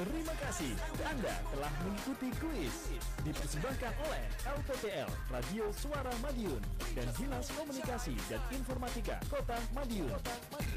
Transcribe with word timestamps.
Terima 0.00 0.32
kasih 0.40 0.72
Anda 1.04 1.44
telah 1.52 1.68
mengikuti 1.84 2.32
kuis 2.40 2.88
Dipersembahkan 3.20 3.92
oleh 4.08 4.24
LPTL 4.48 5.12
Radio 5.28 5.68
Suara 5.76 6.08
Madiun 6.24 6.56
Dan 6.96 7.04
Dinas 7.20 7.52
Komunikasi 7.52 8.16
dan 8.32 8.40
Informatika 8.48 9.20
Kota 9.28 9.60
Madiun, 9.76 10.08
Kota 10.08 10.34
Madiun. 10.56 10.69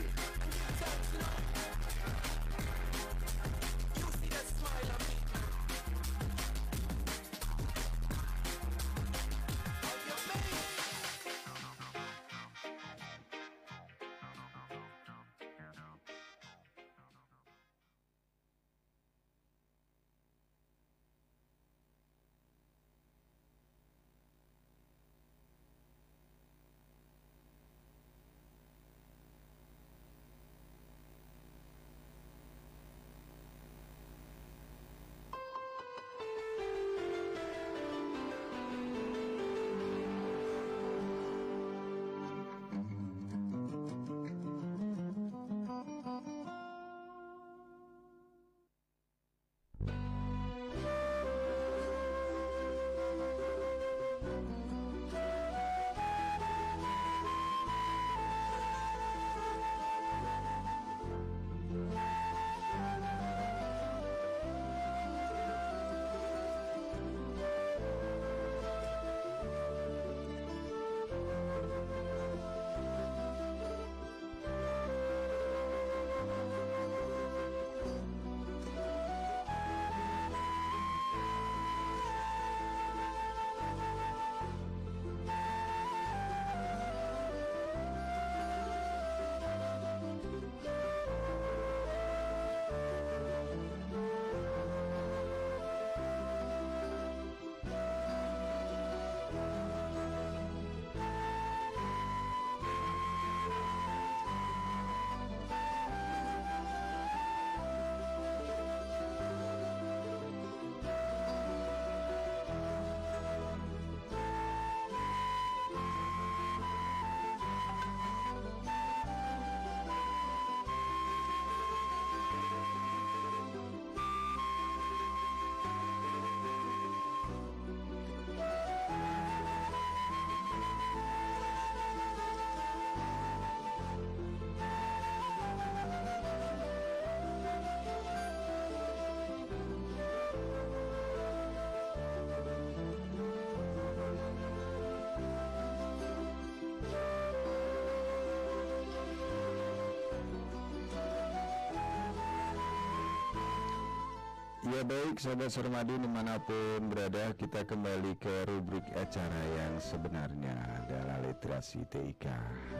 Baik 154.81 155.21
sahabat 155.21 155.53
Sermadi 155.53 155.93
di 156.01 156.09
mana 156.09 156.41
pun 156.41 156.89
berada 156.89 157.29
kita 157.37 157.61
kembali 157.61 158.17
ke 158.17 158.49
rubrik 158.49 158.81
acara 158.97 159.41
yang 159.61 159.77
sebenarnya 159.77 160.57
adalah 160.81 161.21
literasi 161.21 161.85
TIK 161.93 162.25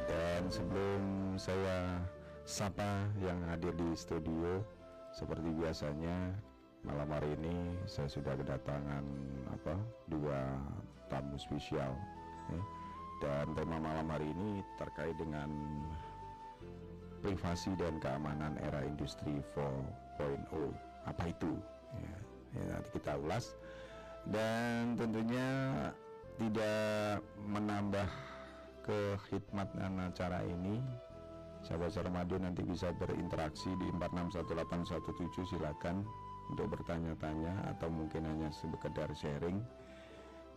dan 0.10 0.42
sebelum 0.50 1.38
saya 1.38 2.02
sapa 2.50 3.06
yang 3.22 3.38
hadir 3.46 3.78
di 3.78 3.94
studio 3.94 4.66
seperti 5.14 5.54
biasanya 5.54 6.34
malam 6.82 7.14
hari 7.14 7.38
ini 7.38 7.78
saya 7.86 8.10
sudah 8.10 8.34
kedatangan 8.42 9.06
apa 9.54 9.78
dua 10.10 10.58
tamu 11.14 11.38
spesial 11.38 11.94
ya. 12.50 12.62
dan 13.22 13.54
tema 13.54 13.78
malam 13.78 14.10
hari 14.10 14.34
ini 14.34 14.66
terkait 14.82 15.14
dengan 15.22 15.46
privasi 17.22 17.78
dan 17.78 18.02
keamanan 18.02 18.58
era 18.66 18.82
industri 18.82 19.38
4.0 19.54 20.74
apa 21.04 21.30
itu 21.30 21.54
ya, 21.98 22.18
ya 22.58 22.64
nanti 22.78 22.90
kita 22.98 23.18
ulas. 23.20 23.54
Dan 24.24 24.96
tentunya 24.96 25.50
tidak 26.40 27.20
menambah 27.44 28.08
kekhidmatan 28.84 30.00
acara 30.12 30.44
ini. 30.48 30.80
Sahabat 31.64 31.96
Ramadan 31.96 32.44
nanti 32.52 32.60
bisa 32.60 32.92
berinteraksi 32.92 33.72
di 33.80 33.88
461817 33.96 35.48
silakan 35.56 36.04
untuk 36.52 36.76
bertanya-tanya 36.76 37.72
atau 37.72 37.88
mungkin 37.88 38.28
hanya 38.28 38.52
sekedar 38.52 39.08
sharing. 39.16 39.64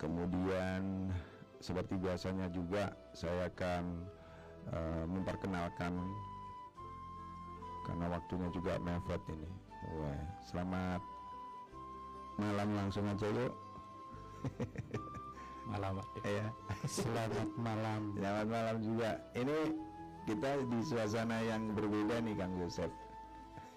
Kemudian 0.03 1.15
seperti 1.63 1.95
biasanya 1.97 2.51
juga 2.51 2.91
saya 3.15 3.47
akan 3.49 4.03
uh, 4.75 5.05
memperkenalkan 5.07 5.95
karena 7.87 8.07
waktunya 8.11 8.49
juga 8.51 8.83
mepet 8.83 9.23
ini. 9.31 9.51
Wah, 9.95 10.23
selamat 10.51 11.16
malam 12.37 12.69
langsung 12.77 13.05
aja 13.09 13.29
yuk 13.29 13.53
malam 15.71 15.99
ya 16.23 16.47
selamat 16.87 17.49
malam. 17.59 18.15
Selamat 18.15 18.47
malam 18.47 18.77
juga. 18.79 19.11
Ini 19.35 19.59
kita 20.27 20.51
di 20.67 20.79
suasana 20.83 21.39
yang 21.43 21.75
berbeda 21.75 22.23
nih 22.23 22.35
Kang 22.39 22.55
Yosef 22.59 22.91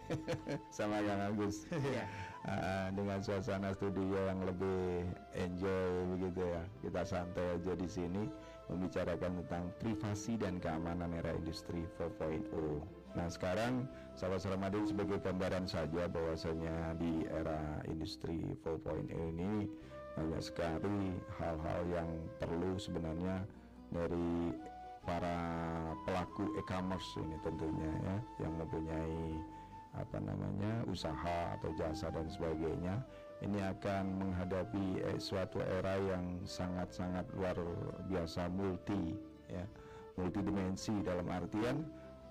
sama 0.78 1.01
Kang 1.06 1.22
Agus. 1.33 1.66
Ya. 1.69 2.06
uh, 2.45 2.88
dengan 2.98 3.22
suasana 3.22 3.74
studio 3.74 4.18
yang 4.30 4.45
lebih 4.45 5.10
enjoy 5.38 5.89
begitu 6.18 6.42
ya. 6.45 6.63
Kita 6.86 7.01
santai 7.06 7.57
aja 7.57 7.74
di 7.74 7.89
sini 7.89 8.24
membicarakan 8.69 9.42
tentang 9.45 9.63
privasi 9.81 10.38
dan 10.38 10.62
keamanan 10.62 11.10
era 11.18 11.33
industri 11.33 11.81
4.0 11.98 12.99
Nah 13.17 13.27
sekarang 13.29 13.89
sahabat 14.13 14.45
Ramadan 14.45 14.85
sebagai 14.85 15.17
gambaran 15.23 15.65
saja 15.65 16.06
bahwasanya 16.06 16.94
di 17.01 17.25
era 17.25 17.81
industri 17.89 18.53
4.0 18.61 19.09
ini 19.09 19.65
banyak 20.13 20.44
sekali 20.44 21.15
hal-hal 21.39 21.81
yang 21.89 22.09
perlu 22.38 22.75
sebenarnya 22.75 23.47
dari 23.89 24.53
para 25.07 25.39
pelaku 26.06 26.53
e-commerce 26.59 27.17
ini 27.17 27.38
tentunya 27.41 27.91
ya 28.06 28.17
yang 28.45 28.53
mempunyai 28.59 29.41
apa 29.97 30.21
namanya 30.21 30.85
usaha 30.85 31.57
atau 31.57 31.73
jasa 31.73 32.13
dan 32.13 32.29
sebagainya. 32.29 33.01
Ini 33.39 33.71
akan 33.71 34.19
menghadapi 34.19 35.00
eh, 35.00 35.17
suatu 35.17 35.63
era 35.63 35.95
yang 35.95 36.44
sangat-sangat 36.44 37.23
luar 37.33 37.56
biasa 38.11 38.51
multi 38.51 39.15
ya 39.47 39.63
multidimensi 40.19 40.91
dalam 41.01 41.23
artian 41.31 41.88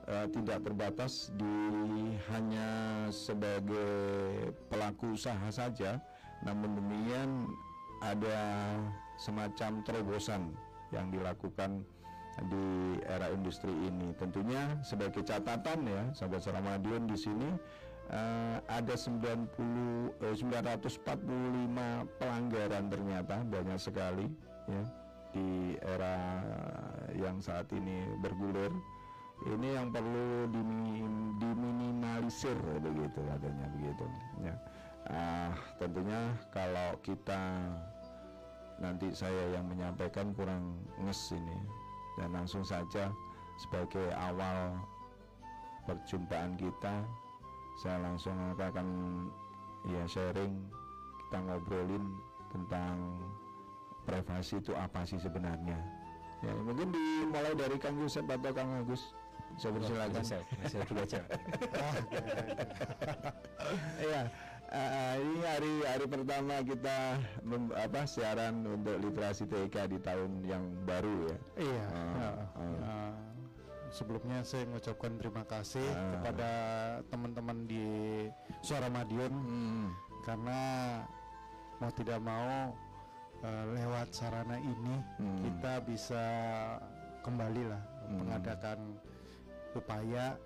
uh, 0.08 0.26
tidak 0.32 0.64
terbatas 0.64 1.31
di 1.37 1.56
hanya 2.32 2.69
sebagai 3.12 4.50
pelaku 4.72 5.14
usaha 5.14 5.49
saja 5.52 6.00
namun 6.43 6.75
demikian 6.78 7.50
ada 7.99 8.38
semacam 9.19 9.82
terobosan 9.82 10.55
yang 10.94 11.10
dilakukan 11.10 11.82
di 12.46 12.66
era 13.10 13.26
industri 13.34 13.70
ini. 13.70 14.14
Tentunya 14.14 14.78
sebagai 14.87 15.26
catatan 15.26 15.82
ya 15.90 16.02
sahabat 16.14 16.46
Ramadion 16.46 17.11
di 17.11 17.19
sini 17.19 17.50
eh, 18.14 18.56
ada 18.70 18.94
90 18.94 19.50
eh, 20.22 20.34
945 20.38 22.22
pelanggaran 22.22 22.84
ternyata 22.87 23.43
banyak 23.43 23.78
sekali 23.82 24.31
ya 24.70 24.82
di 25.34 25.76
era 25.82 26.16
yang 27.19 27.43
saat 27.43 27.69
ini 27.75 28.06
bergulir 28.22 28.70
ini 29.46 29.69
yang 29.79 29.94
perlu 29.94 30.50
dimi- 30.50 31.37
diminimalisir 31.38 32.58
begitu 32.82 33.20
katanya 33.23 33.67
begitu. 33.79 34.05
Ya. 34.43 34.55
Ah, 35.08 35.52
tentunya 35.79 36.35
kalau 36.50 36.99
kita 37.06 37.43
nanti 38.82 39.11
saya 39.14 39.55
yang 39.55 39.67
menyampaikan 39.70 40.35
kurang 40.35 40.82
nges 41.02 41.35
ini. 41.35 41.58
Dan 42.19 42.35
langsung 42.35 42.67
saja 42.67 43.14
sebagai 43.62 44.11
awal 44.19 44.75
perjumpaan 45.87 46.58
kita 46.58 47.06
saya 47.79 48.02
langsung 48.02 48.35
akan 48.58 48.88
ya 49.87 50.02
sharing 50.11 50.50
kita 51.23 51.38
ngobrolin 51.46 52.05
tentang 52.50 53.23
privasi 54.02 54.58
itu 54.58 54.75
apa 54.75 55.06
sih 55.06 55.20
sebenarnya. 55.23 55.79
Ya 56.43 56.52
mungkin 56.58 56.90
dimulai 56.90 57.55
dari 57.55 57.79
Kang 57.79 57.99
Yusuf 58.02 58.26
atau 58.26 58.50
Kang 58.50 58.82
Agus 58.82 59.14
saya 59.58 59.70
persilakan 59.75 60.22
Saya, 60.22 60.43
saya 60.64 60.82
dulu 60.84 61.00
aja. 61.02 61.20
Iya, 63.99 64.20
eh, 64.70 65.14
ini 65.20 65.38
hari 65.44 65.72
hari 65.84 66.06
pertama 66.06 66.55
kita 66.62 66.96
mem- 67.43 67.75
apa 67.75 68.00
siaran 68.05 68.64
untuk 68.64 68.96
literasi 68.96 69.44
TK 69.44 69.76
di 69.88 69.99
tahun 70.00 70.40
yang 70.43 70.64
baru 70.87 71.28
ya. 71.28 71.37
Iya. 71.58 71.84
Ah, 71.84 72.14
ya, 72.16 72.31
ah. 72.56 72.72
ya. 72.72 72.96
sebelumnya 73.88 74.40
saya 74.43 74.64
mengucapkan 74.64 75.16
terima 75.16 75.44
kasih 75.44 75.84
Ah. 75.90 76.00
kepada 76.16 76.50
teman-teman 77.08 77.64
di 77.64 77.84
Suara 78.61 78.88
Madiun 78.88 79.32
Hmm, 79.32 79.88
karena 80.22 80.61
mau 81.76 81.93
tidak 81.93 82.20
mau 82.20 82.72
eh, 83.38 83.64
lewat 83.75 84.12
sarana 84.12 84.56
ini 84.56 84.96
Hmm. 85.16 85.40
kita 85.40 85.72
bisa 85.84 86.25
kembali 87.20 87.64
lah 87.64 87.82
Hmm. 88.04 88.16
mengadakan 88.20 88.78
upaya 89.73 90.37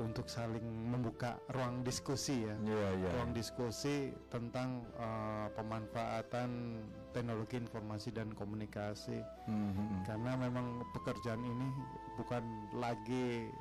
untuk 0.00 0.24
saling 0.26 0.64
membuka 0.88 1.36
ruang 1.52 1.84
diskusi 1.84 2.42
ya. 2.42 2.56
Iya 2.58 2.88
iya. 2.96 3.10
ruang 3.12 3.30
diskusi 3.30 4.10
tentang 4.32 4.82
eh, 4.96 5.46
pemanfaatan 5.52 6.80
teknologi 7.12 7.60
informasi 7.60 8.08
dan 8.10 8.32
komunikasi 8.32 9.20
Hmm, 9.44 9.70
hmm, 9.70 9.76
hmm. 9.76 10.00
karena 10.08 10.32
memang 10.34 10.66
pekerjaan 10.90 11.44
ini 11.44 11.68
bukan 12.16 12.42
lagi 12.72 13.52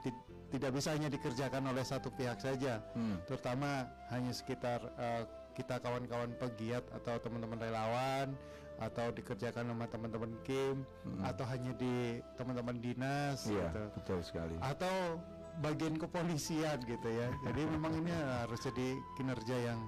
ti- 0.00 0.24
tidak 0.48 0.74
bisa 0.74 0.96
hanya 0.96 1.06
dikerjakan 1.06 1.70
oleh 1.70 1.84
satu 1.84 2.08
pihak 2.10 2.40
saja 2.40 2.80
Hmm, 2.96 3.20
terutama 3.28 3.84
hanya 4.10 4.32
sekitar 4.32 4.80
eh, 4.96 5.22
kita 5.52 5.76
kawan-kawan 5.76 6.32
pegiat 6.40 6.82
atau 6.90 7.20
teman-teman 7.20 7.60
relawan 7.60 8.32
atau 8.80 9.12
dikerjakan 9.12 9.68
sama 9.68 9.84
teman-teman 9.86 10.32
kim 10.42 10.82
Hmm. 11.04 11.20
atau 11.22 11.44
hanya 11.44 11.72
di 11.76 12.16
teman-teman 12.34 12.80
dinas 12.80 13.44
Iya 13.44 13.68
gitu 13.68 13.82
betul 13.94 14.18
sekali. 14.24 14.56
atau 14.58 15.20
bagian 15.60 15.94
kepolisian 15.94 16.80
gitu 16.82 17.08
ya. 17.08 17.28
Jadi 17.44 17.62
memang 17.68 17.92
ini 17.94 18.08
harus 18.10 18.56
jadi 18.58 18.88
kinerja 19.14 19.56
yang 19.60 19.80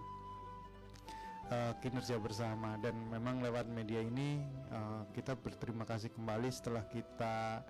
eh, 1.49 1.73
kinerja 1.81 2.17
bersama 2.17 2.77
dan 2.79 2.93
memang 3.09 3.41
lewat 3.41 3.67
media 3.67 4.01
ini 4.01 4.41
eh, 4.69 5.03
kita 5.13 5.33
berterima 5.35 5.85
kasih 5.85 6.13
kembali 6.13 6.49
setelah 6.49 6.85
kita 6.87 7.65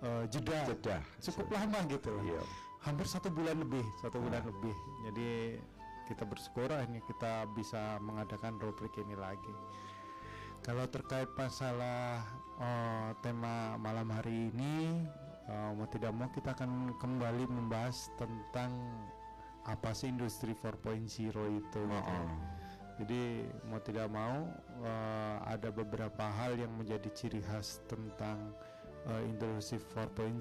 eh, 0.00 0.24
jeda 0.28 0.64
Jeda. 0.66 0.96
cukup 1.22 1.52
lama 1.52 1.78
gitu 1.88 2.08
loh. 2.10 2.24
Iya. 2.24 2.42
Hampir 2.80 3.04
satu 3.04 3.28
bulan 3.28 3.56
lebih, 3.58 3.84
satu 3.96 4.20
bulan 4.20 4.44
Nah. 4.44 4.48
lebih. 4.52 4.76
Jadi 5.08 5.30
kita 6.04 6.24
bersyukur 6.24 6.68
akhirnya 6.68 7.00
kita 7.02 7.48
bisa 7.56 7.96
mengadakan 7.98 8.60
rubrik 8.60 8.92
ini 8.96 9.16
lagi. 9.16 9.52
Kalau 10.64 10.88
terkait 10.88 11.28
masalah 11.36 12.24
eh, 12.56 13.10
tema 13.20 13.76
malam 13.76 14.08
hari 14.08 14.48
ini, 14.48 15.04
eh, 15.44 15.70
mau 15.76 15.84
tidak 15.92 16.16
mau 16.16 16.32
kita 16.32 16.56
akan 16.56 16.96
kembali 16.96 17.44
membahas 17.52 18.08
tentang 18.16 18.72
apa 19.68 19.92
sih 19.92 20.08
industri 20.08 20.56
4.0 20.56 21.04
itu. 21.04 21.36
Oh, 21.36 21.52
gitu. 21.52 21.80
oh. 21.84 22.28
Jadi 22.96 23.44
mau 23.68 23.76
tidak 23.84 24.08
mau 24.08 24.48
eh, 24.80 25.36
ada 25.44 25.68
beberapa 25.68 26.24
hal 26.32 26.56
yang 26.56 26.72
menjadi 26.80 27.12
ciri 27.12 27.44
khas 27.44 27.84
tentang 27.84 28.56
eh, 29.04 29.20
industri 29.20 29.76
4.0 29.76 30.40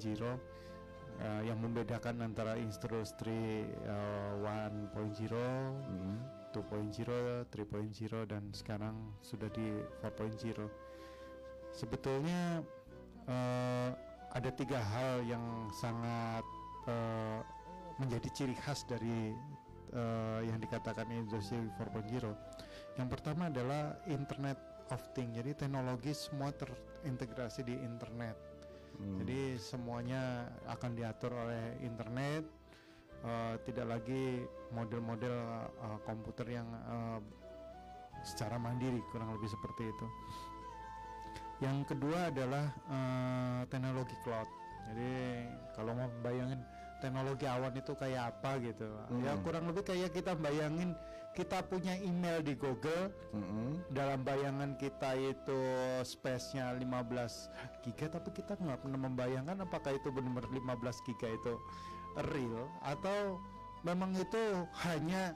eh, 1.20 1.42
yang 1.52 1.60
membedakan 1.60 2.24
antara 2.24 2.56
industri 2.56 3.68
eh, 3.68 4.34
1.0, 4.40 4.88
Hmm, 5.84 6.43
2.0, 6.54 7.50
3.0 7.50 8.30
dan 8.30 8.44
sekarang 8.54 8.96
sudah 9.26 9.50
di 9.50 9.74
4.0. 10.06 10.70
Sebetulnya 11.74 12.62
eh, 13.26 13.90
ada 14.34 14.50
tiga 14.54 14.78
hal 14.78 15.26
yang 15.26 15.70
sangat 15.74 16.46
eh, 16.86 17.40
menjadi 17.98 18.30
ciri 18.34 18.56
khas 18.58 18.86
dari 18.86 19.34
eh, 19.94 20.40
yang 20.46 20.62
dikatakan 20.62 21.10
industri 21.10 21.58
4.0. 21.58 22.30
Yang 23.02 23.10
pertama 23.10 23.50
adalah 23.50 23.98
Internet 24.06 24.58
of 24.94 25.02
Things. 25.18 25.34
Jadi 25.34 25.58
teknologi 25.58 26.14
semua 26.14 26.54
terintegrasi 26.54 27.66
di 27.66 27.74
internet. 27.74 28.38
hmm. 29.02 29.18
Jadi 29.24 29.58
semuanya 29.58 30.50
akan 30.70 30.92
diatur 30.94 31.34
oleh 31.34 31.82
internet, 31.82 32.46
eh, 33.24 33.56
tidak 33.64 33.86
lagi 33.88 34.44
model-model 34.70 35.36
eh, 35.70 36.00
komputer 36.04 36.48
yang 36.52 36.68
eh, 36.68 37.20
secara 38.24 38.56
mandiri, 38.56 39.04
kurang 39.12 39.36
lebih 39.36 39.52
seperti 39.52 39.90
itu. 39.90 40.08
Yang 41.62 41.96
kedua 41.96 42.28
adalah 42.28 42.66
eh, 42.92 43.62
teknologi 43.68 44.16
cloud. 44.24 44.50
Jadi 44.92 45.12
kalau 45.74 45.96
mau 45.96 46.12
bayangin 46.20 46.60
teknologi 47.00 47.44
awan 47.48 47.72
itu 47.76 47.92
kayak 47.96 48.32
apa 48.32 48.60
gitu, 48.64 48.88
ya 49.20 49.36
Hmm. 49.36 49.44
kurang 49.44 49.68
lebih 49.68 49.84
kayak 49.84 50.16
kita 50.16 50.36
bayangin 50.36 50.96
kita 51.36 51.60
punya 51.66 51.98
email 52.00 52.40
di 52.40 52.56
Google, 52.56 53.12
Hmm, 53.34 53.76
dalam 53.92 54.24
bayangan 54.24 54.80
kita 54.80 55.18
itu 55.18 55.60
space-nya 56.06 56.72
15 56.72 57.52
giga 57.84 58.08
tapi 58.08 58.32
kita 58.32 58.56
nggak 58.56 58.80
pernah 58.80 59.00
membayangkan 59.02 59.58
apakah 59.60 59.92
itu 59.96 60.14
benar-benar 60.14 60.48
15 60.48 61.04
giga 61.04 61.28
itu 61.28 61.60
real 62.34 62.70
atau 62.82 63.40
memang 63.82 64.14
itu 64.16 64.44
hanya 64.86 65.34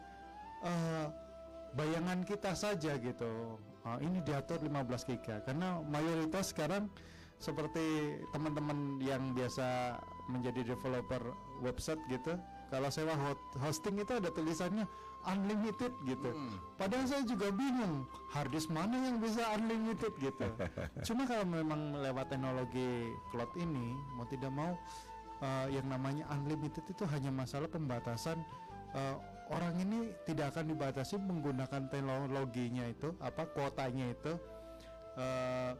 eh, 0.64 1.06
bayangan 1.76 2.24
kita 2.24 2.54
saja 2.58 2.96
gitu 2.98 3.58
Ah, 3.88 3.96
ini 4.04 4.20
diatur 4.20 4.60
15 4.60 5.08
giga 5.08 5.40
karena 5.48 5.80
mayoritas 5.88 6.52
sekarang 6.52 6.92
seperti 7.40 8.20
teman-teman 8.36 9.00
yang 9.00 9.32
biasa 9.32 9.96
menjadi 10.28 10.76
developer 10.76 11.24
website 11.64 12.02
gitu 12.12 12.36
kalau 12.68 12.92
sewa 12.92 13.16
hosting 13.64 13.96
itu 13.96 14.12
ada 14.12 14.28
tulisannya 14.28 14.84
unlimited 15.24 15.96
gitu 16.04 16.36
Hmm. 16.36 16.60
Padahal 16.76 17.08
saya 17.08 17.24
juga 17.24 17.48
bingung 17.48 18.04
harddisk 18.36 18.68
mana 18.76 18.96
yang 19.08 19.24
bisa 19.24 19.40
unlimited 19.56 20.12
gitu. 20.20 20.48
Cuma 21.08 21.24
kalau 21.24 21.48
memang 21.48 21.96
lewat 21.96 22.28
teknologi 22.28 23.08
cloud 23.32 23.52
ini 23.56 23.96
mau 24.20 24.28
tidak 24.28 24.52
mau 24.52 24.76
eh, 25.41 25.67
yang 25.74 25.88
namanya 25.88 26.25
unlimited 26.34 26.84
itu 26.88 27.03
hanya 27.10 27.29
masalah 27.29 27.70
pembatasan 27.70 28.38
eh, 28.96 29.15
orang 29.48 29.75
ini 29.79 30.12
tidak 30.27 30.56
akan 30.56 30.75
dibatasi 30.75 31.15
menggunakan 31.24 31.88
teknologinya 31.88 32.84
itu 32.91 33.15
apa 33.24 33.48
kuotanya 33.51 34.12
itu 34.12 34.34
eh, 35.17 35.72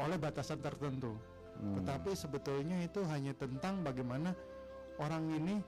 oleh 0.00 0.16
batasan 0.16 0.64
tertentu. 0.64 1.12
hmm. 1.60 1.76
Tetapi 1.82 2.10
sebetulnya 2.16 2.80
itu 2.80 3.04
hanya 3.04 3.36
tentang 3.36 3.84
bagaimana 3.84 4.32
orang 4.96 5.28
ini 5.28 5.60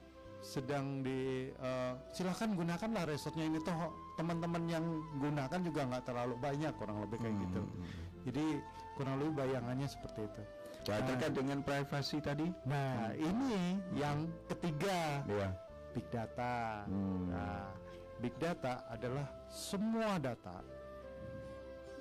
sedang 0.43 1.05
di 1.05 1.47
eh, 1.53 1.93
silahkan 2.11 2.51
gunakanlah 2.51 3.07
resortnya 3.07 3.47
ini 3.47 3.61
toh 3.63 3.93
teman-teman 4.19 4.63
yang 4.67 4.85
gunakan 5.21 5.59
juga 5.63 5.87
nggak 5.87 6.03
terlalu 6.03 6.35
banyak 6.41 6.73
kurang 6.75 6.99
lebih 6.99 7.17
kayak 7.23 7.31
Hmm, 7.31 7.43
gitu. 7.47 7.61
hmm, 7.63 7.73
hmm. 7.77 8.11
Jadi 8.23 8.45
kurang 8.99 9.15
lebih 9.23 9.33
bayangannya 9.39 9.87
seperti 9.87 10.27
itu. 10.27 10.43
Nah, 10.83 10.99
terkait 11.07 11.33
dengan 11.33 11.59
privasi 11.63 12.17
tadi, 12.19 12.47
Nah 12.67 13.15
ini 13.15 13.79
yang 13.95 14.27
ketiga 14.51 15.23
ya. 15.23 15.49
big 15.95 16.05
data. 16.11 16.83
Hmm. 16.85 17.31
Nah 17.31 17.71
big 18.19 18.35
data 18.35 18.83
adalah 18.87 19.27
semua 19.47 20.19
data 20.19 20.59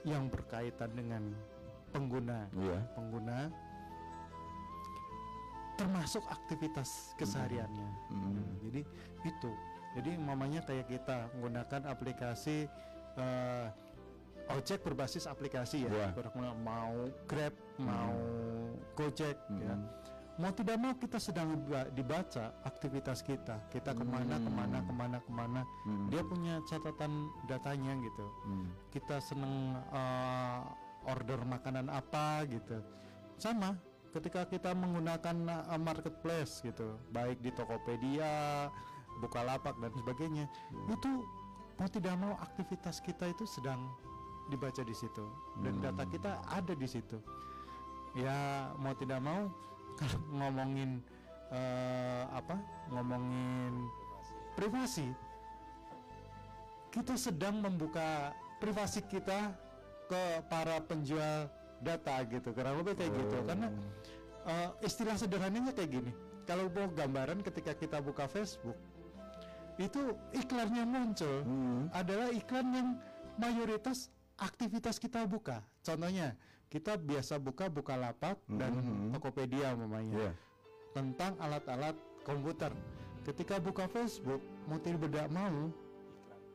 yang 0.03 0.27
berkaitan 0.27 0.91
dengan 0.95 1.23
pengguna 1.95 2.47
Iya. 2.59 2.79
pengguna 2.95 3.39
termasuk 5.77 6.23
aktivitas 6.29 7.15
kesehariannya. 7.17 7.89
Hmm. 8.11 8.35
Nah, 8.35 8.55
jadi 8.63 8.83
itu. 9.25 9.51
Jadi 9.93 10.11
mamanya 10.17 10.65
kayak 10.65 10.89
kita 10.89 11.29
menggunakan 11.37 11.85
aplikasi 11.87 12.65
eh, 13.19 13.67
ojek 14.49 14.81
berbasis 14.81 15.29
aplikasi 15.29 15.85
ya. 15.85 16.13
Lebih 16.13 16.33
mau 16.65 17.09
Grab, 17.29 17.53
mau 17.77 18.15
Gojek 18.95 19.37
ya. 19.55 19.73
Hmm. 19.73 19.89
mau 20.35 20.49
tidak 20.51 20.77
mau 20.77 20.93
kita 20.93 21.17
sedang 21.17 21.53
diba- 21.55 21.93
dibaca 21.93 22.57
aktivitas 22.63 23.21
kita 23.21 23.61
kita 23.69 23.93
ke 23.93 24.01
mana 24.03 24.35
Hmm. 24.35 24.45
ke 24.45 24.51
mana 24.51 24.79
ke 24.81 24.93
mana 24.93 25.17
ke 25.19 25.31
mana 25.31 25.61
Hmm. 25.85 26.09
dia 26.09 26.23
punya 26.23 26.55
catatan 26.65 27.13
datanya 27.47 27.93
gitu 28.01 28.27
Hmm. 28.43 28.67
kita 28.91 29.21
seneng 29.21 29.55
eh, 29.93 30.61
order 31.05 31.37
makanan 31.43 31.87
apa 31.87 32.49
gitu 32.49 32.81
sama 33.37 33.77
ketika 34.11 34.45
kita 34.45 34.73
menggunakan 34.73 35.37
eh, 35.69 35.79
marketplace 35.79 36.61
gitu 36.61 36.97
baik 37.11 37.39
di 37.39 37.51
Tokopedia 37.51 38.69
Bukalapak 39.15 39.77
dan 39.77 39.93
sebagainya 39.95 40.49
itu 40.89 41.11
mau 41.77 41.87
tidak 41.87 42.17
mau 42.17 42.33
aktivitas 42.39 42.99
kita 42.99 43.29
itu 43.29 43.45
sedang 43.45 43.85
dibaca 44.49 44.81
di 44.81 44.93
situ 44.93 45.29
dan 45.61 45.77
Hmm. 45.77 45.85
data 45.85 46.05
kita 46.07 46.41
ada 46.47 46.73
di 46.73 46.89
situ 46.89 47.21
ya 48.15 48.37
mau 48.77 48.93
tidak 48.95 49.21
mau 49.21 49.49
kalau 49.99 50.21
ngomongin 50.33 51.01
eh, 51.51 52.23
apa 52.33 52.57
ngomongin 52.91 53.89
privasi 54.53 55.09
kita 56.93 57.17
sedang 57.17 57.61
membuka 57.61 58.37
privasi 58.61 59.01
kita 59.03 59.57
ke 60.07 60.23
para 60.47 60.77
penjual 60.85 61.49
data 61.81 62.15
gitu 62.29 62.53
kurang 62.53 62.85
lebih 62.85 62.95
kayak 63.01 63.13
gitu 63.17 63.37
Oh. 63.41 63.45
karena 63.49 63.69
eh, 64.45 64.69
istilah 64.85 65.17
sederhananya 65.17 65.73
kayak 65.73 65.91
gini 65.91 66.13
kalau 66.45 66.69
mau 66.69 66.91
gambaran 66.91 67.41
ketika 67.41 67.73
kita 67.73 67.99
buka 67.99 68.29
Facebook 68.29 68.77
itu 69.81 70.13
iklannya 70.37 70.85
muncul 70.85 71.41
Hmm. 71.43 71.89
adalah 71.97 72.29
iklan 72.29 72.67
yang 72.77 72.89
mayoritas 73.41 74.13
aktivitas 74.37 75.01
kita 75.01 75.25
buka 75.25 75.65
contohnya 75.81 76.37
kita 76.73 76.97
biasa 76.97 77.37
buka 77.37 77.69
Bukalapak 77.69 78.41
dan 78.49 78.73
Mhm. 78.73 79.13
Tokopedia 79.13 79.77
umpamanya 79.77 80.17
Iya. 80.17 80.33
tentang 80.97 81.37
alat-alat 81.37 81.93
komputer. 82.25 82.73
Ketika 83.23 83.61
buka 83.61 83.85
Facebook, 83.87 84.41
mau 84.65 84.81
tidak 84.81 85.29
mau 85.29 85.69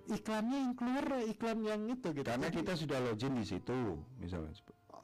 iklannya 0.10 0.58
yang 0.58 0.74
keluar 0.74 1.06
iklan 1.22 1.58
yang 1.62 1.82
itu 1.86 2.10
gitu. 2.12 2.26
Karena 2.26 2.50
Jadi, 2.50 2.58
kita 2.58 2.74
sudah 2.74 2.98
login 3.00 3.34
di 3.38 3.46
situ, 3.46 3.78
misalnya. 4.18 4.52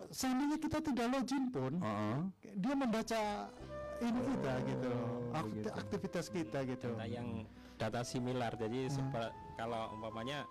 seandainya 0.10 0.58
kita 0.58 0.82
tidak 0.82 1.08
login 1.08 1.44
pun, 1.48 1.74
Heeh. 1.78 2.18
dia 2.58 2.74
membaca 2.74 3.22
ini 4.02 4.20
kita 4.20 4.54
gitu, 4.66 4.92
Oh, 4.92 5.38
akti- 5.38 5.48
begitu. 5.54 5.70
aktivitas 5.72 6.26
kita 6.28 6.60
gitu. 6.66 6.90
data 6.90 7.06
yang 7.06 7.28
data 7.74 8.02
similar 8.02 8.52
jadi 8.56 8.88
Hmm. 8.90 9.12
kalau 9.56 9.92
umpamanya 9.94 10.44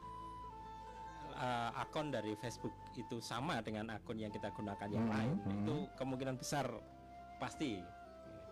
uh, 1.32 1.70
akun 1.74 2.08
dari 2.08 2.32
Facebook 2.34 2.70
itu 2.94 3.18
sama 3.18 3.58
dengan 3.58 3.88
akun 3.90 4.16
yang 4.16 4.28
kita 4.28 4.48
gunakan 4.50 4.88
yang 4.88 5.02
Hmm, 5.02 5.12
lain 5.12 5.32
hmm. 5.38 5.52
itu 5.58 5.74
kemungkinan 5.94 6.36
besar 6.36 6.66
pasti 7.36 7.80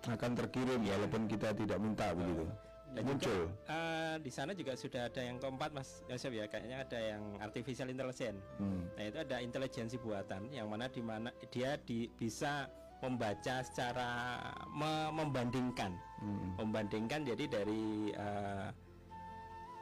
Akan 0.03 0.33
terkirim 0.33 0.81
walaupun 0.81 1.25
kita 1.27 1.53
tidak 1.53 1.77
minta 1.77 2.11
begitu. 2.11 2.49
dan 2.91 3.07
Muncul. 3.07 3.47
juga 3.47 3.71
uh, 3.71 4.15
di 4.19 4.31
sana 4.31 4.51
juga 4.51 4.75
sudah 4.75 5.07
ada 5.07 5.23
yang 5.23 5.39
keempat 5.39 5.71
Mas 5.71 6.03
Yosef 6.07 6.33
ya 6.33 6.43
kayaknya 6.45 6.83
ada 6.83 6.99
yang 6.99 7.23
artificial 7.39 7.87
intelligence 7.87 8.43
Hmm. 8.57 8.83
nah 8.97 9.05
itu 9.05 9.19
ada 9.21 9.37
intelijensi 9.39 9.95
buatan 9.97 10.51
yang 10.51 10.67
mana 10.67 10.89
di 10.89 10.99
mana 10.99 11.31
dia 11.49 11.79
di, 11.79 12.11
bisa 12.11 12.67
membaca 12.99 13.63
secara 13.63 14.43
me- 14.69 15.13
membandingkan 15.15 15.95
Hmm. 16.19 16.59
membandingkan 16.59 17.23
jadi 17.23 17.45
dari 17.47 17.85
eh, 18.11 18.69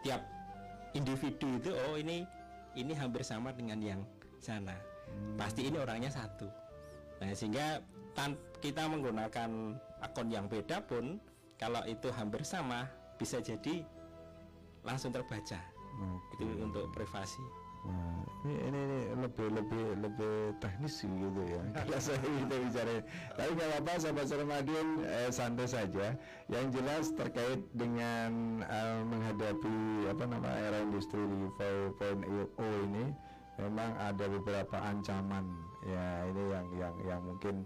tiap 0.01 0.21
individu 0.93 1.49
itu 1.57 1.71
oh 1.73 1.97
ini 1.97 2.23
ini 2.77 2.93
hampir 2.93 3.25
sama 3.25 3.55
dengan 3.55 3.79
yang 3.81 4.01
sana. 4.43 4.77
Pasti 5.39 5.69
ini 5.69 5.81
orangnya 5.81 6.13
satu. 6.13 6.49
Nah 7.23 7.33
sehingga 7.33 7.81
tan- 8.13 8.39
kita 8.61 8.85
menggunakan 8.91 9.51
akun 10.05 10.29
yang 10.29 10.47
beda 10.47 10.85
pun 10.85 11.17
kalau 11.59 11.83
itu 11.89 12.11
hampir 12.15 12.45
sama 12.45 12.87
bisa 13.19 13.41
jadi 13.41 13.83
langsung 14.87 15.11
terbaca. 15.11 15.59
Oke. 15.99 16.47
itu 16.47 16.63
untuk 16.63 16.87
privasi 16.95 17.43
Wah, 17.87 18.21
ini, 18.43 18.55
ini, 18.69 18.81
ini 18.83 18.99
lebih 19.23 19.49
lebih 19.55 19.85
lebih 20.03 20.35
teknis 20.59 20.99
sih 21.03 21.11
gitu 21.11 21.43
ya. 21.47 21.63
Kalau 21.79 22.01
saya 22.03 22.19
kita 22.19 22.57
bicara, 22.59 22.95
tapi 23.39 23.51
nggak 23.55 23.69
apa-apa 23.71 23.93
sahabat 24.03 24.27
Sarmadin 24.27 24.89
eh, 25.07 25.31
santai 25.31 25.69
saja. 25.71 26.07
Yang 26.51 26.67
jelas 26.75 27.05
terkait 27.15 27.61
dengan 27.77 28.61
eh, 28.67 29.01
menghadapi 29.07 29.77
apa 30.11 30.25
nama 30.27 30.51
era 30.59 30.79
industri 30.83 31.23
4.0 31.23 32.27
ini, 32.91 33.05
memang 33.63 33.91
ada 34.03 34.25
beberapa 34.27 34.77
ancaman. 34.83 35.47
Ya 35.87 36.27
ini 36.27 36.43
yang 36.51 36.67
yang 36.75 36.95
yang 37.07 37.21
mungkin 37.23 37.63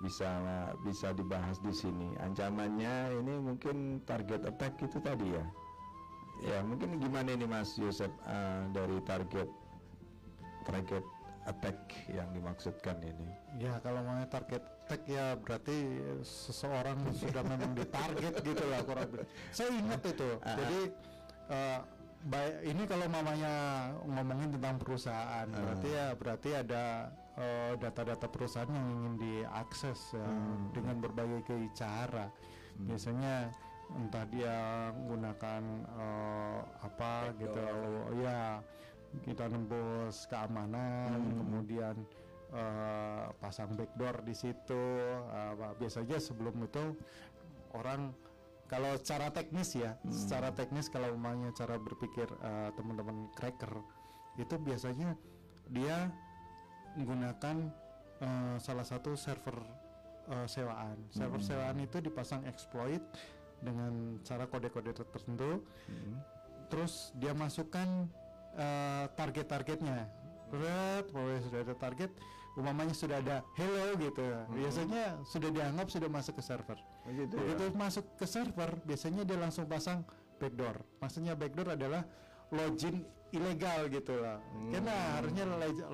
bisa 0.00 0.40
bisa 0.80 1.12
dibahas 1.12 1.60
di 1.60 1.72
sini. 1.76 2.16
Ancamannya 2.24 3.20
ini 3.20 3.36
mungkin 3.36 4.00
target 4.08 4.48
attack 4.48 4.80
itu 4.80 4.96
tadi 5.04 5.36
ya. 5.36 5.44
Ya 6.40 6.64
mungkin 6.64 6.96
gimana 6.96 7.28
ini 7.30 7.44
Mas 7.44 7.76
Yosef 7.76 8.08
eh, 8.24 8.62
dari 8.72 8.96
target 9.04 9.48
target 10.64 11.04
attack 11.44 11.76
yang 12.08 12.28
dimaksudkan 12.32 12.96
ini? 13.00 13.28
Ya 13.60 13.76
kalau 13.80 14.00
mau 14.00 14.20
target 14.24 14.64
tag 14.86 15.02
ya 15.04 15.36
berarti 15.36 16.00
seseorang 16.20 16.96
sudah 17.12 17.44
memang 17.44 17.76
ditarget 17.76 18.34
gitu 18.40 18.64
lah 18.66 18.80
kurang 18.82 19.08
lebih. 19.12 19.28
Saya 19.52 19.68
ingat 19.70 20.00
itu. 20.02 20.30
Ah, 20.40 20.56
Jadi 20.56 20.80
eh, 21.50 21.78
baik 22.20 22.54
ini 22.66 22.82
kalau 22.84 23.06
mamanya 23.08 23.54
ngomongin 24.04 24.48
tentang 24.52 24.76
perusahaan 24.76 25.46
Ah. 25.48 25.56
berarti 25.56 25.88
ya 25.88 26.06
berarti 26.12 26.50
ada 26.52 26.84
eh, 27.36 27.72
data-data 27.76 28.26
perusahaan 28.28 28.68
yang 28.68 28.88
ingin 28.90 29.14
diakses 29.16 30.12
ya, 30.12 30.24
Hmm. 30.24 30.72
dengan 30.72 30.96
berbagai 31.00 31.40
cara. 31.72 32.28
Biasanya 32.76 33.52
entah 33.98 34.24
dia 34.30 34.56
menggunakan 34.94 35.62
eh, 35.98 36.60
apa 36.82 37.34
gitu 37.36 37.64
ya 38.22 38.62
kita 39.26 39.50
nembus 39.50 40.30
keamanan 40.30 41.10
Hmm. 41.10 41.34
kemudian 41.42 41.96
eh, 42.54 43.26
pasang 43.42 43.74
backdoor 43.74 44.22
di 44.22 44.34
situ 44.34 44.84
apa, 45.26 45.74
biasanya 45.74 46.22
sebelum 46.22 46.54
itu 46.62 46.94
orang 47.74 48.14
kalau 48.70 48.94
secara 48.98 49.34
teknis 49.34 49.74
ya 49.74 49.98
Hmm. 49.98 50.14
secara 50.14 50.54
teknis 50.54 50.86
kalau 50.86 51.10
umumnya 51.10 51.50
cara 51.50 51.74
berpikir 51.74 52.30
eh, 52.30 52.70
teman-teman 52.78 53.26
cracker 53.34 53.74
itu 54.38 54.54
biasanya 54.56 55.18
dia 55.66 56.10
menggunakan 56.94 57.70
eh, 58.22 58.56
salah 58.62 58.86
satu 58.86 59.18
server 59.18 59.58
eh, 60.30 60.46
sewaan 60.46 60.98
server 61.10 61.42
Hmm. 61.42 61.48
sewaan 61.50 61.76
itu 61.82 61.98
dipasang 61.98 62.46
exploit 62.46 63.02
dengan 63.60 64.20
cara 64.24 64.44
kode-kode 64.48 64.92
tertentu. 64.96 65.64
Hmm. 65.88 66.16
terus 66.70 67.10
dia 67.18 67.34
masukkan 67.34 68.06
eh, 68.54 69.04
target-targetnya. 69.18 70.06
Pokoknya 71.10 71.40
sudah 71.42 71.60
ada 71.66 71.74
target 71.74 72.10
umpamanya 72.58 72.94
sudah 72.94 73.22
ada 73.22 73.36
hello 73.54 73.94
gitu. 73.98 74.22
Biasanya 74.50 75.22
sudah 75.22 75.50
dianggap 75.54 75.86
sudah 75.88 76.08
masuk 76.10 76.34
ke 76.38 76.42
server. 76.42 76.78
Oh, 77.06 77.12
gitu 77.14 77.34
ya? 77.34 77.40
begitu 77.40 77.64
masuk 77.78 78.04
ke 78.18 78.26
server 78.26 78.70
biasanya 78.82 79.22
dia 79.22 79.38
langsung 79.38 79.64
pasang 79.70 80.02
backdoor. 80.42 80.82
Maksudnya 80.98 81.38
backdoor 81.38 81.78
adalah 81.78 82.02
login 82.50 83.06
ilegal 83.30 83.86
gitu 83.88 84.18
lah. 84.18 84.42
Karena 84.74 85.22
harusnya 85.22 85.44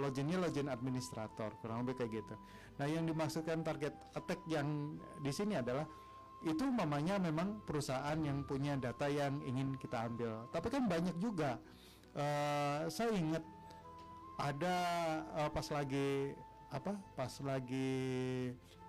loginnya 0.01 0.37
login 0.41 0.73
administrator 0.73 1.53
kurang 1.61 1.85
lebih 1.85 2.01
kayak 2.01 2.25
gitu. 2.25 2.35
Nah 2.81 2.87
yang 2.89 3.05
dimaksudkan 3.05 3.61
target 3.61 3.93
attack 4.17 4.41
yang 4.49 4.97
di 5.21 5.33
sini 5.33 5.61
adalah 5.61 5.85
itu 6.43 6.65
mamanya 6.67 7.17
memang 7.17 7.63
perusahaan 7.65 8.19
yang 8.19 8.45
punya 8.45 8.77
data 8.77 9.09
yang 9.09 9.41
ingin 9.43 9.73
kita 9.77 10.05
ambil 10.05 10.45
tapi 10.51 10.69
kan 10.69 10.85
banyak 10.85 11.17
juga 11.17 11.57
Eh, 12.17 12.81
saya 12.89 13.13
ingat 13.13 13.45
ada 14.41 14.77
eh, 15.37 15.51
pas 15.53 15.69
lagi 15.69 16.33
apa 16.73 16.97
pas 17.13 17.29
lagi 17.45 17.93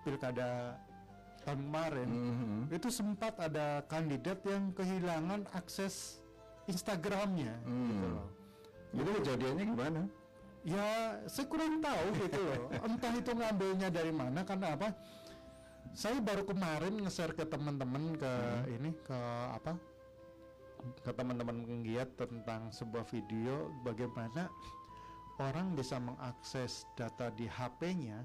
pilkada 0.00 0.80
tahun 1.44 1.60
kemarin 1.68 2.08
Mhm. 2.08 2.60
itu 2.72 2.88
sempat 2.88 3.36
ada 3.36 3.84
kandidat 3.84 4.40
yang 4.48 4.72
kehilangan 4.72 5.44
akses 5.52 6.24
Instagramnya 6.68 7.52
gitu 7.64 7.68
Hmm. 7.68 8.16
loh. 8.16 8.28
Itu 8.92 9.10
kejadiannya 9.20 9.64
gimana? 9.76 10.00
Ya 10.64 10.88
saya 11.28 11.46
kurang 11.48 11.84
tahu 11.84 12.06
gitu 12.24 12.40
loh. 12.40 12.62
Entah 12.88 13.12
itu 13.12 13.30
ngambilnya 13.32 13.88
dari 13.88 14.12
mana 14.12 14.40
karena 14.40 14.72
apa? 14.72 14.88
Saya 15.92 16.22
baru 16.22 16.46
kemarin 16.46 17.02
nge-share 17.02 17.34
ke 17.34 17.42
teman-teman 17.42 18.14
ke 18.14 18.32
ini 18.70 18.90
ke 19.02 19.18
apa? 19.50 19.74
Ke 21.02 21.10
teman-teman 21.10 21.66
penggiat 21.66 22.14
tentang 22.14 22.70
sebuah 22.70 23.02
video 23.10 23.66
bagaimana 23.82 24.46
orang 25.42 25.74
bisa 25.74 25.98
mengakses 25.98 26.86
data 26.94 27.34
di 27.34 27.50
HP-nya 27.50 28.22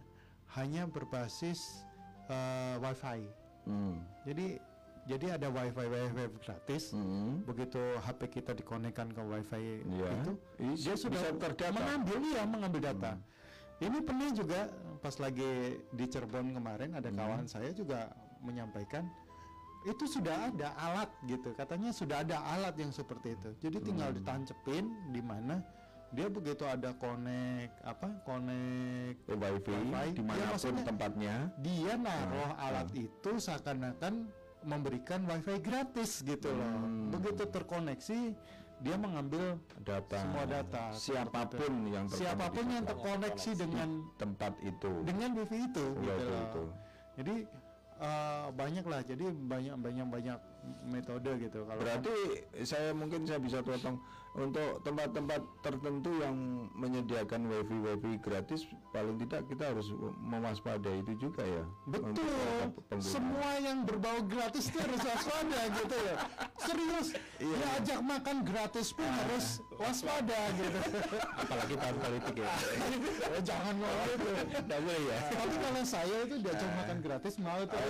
hanya 0.54 0.86
berbasis 0.86 1.82
eh, 2.30 2.76
WiFi. 2.78 3.20
Hmm. 3.66 4.06
Jadi 4.22 4.62
jadi 5.04 5.36
ada 5.36 5.50
WiFi 5.50 5.86
WiFi 5.90 6.26
gratis. 6.46 6.94
Hmm. 6.94 7.42
Begitu 7.44 7.82
HP 8.06 8.40
kita 8.40 8.54
dikonekkan 8.54 9.10
ke 9.12 9.20
WiFi 9.20 9.62
Iya. 9.84 10.10
itu, 10.14 10.32
dia 10.78 10.94
bisa 10.94 11.10
sudah 11.10 11.22
terdata. 11.42 11.74
mengambil 11.74 12.20
ya 12.22 12.44
mengambil 12.46 12.82
data. 12.86 13.12
Ini 13.80 13.98
pernah 14.02 14.30
juga 14.32 14.70
pas 15.00 15.16
lagi 15.18 15.50
di 15.90 16.06
Cirebon 16.06 16.54
kemarin 16.54 16.96
ada 16.96 17.10
kawan 17.10 17.46
saya 17.46 17.74
juga 17.74 18.14
menyampaikan 18.40 19.08
itu 19.84 20.08
sudah 20.08 20.48
ada 20.48 20.72
alat 20.80 21.12
gitu. 21.28 21.52
Katanya 21.52 21.92
sudah 21.92 22.24
ada 22.24 22.40
alat 22.40 22.72
yang 22.80 22.92
seperti 22.92 23.36
itu. 23.36 23.50
Jadi 23.60 23.78
tinggal 23.84 24.16
ditancepin 24.16 24.88
di 25.12 25.20
mana 25.20 25.60
dia 26.14 26.30
begitu 26.30 26.64
ada 26.64 26.94
connect 26.96 27.74
apa 27.84 28.08
connect 28.24 29.20
Eh, 29.28 29.36
wifi, 29.36 29.74
Wifi, 29.74 30.16
di 30.16 30.24
mana 30.24 30.40
pun 30.40 30.50
maksudnya- 30.56 30.86
tempatnya. 30.88 31.36
dia 31.60 31.94
naruh 31.98 32.52
alat 32.56 32.88
itu 32.96 33.32
seakan-akan 33.36 34.30
memberikan 34.64 35.28
wifi 35.28 35.60
gratis 35.60 36.24
gitu 36.24 36.48
loh. 36.48 36.88
Begitu 37.12 37.44
terkoneksi 37.52 38.20
dia 38.84 38.96
mengambil 39.00 39.56
data 39.80 40.18
semua 40.20 40.44
data 40.44 40.84
siapa 40.92 41.42
pun 41.48 41.72
yang 41.88 42.06
terkoneksi 42.12 42.20
siapa 42.20 42.46
pun 42.52 42.66
yang 42.68 42.84
terkoneksi 42.84 43.52
dengan 43.56 43.90
tempat 44.20 44.54
itu. 44.60 44.92
dengan 45.08 45.30
wifi 45.40 45.58
itu 45.64 45.86
Iya, 46.04 46.14
gitu 46.20 46.28
itu, 46.28 46.36
itu. 46.44 46.64
jadi 47.16 47.36
eh, 48.04 48.46
banyak 48.52 48.86
lah 48.86 49.02
jadi 49.08 49.26
banyak 49.32 49.76
banyak 49.80 50.08
banyak 50.12 50.38
metode 50.92 51.32
gitu 51.40 51.60
kalau 51.64 51.80
berarti 51.80 52.16
saya 52.68 52.92
mungkin 52.92 53.24
saya 53.24 53.40
bisa 53.40 53.64
potong 53.64 54.04
untuk 54.34 54.82
tempat-tempat 54.82 55.42
tertentu 55.62 56.10
yang 56.18 56.34
menyediakan 56.74 57.46
wifi 57.46 57.78
wifi 57.78 58.12
gratis 58.18 58.66
paling 58.90 59.14
tidak 59.20 59.46
kita 59.46 59.70
harus 59.70 59.94
mewaspadai 60.18 61.00
itu 61.00 61.14
juga 61.20 61.46
ya 61.46 61.62
Betul, 61.86 62.26
semua 62.98 63.62
yang 63.62 63.86
berbau 63.86 64.26
gratis 64.26 64.68
itu 64.68 64.78
harus 64.78 65.02
waspada 65.02 65.60
gitu 65.78 65.98
ya. 66.00 66.16
Serius, 66.58 67.08
Iya. 67.38 67.56
diajak 67.60 68.00
makan 68.02 68.38
gratis 68.42 68.88
pun 68.90 69.06
harus 69.06 69.46
waspada 69.76 70.40
gitu. 70.56 70.80
apalagi 71.36 71.76
tahun 71.76 71.98
politik 72.00 72.36
ya 72.40 72.52
Eh, 73.34 73.42
Jangan 73.44 73.74
ngomong 73.76 74.10
itu. 74.10 74.30
Nggak 74.62 74.80
boleh 74.80 75.04
ya 75.04 75.20
Tapi 75.30 75.56
kalau 75.60 75.84
saya 75.84 76.18
itu 76.24 76.36
diajak 76.40 76.72
makan 76.76 76.98
gratis 77.02 77.34
mau 77.38 77.62
tuh. 77.62 77.82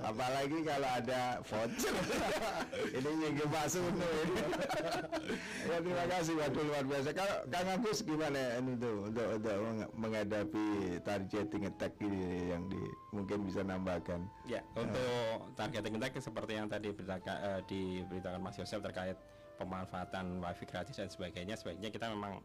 apalagi 0.00 0.58
kalau 0.62 0.88
ada 0.88 1.20
voucher 1.42 1.94
ini 2.96 3.10
nyinggir 3.16 3.46
Pak 3.48 3.66
Suno 3.66 4.06
ini 4.06 4.42
ya 5.64 5.76
terima 5.80 6.04
kasih 6.06 6.34
waduh 6.36 6.64
luar 6.64 6.84
biasa. 6.84 7.08
Kalau 7.12 7.36
Kang 7.48 7.68
Agus 7.68 7.98
gimana 8.00 8.40
ini 8.58 8.72
tuh 8.76 9.08
untuk 9.08 9.26
untuk 9.34 9.54
meng- 9.60 9.92
menghadapi 9.96 10.66
targeting 11.02 11.64
attack 11.66 11.92
ini 12.00 12.50
yang 12.50 12.62
di 12.66 12.80
mungkin 13.10 13.44
bisa 13.44 13.60
nambahkan? 13.62 14.20
Ya, 14.44 14.60
untuk 14.72 15.52
targeting 15.54 15.96
attack 15.96 16.18
seperti 16.18 16.52
yang 16.54 16.68
tadi 16.68 16.92
berita- 16.92 17.40
eh, 17.40 17.60
diberitakan 17.66 18.40
Mas 18.40 18.56
Yosef 18.56 18.80
terkait 18.80 19.16
pemanfaatan 19.58 20.38
wifi 20.38 20.64
gratis 20.64 20.94
dan 20.94 21.10
sebagainya, 21.10 21.58
sebaiknya 21.58 21.90
kita 21.90 22.06
memang 22.08 22.38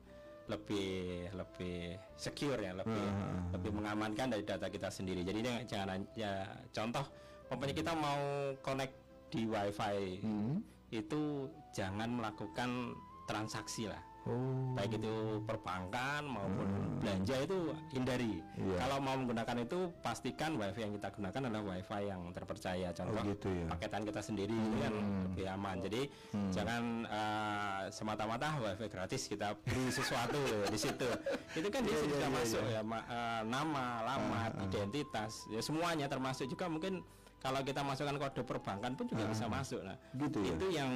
lebih 0.43 1.29
lebih 1.31 1.95
secure 2.17 2.59
ya, 2.59 2.75
lebih 2.75 3.05
lebih 3.53 3.71
mengamankan 3.71 4.27
dari 4.27 4.43
data 4.43 4.67
kita 4.67 4.91
sendiri. 4.91 5.23
Jadi 5.23 5.39
ini 5.39 5.51
jangan 5.63 6.03
ya 6.15 6.43
contoh, 6.69 7.05
umpamanya 7.47 7.71
kita 7.71 7.95
mau 7.95 8.19
connect 8.59 8.91
di 9.31 9.47
wifi 9.47 10.19
itu 10.95 11.49
jangan 11.71 12.13
melakukan 12.13 12.93
transaksi 13.23 13.87
lah. 13.87 13.97
oh 14.23 14.71
Baik 14.73 14.97
itu 14.97 15.15
perbankan 15.43 16.23
maupun 16.23 16.67
belanja 16.97 17.35
itu 17.39 17.57
hindari. 17.91 18.39
Iya. 18.55 18.75
Kalau 18.79 18.97
mau 18.99 19.15
menggunakan 19.15 19.57
itu 19.59 19.91
pastikan 19.99 20.55
wifi 20.55 20.81
yang 20.81 20.93
kita 20.93 21.11
gunakan 21.11 21.41
adalah 21.45 21.63
wifi 21.65 22.01
yang 22.03 22.21
terpercaya. 22.31 22.89
Contoh 22.91 23.19
Oh, 23.19 23.27
gitu 23.27 23.49
ya. 23.51 23.65
paketan 23.69 24.01
kita 24.03 24.21
sendiri 24.21 24.51
itu 24.51 24.77
kan 24.79 24.93
lebih 25.27 25.47
aman. 25.49 25.77
Jadi 25.81 26.01
jangan 26.49 26.83
eh, 27.05 27.81
semata-mata 27.89 28.47
wifi 28.59 28.87
gratis 28.87 29.21
kita 29.25 29.55
beli 29.59 29.87
sesuatu 29.89 30.39
di 30.73 30.77
situ. 30.77 31.09
Itu 31.53 31.67
kan 31.67 31.81
di 31.81 31.91
Iya, 31.91 31.99
situ 31.99 32.07
iya, 32.09 32.17
sudah 32.17 32.29
iya, 32.29 32.37
masuk 32.37 32.63
iya. 32.63 32.73
ya 32.73 32.81
ma- 32.81 33.07
eh, 33.07 33.41
nama, 33.45 33.83
alamat, 34.01 34.51
identitas, 34.67 35.31
ya 35.47 35.59
semuanya 35.59 36.07
termasuk 36.07 36.47
juga 36.47 36.65
mungkin 36.65 37.03
kalau 37.43 37.59
kita 37.59 37.83
masukkan 37.83 38.15
kode 38.15 38.41
perbankan 38.47 38.95
pun 38.95 39.05
juga 39.11 39.27
bisa 39.27 39.51
masuk. 39.51 39.83
Nah, 39.83 39.99
Gitu 40.15 40.39
ya? 40.39 40.55
itu 40.55 40.67
yang 40.71 40.91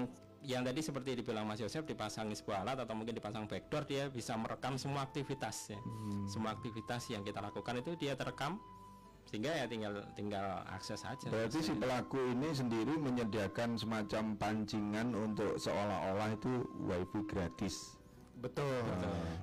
yang 0.48 0.64
tadi 0.64 0.80
seperti 0.80 1.20
dibilang 1.20 1.44
Mas 1.44 1.60
Yosef 1.60 1.84
dipasang 1.84 2.32
sebuah 2.32 2.64
alat 2.64 2.88
atau 2.88 2.96
mungkin 2.96 3.12
dipasang 3.12 3.52
backdoor 3.52 3.84
dia 3.84 4.08
bisa 4.08 4.32
merekam 4.40 4.80
semua 4.80 5.04
aktivitas 5.04 5.76
ya. 5.76 5.80
Hmm. 5.84 6.24
Semua 6.24 6.56
aktivitas 6.56 7.04
yang 7.12 7.28
kita 7.28 7.44
lakukan 7.44 7.84
itu 7.84 8.00
dia 8.00 8.16
terekam 8.16 8.56
sehingga 9.28 9.52
ya 9.52 9.68
tinggal 9.68 10.08
tinggal 10.16 10.64
akses 10.72 11.04
saja. 11.04 11.28
Berarti 11.28 11.60
si 11.60 11.76
pelaku 11.76 12.32
ini 12.32 12.48
sendiri 12.56 12.96
menyediakan 12.96 13.76
semacam 13.76 14.40
pancingan 14.40 15.12
untuk 15.12 15.60
seolah-olah 15.60 16.32
itu 16.32 16.64
wifi 16.88 17.28
gratis. 17.28 17.97
Betul. 18.38 18.86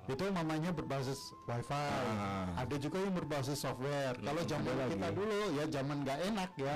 Itu 0.07 0.25
namanya 0.31 0.71
berbasis 0.71 1.19
wifi. 1.45 1.75
Ah. 1.75 2.47
Ada 2.63 2.77
juga 2.79 3.03
yang 3.03 3.15
berbasis 3.15 3.59
software. 3.59 4.15
Kalau 4.15 4.43
zaman 4.47 4.71
ada 4.71 4.87
kita 4.87 5.09
lagi. 5.11 5.17
dulu 5.19 5.37
ya 5.59 5.65
zaman 5.67 5.97
nggak 6.07 6.19
enak 6.31 6.51
ya. 6.55 6.75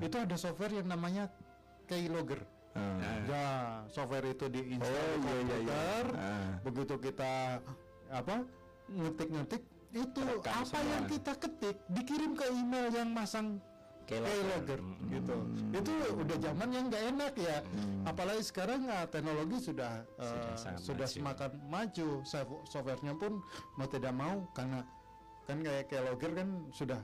Itu 0.00 0.16
ada 0.16 0.36
software 0.36 0.72
yang 0.72 0.88
namanya 0.88 1.28
keylogger. 1.84 2.40
Ah. 2.72 2.96
Ya, 3.26 3.46
software 3.90 4.26
itu 4.28 4.46
diinstal 4.48 4.88
Oh, 4.88 5.16
di 5.18 5.26
iya, 5.26 5.34
iya, 5.34 5.36
iya. 5.36 5.44
komputer. 5.44 6.04
Ah. 6.16 6.50
Begitu 6.64 6.94
kita 7.02 7.32
apa 8.08 8.34
ngetik-ngetik 8.88 9.62
itu 9.88 10.20
Terekam 10.20 10.52
apa 10.52 10.64
semua. 10.64 10.88
yang 10.88 11.04
kita 11.04 11.32
ketik 11.36 11.76
dikirim 11.88 12.32
ke 12.32 12.44
email 12.48 12.88
yang 12.92 13.08
masang 13.08 13.56
Keylogger. 14.08 14.32
keylogger 14.40 14.80
gitu. 15.12 15.36
Itu 15.70 15.92
udah 16.16 16.36
zaman 16.40 16.68
yang 16.72 16.84
nggak 16.88 17.04
enak 17.12 17.32
ya. 17.36 17.56
Apalagi 18.02 18.40
sekarang 18.40 18.88
ah, 18.88 19.04
teknologi 19.04 19.60
sudah 19.60 20.00
eh, 20.16 20.56
sangat 20.56 20.80
sudah 20.80 21.04
maju. 21.04 21.12
semakin 21.12 21.50
maju. 21.68 22.08
Sof- 22.24 22.64
Softwarenya 22.64 23.14
pun 23.14 23.44
mau 23.76 23.84
tidak 23.84 24.16
mau 24.16 24.48
karena 24.56 24.80
kan 25.44 25.60
kayak 25.60 25.84
keylogger 25.86 26.32
kan 26.32 26.48
sudah 26.72 27.00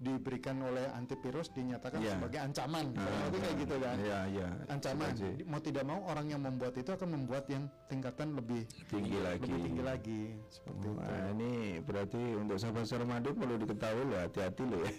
diberikan 0.00 0.56
oleh 0.64 0.88
antivirus 0.96 1.52
dinyatakan 1.52 2.00
Iya. 2.00 2.16
sebagai 2.16 2.40
ancaman. 2.40 2.84
Kurang 2.96 3.20
lebih 3.28 3.40
kayak 3.44 3.56
gitu 3.60 3.74
kan. 3.76 3.96
Iya, 4.00 4.18
iya. 4.32 4.48
Ancaman. 4.72 5.08
Setuju. 5.12 5.28
Di- 5.36 5.44
Mau 5.44 5.60
tidak 5.60 5.84
mau 5.84 6.00
orang 6.08 6.26
yang 6.26 6.40
membuat 6.40 6.72
itu 6.74 6.88
akan 6.88 7.08
membuat 7.12 7.44
yang 7.52 7.68
tingkatan 7.86 8.32
lebih 8.32 8.64
tinggi 8.88 9.20
lagi. 9.20 9.44
lebih 9.44 9.60
tinggi 9.60 9.82
lagi 9.84 10.20
seperti 10.48 10.86
itu. 10.88 10.90
Ini 11.36 11.52
berarti 11.84 12.22
untuk 12.34 12.56
sahabat 12.56 12.84
Sarmadu 12.88 13.30
perlu 13.36 13.54
diketahui 13.60 14.04
loh 14.08 14.18
hati-hati 14.24 14.62
loh 14.64 14.80
ya. 14.80 14.92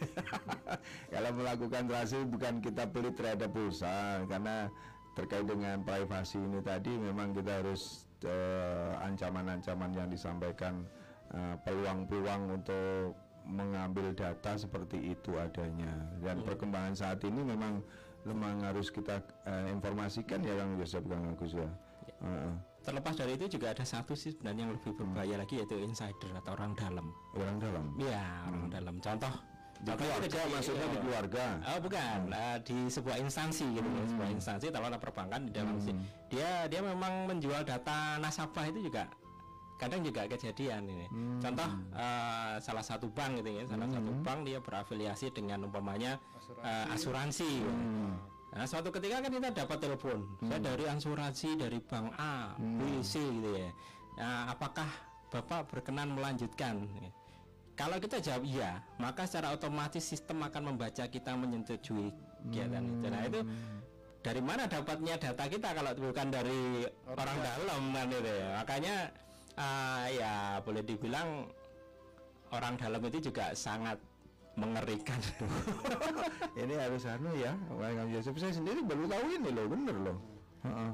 Kalau 1.17 1.31
melakukan 1.33 1.83
transaksi 1.89 2.21
bukan 2.29 2.53
kita 2.61 2.83
pelit 2.87 3.15
terhadap 3.17 3.49
pulsa 3.49 4.21
karena 4.29 4.69
terkait 5.11 5.43
dengan 5.43 5.81
privasi 5.81 6.37
ini 6.39 6.61
tadi 6.61 6.93
memang 6.93 7.33
kita 7.33 7.59
harus 7.59 8.05
eh, 8.21 8.91
ancaman-ancaman 9.01 9.91
yang 9.91 10.07
disampaikan 10.07 10.85
eh, 11.33 11.55
peluang-peluang 11.65 12.41
untuk 12.53 13.17
mengambil 13.51 14.15
data 14.15 14.55
seperti 14.55 15.11
itu 15.11 15.35
adanya 15.35 15.91
dan 16.23 16.39
perkembangan 16.41 16.95
saat 16.95 17.19
ini 17.21 17.43
memang 17.43 17.83
memang 18.23 18.63
harus 18.63 18.87
kita 18.87 19.19
eh, 19.43 19.67
informasikan 19.69 20.39
ya 20.39 20.55
Kang 20.55 20.79
Yosef 20.79 21.03
Kang 21.03 21.25
Agus 21.27 21.51
ya. 21.51 21.67
Heeh. 22.21 22.53
Terlepas 22.81 23.13
dari 23.13 23.37
itu 23.37 23.45
juga 23.45 23.73
ada 23.77 23.85
satu 23.85 24.17
sih 24.17 24.33
sebenarnya 24.33 24.65
yang 24.65 24.73
lebih 24.73 24.93
berbahaya 24.97 25.37
lagi 25.37 25.61
yaitu 25.61 25.77
insider 25.77 26.33
atau 26.33 26.57
orang 26.57 26.73
dalam. 26.73 27.13
orang 27.37 27.57
dalam. 27.61 27.85
Iya, 27.97 28.25
orang 28.49 28.65
dalam. 28.73 28.95
Contoh 28.97 29.33
Di 29.81 29.89
keluarga 29.97 30.29
di- 30.45 30.53
maksudnya 30.53 30.87
di 30.93 30.97
keluarga. 31.01 31.45
Oh 31.65 31.77
bukan, 31.81 32.19
eh, 32.29 32.57
di 32.61 32.77
sebuah 32.85 33.17
instansi 33.17 33.65
gitu 33.73 33.85
loh, 33.85 34.05
sebuah 34.05 34.29
instansi 34.29 34.65
taruhlah 34.69 35.01
perbankan 35.01 35.49
di 35.49 35.51
dalam 35.53 35.77
sini. 35.81 36.05
Dia 36.29 36.69
dia 36.69 36.81
memang 36.85 37.25
menjual 37.25 37.65
data 37.65 38.21
nasabah 38.21 38.69
itu 38.69 38.85
juga 38.85 39.09
kadang 39.81 40.05
juga 40.05 40.29
kejadian 40.29 40.85
ini. 40.85 41.07
Contoh 41.41 41.69
eh, 41.97 42.61
salah 42.61 42.85
satu 42.85 43.09
bank 43.09 43.41
gitu 43.41 43.49
ya, 43.49 43.63
salah 43.65 43.89
satu 43.89 44.11
bank 44.21 44.45
dia 44.45 44.61
berafiliasi 44.61 45.33
dengan 45.33 45.65
umpamanya 45.65 46.21
eh, 46.61 46.93
asuransi. 46.93 47.49
gitu. 47.65 47.73
Nah, 48.51 48.67
suatu 48.67 48.91
ketika 48.91 49.23
kan 49.23 49.31
kita 49.31 49.49
dapat 49.63 49.77
telepon, 49.79 50.27
saya 50.43 50.59
dari 50.59 50.83
asuransi 50.83 51.49
dari 51.55 51.79
bank 51.79 52.11
A, 52.19 52.53
B, 52.59 52.99
C 52.99 53.23
gitu 53.23 53.49
ya. 53.57 53.71
Nah, 54.19 54.51
apakah 54.53 54.85
Bapak 55.31 55.71
berkenan 55.71 56.11
melanjutkan? 56.11 56.83
Kalau 57.79 57.97
kita 57.97 58.19
jawab 58.19 58.43
iya, 58.43 58.83
maka 58.99 59.23
secara 59.23 59.55
otomatis 59.55 60.03
sistem 60.03 60.43
akan 60.43 60.75
membaca 60.75 61.07
kita 61.07 61.31
menyetujui 61.33 62.11
kegiatan 62.45 62.83
itu. 62.83 63.07
Nah 63.07 63.21
itu 63.25 63.39
dari 64.21 64.41
mana 64.43 64.67
dapatnya 64.67 65.17
data 65.17 65.47
kita 65.49 65.71
kalau 65.73 65.91
bukan 65.97 66.27
dari 66.29 66.85
orang 67.09 67.37
dalam 67.41 67.81
kan 67.95 68.07
itu 68.11 68.27
ya. 68.27 68.47
Makanya 68.61 68.95
ah, 69.61 70.05
ya 70.09 70.33
boleh 70.65 70.81
dibilang 70.81 71.45
orang 72.51 72.75
dalam 72.81 73.01
itu 73.07 73.31
juga 73.31 73.53
sangat 73.53 74.01
mengerikan. 74.59 75.15
ini 76.61 76.75
harus 76.75 77.07
anu 77.07 77.31
ya 77.39 77.55
Kang 77.71 78.11
Yosef 78.11 78.35
saya 78.35 78.51
sendiri 78.51 78.83
baru 78.83 79.07
tahu 79.07 79.25
ini 79.31 79.49
loh 79.55 79.65
bener 79.71 79.95
loh 79.95 80.17
Heeh. 80.67 80.91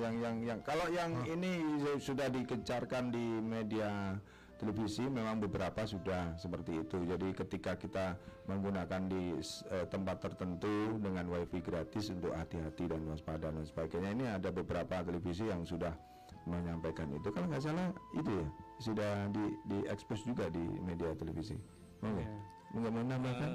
yang 0.00 0.14
yang 0.20 0.36
yang 0.44 0.58
kalau 0.64 0.88
yang 0.88 1.12
ini 1.28 1.60
sudah 2.00 2.28
dikencarkan 2.32 3.12
di 3.12 3.24
media 3.40 4.16
televisi 4.60 5.08
memang 5.08 5.40
beberapa 5.40 5.88
sudah 5.88 6.36
seperti 6.36 6.84
itu 6.84 7.00
jadi 7.04 7.32
ketika 7.32 7.80
kita 7.80 8.16
menggunakan 8.44 9.08
di 9.08 9.40
eh, 9.72 9.86
tempat 9.88 10.20
tertentu 10.20 11.00
dengan 11.00 11.24
wifi 11.32 11.64
gratis 11.64 12.12
untuk 12.12 12.36
hati-hati 12.36 12.92
dan 12.92 13.00
waspada 13.08 13.48
dan 13.48 13.64
sebagainya 13.64 14.10
ini 14.12 14.24
ada 14.28 14.52
beberapa 14.52 15.00
televisi 15.00 15.48
yang 15.48 15.64
sudah 15.64 15.96
menyampaikan 16.44 17.08
itu 17.10 17.28
kalau 17.28 17.46
nggak 17.46 17.62
salah 17.62 17.88
itu 18.12 18.30
ya 18.32 18.46
sudah 18.78 19.10
di 19.28 19.44
di 19.66 19.78
expose 19.86 20.24
juga 20.24 20.48
di 20.48 20.62
media 20.80 21.12
televisi 21.12 21.56
oke 22.00 22.24
nggak 22.72 22.90
mau 22.90 23.02
menambahkan 23.02 23.50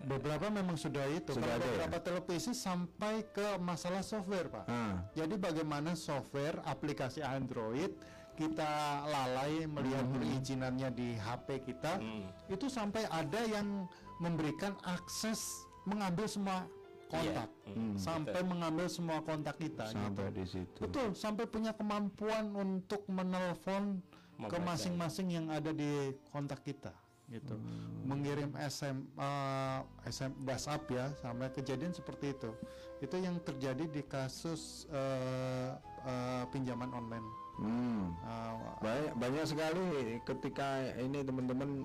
Eh, 0.00 0.08
beberapa 0.08 0.48
memang 0.48 0.80
sudah 0.80 1.04
itu. 1.12 1.36
Sudah 1.36 1.44
Kalau 1.44 1.60
ada 1.60 1.64
ya? 1.64 1.70
beberapa 1.76 1.98
televisi 2.00 2.56
sampai 2.56 3.20
ke 3.28 3.60
masalah 3.60 4.00
software, 4.00 4.48
Pak. 4.48 4.64
Ah. 4.64 5.04
Jadi 5.12 5.36
bagaimana 5.36 5.92
software 5.92 6.56
aplikasi 6.64 7.20
Android 7.20 7.92
kita 8.32 8.64
lalai 9.04 9.68
melihat 9.68 10.00
Hmm. 10.00 10.16
perizinannya 10.16 10.88
di 10.90 11.08
HP 11.14 11.60
kita, 11.62 12.00
itu 12.48 12.66
sampai 12.66 13.04
ada 13.12 13.44
yang 13.44 13.84
memberikan 14.16 14.72
akses 14.88 15.44
mengambil 15.84 16.24
semua 16.24 16.64
kontak, 17.10 17.48
Hmm, 17.70 17.94
sampai 17.98 18.40
mengambil 18.46 18.86
semua 18.86 19.18
kontak 19.20 19.58
kita. 19.58 19.90
gitu. 19.90 19.98
sampai 19.98 20.26
di 20.30 20.44
situ. 20.46 20.78
Betul, 20.78 21.08
sampai 21.18 21.44
punya 21.50 21.74
kemampuan 21.74 22.54
untuk 22.54 23.02
menelpon 23.10 23.98
ke 24.40 24.56
masing-masing 24.56 25.28
yang 25.28 25.46
ada 25.52 25.74
di 25.74 26.14
kontak 26.32 26.62
kita 26.64 26.94
gitu. 27.30 27.54
Mengirim 28.02 28.50
SM 28.58 29.06
uh, 29.14 29.86
SM 30.02 30.34
WhatsApp 30.42 30.82
ya, 30.90 31.06
sampai 31.22 31.46
kejadian 31.54 31.94
seperti 31.94 32.34
itu. 32.34 32.50
Itu 32.98 33.16
yang 33.22 33.38
terjadi 33.40 33.86
di 33.86 34.02
kasus 34.02 34.90
uh, 34.90 35.78
uh, 36.04 36.44
pinjaman 36.50 36.90
online. 36.90 37.26
Hmm. 37.60 38.16
Uh, 38.26 38.54
banyak 38.82 39.12
banyak 39.14 39.44
sekali 39.46 40.18
ketika 40.24 40.96
ini 40.96 41.20
teman-teman 41.20 41.84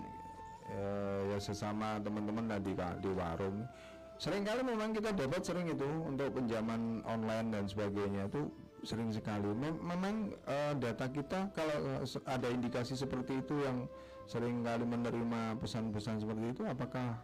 eh, 0.71 1.19
ya 1.29 1.37
sesama 1.37 1.99
teman-teman 2.01 2.47
tadi 2.47 2.71
Kak, 2.73 3.03
di 3.03 3.09
warung 3.13 3.67
sering 4.15 4.43
kali 4.43 4.61
memang 4.63 4.95
kita 4.95 5.11
dapat 5.11 5.43
sering 5.43 5.67
itu 5.67 5.83
untuk 6.03 6.31
pinjaman 6.31 7.03
online 7.03 7.51
dan 7.51 7.63
sebagainya 7.67 8.31
itu 8.31 8.47
sering 8.81 9.11
sekali 9.11 9.49
Mem- 9.51 9.81
memang 9.81 10.15
eh, 10.45 10.73
data 10.77 11.09
kita 11.09 11.51
kalau 11.51 11.77
eh, 11.99 12.05
ada 12.25 12.47
indikasi 12.47 12.95
seperti 12.95 13.43
itu 13.43 13.55
yang 13.59 13.89
sering 14.25 14.63
kali 14.63 14.83
menerima 14.83 15.59
pesan-pesan 15.59 16.23
seperti 16.23 16.45
itu 16.55 16.61
apakah 16.65 17.19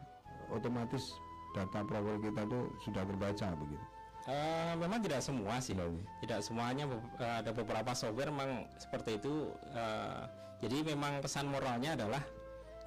otomatis 0.50 1.16
data 1.52 1.82
profil 1.82 2.20
kita 2.20 2.44
itu 2.46 2.60
sudah 2.82 3.04
terbaca 3.04 3.48
begitu 3.58 3.86
Eh, 4.22 4.74
memang 4.78 5.02
tidak 5.02 5.18
semua 5.26 5.58
sih, 5.58 5.74
Baik. 5.74 5.98
tidak 6.22 6.46
semuanya. 6.46 6.86
eh, 7.18 7.36
ada 7.42 7.50
beberapa 7.50 7.90
software 7.98 8.30
memang 8.30 8.70
seperti 8.78 9.18
itu. 9.18 9.50
eh, 9.74 10.22
jadi 10.62 10.94
memang 10.94 11.26
pesan 11.26 11.50
moralnya 11.50 11.98
adalah 11.98 12.22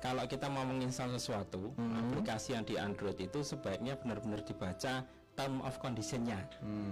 kalau 0.05 0.29
kita 0.29 0.53
mau 0.53 0.69
menginstal 0.69 1.09
sesuatu 1.09 1.73
aplikasi 1.81 2.53
yang 2.53 2.63
di 2.63 2.77
Android 2.77 3.17
itu 3.17 3.41
sebaiknya 3.41 3.97
benar-benar 3.97 4.45
dibaca 4.45 5.01
term 5.35 5.65
of 5.65 5.81
conditionnya. 5.81 6.37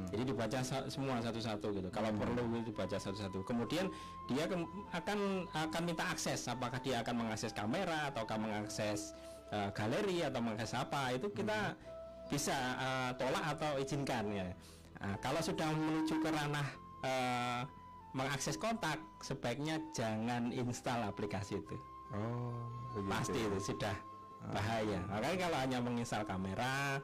Jadi 0.09 0.22
dibaca 0.27 0.59
sa- 0.64 0.88
semua 0.88 1.20
satu-satu 1.20 1.77
gitu. 1.77 1.88
Kalau 1.92 2.09
perlu 2.11 2.42
dibaca 2.64 2.96
satu-satu. 2.96 3.44
Kemudian 3.44 3.87
dia 4.27 4.48
kem- 4.48 4.66
akan 4.90 5.18
akan 5.53 5.83
minta 5.85 6.09
akses. 6.09 6.48
Apakah 6.48 6.81
dia 6.81 7.05
akan 7.05 7.22
mengakses 7.22 7.53
kamera 7.53 8.09
ataukah 8.11 8.40
mengakses 8.40 9.12
eh, 9.53 9.68
galeri 9.77 10.25
atau 10.25 10.40
mengakses 10.42 10.72
apa? 10.75 11.12
Itu 11.14 11.31
kita 11.31 11.77
bisa 12.33 12.57
eh, 12.81 13.11
tolak 13.14 13.44
atau 13.55 13.79
izinkan 13.79 14.25
ya. 14.33 14.48
Nah, 14.98 15.14
kalau 15.20 15.38
sudah 15.38 15.68
menuju 15.70 16.18
ke 16.18 16.29
ranah 16.33 16.66
eh, 17.05 17.61
mengakses 18.11 18.59
kontak, 18.59 18.98
sebaiknya 19.22 19.79
jangan 19.94 20.51
install 20.51 21.07
aplikasi 21.07 21.62
itu. 21.62 21.77
Oh 22.12 22.53
begitu 22.92 23.11
Pasti 23.11 23.38
itu 23.40 23.59
sudah 23.72 23.96
bahaya. 24.53 25.01
Makanya 25.09 25.37
kalau 25.48 25.59
hanya 25.62 25.79
menginstal 25.81 26.22
kamera, 26.27 26.98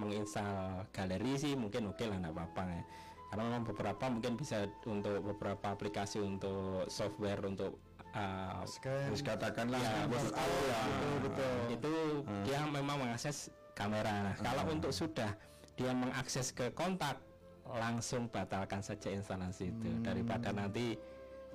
menginstal 0.00 0.82
galeri 0.90 1.34
sih 1.36 1.52
mungkin 1.54 1.92
oke 1.92 2.04
lah, 2.06 2.16
nggak 2.18 2.34
apa-apa 2.34 2.62
ya. 2.70 2.82
Karena 3.28 3.42
memang 3.44 3.64
beberapa 3.68 4.04
mungkin 4.08 4.32
bisa 4.40 4.64
untuk 4.88 5.20
beberapa 5.20 5.76
aplikasi 5.76 6.18
untuk 6.24 6.88
software 6.88 7.44
untuk 7.44 7.76
scan, 8.64 9.12
Terus 9.12 9.20
katakanlah 9.22 9.78
Ya, 9.78 10.08
betul, 10.08 10.32
ya. 10.32 10.80
betul, 10.80 11.14
betul. 11.28 11.54
itu 11.76 11.92
dia 12.48 12.60
memang 12.66 12.96
mengakses 13.04 13.52
kamera. 13.76 14.32
Nah, 14.32 14.34
kalau 14.40 14.64
untuk 14.72 14.90
sudah 14.90 15.30
dia 15.76 15.92
mengakses 15.94 16.50
ke 16.50 16.72
kontak, 16.74 17.20
langsung 17.68 18.26
batalkan 18.32 18.80
saja 18.80 19.12
instalasi 19.12 19.70
itu 19.70 19.92
daripada 20.00 20.50
nanti 20.50 20.96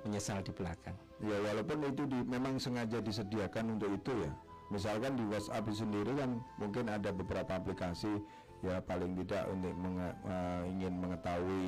menyesal 0.06 0.40
di 0.46 0.54
belakang. 0.54 0.94
Ya 1.22 1.36
walaupun 1.38 1.78
itu 1.86 2.02
di, 2.10 2.18
memang 2.26 2.58
sengaja 2.58 2.98
disediakan 2.98 3.78
untuk 3.78 3.94
itu 3.94 4.12
ya. 4.24 4.32
Misalkan 4.72 5.14
di 5.14 5.24
WhatsApp 5.30 5.70
sendiri 5.70 6.10
kan 6.18 6.40
mungkin 6.58 6.90
ada 6.90 7.14
beberapa 7.14 7.54
aplikasi 7.54 8.18
ya 8.64 8.80
paling 8.80 9.12
tidak 9.22 9.44
untuk 9.52 9.76
menge- 9.76 10.18
eh, 10.24 10.62
ingin 10.72 10.94
mengetahui 10.98 11.64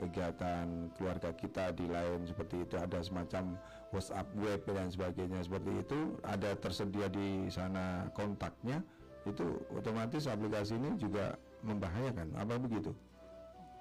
kegiatan 0.00 0.66
keluarga 0.96 1.30
kita 1.36 1.76
di 1.76 1.86
lain 1.86 2.24
seperti 2.24 2.64
itu 2.64 2.74
ada 2.80 2.98
semacam 3.04 3.54
WhatsApp 3.92 4.26
web 4.34 4.60
dan 4.64 4.88
sebagainya 4.88 5.40
seperti 5.44 5.70
itu 5.76 6.00
ada 6.24 6.56
tersedia 6.56 7.06
di 7.12 7.46
sana 7.52 8.08
kontaknya 8.16 8.80
itu 9.28 9.44
otomatis 9.76 10.24
aplikasi 10.24 10.80
ini 10.80 10.96
juga 10.96 11.36
membahayakan 11.60 12.32
apa 12.40 12.56
begitu? 12.56 12.96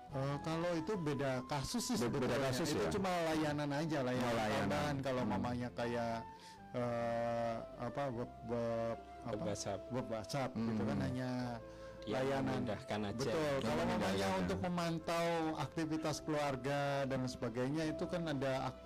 Eh, 0.10 0.38
kalau 0.42 0.72
itu 0.74 0.94
beda 0.98 1.46
kasus 1.46 1.86
sih 1.86 1.96
Beda- 1.96 2.10
beda 2.10 2.26
sebetulnya. 2.34 2.48
kasus 2.50 2.70
itu 2.74 2.82
ya? 2.82 2.90
cuma 2.90 3.12
layanan 3.30 3.70
aja 3.72 3.98
layanan, 4.02 4.34
layanan. 4.34 4.58
tambahan 4.66 4.98
kalau 5.00 5.22
Hmm. 5.22 5.32
mamanya 5.32 5.70
kayak 5.72 6.16
eh, 6.70 7.56
apa 7.80 8.04
web 8.10 8.30
web 8.46 8.98
apa 9.20 9.34
Web 9.36 9.42
WhatsApp. 9.44 9.80
web 9.90 10.08
WhatsApp 10.08 10.50
gitu 10.54 10.82
kan 10.84 10.96
Hmm. 10.96 11.06
hanya 11.06 11.32
Dia 12.00 12.14
layanan 12.16 12.62
memudahkan 12.62 13.00
aja. 13.06 13.18
betul 13.20 13.38
Yang 13.52 13.66
kalau 13.66 13.84
mamanya 13.86 14.28
untuk 14.38 14.60
memantau 14.60 15.28
aktivitas 15.58 16.18
keluarga 16.20 16.80
dan 17.06 17.22
sebagainya 17.26 17.84
itu 17.88 18.04
kan 18.06 18.22
ada 18.28 18.54
ak- 18.68 18.86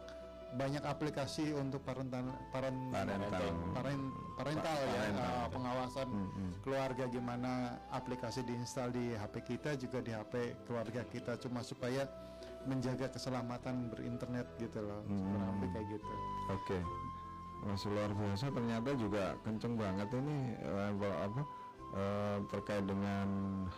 banyak 0.53 0.81
aplikasi 0.81 1.49
untuk 1.51 1.81
parental 1.81 2.23
paren- 2.49 2.89
Parental. 2.89 3.41
paren- 3.73 4.13
parental 4.33 4.77
ya 4.77 4.93
Parental. 4.93 5.25
eh, 5.25 5.47
pengawasan 5.49 6.07
Hmm, 6.07 6.29
hmm. 6.29 6.51
keluarga 6.61 7.03
gimana 7.07 7.51
aplikasi 7.89 8.41
diinstal 8.41 8.89
di 8.89 9.11
HP 9.11 9.33
kita 9.43 9.73
juga 9.75 9.97
di 9.99 10.11
HP 10.11 10.33
keluarga 10.63 11.01
kita 11.05 11.37
cuma 11.37 11.61
supaya 11.61 12.05
menjaga 12.63 13.09
keselamatan 13.09 13.89
berinternet 13.89 14.45
gitu 14.55 14.79
loh 14.79 15.01
Hmm. 15.03 15.57
kayak 15.67 15.87
gitu 15.91 16.13
Oke, 16.49 16.77
Mas 17.61 17.83
luar 17.83 18.11
biasa 18.11 18.45
ternyata 18.49 18.89
juga 18.93 19.33
kenceng 19.41 19.73
banget 19.73 20.09
ini 20.13 20.37
eh, 20.55 20.85
apa, 20.91 21.09
apa, 21.23 21.41
eh, 21.93 22.37
terkait 22.47 22.83
dengan 22.83 23.27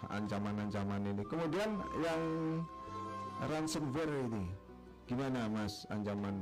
ancaman-ancaman 0.08 1.02
ini. 1.06 1.24
Kemudian 1.24 1.72
yang 2.00 2.22
ransomware 3.42 4.10
ini, 4.26 4.44
gimana 5.06 5.46
Mas 5.48 5.86
ancaman 5.88 6.36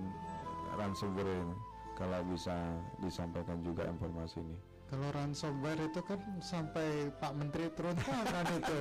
ransomware 0.73 1.27
ini? 1.29 1.55
Kalau 1.93 2.19
bisa 2.25 2.55
disampaikan 2.99 3.61
juga 3.61 3.85
informasi 3.85 4.41
ini. 4.41 4.57
kalau 4.83 5.09
ransomware 5.09 5.89
itu 5.89 6.01
kan 6.01 6.21
sampai 6.37 7.09
Pak 7.17 7.33
Menteri 7.33 7.65
turun 7.73 7.97
tangan 7.97 8.45
itu 8.53 8.77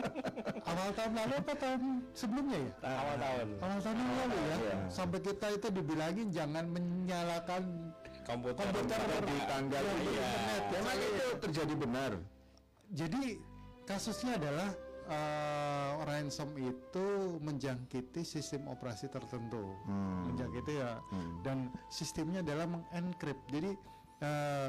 awal 0.72 0.88
tahun 0.96 1.12
lalu 1.12 1.34
apa 1.36 1.52
tahun 1.54 1.82
sebelumnya 2.16 2.58
ya 2.64 2.72
Awal 2.80 3.16
tahun. 3.18 3.48
awal 3.60 3.78
tahun 3.78 3.96
yang 3.98 4.12
lalu 4.14 4.36
ya 4.40 4.56
Iya. 4.56 4.76
sampai 4.88 5.18
kita 5.20 5.46
itu 5.52 5.68
dibilangin 5.68 6.28
jangan 6.32 6.64
menyalakan 6.68 7.62
Komputer. 8.24 8.64
Komputer 8.72 9.00
di 9.20 9.36
tangga 9.44 9.78
yang 9.78 9.98
itu. 10.00 10.12
internet 10.16 10.62
ya. 10.64 10.80
Itu 11.12 11.36
terjadi 11.44 11.74
benar. 11.76 12.12
Jadi 12.88 13.22
kasusnya 13.84 14.32
adalah 14.40 14.68
eh, 15.06 15.90
ransom 16.02 16.50
itu 16.56 17.06
menjangkiti 17.38 18.22
sistem 18.22 18.66
operasi 18.66 19.06
tertentu, 19.06 19.76
Hmm. 19.84 20.28
menjangkiti 20.28 20.72
ya, 20.74 20.98
Hmm. 21.04 21.40
dan 21.40 21.58
sistemnya 21.86 22.40
adalah 22.40 22.66
mengencrypt. 22.66 23.44
Jadi 23.48 23.72
eh, 24.16 24.68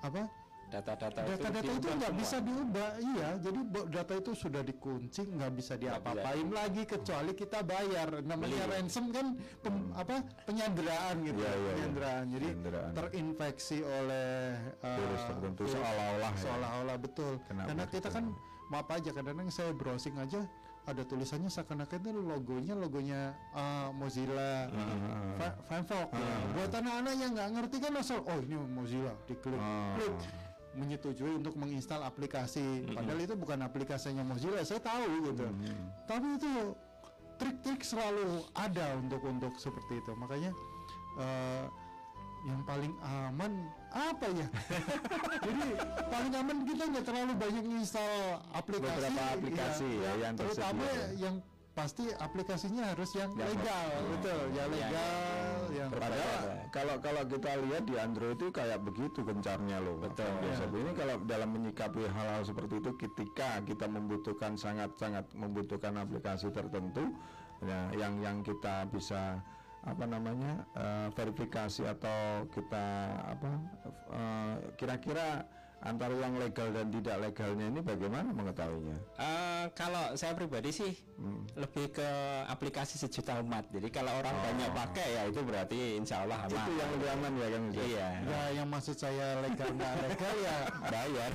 apa? 0.00 0.28
Data-data 0.64 1.20
Data-data 1.22 1.60
itu 1.60 1.84
nggak 1.86 2.00
semua. 2.08 2.16
bisa 2.16 2.36
diubah, 2.40 2.90
iya. 2.98 3.28
Jadi 3.36 3.60
data 3.86 4.12
itu 4.16 4.32
sudah 4.32 4.62
dikunci, 4.62 5.20
nggak 5.22 5.52
bisa 5.52 5.76
diapa-apain 5.76 6.48
lagi 6.48 6.82
kecuali 6.82 7.32
kita 7.32 7.60
bayar. 7.60 8.08
Namanya 8.22 8.56
Beli. 8.62 8.72
ransom 8.72 9.12
kan 9.12 9.26
pem- 9.60 9.92
apa 9.92 10.16
penyanderaan 10.42 11.16
gitu, 11.22 11.36
Iya, 11.38 11.44
iya, 11.44 11.56
iya. 11.58 11.70
penyanderaan. 11.70 12.24
Jadi 12.26 12.46
Penyanderaan. 12.48 12.92
terinfeksi 12.94 13.78
oleh 13.80 14.32
eh, 14.78 14.96
Virus 14.96 15.22
tertentu, 15.26 15.60
virus- 15.62 15.74
seolah-olah 15.76 16.32
ya. 16.32 16.40
seolah-olah 16.40 16.96
betul. 16.98 17.32
Kena 17.44 17.62
Karena 17.68 17.84
kita 17.86 18.08
kan 18.08 18.24
tertentu. 18.26 18.51
Maaf 18.72 18.88
aja 18.88 19.12
kadang-kadang 19.12 19.52
saya 19.52 19.70
browsing 19.70 20.16
aja 20.16 20.48
ada 20.82 21.04
tulisannya 21.04 21.46
seakan-akan 21.46 21.94
itu 22.00 22.10
logonya 22.16 22.74
logonya 22.74 23.20
eh, 23.52 23.88
Mozilla 23.94 24.66
Fi- 25.38 25.58
Firefox. 25.68 26.08
Buat 26.56 26.72
anak-anak 26.74 27.14
yang 27.14 27.30
nggak 27.36 27.50
ngerti 27.54 27.76
kan 27.78 27.92
asal 27.94 28.18
oh 28.24 28.38
ini 28.40 28.56
Mozilla 28.56 29.12
diklik 29.28 29.60
Ah. 29.60 29.94
klik 29.94 30.16
menyetujui 30.72 31.36
untuk 31.36 31.52
menginstal 31.54 32.00
aplikasi. 32.00 32.88
Padahal 32.88 33.20
itu 33.20 33.36
bukan 33.36 33.60
aplikasinya 33.60 34.24
Mozilla, 34.24 34.64
saya 34.64 34.80
tahu 34.80 35.04
gitu. 35.28 35.44
Tapi 36.08 36.26
itu 36.40 36.52
trik-trik 37.36 37.84
selalu 37.84 38.40
ada 38.56 38.96
untuk 38.96 39.20
untuk 39.22 39.52
seperti 39.54 40.00
itu. 40.00 40.16
Makanya 40.16 40.50
eh, 41.20 41.64
yang 42.42 42.64
paling 42.64 42.90
aman 43.04 43.68
apa 43.92 44.26
ya? 44.32 44.46
Jadi 45.46 45.64
paling 46.08 46.32
aman 46.32 46.58
kita 46.64 46.82
nggak 46.88 47.04
terlalu 47.04 47.32
banyak 47.36 47.64
install 47.76 48.40
aplikasi. 48.56 48.92
Beberapa 48.96 49.22
aplikasi 49.36 49.88
ya, 50.00 50.12
yang 50.20 50.34
terutama 50.34 50.84
tersedia. 50.88 51.20
yang 51.20 51.36
pasti 51.72 52.04
aplikasinya 52.20 52.84
harus 52.92 53.10
yang 53.16 53.32
Yang 53.32 53.56
legal, 53.56 53.86
betul, 54.12 54.40
yang 54.52 54.68
Iya, 54.68 54.76
legal, 54.76 55.56
yang 55.72 55.88
Padahal 55.88 56.40
kalau 56.68 56.96
kalau 57.00 57.22
kita 57.24 57.50
lihat 57.64 57.84
di 57.88 57.94
Android 57.96 58.36
itu 58.36 58.48
kayak 58.52 58.84
begitu 58.84 59.24
gencarnya 59.24 59.80
loh. 59.80 59.96
Betul. 60.00 60.28
Ini 60.68 60.92
kalau 60.92 61.16
dalam 61.24 61.48
menyikapi 61.56 62.04
hal-hal 62.12 62.44
seperti 62.44 62.80
itu 62.80 62.92
ketika 63.00 63.64
kita 63.64 63.88
membutuhkan 63.88 64.56
sangat-sangat 64.60 65.32
membutuhkan 65.32 65.96
aplikasi 65.96 66.52
tertentu 66.52 67.08
ya, 67.64 67.88
yang 67.96 68.20
yang 68.20 68.44
kita 68.44 68.84
bisa 68.92 69.40
apa 69.82 70.04
namanya 70.06 70.62
eh, 70.72 71.08
verifikasi 71.12 71.82
atau 71.90 72.46
kita 72.48 72.86
apa 73.28 73.50
eh, 74.14 74.54
kira-kira 74.78 75.42
antara 75.82 76.14
yang 76.14 76.38
legal 76.38 76.70
dan 76.70 76.94
tidak 76.94 77.16
legalnya 77.18 77.66
ini 77.66 77.80
bagaimana 77.82 78.30
mengetahuinya? 78.30 78.94
Eh, 79.18 79.66
kalau 79.74 80.14
saya 80.14 80.30
pribadi 80.30 80.70
sih 80.70 80.94
lebih 81.58 81.90
ke 81.90 82.08
aplikasi 82.46 83.02
sejuta 83.02 83.42
umat. 83.42 83.66
Jadi 83.66 83.90
kalau 83.90 84.14
orang 84.14 84.30
banyak 84.30 84.70
pakai 84.70 85.08
ya 85.10 85.22
itu 85.26 85.42
berarti 85.42 85.98
insya 85.98 86.22
Allah 86.22 86.46
aman. 86.46 86.54
Itu 86.54 86.72
yang 86.78 86.90
lebih 86.94 87.08
aman 87.18 87.32
ya 87.34 87.48
kan? 87.50 87.62
Iya. 87.74 88.08
Ya, 88.22 88.42
yang 88.62 88.68
maksud 88.70 88.94
saya 88.94 89.42
legal 89.42 89.74
nggak 89.74 89.92
legal 90.06 90.34
ya 90.38 90.56
Bayar. 90.86 91.32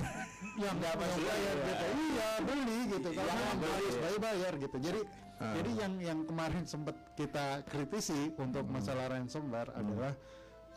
yang 0.55 0.75
nggak 0.79 0.93
mau 0.95 1.11
bayar 1.19 1.55
gitu. 1.59 1.85
Iya 1.91 2.29
beli 2.47 2.77
gitu. 2.87 3.09
Kalau 3.11 3.27
Yang 3.27 3.37
memang 3.43 3.57
beli, 3.59 3.83
ya. 3.83 3.99
bayar 3.99 4.19
bayar 4.23 4.53
gitu. 4.63 4.77
Jadi 4.79 5.01
jadi 5.37 5.71
yang 5.85 5.93
yang 6.01 6.19
kemarin 6.25 6.65
sempat 6.65 6.97
kita 7.13 7.61
kritisi 7.69 8.33
untuk 8.41 8.65
masalah 8.67 9.13
ransomware 9.13 9.69
adalah 9.77 10.13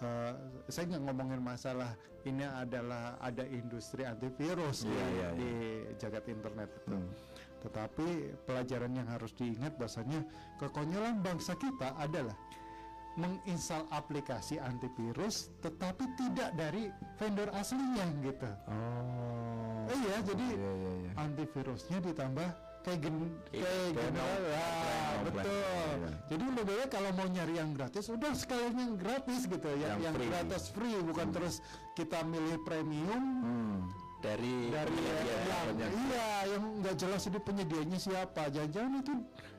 eh, 0.04 0.32
saya 0.68 0.84
nggak 0.92 1.02
ngomongin 1.08 1.40
masalah 1.40 1.96
ini 2.28 2.44
adalah 2.44 3.16
ada 3.24 3.48
industri 3.48 4.04
antivirus 4.04 4.84
di, 4.84 4.92
Iya, 4.92 5.00
iya, 5.00 5.08
iya. 5.08 5.28
di 5.32 5.50
jagat 5.96 6.28
internet 6.28 6.68
itu. 6.84 6.92
Hmm. 6.92 7.08
Tetapi 7.60 8.08
pelajaran 8.44 8.92
yang 8.96 9.08
harus 9.08 9.32
diingat 9.36 9.76
bahasanya 9.80 10.20
kekonyolan 10.60 11.24
bangsa 11.24 11.56
kita 11.56 11.96
adalah 11.96 12.36
menginstal 13.18 13.84
aplikasi 13.90 14.56
antivirus 14.56 15.50
tetapi 15.60 16.04
tidak 16.16 16.54
dari 16.56 16.88
vendor 17.16 17.48
aslinya 17.52 18.06
gitu. 18.22 18.48
Oh. 18.70 19.90
Eh, 19.90 19.96
iya, 19.98 20.16
jadi 20.22 20.46
Iya, 20.56 20.72
iya, 20.76 20.92
iya. 21.04 21.10
antivirusnya 21.18 21.98
ditambah 22.00 22.48
kayak 22.80 22.98
gen 23.00 23.16
kayak 23.50 23.64
kayak 23.64 23.90
general 23.92 24.40
ya 24.42 24.66
betul. 25.20 25.52
Iya. 25.52 26.10
Jadi 26.26 26.42
lebih 26.48 26.64
baik 26.64 26.88
kalau 26.88 27.10
mau 27.12 27.28
nyari 27.28 27.54
yang 27.54 27.70
gratis 27.72 28.04
udah 28.08 28.32
sekalian 28.32 28.74
yang 28.74 28.94
gratis 28.96 29.40
gitu 29.44 29.68
yang 29.76 29.98
Yang 29.98 30.00
yang, 30.00 30.14
free. 30.16 30.28
gratis 30.28 30.62
free 30.72 30.96
bukan 31.02 31.28
terus 31.30 31.54
kita 31.92 32.18
milih 32.24 32.56
premium 32.62 33.24
Hmm. 33.40 33.78
Dari 34.20 34.68
dari 34.68 34.92
penyedia. 34.92 35.36
yang 35.80 35.92
iya 35.96 36.28
yang 36.52 36.64
nggak 36.84 36.94
jelas 36.94 37.24
ini 37.24 37.40
penyedianya 37.40 37.96
siapa 37.96 38.52
jangan-jangan 38.52 39.00
itu 39.00 39.14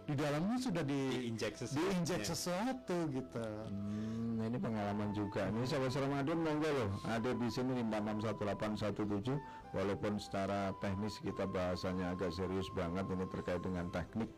di 0.05 0.13
dalamnya 0.13 0.57
sudah 0.61 0.83
di 0.85 0.99
Diinjek 1.29 1.53
sesuatu. 1.57 1.81
diinjek 1.81 2.21
Ya. 2.21 2.27
sesuatu 2.29 2.97
gitu 3.09 3.41
Hmm, 3.69 4.37
ini 4.41 4.57
pengalaman 4.57 5.09
juga. 5.13 5.49
Ini 5.49 5.65
sahabat 5.65 5.93
Ramadan 5.97 6.37
monggo 6.41 6.69
loh. 6.69 6.89
Ada 7.05 7.31
di 7.33 7.47
sini 7.49 7.81
561817 7.81 9.37
walaupun 9.73 10.21
secara 10.21 10.73
teknis 10.77 11.17
kita 11.21 11.45
bahasanya 11.45 12.13
agak 12.13 12.29
serius 12.29 12.69
banget 12.73 13.05
ini 13.09 13.25
terkait 13.29 13.61
dengan 13.65 13.89
teknik. 13.89 14.29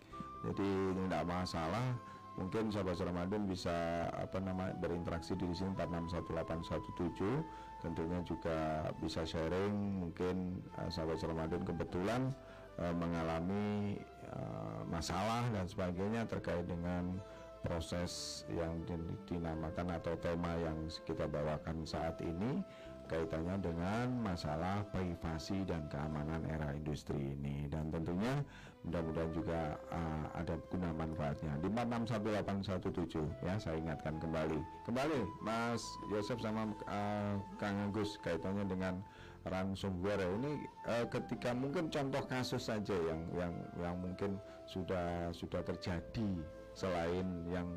Jadi 0.43 0.63
ini 0.63 1.03
tidak 1.07 1.23
masalah. 1.27 1.95
Mungkin 2.33 2.73
sahabat 2.73 2.97
Ramadan 2.97 3.45
bisa 3.45 4.07
apa 4.09 4.41
nama 4.41 4.73
berinteraksi 4.79 5.37
di 5.37 5.45
sini 5.53 5.71
461817. 5.77 7.45
Tentunya 7.83 8.19
juga 8.23 8.87
bisa 9.03 9.27
sharing. 9.27 10.07
Mungkin 10.07 10.63
eh, 10.79 10.89
sahabat 10.89 11.19
Ramadan 11.19 11.61
kebetulan 11.67 12.31
eh, 12.79 12.95
mengalami 12.95 13.99
eh, 14.31 14.81
masalah 14.87 15.43
dan 15.51 15.67
sebagainya 15.67 16.23
terkait 16.25 16.63
dengan 16.63 17.19
proses 17.63 18.43
yang 18.51 18.83
di- 18.83 19.19
dinamakan 19.27 19.99
atau 19.99 20.15
tema 20.19 20.51
yang 20.59 20.75
kita 21.07 21.27
bawakan 21.27 21.87
saat 21.87 22.19
ini 22.19 22.59
kaitannya 23.07 23.59
dengan 23.59 24.07
masalah 24.23 24.83
privasi 24.91 25.63
dan 25.67 25.87
keamanan 25.91 26.43
era 26.47 26.71
industri 26.71 27.35
ini 27.35 27.67
dan 27.67 27.91
tentunya 27.91 28.43
mudah-mudahan 28.83 29.31
juga 29.31 29.59
uh, 29.95 30.25
ada 30.35 30.59
guna 30.67 30.91
manfaatnya. 30.91 31.55
di 31.63 31.71
461817 31.71 33.47
ya 33.47 33.55
saya 33.55 33.79
ingatkan 33.79 34.19
kembali. 34.19 34.59
Kembali 34.83 35.23
Mas 35.39 35.79
Yosef 36.11 36.43
sama 36.43 36.67
uh, 36.91 37.39
Kang 37.55 37.79
Agus 37.87 38.19
kaitannya 38.19 38.67
dengan 38.67 38.99
ransomware 39.47 40.23
ini 40.39 40.67
uh, 40.87 41.07
ketika 41.07 41.55
mungkin 41.55 41.87
contoh 41.91 42.23
kasus 42.27 42.67
saja 42.67 42.95
yang 42.95 43.21
yang 43.35 43.53
yang 43.79 43.95
mungkin 43.99 44.39
sudah 44.67 45.31
sudah 45.35 45.59
terjadi 45.63 46.29
selain 46.75 47.27
yang 47.51 47.67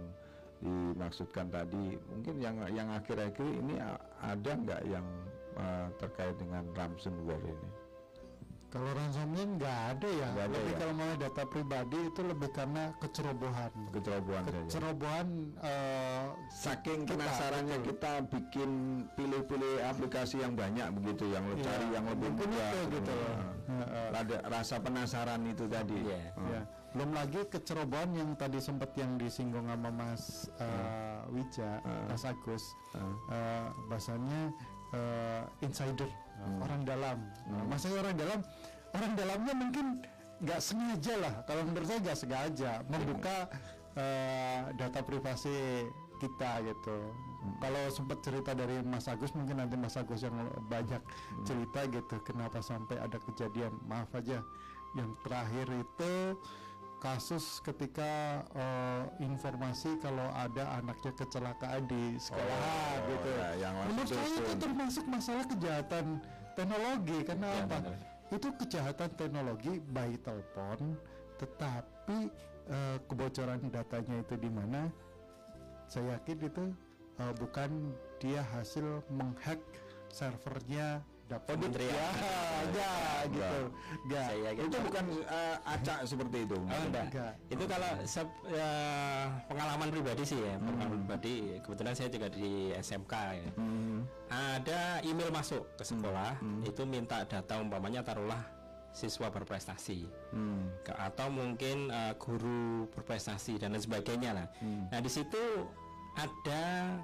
dimaksudkan 0.63 1.51
tadi 1.51 1.99
mungkin 2.09 2.39
yang 2.41 2.57
yang 2.73 2.89
akhir-akhir 2.95 3.45
ini 3.45 3.77
ada 4.23 4.53
nggak 4.57 4.83
yang 4.89 5.07
uh, 5.59 5.91
terkait 5.99 6.35
dengan 6.39 6.65
ransomware 6.75 7.43
ini 7.45 7.71
kalau 8.67 8.91
ransomware 8.93 9.47
nggak 9.57 9.79
ada 9.95 10.09
ya 10.11 10.29
Nggak 10.31 10.47
ada 10.47 10.55
lebih 10.55 10.73
ya? 10.73 10.79
kalau 10.79 10.95
mau 10.95 11.13
data 11.17 11.43
pribadi 11.45 11.99
itu 12.03 12.21
lebih 12.21 12.51
karena 12.51 12.85
kecerobohan 12.99 13.71
kecerobohan 13.91 14.43
saja 14.45 14.61
kecerobohan 14.67 15.27
eh, 15.63 16.25
saking 16.51 17.01
Kita, 17.03 17.13
penasarannya 17.15 17.77
betul. 17.79 17.89
kita 17.89 18.13
bikin 18.29 18.71
pilih-pilih 19.15 19.75
aplikasi 19.87 20.37
yang 20.41 20.53
banyak 20.53 20.87
begitu 20.95 21.25
yang 21.31 21.45
Iya, 21.47 21.63
cari 21.63 21.87
yang 21.91 22.05
lebih 22.05 22.29
mungkin 22.29 22.49
mudah 22.49 22.69
itu 22.69 22.83
gitu 22.93 23.13
loh. 23.13 23.35
Nah, 23.37 23.53
Heeh. 23.67 24.09
ada 24.15 24.37
rasa 24.47 24.77
penasaran 24.79 25.41
itu 25.45 25.65
tadi 25.67 25.97
Iya. 25.97 26.21
Oh. 26.35 26.47
Ya, 26.47 26.61
belum 26.93 27.11
lagi 27.13 27.41
kecerobohan 27.47 28.11
yang 28.13 28.31
tadi 28.35 28.59
sempat 28.59 28.91
yang 28.95 29.15
disinggung 29.17 29.69
sama 29.69 29.91
Mas 29.91 30.49
uh, 30.57 31.23
Wija, 31.31 31.79
Mas 32.09 32.25
Agus, 32.25 32.65
uh, 32.97 33.69
bahasanya 33.87 34.49
uh, 34.93 35.45
insider, 35.61 36.09
orang 36.63 36.83
dalam. 36.87 37.19
Nah, 37.51 37.65
maksudnya 37.67 37.99
orang 38.03 38.17
dalam, 38.17 38.41
orang 38.95 39.13
dalamnya 39.17 39.55
mungkin 39.55 39.87
nggak 40.43 40.61
sengaja 40.61 41.15
lah. 41.17 41.35
Kalau 41.49 41.63
menurut 41.65 41.87
saya 41.89 42.01
nggak 42.05 42.19
sengaja 42.19 42.71
membuka 42.89 43.49
uh, 43.97 44.61
data 44.77 45.01
privasi 45.01 45.89
kita 46.17 46.65
gitu. 46.65 46.99
Kalau 47.61 47.83
sempat 47.93 48.19
cerita 48.25 48.57
dari 48.57 48.81
Mas 48.83 49.07
Agus, 49.07 49.37
mungkin 49.37 49.61
nanti 49.61 49.77
Mas 49.77 49.95
Agus 49.95 50.25
yang 50.25 50.35
banyak 50.67 50.99
cerita 51.45 51.81
gitu, 51.87 52.17
kenapa 52.25 52.59
sampai 52.65 52.99
ada 52.99 53.21
kejadian. 53.21 53.71
Maaf 53.87 54.11
aja, 54.17 54.41
yang 54.97 55.13
terakhir 55.23 55.69
itu 55.71 56.13
kasus 57.07 57.63
ketika 57.63 58.43
eh, 58.59 59.03
informasi 59.23 59.95
kalau 60.03 60.27
ada 60.35 60.83
anaknya 60.83 61.15
kecelakaan 61.15 61.87
di 61.87 62.19
sekolahan 62.19 62.67
Oh, 62.67 62.95
gitu. 63.07 63.29
ya, 63.31 63.49
yang 63.63 63.75
Menurut 63.87 64.11
saya 64.11 64.27
itu 64.43 64.55
termasuk 64.59 65.05
masalah 65.07 65.45
kejahatan 65.47 66.07
teknologi 66.59 67.19
karena 67.23 67.49
Ya, 67.55 67.63
apa? 67.63 67.79
Itu 68.35 68.49
kejahatan 68.59 69.11
teknologi 69.15 69.79
by 69.95 70.19
telepon, 70.19 70.99
tetapi 71.39 72.19
eh, 72.67 72.97
kebocoran 73.07 73.63
datanya 73.71 74.27
itu 74.27 74.35
di 74.35 74.51
mana? 74.51 74.91
Saya 75.87 76.19
yakin 76.19 76.39
itu 76.43 76.65
eh, 77.23 77.33
bukan 77.39 77.95
dia 78.19 78.43
hasil 78.51 79.07
menghack 79.15 79.63
servernya 80.11 81.07
dapat 81.27 81.59
Kementerian. 81.59 81.91
ya, 81.91 82.09
enggak 82.67 83.19
gitu, 83.29 83.61
enggak. 84.05 84.29
Yakin 84.39 84.63
itu 84.65 84.79
bukan 84.79 85.05
uh, 85.27 85.57
acak 85.67 85.99
seperti 86.03 86.39
itu 86.43 86.55
Oh, 86.57 86.81
enggak. 86.87 87.05
Enggak. 87.11 87.33
Itu 87.47 87.65
kalau 87.67 87.91
sep- 88.05 88.43
eh, 88.47 89.25
pengalaman 89.45 89.89
pribadi 89.91 90.23
sih 90.23 90.39
ya, 90.39 90.55
pengalaman 90.57 90.99
pribadi. 91.01 91.35
Kebetulan 91.61 91.95
saya 91.95 92.09
juga 92.09 92.27
di 92.31 92.51
SMK 92.73 93.15
ya. 93.35 93.51
Hmm. 93.55 93.99
Ada 94.27 94.81
email 95.03 95.31
masuk 95.31 95.67
ke 95.75 95.83
sekolah, 95.83 96.39
itu 96.63 96.83
minta 96.83 97.23
data 97.23 97.59
umpamanya 97.59 98.03
taruhlah 98.03 98.43
siswa 98.91 99.27
berprestasi. 99.29 100.07
Hmm. 100.31 100.71
Ke- 100.81 100.95
atau 100.95 101.27
mungkin 101.27 101.91
eh, 101.91 102.15
guru 102.17 102.87
berprestasi 102.89 103.59
dan 103.59 103.75
lain 103.75 103.83
sebagainya 103.83 104.31
lah. 104.31 104.47
Nah 104.63 105.01
di 105.01 105.11
situ 105.11 105.43
ada 106.15 106.95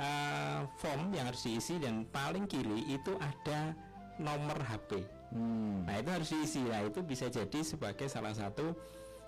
eh, 0.00 0.60
form 0.80 1.12
yang 1.12 1.28
harus 1.28 1.44
diisi 1.44 1.76
dan 1.76 2.08
paling 2.08 2.48
kiri 2.48 2.88
itu 2.88 3.12
ada 3.20 3.76
nomor 4.16 4.56
HP. 4.56 5.04
Hmm. 5.30 5.84
Nah 5.84 6.00
itu 6.00 6.10
harus 6.10 6.28
diisi. 6.32 6.64
Nah 6.64 6.82
itu 6.82 7.04
bisa 7.04 7.28
jadi 7.28 7.60
sebagai 7.60 8.08
salah 8.08 8.32
satu 8.32 8.72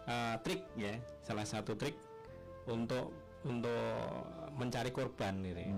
eh, 0.09 0.35
trik 0.41 0.65
ya, 0.75 0.97
salah 1.21 1.45
satu 1.45 1.77
trik 1.77 1.95
untuk 2.67 3.13
untuk 3.43 3.95
mencari 4.55 4.95
korban 4.95 5.43
gitu. 5.43 5.61
ya. 5.61 5.75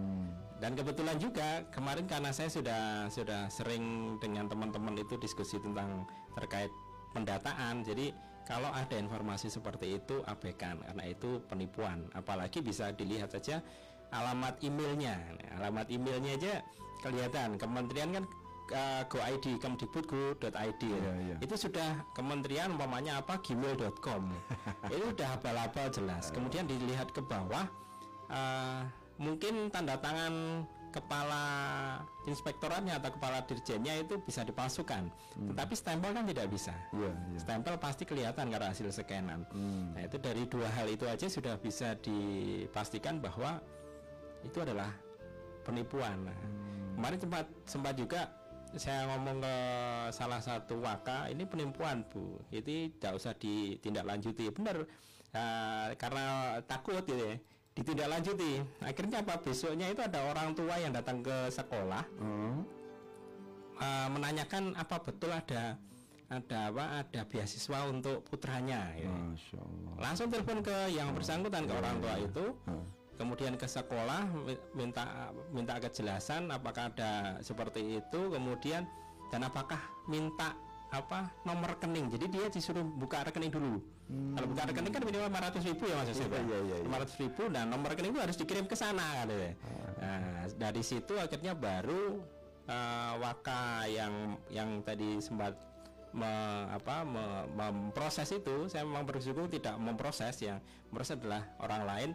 Dan 0.60 0.72
kebetulan 0.78 1.16
juga 1.18 1.64
kemarin 1.74 2.06
karena 2.08 2.30
saya 2.30 2.48
sudah 2.48 3.10
sudah 3.10 3.50
sering 3.50 4.16
dengan 4.22 4.48
teman-teman 4.48 4.96
itu 4.96 5.18
diskusi 5.18 5.58
tentang 5.60 6.06
terkait 6.36 6.70
pendataan. 7.12 7.84
Jadi 7.84 8.14
kalau 8.44 8.68
ada 8.72 8.96
informasi 9.00 9.48
seperti 9.48 9.96
itu 9.96 10.20
abaikan 10.28 10.80
karena 10.84 11.04
itu 11.08 11.40
penipuan. 11.48 12.04
Apalagi 12.12 12.60
bisa 12.60 12.92
dilihat 12.92 13.32
saja 13.32 13.64
alamat 14.14 14.54
emailnya. 14.62 15.18
Nah, 15.18 15.50
alamat 15.58 15.86
emailnya 15.90 16.38
aja 16.38 16.54
kelihatan. 17.02 17.58
Kementerian 17.58 18.10
kan 18.14 18.24
uh, 18.72 19.02
go 19.10 19.18
ID 19.20 19.60
kemdikbud.go.id 19.60 20.82
Iya, 20.82 21.12
iya. 21.20 21.36
itu 21.42 21.54
sudah 21.58 22.06
kementerian 22.16 22.72
umpamanya 22.72 23.20
apa? 23.20 23.42
gmail.com 23.42 24.30
itu 24.94 25.04
udah 25.12 25.28
abal-abal 25.36 25.90
jelas. 25.92 26.32
Kemudian 26.32 26.64
dilihat 26.64 27.12
ke 27.12 27.20
bawah 27.20 27.66
uh, 28.30 28.86
mungkin 29.20 29.68
tanda 29.68 29.98
tangan 30.00 30.64
kepala 30.94 31.42
inspektoratnya 32.30 33.02
atau 33.02 33.10
kepala 33.18 33.42
dirjennya 33.42 34.06
itu 34.06 34.14
bisa 34.22 34.46
dipalsukan. 34.46 35.10
Tetapi 35.34 35.74
stempel 35.74 36.14
kan 36.14 36.22
tidak 36.22 36.46
bisa. 36.46 36.70
Iya, 36.94 37.10
iya. 37.10 37.38
stempel 37.42 37.74
pasti 37.82 38.06
kelihatan 38.06 38.46
karena 38.46 38.70
hasil 38.70 38.94
scanan. 38.94 39.42
Nah 39.90 40.02
itu 40.06 40.22
dari 40.22 40.46
dua 40.46 40.70
hal 40.70 40.86
itu 40.86 41.02
aja 41.10 41.26
sudah 41.26 41.58
bisa 41.58 41.98
dipastikan 41.98 43.18
bahwa 43.18 43.58
itu 44.44 44.58
adalah 44.60 44.92
penipuan. 45.64 46.28
Nah, 46.28 46.40
kemarin 46.94 47.18
sempat 47.18 47.44
sempat 47.64 47.94
juga 47.96 48.22
saya 48.74 49.06
ngomong 49.06 49.38
ke 49.38 49.56
salah 50.10 50.42
satu 50.42 50.82
waka 50.82 51.30
ini 51.30 51.46
penipuan 51.46 52.04
bu. 52.10 52.38
Itu 52.50 52.92
tidak 52.98 53.12
usah 53.18 53.32
ditindaklanjuti. 53.34 54.50
Benar. 54.52 54.84
Nah, 55.34 55.90
karena 55.98 56.24
takut 56.66 57.02
gitu 57.02 57.18
ya 57.18 57.34
ditindaklanjuti. 57.74 58.62
Akhirnya 58.86 59.26
apa? 59.26 59.34
Besoknya 59.42 59.90
itu 59.90 60.00
ada 60.02 60.22
orang 60.30 60.54
tua 60.54 60.78
yang 60.78 60.94
datang 60.94 61.22
ke 61.22 61.50
sekolah 61.50 62.06
Hmm. 62.22 62.62
uh, 63.82 64.08
menanyakan 64.14 64.78
apa 64.78 65.02
betul 65.02 65.34
ada 65.34 65.74
ada 66.30 66.58
apa? 66.70 66.84
Ada 67.02 67.20
beasiswa 67.26 67.78
untuk 67.90 68.22
putranya 68.26 68.94
Allah. 68.94 69.94
langsung 69.98 70.30
telepon 70.30 70.62
ke 70.62 70.94
yang 70.94 71.10
bersangkutan 71.14 71.66
ke 71.66 71.74
orang 71.74 71.96
tua 71.98 72.14
itu. 72.22 72.44
Hmm. 72.66 72.86
Kemudian 73.14 73.54
ke 73.54 73.64
sekolah 73.64 74.26
mi- 74.34 74.60
minta 74.74 75.30
minta 75.50 75.78
kejelasan 75.78 76.50
apakah 76.50 76.90
ada 76.90 77.38
seperti 77.40 77.98
itu 77.98 78.20
kemudian 78.30 78.84
dan 79.30 79.40
apakah 79.42 79.78
minta 80.06 80.54
apa 80.90 81.26
nomor 81.42 81.74
rekening 81.74 82.06
jadi 82.06 82.26
dia 82.30 82.46
disuruh 82.48 82.86
buka 82.86 83.26
rekening 83.26 83.50
dulu 83.50 83.82
kalau 84.36 84.46
buka 84.46 84.62
rekening 84.68 84.92
kan 84.92 85.02
minimal 85.02 85.26
500 85.32 85.64
ribu 85.64 85.82
ya 85.88 85.94
mas 85.96 86.08
Yosef 86.12 86.28
ya? 86.28 86.38
Hmm. 86.38 86.46
iya, 86.46 86.58
iya, 86.60 86.76
iya. 86.78 86.86
500 86.86 87.22
ribu 87.24 87.42
dan 87.50 87.64
nomor 87.66 87.88
rekening 87.90 88.12
itu 88.14 88.20
harus 88.22 88.36
dikirim 88.36 88.66
ke 88.68 88.76
sana 88.76 89.02
kan 89.18 89.26
ya. 89.26 89.50
nah 89.98 90.22
dari 90.54 90.82
situ 90.84 91.14
akhirnya 91.16 91.56
baru 91.56 92.22
eh, 92.64 93.12
waka 93.18 93.88
yang 93.90 94.38
yang 94.52 94.70
tadi 94.86 95.18
sempat 95.18 95.56
me- 96.14 96.66
apa 96.70 97.02
me- 97.02 97.46
memproses 97.50 98.30
itu 98.30 98.70
saya 98.70 98.86
memang 98.86 99.02
bersyukur 99.02 99.50
tidak 99.50 99.74
memproses 99.82 100.38
yang 100.38 100.62
memproses 100.88 101.18
adalah 101.18 101.42
orang 101.58 101.82
lain 101.82 102.10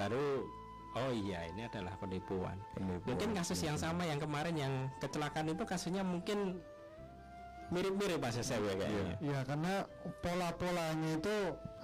baru 0.00 0.48
oh 0.96 1.12
iya 1.12 1.46
ini 1.52 1.68
adalah 1.68 1.94
penipuan. 2.00 2.56
Penipuan, 2.72 3.04
mungkin 3.12 3.30
kasus 3.36 3.60
yang 3.60 3.76
sama 3.76 4.08
yang 4.08 4.16
kemarin 4.16 4.56
yang 4.56 4.74
kecelakaan 4.98 5.52
itu 5.52 5.62
kasusnya 5.68 6.00
mungkin 6.00 6.58
mirip-mirip 7.70 8.18
Mas 8.18 8.34
Yosef 8.34 8.58
ya 8.58 8.74
kayaknya. 8.74 9.14
Ya 9.22 9.38
karena 9.46 9.86
pola-polanya 10.24 11.10
itu 11.14 11.36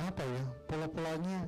apa 0.03 0.23
ya? 0.25 0.43
Pola-polanya 0.67 1.47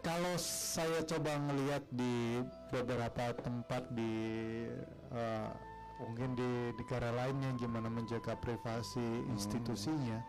kalau 0.00 0.34
saya 0.40 1.04
coba 1.04 1.36
ngelihat 1.36 1.84
di 1.92 2.40
beberapa 2.72 3.36
tempat 3.36 3.84
di 3.92 4.12
eh, 5.12 5.50
mungkin 6.00 6.32
di 6.32 6.72
negara 6.80 7.12
lainnya 7.12 7.52
gimana 7.60 7.92
menjaga 7.92 8.32
privasi 8.40 9.04
institusinya, 9.28 10.24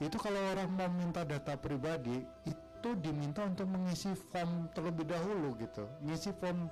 itu 0.00 0.16
kalau 0.16 0.40
orang 0.56 0.72
mau 0.72 0.88
minta 0.88 1.20
data 1.28 1.52
pribadi 1.60 2.24
itu 2.48 2.71
diminta 2.98 3.46
untuk 3.46 3.70
mengisi 3.70 4.10
form 4.34 4.66
terlebih 4.74 5.06
dahulu 5.06 5.54
gitu, 5.62 5.86
ngisi 6.02 6.34
form 6.42 6.66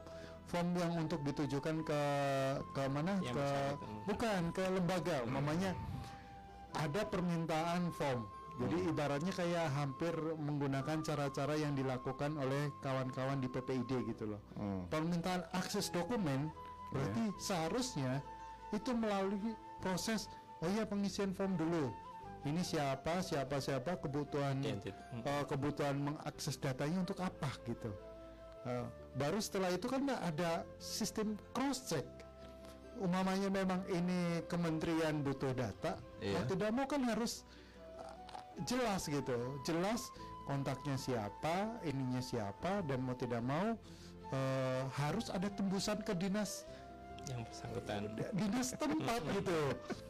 form 0.51 0.75
yang 0.75 0.93
untuk 0.99 1.23
ditujukan 1.23 1.87
ke 1.87 2.03
ke 2.75 2.83
mana 2.91 3.23
Yang 3.23 3.39
ke 3.39 3.49
bukan 4.11 4.41
ke 4.51 4.65
lembaga, 4.67 5.23
umpamanya 5.23 5.71
ada 6.75 7.07
permintaan 7.07 7.95
form. 7.95 8.27
Jadi 8.61 8.93
ibaratnya 8.93 9.33
kayak 9.33 9.73
hampir 9.73 10.13
menggunakan 10.37 11.01
cara-cara 11.01 11.57
yang 11.57 11.73
dilakukan 11.73 12.37
oleh 12.37 12.69
kawan-kawan 12.85 13.41
di 13.41 13.49
PPID 13.49 14.05
gitu 14.13 14.37
loh. 14.37 14.41
Hmm. 14.59 14.85
Permintaan 14.93 15.49
akses 15.57 15.89
dokumen 15.89 16.53
berarti 16.93 17.31
seharusnya 17.41 18.21
itu 18.75 18.93
melalui 18.93 19.55
proses 19.81 20.29
oh 20.61 20.69
ya 20.69 20.85
pengisian 20.85 21.33
form 21.33 21.57
dulu. 21.57 21.89
Ini 22.41 22.63
siapa, 22.65 23.21
siapa 23.21 23.61
siapa 23.61 24.01
kebutuhan 24.01 24.65
eh, 24.65 25.45
kebutuhan 25.45 26.01
mengakses 26.01 26.57
datanya 26.57 27.05
untuk 27.05 27.21
apa 27.21 27.53
gitu. 27.69 27.93
Eh, 28.65 28.87
baru 29.17 29.41
setelah 29.41 29.73
itu 29.73 29.89
kan 29.89 30.09
ada 30.09 30.65
sistem 30.81 31.37
cross 31.53 31.93
check. 31.93 32.05
Umamanya 33.01 33.49
memang 33.49 33.81
ini 33.89 34.45
kementerian 34.49 35.25
butuh 35.25 35.57
data, 35.57 35.97
Iya. 36.21 36.37
mau 36.37 36.45
tidak 36.45 36.71
mau 36.77 36.85
kan 36.85 37.01
harus 37.09 37.49
uh, 37.97 38.13
jelas 38.69 39.09
gitu, 39.09 39.57
jelas 39.65 40.13
kontaknya 40.45 41.01
siapa, 41.01 41.81
ininya 41.89 42.21
siapa, 42.21 42.85
dan 42.85 43.01
mau 43.01 43.17
tidak 43.17 43.41
mau 43.41 43.73
eh, 44.31 44.83
harus 45.01 45.33
ada 45.33 45.49
tembusan 45.49 46.03
ke 46.05 46.13
dinas 46.13 46.69
yang 47.29 47.43
bersangkutan. 47.45 48.01
Dinas 48.33 48.73
tempat 48.75 49.21
gitu. 49.37 49.59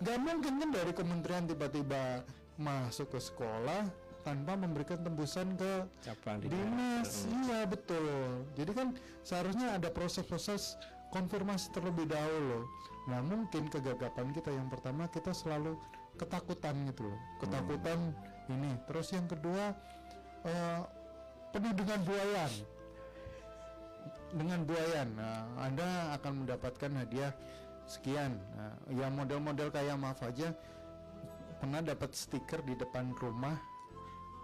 Gak 0.04 0.18
mungkin 0.22 0.52
kan 0.62 0.70
dari 0.70 0.92
kementerian 0.94 1.44
tiba-tiba 1.50 2.22
masuk 2.60 3.16
ke 3.16 3.20
sekolah 3.20 3.88
tanpa 4.20 4.52
memberikan 4.52 5.00
tembusan 5.00 5.56
ke 5.56 5.88
cabang 6.04 6.44
di 6.44 6.52
dinas. 6.52 7.24
iya 7.24 7.64
betul. 7.64 8.44
Jadi 8.52 8.72
kan 8.76 8.88
seharusnya 9.24 9.80
ada 9.80 9.88
proses-proses 9.88 10.76
konfirmasi 11.08 11.72
terlebih 11.72 12.04
dahulu. 12.04 12.68
Nah 13.08 13.24
mungkin 13.24 13.66
kegagapan 13.72 14.28
kita 14.36 14.52
yang 14.52 14.68
pertama 14.68 15.08
kita 15.08 15.32
selalu 15.32 15.74
ketakutan 16.20 16.76
gitu 16.92 17.08
loh. 17.08 17.18
Ketakutan 17.40 18.12
ini. 18.52 18.76
Terus 18.84 19.08
yang 19.16 19.24
kedua 19.24 19.72
eh, 20.44 20.80
penuh 21.50 21.72
dengan 21.74 22.00
buayan 22.04 22.52
dengan 24.34 24.62
buayan. 24.62 25.08
Nah, 25.18 25.46
anda 25.58 26.14
akan 26.18 26.44
mendapatkan 26.46 26.90
hadiah 26.94 27.32
sekian. 27.90 28.38
Nah, 28.54 28.74
ya 28.94 29.06
model-model 29.10 29.74
kayak 29.74 29.98
maaf 29.98 30.22
aja 30.22 30.54
pernah 31.60 31.84
dapat 31.84 32.16
stiker 32.16 32.64
di 32.64 32.72
depan 32.78 33.12
rumah 33.20 33.58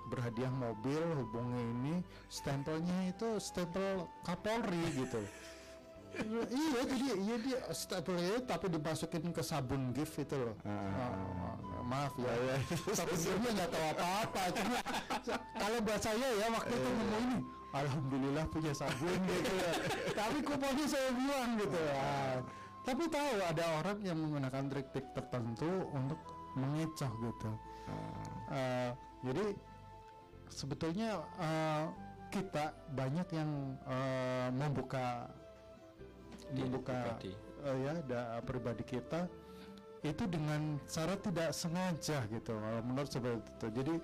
berhadiah 0.07 0.53
mobil 0.53 1.03
hubungi 1.19 1.63
ini 1.63 1.95
stempelnya 2.31 3.11
itu 3.11 3.41
stempel 3.43 4.07
Kapolri 4.23 4.83
gitu. 4.95 5.23
Iya 6.49 6.81
jadi 6.89 7.07
iya 7.13 7.37
dia 7.45 7.61
stempelnya 7.77 8.41
tapi 8.49 8.73
dimasukin 8.73 9.37
ke 9.37 9.45
sabun 9.45 9.93
gift 9.93 10.17
itu 10.17 10.33
loh. 10.33 10.57
Oh, 10.65 11.85
maaf 11.85 12.17
ya. 12.17 12.33
Sabun 12.97 13.21
giftnya 13.21 13.51
nggak 13.53 13.69
tahu 13.69 13.85
apa-apa 13.93 14.43
cuma 14.57 14.79
kalau 15.61 15.79
buat 15.85 16.01
saya 16.01 16.29
ya 16.41 16.47
waktu 16.57 16.73
itu 16.73 16.89
nemu 16.89 17.17
ini 17.21 17.39
alhamdulillah 17.83 18.45
punya 18.49 18.73
sabun 18.73 19.21
gitu 19.27 19.57
tapi 20.13 20.39
kuponnya 20.41 20.87
saya 20.89 21.11
buang 21.13 21.51
gitu. 21.61 21.81
Ah, 21.93 22.39
tapi 22.83 23.03
tahu 23.11 23.31
ada 23.43 23.65
orang 23.83 23.99
yang 24.01 24.17
menggunakan 24.17 24.65
trik-trik 24.71 25.07
tertentu 25.13 25.69
untuk 25.91 26.17
mengecoh 26.55 27.13
gitu. 27.21 27.51
Eh, 28.49 28.91
jadi 29.23 29.45
sebetulnya 30.49 31.21
eh, 31.37 31.85
kita 32.31 32.73
banyak 32.95 33.29
yang 33.35 33.51
eh, 33.87 34.49
membuka 34.55 35.31
Di 36.47 36.63
membuka 36.63 37.19
pribadi. 37.19 37.33
eh, 37.67 37.77
ya 37.83 37.95
da, 38.07 38.21
pribadi 38.41 38.85
kita 38.87 39.27
itu 40.07 40.23
dengan 40.31 40.79
cara 40.87 41.19
tidak 41.19 41.51
sengaja 41.51 42.23
gitu 42.31 42.55
menurut 42.87 43.11
seperti 43.11 43.43
itu 43.43 43.67
jadi 43.75 43.95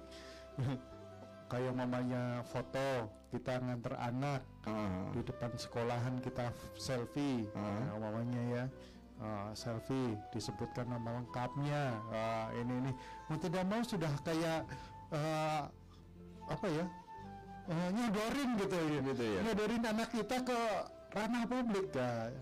kayak 1.52 1.76
mamanya 1.76 2.40
foto 2.48 3.12
kita 3.28 3.60
nganter 3.60 3.92
anak. 4.00 4.40
Ah. 4.62 5.10
di 5.10 5.20
depan 5.26 5.50
sekolahan 5.58 6.22
kita 6.22 6.54
selfie. 6.78 7.50
Nah, 7.52 7.98
mamanya 7.98 8.42
ya 8.46 8.64
uh, 9.18 9.50
selfie 9.52 10.16
disebutkan 10.32 10.88
nama 10.88 11.20
lengkapnya. 11.20 11.98
Uh, 12.08 12.46
ini 12.62 12.74
ini. 12.86 12.92
Mau 13.28 13.36
tidak 13.36 13.66
mau 13.68 13.82
sudah 13.84 14.12
kayak 14.24 14.64
uh, 15.12 15.66
apa 16.46 16.66
ya 16.70 16.86
uh, 17.68 17.88
nyodorin 17.90 18.50
gitu 18.56 18.76
ya. 18.78 19.00
Gitu 19.02 19.24
ya. 19.24 19.40
nyodorin 19.50 19.82
anak 19.82 20.08
kita 20.14 20.36
ke 20.46 20.58
ranah 21.12 21.44
publik 21.44 21.92
ya. 21.92 22.32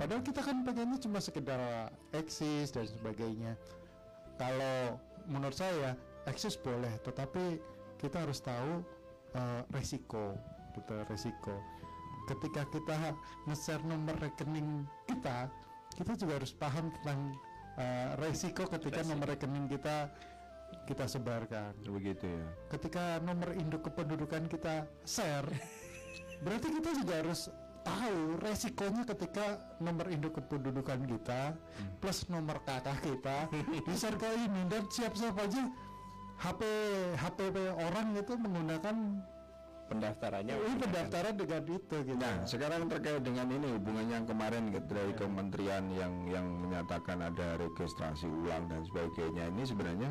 padahal 0.00 0.24
kita 0.24 0.40
kan 0.40 0.64
pengennya 0.64 0.96
cuma 1.04 1.20
sekedar 1.20 1.60
eksis 2.16 2.72
dan 2.72 2.88
sebagainya. 2.88 3.58
Kalau 4.40 4.96
menurut 5.28 5.56
saya 5.56 5.98
eksis 6.24 6.56
boleh 6.56 6.90
tetapi 7.04 7.75
kita 8.06 8.22
harus 8.22 8.38
tahu 8.38 8.86
uh, 9.34 9.60
resiko 9.74 10.38
gitu 10.78 10.94
resiko. 11.10 11.58
Ketika 12.30 12.62
kita 12.70 13.14
nge-share 13.50 13.82
nomor 13.82 14.14
rekening 14.22 14.86
kita 15.10 15.50
kita 15.96 16.12
juga 16.14 16.38
harus 16.38 16.52
paham 16.52 16.92
tentang 17.00 17.34
uh, 17.80 18.10
resiko 18.22 18.68
ketika 18.68 19.02
nomor 19.06 19.34
rekening 19.34 19.66
kita 19.66 20.10
kita 20.86 21.06
sebarkan. 21.10 21.74
Begitu 21.82 22.26
ya. 22.26 22.46
Ketika 22.70 23.18
nomor 23.22 23.54
induk 23.58 23.86
kependudukan 23.90 24.46
kita 24.46 24.86
share 25.02 25.50
berarti 26.44 26.68
kita 26.68 26.90
juga 27.02 27.14
harus 27.26 27.50
tahu 27.86 28.34
resikonya 28.42 29.06
ketika 29.06 29.62
nomor 29.78 30.10
induk 30.10 30.34
kependudukan 30.42 31.06
kita 31.06 31.54
plus 32.02 32.26
nomor 32.26 32.58
kakak 32.66 32.98
kita 32.98 33.46
bisa 33.86 34.10
ke 34.14 34.30
ini. 34.34 34.62
Dan 34.66 34.90
siap-siap 34.90 35.38
aja 35.38 35.70
HP 36.36 36.60
HP 37.16 37.38
orang 37.76 38.12
itu 38.12 38.32
menggunakan 38.36 38.96
pendaftarannya 39.86 40.54
ini 40.58 40.76
pendaftaran 40.82 41.34
dengan 41.38 41.62
itu 41.62 41.96
gitu. 42.02 42.18
Nah, 42.18 42.42
sekarang 42.42 42.90
terkait 42.90 43.22
dengan 43.22 43.46
ini 43.48 43.78
hubungannya 43.78 44.14
yang 44.22 44.26
kemarin 44.26 44.62
gitu, 44.74 44.90
dari 44.90 45.12
kementerian 45.14 45.84
yang 45.94 46.12
yang 46.26 46.46
menyatakan 46.58 47.22
ada 47.22 47.56
registrasi 47.62 48.26
ulang 48.26 48.66
dan 48.66 48.82
sebagainya. 48.82 49.46
Ini 49.54 49.62
sebenarnya 49.62 50.10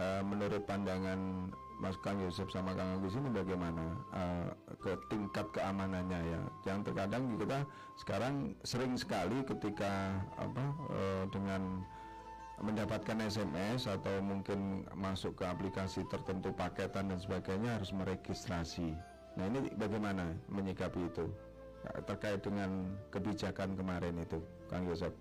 eh, 0.00 0.22
menurut 0.24 0.64
pandangan 0.64 1.52
Mas 1.80 1.96
Kang 2.04 2.20
Yusuf 2.20 2.52
sama 2.52 2.76
Kang 2.76 3.00
Agus 3.00 3.16
ini 3.16 3.28
bagaimana 3.32 3.84
eh, 4.16 4.48
ke 4.80 4.92
tingkat 5.12 5.46
keamanannya 5.52 6.20
ya? 6.24 6.40
Yang 6.72 6.92
terkadang 6.92 7.36
kita 7.36 7.58
sekarang 8.00 8.34
sering 8.64 8.96
sekali 8.96 9.44
ketika 9.44 10.16
apa 10.40 10.64
eh, 10.96 11.24
dengan 11.28 11.84
mendapatkan 12.60 13.16
SMS 13.24 13.88
atau 13.88 14.20
mungkin 14.20 14.84
masuk 14.92 15.40
ke 15.40 15.44
aplikasi 15.48 16.04
tertentu 16.12 16.52
paketan 16.52 17.08
dan 17.08 17.18
sebagainya 17.18 17.80
harus 17.80 17.90
meregistrasi. 17.96 18.92
Nah 19.40 19.44
ini 19.48 19.72
bagaimana 19.80 20.36
menyikapi 20.52 21.08
itu 21.08 21.26
terkait 22.04 22.44
dengan 22.44 22.84
kebijakan 23.08 23.72
kemarin 23.72 24.20
itu, 24.20 24.36
Kang 24.68 24.84
Yosep 24.84 25.12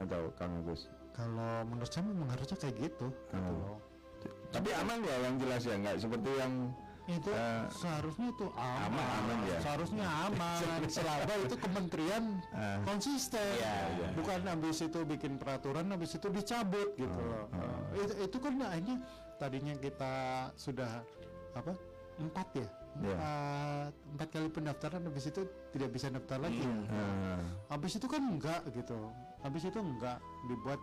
atau 0.00 0.28
Kang 0.36 0.52
Agus? 0.60 0.92
Kalau 1.16 1.64
menurut 1.64 1.88
saya 1.88 2.04
memang 2.04 2.28
harusnya 2.28 2.56
kayak 2.60 2.76
gitu. 2.76 3.08
gitu 3.08 3.50
Oh. 3.50 3.76
loh. 3.76 3.78
Tapi 4.52 4.68
aman 4.76 5.00
ya 5.00 5.16
yang 5.24 5.36
jelas 5.40 5.62
ya, 5.64 5.74
nggak 5.80 5.96
seperti 5.96 6.30
yang 6.36 6.52
Itu 7.12 7.30
Eh, 7.30 7.64
seharusnya 7.72 8.30
itu 8.30 8.46
aman. 8.52 8.86
aman, 8.86 9.06
aman 9.18 9.38
ya? 9.44 9.58
Seharusnya 9.60 10.06
aman. 10.06 10.60
Selama 10.94 11.34
itu 11.38 11.56
kementerian 11.56 12.24
Eh. 12.50 12.78
konsisten. 12.82 13.50
Iya, 13.56 13.74
iya. 13.96 14.08
Bukan 14.14 14.40
habis 14.44 14.78
itu 14.78 14.98
bikin 15.02 15.32
peraturan, 15.34 15.86
habis 15.88 16.12
itu 16.12 16.26
dicabut 16.28 16.94
gitu 16.94 17.18
loh. 17.20 17.46
Eh, 17.92 18.00
itu, 18.00 18.14
itu 18.24 18.36
kan 18.38 18.54
akhirnya 18.60 18.96
tadinya 19.36 19.74
kita 19.74 20.14
sudah 20.54 21.02
apa 21.50 21.72
empat 22.16 22.46
ya 22.54 22.68
Iya. 23.00 23.16
empat 23.16 23.92
empat 24.12 24.28
kali 24.30 24.48
pendaftaran 24.50 25.00
habis 25.02 25.24
itu 25.24 25.42
tidak 25.70 25.90
bisa 25.90 26.06
daftar 26.08 26.38
lagi 26.38 26.60
ya. 26.60 26.74
eh, 26.90 27.40
habis 27.66 27.92
itu 27.92 28.04
kan 28.04 28.20
enggak 28.20 28.60
gitu 28.68 28.98
habis 29.40 29.62
itu 29.64 29.78
enggak 29.78 30.18
dibuat 30.44 30.76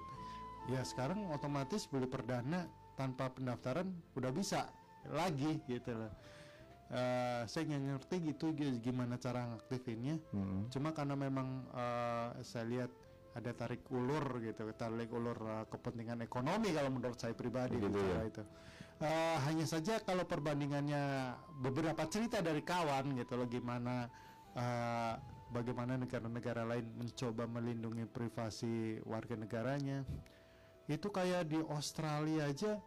ya 0.65 0.81
sekarang 0.81 1.29
otomatis 1.29 1.85
beli 1.85 2.03
perdana 2.03 2.65
tanpa 2.95 3.29
pendaftaran 3.29 3.85
udah 4.13 4.31
bisa 4.31 4.65
lagi 5.11 5.61
gitu 5.67 5.91
loh. 5.95 6.11
Eh, 6.87 7.43
saya 7.51 7.63
nggak 7.67 7.83
ngerti 7.83 8.15
gitu 8.31 8.55
gi- 8.55 8.79
gimana 8.79 9.19
cara 9.19 9.43
ngaktifinnya. 9.51 10.23
Hmm, 10.31 10.71
cuma 10.71 10.95
karena 10.95 11.19
memang 11.19 11.67
eh, 11.75 12.29
saya 12.47 12.63
lihat 12.63 12.91
ada 13.35 13.51
tarik 13.53 13.85
ulur 13.93 14.39
gitu 14.39 14.65
tarik 14.73 15.11
ulur 15.11 15.35
eh, 15.35 15.65
kepentingan 15.67 16.23
ekonomi 16.23 16.71
kalau 16.71 16.89
menurut 16.89 17.19
saya 17.19 17.35
pribadi 17.35 17.75
bicara 17.75 18.23
ya? 18.23 18.31
itu. 18.31 18.43
Eh, 18.97 19.37
hanya 19.45 19.65
saja 19.67 19.99
kalau 20.01 20.25
perbandingannya 20.25 21.35
beberapa 21.61 22.07
cerita 22.09 22.41
dari 22.41 22.63
kawan 22.65 23.13
gitu 23.19 23.35
loh 23.35 23.45
gimana 23.51 24.07
eh, 24.55 25.13
bagaimana 25.51 25.99
negara-negara 25.99 26.63
lain 26.65 26.87
mencoba 26.95 27.51
melindungi 27.51 28.07
privasi 28.07 29.03
warga 29.03 29.35
negaranya. 29.35 30.07
Itu 30.87 31.11
kayak 31.11 31.51
di 31.51 31.59
Australia 31.67 32.47
aja 32.47 32.79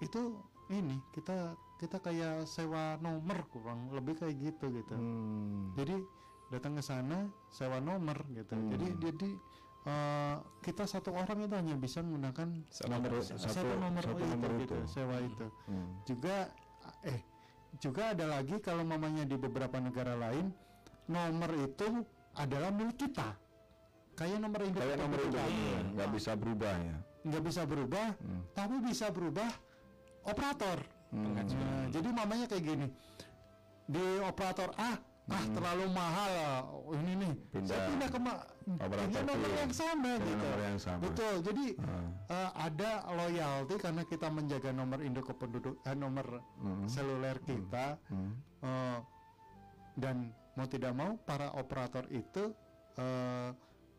itu 0.00 0.40
ini 0.70 0.96
kita 1.10 1.36
kita 1.76 1.96
kayak 1.98 2.44
sewa 2.44 2.98
nomor 2.98 3.46
kurang 3.48 3.88
lebih 3.90 4.16
kayak 4.16 4.36
gitu 4.36 4.68
gitu 4.70 4.94
hmm, 4.94 5.74
jadi 5.74 5.96
datang 6.48 6.74
ke 6.74 6.82
sana 6.82 7.18
sewa 7.48 7.78
nomor 7.78 8.18
gitu 8.28 8.52
Hmm. 8.52 8.68
jadi 8.72 8.86
jadi 8.98 9.30
eh, 9.84 10.36
kita 10.60 10.84
satu 10.84 11.12
orang 11.12 11.38
itu 11.40 11.54
hanya 11.54 11.74
bisa 11.74 12.00
menggunakan 12.00 12.48
nomor 12.84 13.10
satu, 13.22 13.48
satu 13.48 13.74
nomor, 13.78 14.02
satu 14.04 14.16
itu, 14.16 14.26
nomor 14.26 14.50
gitu, 14.58 14.74
itu. 14.74 14.78
sewa 14.86 15.16
itu 15.18 15.46
hmm. 15.68 15.88
juga 16.04 16.36
eh 17.04 17.20
juga 17.78 18.02
ada 18.12 18.24
lagi 18.26 18.56
kalau 18.58 18.82
mamanya 18.82 19.22
di 19.22 19.36
beberapa 19.36 19.76
negara 19.76 20.16
lain 20.16 20.50
nomor 21.06 21.52
itu 21.54 22.04
adalah 22.34 22.68
milik 22.68 22.96
kita 22.98 23.28
kayak 24.14 24.40
nomor 24.40 24.60
induk 24.66 24.82
Kayak 24.82 24.98
nomor 24.98 25.18
itu 25.20 25.30
kependudukan. 25.30 25.48
iya, 25.54 25.78
nggak 25.94 26.08
bisa 26.10 26.30
berubah 26.34 26.74
ya. 26.74 26.96
nggak 27.22 27.42
bisa 27.44 27.62
berubah 27.64 28.06
Hmm. 28.18 28.42
tapi 28.52 28.76
bisa 28.82 29.06
berubah 29.08 29.48
operator 30.22 30.78
Hmm. 31.08 31.32
Nah, 31.32 31.88
jadi 31.88 32.04
mamanya 32.06 32.44
kayak 32.44 32.64
gini 32.66 32.86
di 33.86 34.04
operator 34.20 34.68
A 34.76 35.00
ah 35.26 35.44
terlalu 35.46 35.88
mahal 35.88 36.32
ini 36.94 37.12
nih 37.18 37.32
Pindah. 37.50 37.64
saya 37.66 37.80
pindah 37.86 38.08
ke 38.08 38.18
ma- 38.18 38.44
Operator 38.70 39.20
nomor 39.22 39.50
yang 39.50 39.72
sama 39.72 40.10
Dengan 40.10 40.24
gitu 40.26 40.44
nomor 40.46 40.60
yang 40.62 40.78
sama. 40.78 41.00
betul 41.00 41.34
jadi 41.42 41.66
Ah. 41.78 42.08
eh, 42.28 42.50
ada 42.62 42.90
loyalty 43.10 43.74
karena 43.78 44.02
kita 44.04 44.28
menjaga 44.28 44.70
nomor 44.70 45.00
induk 45.00 45.24
kependuduk 45.26 45.80
eh, 45.82 45.92
nomor 45.94 46.26
Hmm. 46.58 46.84
seluler 46.86 47.40
kita 47.40 47.96
Hmm. 48.04 48.32
eh, 48.60 48.98
dan 49.94 50.16
mau 50.52 50.66
tidak 50.66 50.92
mau 50.92 51.16
para 51.18 51.52
operator 51.54 52.04
itu 52.10 52.52
eh, 52.96 53.48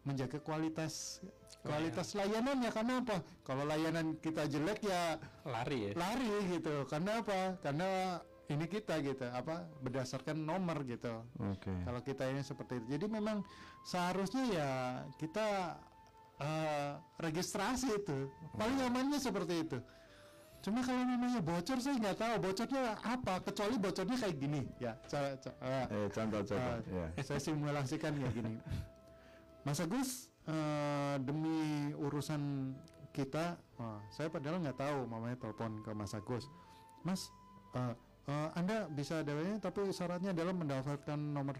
menjaga 0.10 0.41
kualitas. 0.41 1.22
Kualitas 1.60 2.16
layanannya 2.16 2.72
karena 2.72 3.03
apa? 3.03 3.20
Kalau 3.43 3.64
layanan 3.64 4.16
kita 4.18 4.47
jelek 4.47 4.80
ya 4.82 5.20
lari 5.43 5.91
ya? 5.91 5.91
lari 5.93 6.30
gitu. 6.49 6.88
Karena 6.88 7.20
apa? 7.20 7.60
Karena 7.60 7.89
ini 8.47 8.66
kita 8.66 8.97
gitu 9.03 9.28
apa? 9.28 9.68
Berdasarkan 9.84 10.39
nomor 10.39 10.82
gitu. 10.84 11.22
Oke. 11.38 11.70
kalau 11.84 12.01
kita 12.01 12.26
ini 12.26 12.41
seperti 12.41 12.80
itu. 12.80 12.86
Jadi 12.95 13.05
memang 13.05 13.43
seharusnya 13.84 14.43
ya 14.47 14.70
kita 15.20 15.76
eh, 16.39 16.91
registrasi 17.20 17.91
itu. 17.93 18.32
Paling 18.55 18.80
amannya 18.82 19.20
seperti 19.20 19.55
itu. 19.62 19.78
Cuma 20.60 20.84
kalau 20.84 21.03
namanya 21.03 21.39
bocor 21.39 21.80
saya 21.80 21.95
nggak 21.95 22.18
tahu 22.18 22.34
bocornya 22.41 22.84
apa? 22.99 23.39
Kecuali 23.41 23.76
bocornya 23.76 24.16
kayak 24.18 24.36
gini. 24.38 24.62
Ya 24.80 24.95
ca- 25.07 25.36
ca- 25.36 25.55
eh, 25.60 25.86
Eh, 25.88 26.07
contoh-contoh. 26.07 26.76
eh, 26.88 27.07
ya. 27.16 27.24
saya 27.24 27.39
simulasikan 27.39 28.16
kayak 28.16 28.32
gini 28.34 28.53
Mas 29.70 29.78
Agus 29.86 30.34
eh, 30.49 31.15
demi 31.22 31.93
urusan 31.93 32.74
kita 33.13 33.53
wah, 33.78 34.01
saya 34.09 34.26
padahal 34.26 34.65
nggak 34.65 34.82
tahu 34.82 35.05
mamanya 35.05 35.38
telepon 35.38 35.86
ke 35.86 35.93
Mas 35.93 36.17
Agus. 36.17 36.49
Mas 37.05 37.30
eh, 37.78 37.93
eh, 38.34 38.49
Anda 38.57 38.89
bisa 38.89 39.22
DW 39.22 39.61
tapi 39.61 39.93
syaratnya 39.93 40.34
adalah 40.34 40.57
mendaftarkan 40.57 41.22
nomor 41.22 41.53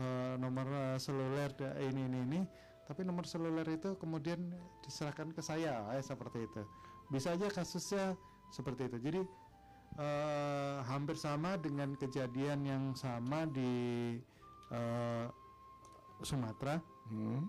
eh, 0.00 0.34
nomor 0.40 0.64
eh, 0.64 0.96
seluler 0.96 1.52
ini 1.76 2.08
ini 2.08 2.18
ini. 2.24 2.40
Tapi 2.88 3.04
nomor 3.04 3.28
seluler 3.28 3.68
itu 3.68 4.00
kemudian 4.00 4.40
diserahkan 4.80 5.28
ke 5.36 5.44
saya. 5.44 5.84
Eh, 5.92 6.00
seperti 6.00 6.48
itu. 6.48 6.64
Bisa 7.12 7.36
aja 7.36 7.52
kasusnya 7.52 8.16
seperti 8.48 8.88
itu. 8.88 8.96
Jadi 8.96 9.20
eh, 10.00 10.76
hampir 10.88 11.20
sama 11.20 11.60
dengan 11.60 12.00
kejadian 12.00 12.64
yang 12.64 12.84
sama 12.96 13.44
di 13.44 14.16
eh, 14.72 15.26
Sumatera 16.24 16.95
Hmm. 17.06 17.46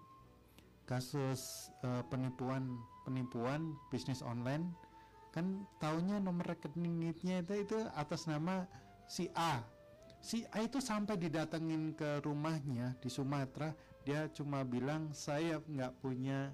kasus 0.88 1.68
eh, 1.84 2.03
penipuan 2.08 2.80
penipuan 3.03 3.76
bisnis 3.91 4.24
online 4.24 4.72
kan 5.36 5.68
taunya 5.84 6.18
nomor 6.18 6.47
rekeningnya 6.47 7.43
itu 7.43 7.53
itu 7.53 7.78
atas 7.93 8.26
nama 8.26 8.66
si 9.05 9.30
A. 9.36 9.62
Si 10.18 10.43
A 10.49 10.66
itu 10.66 10.82
sampai 10.82 11.20
didatengin 11.20 11.93
ke 11.93 12.24
rumahnya 12.26 12.97
di 12.97 13.10
Sumatera 13.12 13.70
dia 14.08 14.32
cuma 14.32 14.64
bilang 14.64 15.12
saya 15.12 15.60
nggak 15.60 15.93
punya 15.99 16.49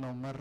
nomor 0.00 0.40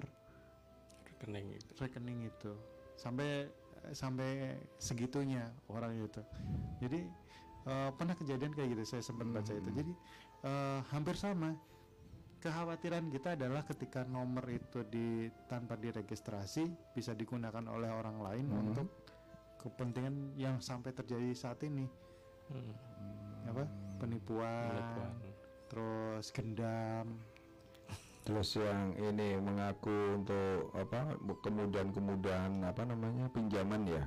rekening 1.06 1.54
itu. 1.54 1.72
rekening 1.78 2.20
itu. 2.32 2.52
Sampai 2.96 3.52
sampai 3.92 4.56
segitunya 4.80 5.52
orang 5.68 6.00
itu. 6.00 6.24
Jadi 6.80 7.06
eh, 7.68 7.90
pernah 7.94 8.16
kejadian 8.16 8.56
kayak 8.56 8.80
gitu? 8.80 8.84
Saya 8.98 9.04
sempat 9.04 9.28
baca 9.30 9.52
itu. 9.52 9.70
Jadi 9.76 9.92
eh, 10.44 10.80
hampir 10.92 11.16
sama 11.18 11.56
kekhawatiran 12.44 13.08
kita 13.08 13.40
adalah 13.40 13.64
ketika 13.64 14.04
nomor 14.04 14.44
itu 14.52 14.84
di 14.86 15.08
tanpa 15.48 15.80
diregistrasi 15.80 16.68
bisa 16.92 17.16
digunakan 17.16 17.64
oleh 17.72 17.88
orang 17.90 18.20
lain 18.20 18.46
Hmm. 18.52 18.60
untuk 18.70 18.88
kepentingan 19.64 20.36
yang 20.36 20.60
sampai 20.60 20.92
terjadi 20.92 21.32
saat 21.34 21.64
ini 21.64 21.88
Hmm, 22.52 22.76
apa 23.48 23.64
penipuan, 23.98 24.68
penipuan. 24.68 25.16
terus 25.72 26.26
gendam 26.36 27.08
Terus 28.24 28.56
yang 28.56 28.96
ini 28.96 29.36
mengaku 29.36 30.16
untuk 30.16 30.72
apa 30.80 31.12
kemudahan-kemudahan 31.44 32.64
apa 32.64 32.88
namanya 32.88 33.28
pinjaman 33.28 33.84
ya. 33.84 34.04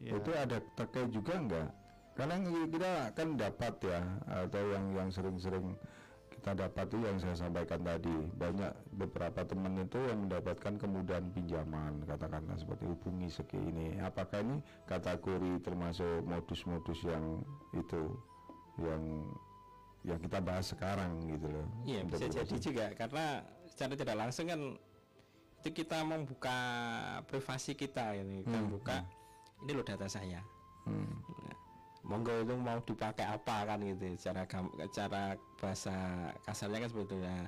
ya, 0.00 0.16
Itu 0.16 0.30
ada 0.32 0.56
terkait 0.72 1.12
juga 1.12 1.36
enggak? 1.36 1.68
Karena 2.16 2.40
kita 2.40 2.92
kan 3.12 3.28
dapat 3.36 3.74
ya 3.84 4.00
atau 4.24 4.62
yang 4.72 4.84
yang 4.96 5.08
sering-sering 5.12 5.76
kita 6.46 6.62
dapat 6.62 6.86
itu 6.86 7.02
yang 7.02 7.18
saya 7.18 7.36
sampaikan 7.36 7.82
tadi 7.82 8.16
banyak 8.38 8.70
beberapa 8.94 9.42
teman 9.42 9.82
itu 9.82 9.98
yang 9.98 10.30
mendapatkan 10.30 10.78
kemudahan 10.78 11.26
pinjaman 11.34 12.06
katakanlah 12.06 12.54
seperti 12.54 12.86
hubungi 12.86 13.26
segi 13.26 13.58
ini 13.58 13.98
apakah 13.98 14.46
ini 14.46 14.62
kategori 14.86 15.58
termasuk 15.66 16.22
modus-modus 16.22 17.02
yang 17.02 17.42
itu 17.74 18.14
yang 18.78 19.02
yang 20.06 20.22
kita 20.22 20.38
bahas 20.38 20.70
sekarang 20.70 21.18
gitu 21.26 21.50
loh. 21.50 21.66
Iya 21.82 22.00
bisa 22.06 22.24
jadi 22.30 22.56
juga 22.62 22.84
karena 22.94 23.42
secara 23.66 23.92
tidak 23.98 24.16
langsung 24.22 24.46
kan 24.46 24.60
itu 25.66 25.68
kita 25.82 25.98
membuka 26.06 26.58
privasi 27.26 27.74
kita 27.74 28.14
ini 28.14 28.46
kita 28.46 28.60
buka 28.70 29.02
ini 29.66 29.72
loh 29.74 29.82
data 29.82 30.06
saya. 30.06 30.46
Hmm. 30.86 31.10
Nah, 31.42 31.55
monggo 32.06 32.32
itu 32.46 32.54
mau 32.54 32.78
dipakai 32.78 33.26
apa 33.26 33.66
kan 33.66 33.82
gitu 33.82 34.14
cara 34.30 34.46
cara 34.94 35.22
bahasa 35.58 35.96
kasarnya 36.46 36.86
kan 36.86 36.90
seperti 36.90 37.06
itu 37.10 37.16
ya. 37.26 37.38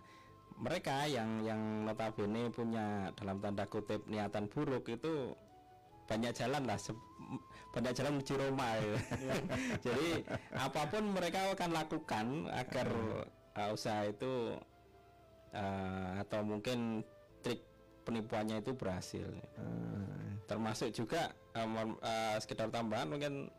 Mereka 0.59 0.97
yang 1.07 1.31
yang 1.47 1.87
notabene 1.87 2.51
punya 2.51 3.15
dalam 3.15 3.39
tanda 3.39 3.65
kutip 3.71 4.03
niatan 4.11 4.51
buruk 4.51 4.91
itu 4.91 5.31
banyak 6.11 6.35
jalan 6.35 6.67
lah 6.67 6.79
banyak 7.71 7.93
jalan 7.95 8.19
menuju 8.19 8.35
Roma 8.35 8.69
ya. 8.75 8.99
jadi 9.87 10.27
apa 10.59 10.83
pun 10.91 11.05
mereka 11.15 11.55
akan 11.55 11.71
lakukan 11.71 12.27
agar 12.51 12.89
uh, 13.55 13.71
usaha 13.71 14.03
itu 14.11 14.59
uh, 15.55 16.11
atau 16.19 16.43
mungkin 16.43 17.07
trik 17.45 17.63
penipuannya 18.03 18.59
itu 18.59 18.75
berhasil 18.75 19.29
termasuk 20.49 20.89
juga 20.97 21.29
uh, 21.53 21.69
uh, 22.01 22.37
sekedar 22.41 22.73
tambahan 22.73 23.07
mungkin 23.07 23.53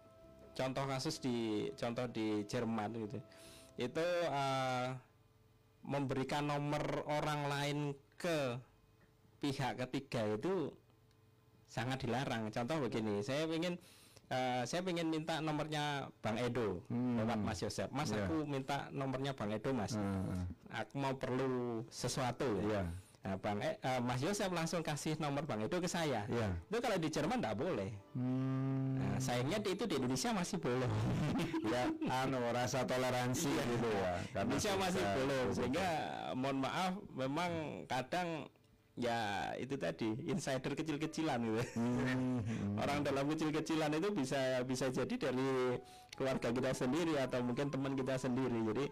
contoh 0.60 0.84
kasus 0.84 1.24
di 1.24 1.72
contoh 1.80 2.04
di 2.12 2.44
Jerman 2.44 2.92
gitu 3.08 3.20
itu 3.80 4.08
uh, 4.28 4.92
memberikan 5.88 6.52
nomor 6.52 7.08
orang 7.08 7.48
lain 7.48 7.78
ke 8.20 8.60
pihak 9.40 9.80
ketiga 9.88 10.36
itu 10.36 10.76
sangat 11.72 12.04
dilarang. 12.04 12.52
Contoh 12.52 12.84
begini, 12.84 13.24
saya 13.24 13.48
ingin 13.48 13.80
eh, 14.28 14.62
saya 14.68 14.84
ingin 14.84 15.08
minta 15.08 15.40
nomornya 15.40 16.12
Bang 16.20 16.36
Edo 16.36 16.84
lewat 16.92 17.40
Mas 17.40 17.64
Yosep. 17.64 17.90
Mas 17.96 18.12
Iya. 18.12 18.28
aku 18.28 18.44
minta 18.44 18.92
nomornya 18.92 19.32
Bang 19.32 19.56
Edo 19.56 19.72
Mas. 19.72 19.96
Hmm. 19.96 20.44
Aku 20.76 21.00
mau 21.00 21.16
perlu 21.16 21.82
sesuatu 21.88 22.60
ya. 22.68 22.84
Nah, 23.30 23.38
Bang 23.38 23.62
E- 23.62 23.78
eh, 23.78 24.02
Mas 24.02 24.26
Yosep 24.26 24.50
langsung 24.50 24.82
kasih 24.82 25.14
nomor 25.22 25.46
Bang 25.46 25.62
Edo 25.62 25.78
ke 25.78 25.86
saya. 25.86 26.26
Iya. 26.26 26.50
Itu 26.66 26.82
kalau 26.82 26.98
di 26.98 27.14
Jerman 27.14 27.38
tidak 27.38 27.62
boleh. 27.62 27.94
Hmm. 28.18 28.98
Nah, 28.98 29.22
sayangnya 29.22 29.62
di- 29.62 29.78
itu 29.78 29.86
di 29.86 30.02
Indonesia 30.02 30.34
masih 30.34 30.58
belum. 30.58 30.90
ya 31.70 31.82
anu 32.26 32.42
rasa 32.50 32.90
toleransi 32.90 33.54
gitu 33.54 33.86
ya. 33.94 34.18
Karena 34.34 34.50
Indonesia 34.50 34.74
kita- 34.74 34.82
masih 34.82 35.04
belum 35.14 35.46
sehingga 35.54 35.88
mohon 36.34 36.58
maaf 36.58 36.94
memang 37.14 37.52
kadang 37.86 38.50
ya 38.98 39.18
itu 39.56 39.78
tadi 39.78 40.10
insider 40.26 40.74
kecil-kecilan 40.74 41.38
gitu. 41.46 41.62
Orang 42.82 43.06
dalam 43.06 43.30
kecil-kecilan 43.30 43.94
itu 43.94 44.10
bisa 44.10 44.66
bisa 44.66 44.90
jadi 44.90 45.30
dari 45.30 45.78
keluarga 46.18 46.50
kita 46.50 46.74
sendiri 46.74 47.14
atau 47.22 47.46
mungkin 47.46 47.70
teman 47.70 47.94
kita 47.94 48.18
sendiri. 48.18 48.58
Jadi 48.74 48.86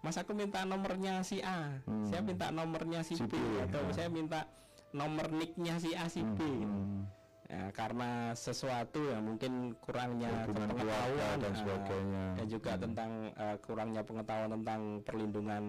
Mas 0.00 0.16
aku 0.16 0.32
minta 0.32 0.64
nomornya 0.64 1.20
si 1.20 1.44
A, 1.44 1.76
saya 2.08 2.24
minta 2.24 2.48
nomornya 2.48 3.04
si, 3.04 3.14
Si 3.14 3.24
B, 3.24 3.36
B, 3.36 3.68
atau 3.68 3.84
ya. 3.84 3.92
saya 3.92 4.08
minta 4.08 4.48
nomor 4.90 5.28
nicknya 5.28 5.76
si 5.76 5.92
A 5.92 6.08
si 6.08 6.24
B. 6.24 6.40
Hmm. 6.40 7.04
Ya, 7.50 7.66
karena 7.74 8.30
sesuatu 8.32 9.10
yang 9.10 9.26
mungkin 9.26 9.74
kurangnya 9.82 10.30
Hubungan 10.46 10.70
pengetahuan 10.70 11.34
dan 11.36 11.50
ah, 11.50 11.58
sebagainya. 11.58 12.24
dan 12.38 12.46
juga 12.46 12.72
tentang 12.78 13.10
eh, 13.34 13.56
kurangnya 13.58 14.02
pengetahuan 14.06 14.50
tentang 14.54 14.80
perlindungan 15.02 15.62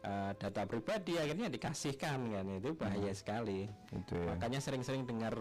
eh, 0.00 0.30
data 0.34 0.64
pribadi 0.64 1.20
akhirnya 1.20 1.52
dikasihkan 1.52 2.32
kan 2.32 2.46
itu 2.48 2.72
bahaya 2.72 3.12
sekali 3.12 3.68
Itu 3.92 4.16
ya. 4.16 4.24
makanya 4.24 4.56
sering-sering 4.56 5.04
dengar 5.04 5.36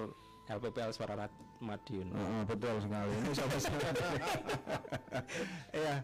LPPL 0.51 0.91
Suara 0.91 1.31
Madiun 1.63 2.11
Heeh, 2.11 2.41
betul 2.43 2.75
sekali. 2.83 3.11
Ini 3.15 3.31
sama 3.39 3.57
Iya. 5.71 5.95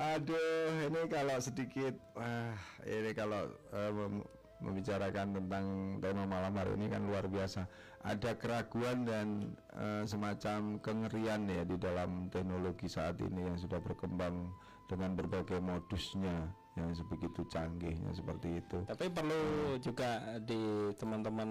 Aduh, 0.00 0.88
ini 0.88 1.00
kalau 1.12 1.36
sedikit 1.44 1.92
wah, 2.16 2.56
ini 2.88 3.12
kalau 3.12 3.52
mem- 3.92 4.24
membicarakan 4.60 5.36
tentang 5.36 5.64
tema 6.00 6.24
malam 6.24 6.52
hari 6.56 6.72
ini 6.76 6.88
kan 6.88 7.04
luar 7.04 7.28
biasa. 7.28 7.68
Ada 8.00 8.32
keraguan 8.40 9.04
dan 9.04 9.52
eh, 9.76 10.04
semacam 10.08 10.80
kengerian 10.80 11.44
ya 11.44 11.68
di 11.68 11.76
dalam 11.76 12.32
teknologi 12.32 12.88
saat 12.88 13.20
ini 13.20 13.44
yang 13.44 13.60
sudah 13.60 13.76
berkembang 13.76 14.48
dengan 14.88 15.12
berbagai 15.20 15.60
modusnya 15.60 16.48
yang 16.80 16.96
sebegitu 16.96 17.44
canggihnya 17.50 18.14
seperti 18.14 18.62
itu. 18.62 18.78
tapi 18.88 19.10
perlu 19.12 19.76
juga 19.84 20.40
di 20.40 20.90
teman-teman 20.96 21.48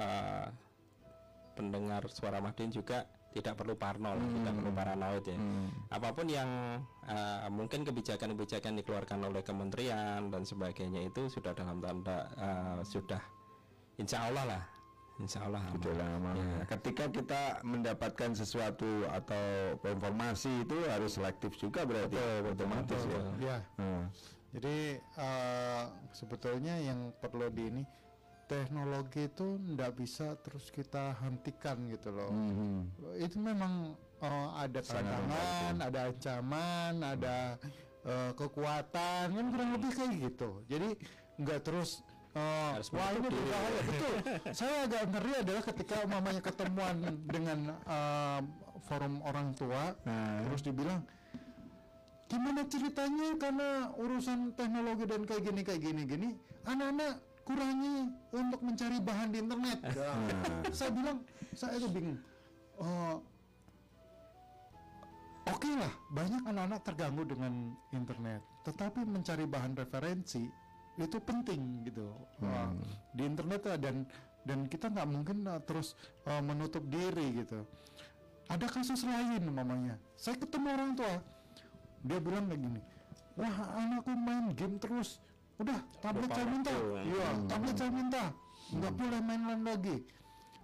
eh, 0.00 0.48
pendengar 1.60 2.08
Suara 2.08 2.40
Madiun 2.40 2.72
juga 2.72 3.04
tidak 3.30 3.54
perlu 3.62 3.78
parno 3.78 4.10
lah, 4.18 4.26
tidak 4.26 4.52
perlu 4.58 4.70
paranoid 4.74 5.24
ya 5.24 5.38
apa 5.94 6.08
pun 6.10 6.26
yang 6.26 6.50
eh, 7.06 7.46
mungkin 7.46 7.86
kebijakan-kebijakan 7.86 8.74
dikeluarkan 8.82 9.22
oleh 9.22 9.42
kementerian 9.46 10.34
dan 10.34 10.42
sebagainya 10.42 11.06
itu 11.06 11.30
sudah 11.30 11.54
dalam 11.54 11.78
tanda 11.78 12.26
eh, 12.34 12.80
sudah 12.82 13.22
insya 14.02 14.26
Allah 14.26 14.44
lah 14.56 14.62
insya 15.20 15.44
Allah 15.44 15.60
aman. 15.60 16.32
Ya. 16.32 16.64
Ketika 16.64 17.12
kita 17.12 17.60
mendapatkan 17.60 18.32
sesuatu 18.32 19.04
atau 19.04 19.76
informasi 19.84 20.64
itu 20.64 20.76
harus 20.88 21.20
selektif 21.20 21.60
juga 21.60 21.84
berarti 21.84 22.16
otomatis 22.48 23.04
ya. 23.04 23.20
Ya, 23.36 23.56
Hmm. 23.76 24.08
jadi 24.56 24.96
eh, 24.96 25.84
sebetulnya 26.16 26.80
yang 26.80 27.12
perlu 27.20 27.52
di 27.52 27.68
ini 27.68 27.82
teknologi 28.50 29.30
itu 29.30 29.46
ndak 29.62 29.94
bisa 29.94 30.34
terus 30.42 30.74
kita 30.74 31.14
hentikan 31.22 31.86
gitu 31.86 32.10
loh. 32.10 32.34
Mhm. 32.34 32.90
Itu 33.22 33.38
memang 33.38 33.94
eh, 34.18 34.48
ada 34.58 34.80
tantangan, 34.82 35.74
ada 35.78 36.00
ancaman, 36.10 36.94
ada 36.98 37.36
eh, 38.02 38.30
kekuatan, 38.34 39.24
kan 39.30 39.46
kurang 39.54 39.70
lebih 39.78 39.90
kayak 39.94 40.12
gitu. 40.26 40.50
Jadi 40.66 40.88
nggak 41.38 41.62
terus 41.62 42.02
Harus 42.30 42.94
wah 42.94 43.10
ini 43.10 43.26
berbahaya 43.26 43.80
betul. 43.90 44.14
Saya 44.62 44.86
agak 44.86 45.02
ngeri 45.10 45.32
adalah 45.42 45.62
ketika 45.66 45.96
mamanya 46.06 46.38
ketemuan 46.38 46.96
dengan 47.26 47.74
eh, 47.74 48.40
forum 48.86 49.18
orang 49.26 49.50
tua, 49.58 49.94
Nah. 50.06 50.46
terus 50.46 50.62
dibilang 50.62 51.02
gimana 52.30 52.62
ceritanya 52.70 53.34
karena 53.42 53.90
urusan 53.98 54.54
teknologi 54.54 55.02
dan 55.10 55.26
kayak 55.26 55.42
gini 55.50 55.60
kayak 55.66 55.82
gini 55.82 56.02
gini 56.06 56.28
anak-anak 56.62 57.18
kurangi 57.50 58.06
untuk 58.30 58.60
mencari 58.62 58.98
bahan 59.02 59.28
di 59.34 59.38
internet. 59.42 59.78
Nah, 59.90 60.70
saya 60.70 60.90
bilang 60.94 61.18
saya 61.50 61.82
itu 61.82 61.88
bingung. 61.90 62.18
Eh, 62.78 63.16
oke 65.50 65.70
lah 65.74 65.92
banyak 66.14 66.42
anak-anak 66.46 66.80
terganggu 66.86 67.22
dengan 67.26 67.74
internet. 67.90 68.40
Tetapi 68.62 69.02
mencari 69.02 69.44
bahan 69.50 69.74
referensi 69.74 70.46
itu 70.94 71.18
penting 71.18 71.90
gitu. 71.90 72.06
Wah, 72.38 72.70
di 73.10 73.26
internet 73.26 73.66
dan 73.82 74.06
dan 74.46 74.70
kita 74.70 74.88
nggak 74.88 75.08
mungkin 75.10 75.42
uh, 75.50 75.58
terus 75.66 75.98
uh, 76.30 76.38
menutup 76.38 76.86
diri 76.86 77.42
gitu. 77.42 77.66
Ada 78.46 78.66
kasus 78.70 79.02
lain 79.02 79.42
mamanya 79.50 79.98
saya 80.20 80.36
ketemu 80.36 80.68
orang 80.68 80.92
tua 81.00 81.16
dia 82.04 82.18
bilang 82.20 82.44
kayak 82.44 82.60
gini 82.60 82.80
wah 83.40 83.56
anakku 83.80 84.12
main 84.12 84.52
game 84.52 84.76
terus 84.76 85.16
udah 85.60 85.78
tablet 85.98 86.30
saya 86.30 86.46
minta 86.46 86.72
iya 87.02 87.28
tablet 87.46 87.76
saya 87.76 87.92
minta 87.92 88.22
nggak 88.70 88.92
boleh 88.94 89.20
main 89.20 89.42
lain 89.44 89.62
lagi 89.62 89.96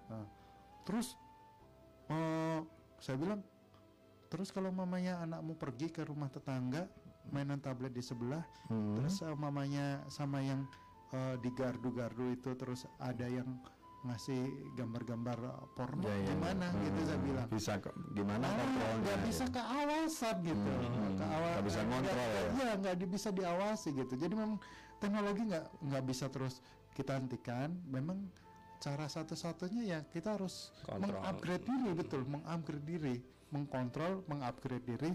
Nah, 0.06 0.22
terus 0.82 1.18
eh, 2.06 2.60
saya 2.96 3.16
bilang 3.16 3.42
terus 4.26 4.48
kalau 4.48 4.70
mamanya 4.70 5.18
anakmu 5.20 5.52
pergi 5.54 5.90
ke 5.90 6.00
rumah 6.00 6.28
tetangga 6.28 6.86
mainan 7.26 7.58
tablet 7.58 7.90
di 7.90 8.00
sebelah 8.00 8.46
terus 8.94 9.18
eh, 9.20 9.34
mamanya 9.34 9.84
sama 10.06 10.38
yang 10.40 10.62
eh, 11.10 11.34
di 11.36 11.50
gardu-gardu 11.50 12.30
itu 12.30 12.54
terus 12.54 12.86
ada 12.96 13.26
yang 13.26 13.58
ngasih 14.04 14.46
gambar-gambar 14.72 15.38
porno 15.74 16.06
Ya, 16.06 16.14
ya. 16.16 16.26
gimana 16.30 16.66
gitu 16.78 17.00
saya 17.02 17.18
Hmm. 17.18 17.26
bilang 17.26 17.46
Bisa 17.50 17.72
kok 17.76 17.94
gimana 18.12 18.44
Ah, 18.44 18.54
kontrolnya? 18.54 18.94
nggak 18.96 19.18
ya? 19.18 19.24
bisa 19.26 19.44
keawasan 19.48 20.36
gitu 20.40 20.70
Hmm, 20.70 21.10
Keawa- 21.18 21.50
nggak 21.50 21.64
bisa 21.66 21.80
ngontrol 21.82 22.14
nggak- 22.14 22.30
ya? 22.30 22.50
iya 22.54 22.72
nggak 22.78 22.94
bisa 23.04 23.28
diawasi 23.32 23.88
gitu 23.96 24.14
jadi 24.14 24.30
memang 24.32 24.62
teknologi 24.98 25.42
nggak 25.44 25.66
nggak 25.82 26.04
bisa 26.04 26.26
terus 26.28 26.60
kita 26.92 27.16
hentikan 27.16 27.72
memang 27.86 28.24
cara 28.76 29.08
satu-satunya 29.08 29.82
ya 29.86 30.00
kita 30.08 30.36
harus 30.36 30.72
Kontrol. 30.84 31.16
mengupgrade 31.20 31.64
diri 31.64 31.90
betul 31.92 32.22
mengupgrade 32.24 32.84
diri 32.84 33.16
mengkontrol 33.48 34.24
mengupgrade 34.28 34.84
diri 34.84 35.10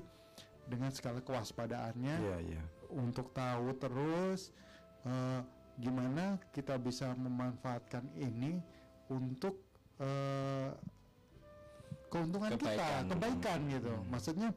dengan 0.66 0.90
segala 0.94 1.20
kewaspadaannya 1.20 2.16
Iya, 2.22 2.38
iya. 2.42 2.64
untuk 2.94 3.34
tahu 3.34 3.74
terus 3.78 4.54
eh, 5.04 5.42
gimana 5.78 6.38
kita 6.54 6.78
bisa 6.78 7.14
memanfaatkan 7.18 8.06
ini 8.18 8.62
untuk 9.10 9.58
eh, 9.98 10.70
keuntungan 12.12 12.54
kita 12.56 12.72
Kebaikan. 12.76 13.04
kebaikan 13.10 13.60
gitu 13.70 13.94
maksudnya 14.10 14.50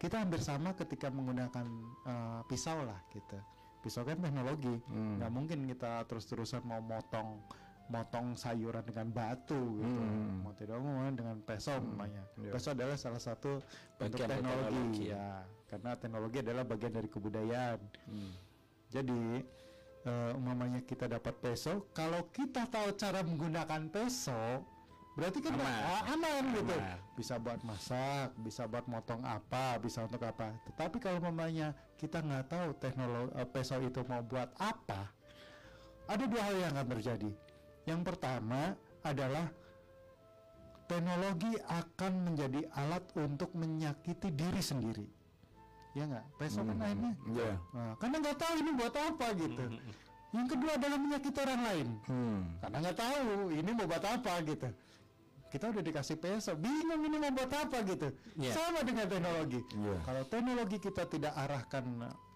kita 0.00 0.16
hampir 0.24 0.40
sama 0.40 0.72
ketika 0.72 1.12
menggunakan 1.12 1.66
eh, 2.08 2.40
pisau 2.48 2.84
lah 2.84 3.00
gitu 3.12 3.36
pisau 3.80 4.04
kan 4.04 4.16
teknologi 4.16 4.76
nggak 4.88 5.30
mungkin 5.30 5.64
kita 5.66 6.04
terus-terusan 6.04 6.60
mau 6.62 6.78
motong 6.78 7.40
motong 7.88 8.38
sayuran 8.38 8.84
dengan 8.84 9.10
batu 9.10 9.58
gitu 9.76 9.98
Hmm. 9.98 10.46
mau 10.46 10.54
tidak 10.54 10.78
mau 10.78 11.02
dengan 11.10 11.36
pisau 11.40 11.76
namanya 11.76 12.22
Iya. 12.38 12.52
pisau 12.52 12.70
adalah 12.70 12.94
salah 12.94 13.18
satu 13.18 13.58
bentuk 13.96 14.20
Bagian 14.20 14.30
teknologi, 14.30 14.62
teknologi. 14.62 15.04
ya 15.10 15.28
karena 15.66 15.90
teknologi 15.94 16.38
adalah 16.38 16.64
bagian 16.64 16.92
dari 16.92 17.08
kebudayaan. 17.08 17.78
Jadi 18.90 19.20
eh, 20.00 20.32
umpamanya 20.32 20.80
kita 20.80 21.06
dapat 21.06 21.36
peso, 21.38 21.86
kalau 21.92 22.24
kita 22.30 22.64
tahu 22.66 22.96
cara 22.96 23.20
menggunakan 23.20 23.84
peso, 23.86 24.64
berarti 25.12 25.38
kan 25.38 25.52
Aman. 25.52 25.68
ah, 25.68 26.02
aman 26.10 26.44
gitu. 26.56 26.72
Aman. 26.72 26.98
Bisa 27.12 27.34
buat 27.36 27.60
masak, 27.60 28.32
bisa 28.40 28.64
buat 28.64 28.88
motong 28.88 29.20
apa, 29.22 29.76
bisa 29.76 30.02
untuk 30.02 30.24
apa. 30.24 30.56
Tetapi 30.64 30.96
kalau 30.98 31.20
umpamanya 31.20 31.76
kita 32.00 32.24
nggak 32.24 32.48
tahu 32.48 32.68
teknologi 32.80 33.36
peso 33.52 33.76
itu 33.84 34.00
mau 34.08 34.24
buat 34.24 34.48
apa, 34.56 35.12
ada 36.08 36.24
dua 36.24 36.42
hal 36.48 36.56
yang 36.56 36.72
akan 36.72 36.88
terjadi. 36.96 37.30
Yang 37.84 38.00
pertama 38.08 38.72
adalah 39.04 39.44
teknologi 40.88 41.52
akan 41.68 42.12
menjadi 42.24 42.60
alat 42.72 43.04
untuk 43.20 43.52
menyakiti 43.52 44.32
diri 44.32 44.62
sendiri. 44.64 45.06
Ya 45.92 46.08
nggak? 46.08 46.24
Peso 46.40 46.64
kan 46.64 46.80
akhirnya 46.80 47.12
Iya. 47.28 47.52
Nah, 47.76 47.92
karena 48.00 48.16
nggak 48.24 48.38
tahu 48.40 48.54
ini 48.64 48.70
buat 48.80 48.94
apa 48.96 49.26
gitu. 49.36 49.62
Yang 50.30 50.46
kedua 50.56 50.72
adalah 50.78 50.98
menyakiti 51.02 51.38
orang 51.42 51.62
lain. 51.66 51.88
Hmm. 52.06 52.40
Karena 52.62 52.76
nggak 52.80 52.96
tahu 52.96 53.28
ini 53.52 53.70
mau 53.76 53.86
buat 53.90 54.04
apa 54.08 54.32
gitu. 54.46 54.68
Kita 55.50 55.66
udah 55.74 55.82
dikasih 55.82 56.16
peso, 56.22 56.54
bingung 56.54 57.02
ini 57.02 57.18
mau 57.18 57.34
buat 57.34 57.50
apa 57.50 57.82
gitu. 57.82 58.14
Iya. 58.38 58.54
Sama 58.54 58.86
dengan 58.86 59.10
teknologi. 59.10 59.60
Iya. 59.74 59.98
Kalau 60.06 60.22
teknologi 60.30 60.76
kita 60.78 61.02
tidak 61.10 61.34
arahkan 61.34 61.84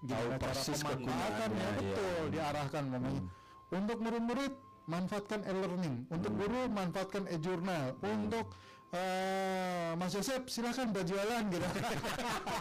gimana 0.03 0.35
cara 0.35 0.37
persis 0.43 0.83
pemanfaatannya, 0.83 1.47
kegunaannya, 1.47 1.69
betul 1.79 2.23
iya. 2.27 2.33
diarahkan 2.35 2.85
namanya. 2.91 3.23
Untuk 3.71 3.99
murid-murid 4.03 4.53
manfaatkan 4.85 5.41
e-learning, 5.49 5.97
untuk 6.13 6.33
guru 6.37 6.69
manfaatkan 6.69 7.25
e-journal, 7.31 7.97
untuk 8.03 8.53
eh, 8.95 9.91
Mas 9.99 10.15
Yosep 10.15 10.47
silakan 10.51 10.95
berjualan 10.95 11.43
gitu. 11.51 11.69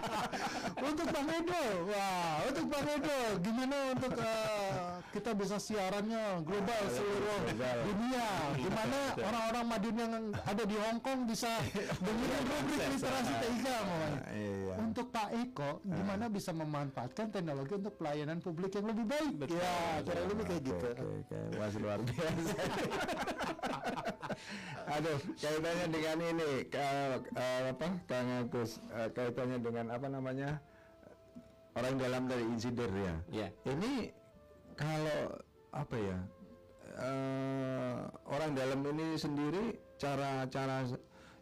untuk 0.90 1.08
Bang 1.10 1.30
Edo, 1.30 1.66
wah 1.90 2.42
untuk 2.50 2.66
Bang 2.70 2.88
Edo, 2.90 3.20
gimana 3.42 3.78
untuk 3.94 4.14
eh, 4.18 4.98
kita 5.14 5.32
bisa 5.38 5.58
siarannya 5.62 6.42
global 6.42 6.84
seluruh 6.90 7.40
dunia? 7.86 8.28
Gimana 8.58 8.98
orang-orang 9.18 9.66
Madiun 9.70 9.98
yang 9.98 10.14
ada 10.34 10.64
di 10.66 10.76
Hong 10.78 11.00
Kong 11.02 11.26
bisa 11.30 11.50
dengerin 12.06 12.44
rubrik 12.50 12.82
literasi 12.98 13.34
TIK 13.38 13.66
mamanya? 13.66 14.22
Iya. 14.34 14.74
Untuk 14.82 15.08
Pak 15.14 15.30
Eko, 15.34 15.72
gimana 15.86 16.26
bisa 16.30 16.52
memanfaatkan 16.54 17.30
teknologi 17.30 17.74
untuk 17.78 17.94
pelayanan 17.98 18.42
publik 18.42 18.74
yang 18.74 18.88
lebih 18.90 19.06
baik? 19.06 19.34
ya, 19.54 20.02
kurang 20.02 20.26
lebih 20.34 20.46
kayak 20.50 20.64
gitu. 20.66 20.88
Oke, 20.98 21.38
Mas 21.58 21.76
luar 21.78 22.00
biasa. 22.02 22.58
Aduh, 24.98 25.20
kaitannya 25.40 25.88
dengan 25.90 26.18
ini, 26.32 26.50
ke- 26.72 26.80
eh, 27.36 27.62
apa, 27.74 27.88
Kang 28.08 28.30
Agus, 28.44 28.80
eh, 28.96 29.10
kaitannya 29.12 29.60
dengan 29.60 29.86
apa 29.92 30.08
namanya 30.08 30.50
orang 31.76 31.96
dalam 32.00 32.24
dari 32.30 32.46
insider 32.48 32.90
ya. 32.94 33.16
Ya. 33.34 33.48
Ini 33.68 34.14
kalau 34.80 35.38
apa 35.74 35.96
ya, 35.98 36.18
eh, 37.02 37.98
orang 38.30 38.52
dalam 38.54 38.80
ini 38.86 39.18
sendiri 39.18 39.78
cara-cara 39.98 40.86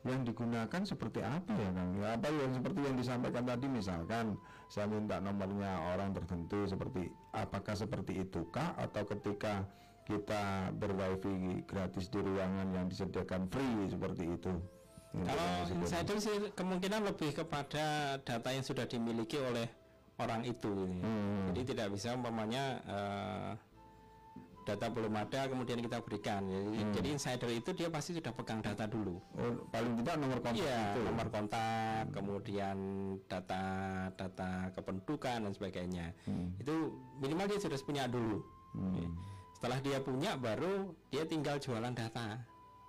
yang 0.02 0.26
digunakan 0.26 0.82
seperti 0.82 1.22
apa 1.22 1.54
ya 1.54 1.70
Kang? 1.78 1.90
Ya, 2.02 2.08
apa 2.18 2.28
yang 2.34 2.52
seperti 2.58 2.80
yang 2.82 2.96
disampaikan 2.98 3.44
tadi 3.46 3.66
misalkan 3.70 4.26
saya 4.72 4.88
minta 4.90 5.22
nomornya 5.22 5.94
orang 5.94 6.16
tertentu 6.16 6.66
seperti 6.66 7.12
apakah 7.36 7.76
seperti 7.78 8.26
itukah 8.26 8.74
atau 8.82 9.04
ketika 9.06 9.68
kita 10.04 10.74
berwifi 10.76 11.62
gratis 11.64 12.10
di 12.10 12.20
ruangan 12.20 12.68
yang 12.74 12.86
disediakan 12.88 13.48
free 13.48 13.90
seperti 13.90 14.24
itu? 14.28 14.54
Kalau 15.12 15.48
insider. 15.76 16.18
sih 16.24 16.36
kemungkinan 16.56 17.04
lebih 17.04 17.36
kepada 17.36 18.16
data 18.24 18.50
yang 18.50 18.64
sudah 18.64 18.88
dimiliki 18.88 19.36
oleh 19.36 19.68
orang 20.16 20.48
itu. 20.48 20.72
ya. 20.88 21.04
Hmm. 21.04 21.52
Jadi 21.52 21.62
tidak 21.76 21.88
bisa 21.92 22.16
umpamanya 22.16 22.64
eh, 22.88 23.52
data 24.62 24.88
belum 24.88 25.12
ada 25.18 25.50
kemudian 25.50 25.82
kita 25.82 26.00
berikan. 26.00 26.46
Jadi, 26.48 26.80
Hmm. 26.80 26.94
jadi 26.94 27.08
insider 27.12 27.50
itu 27.52 27.70
dia 27.76 27.90
pasti 27.92 28.16
sudah 28.16 28.32
pegang 28.32 28.62
data 28.64 28.86
dulu. 28.88 29.18
Oh, 29.36 29.68
paling 29.68 30.00
tidak 30.00 30.16
nomor 30.16 30.40
kontak 30.40 30.64
Iya, 30.64 30.80
itu. 30.96 31.02
nomor 31.04 31.28
kontak, 31.28 32.04
kemudian 32.14 32.78
data-data 33.26 34.52
kependudukan 34.72 35.38
dan 35.44 35.52
sebagainya. 35.52 36.06
Hmm. 36.24 36.56
Itu 36.56 36.96
minimal 37.20 37.52
dia 37.52 37.60
sudah 37.60 37.80
punya 37.84 38.06
dulu. 38.08 38.40
Ya. 38.96 39.10
Setelah 39.62 39.78
dia 39.78 40.02
punya, 40.02 40.34
baru 40.34 40.90
dia 41.14 41.22
tinggal 41.22 41.62
jualan 41.62 41.94
data. 41.94 42.42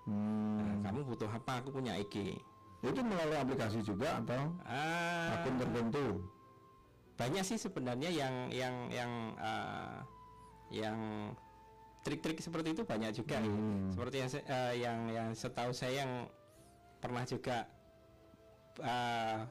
Hmm. 0.09 0.57
Nah, 0.57 0.89
kamu 0.89 1.05
butuh 1.05 1.29
apa? 1.29 1.61
Aku 1.61 1.69
punya 1.69 2.01
IG. 2.01 2.41
Itu 2.81 3.05
melalui 3.05 3.37
aplikasi 3.37 3.85
juga 3.85 4.25
atau 4.25 4.57
Ah, 4.65 5.37
akun 5.37 5.61
tertentu? 5.61 6.25
banyak 7.13 7.45
sih 7.45 7.61
sebenarnya 7.61 8.09
yang 8.09 8.49
yang 8.49 8.89
yang 8.89 9.13
ah, 9.37 10.01
yang 10.73 10.97
trik-trik 12.03 12.41
seperti 12.41 12.73
itu 12.73 12.89
banyak 12.89 13.13
juga. 13.13 13.37
Hmm. 13.37 13.93
Seperti 13.93 14.17
yang 14.17 14.31
eh, 14.33 14.75
yang 14.81 14.99
yang 15.13 15.29
setahu 15.37 15.71
saya 15.71 16.09
yang 16.09 16.25
pernah 16.99 17.29
juga 17.29 17.69
ah, 18.81 19.45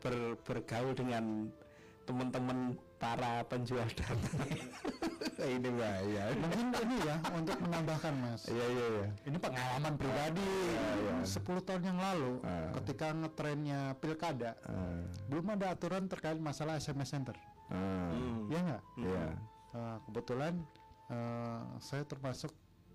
ber- 0.00 0.40
bergaul 0.40 0.96
dengan 0.96 1.52
teman-teman 2.08 2.74
para 2.96 3.44
penjual 3.44 3.84
data. 3.92 4.16
ini 5.56 5.68
bahaya. 5.74 6.24
Mungkin 6.36 6.66
ini 6.84 6.96
ya 7.04 7.16
untuk 7.32 7.56
menambahkan 7.64 8.12
Mas. 8.20 8.42
Iya 8.48 8.66
iya 8.68 8.86
iya. 8.88 9.08
Ini 9.28 9.36
pengalaman 9.40 9.92
pribadi. 9.96 10.50
10 11.24 11.40
tahun 11.64 11.82
yang 11.82 11.98
lalu 11.98 12.32
Ah. 12.44 12.68
ketika 12.80 13.12
ngetrennya 13.16 13.96
pilkada, 13.98 14.52
Ah, 14.68 15.00
belum 15.32 15.56
ada 15.56 15.72
aturan 15.72 16.04
terkait 16.04 16.36
masalah 16.36 16.76
SMS 16.76 17.08
center. 17.10 17.36
Hmm. 17.72 18.44
Ya 18.52 18.58
nggak? 18.60 18.82
Iya. 19.00 19.26
Uh, 19.74 19.96
kebetulan 20.06 20.54
uh, 21.10 21.64
saya 21.82 22.04
termasuk 22.06 22.52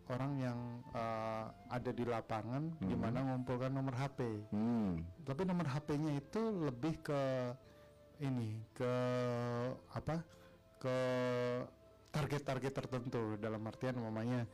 orang 0.09 0.31
yang 0.41 0.59
uh, 0.93 1.49
ada 1.69 1.91
di 1.93 2.01
lapangan 2.01 2.73
di 2.81 2.95
mana 2.97 3.21
ngumpulkan 3.21 3.69
nomor 3.69 3.93
HP. 3.93 4.25
Hmm. 4.53 5.05
Tapi 5.25 5.41
nomor 5.45 5.69
HP-nya 5.69 6.17
itu 6.17 6.41
lebih 6.65 6.97
ke 7.01 7.21
ini 8.19 8.57
ke 8.73 8.93
apa? 9.93 10.21
Ke 10.79 10.97
target-target 12.09 12.73
tertentu 12.73 13.37
dalam 13.37 13.61
artian 13.65 13.97
umpamanya 14.01 14.45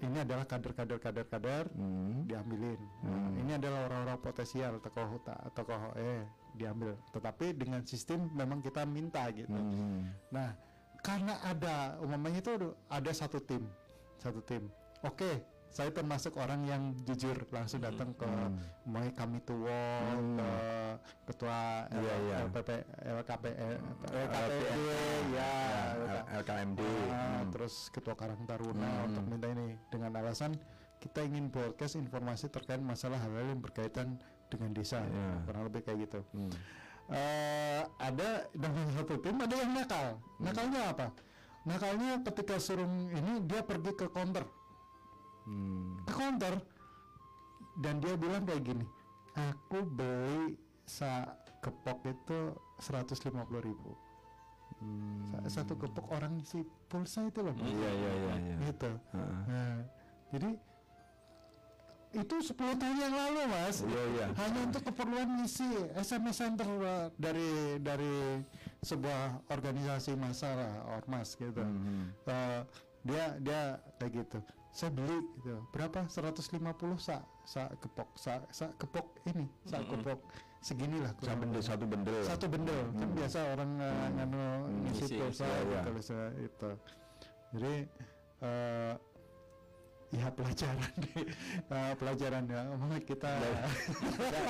ini 0.00 0.16
adalah 0.24 0.48
kader-kader 0.48 0.96
kader-kader 0.96 1.68
Hmm. 1.76 2.24
diambilin. 2.24 2.80
Nah, 3.04 3.36
ini 3.36 3.52
adalah 3.52 3.84
orang-orang 3.84 4.18
potensial 4.24 4.80
tokoh 4.80 5.06
huta, 5.16 5.36
tokoh 5.52 5.92
eh 6.00 6.24
diambil. 6.56 6.96
Tetapi 7.12 7.52
dengan 7.52 7.84
sistem 7.84 8.32
memang 8.32 8.64
kita 8.64 8.88
minta 8.88 9.28
gitu. 9.28 9.52
Hmm. 9.52 10.08
Nah, 10.32 10.56
karena 11.04 11.36
ada 11.44 12.00
umumnya 12.00 12.40
itu 12.40 12.52
ada 12.88 13.12
satu 13.12 13.44
tim, 13.44 13.68
satu 14.16 14.40
tim. 14.40 14.72
Oke, 15.04 15.44
saya 15.70 15.90
termasuk 15.90 16.34
orang 16.34 16.66
yang 16.66 16.82
jujur 17.06 17.46
langsung 17.48 17.78
datang 17.78 18.10
ke 18.12 18.26
umumnya 18.82 19.14
kami 19.14 19.38
tua, 19.40 20.02
ke 20.10 20.48
ketua 21.24 21.58
Hmm. 21.86 21.94
Iya, 21.96 22.14
iya. 22.20 22.36
LPP, 22.44 22.70
LKP, 23.00 23.44
LKPD, 24.04 24.62
ya, 25.30 25.52
L- 25.94 26.26
LKMD. 26.42 26.80
Hmm. 26.82 27.44
terus 27.50 27.86
ketua 27.88 28.14
Karang 28.14 28.42
Taruna 28.44 29.06
untuk 29.06 29.24
minta 29.24 29.46
ini 29.46 29.78
dengan 29.88 30.10
alasan 30.16 30.58
kita 30.98 31.22
ingin 31.22 31.48
broadcast 31.48 31.96
informasi 31.96 32.46
terkait 32.46 32.78
masalah 32.78 33.16
hal-hal 33.16 33.48
yang 33.48 33.62
berkaitan 33.62 34.18
dengan 34.46 34.70
desa, 34.70 35.00
Iya. 35.00 35.46
kurang 35.46 35.62
lebih 35.66 35.80
kayak 35.80 35.98
gitu 36.04 36.20
Hmm. 36.34 36.50
eh 37.08 37.82
ada 37.96 38.28
dengan 38.50 38.86
satu 38.92 39.14
tim 39.18 39.38
ada 39.38 39.54
yang 39.54 39.70
nakal. 39.72 40.06
Nakalnya 40.38 40.80
apa? 40.90 41.06
Nakalnya 41.60 42.22
ketika 42.22 42.56
suruh 42.56 42.86
ini 43.10 43.44
dia 43.44 43.60
pergi 43.60 43.92
ke 43.92 44.06
counter, 44.08 44.44
Hmm. 45.50 45.98
ke 46.06 46.14
counter 46.14 46.54
dan 47.76 47.98
dia 47.98 48.14
bilang 48.14 48.44
kayak 48.44 48.62
gini, 48.62 48.86
aku 49.34 49.82
beli 49.84 50.54
sa 50.84 51.26
kepok 51.58 52.06
itu 52.06 52.38
150.000 52.78 53.26
ribu. 53.58 53.90
Sa- 55.26 55.60
Satu 55.60 55.74
kepok 55.74 56.06
orang 56.08 56.38
isi 56.38 56.62
pulsa 56.86 57.26
itu 57.26 57.42
loh. 57.42 57.52
Iya 57.52 57.90
iya 57.90 58.12
iya. 58.14 58.34
iya. 58.38 58.56
gitu. 58.64 58.90
Heeh. 59.12 59.40
Nah, 59.44 59.78
jadi 60.30 60.50
itu 62.10 62.34
10 62.42 62.58
tahun 62.74 62.96
yang 62.98 63.14
lalu 63.14 63.40
mas 63.46 63.86
Iya, 63.86 64.02
iya. 64.10 64.26
hanya 64.34 64.60
untuk 64.66 64.82
keperluan 64.82 65.30
ngisi 65.38 65.68
SMS 65.94 66.42
center 66.42 66.66
uh, 66.66 67.06
dari 67.14 67.50
dari 67.78 68.42
sebuah 68.82 69.46
organisasi 69.46 70.18
massa 70.18 70.50
lah, 70.50 70.72
ormas 70.98 71.38
gitu 71.38 71.62
Hmm. 71.62 72.10
Uh, 72.26 72.66
dia 73.04 73.24
dia 73.40 73.60
kayak 73.98 74.12
gitu. 74.24 74.38
Saya 74.70 74.90
beli 74.94 75.18
gitu. 75.42 75.58
Berapa? 75.74 76.06
150 76.06 76.46
sa 77.00 77.26
sa 77.42 77.66
kepok 77.80 78.08
sa 78.14 78.44
sa 78.54 78.70
kepok 78.78 79.06
ini. 79.26 79.46
Sa 79.66 79.82
kepok 79.82 80.20
segini 80.60 81.00
lah 81.00 81.16
Satu 81.16 81.40
bendel 81.40 81.62
satu 81.64 81.84
bendel. 81.88 82.20
satu 82.22 82.46
bendel. 82.46 82.80
Kan 83.00 83.08
biasa 83.16 83.38
orang 83.56 83.70
uh, 83.80 84.08
nganu 84.12 84.42
ngisi 84.84 85.04
Ngisi, 85.08 85.16
pulsa 85.16 85.48
gitu, 85.48 85.90
bisa 85.96 86.18
itu. 86.36 86.70
Jadi 87.50 87.74
eh, 88.46 88.94
ya 90.10 90.26
pelajaran 90.34 90.90
deh 90.98 91.22
Eh, 91.70 91.92
pelajaran 91.94 92.42
ya 92.50 92.60
kita 93.06 93.30
Nah, 93.30 93.70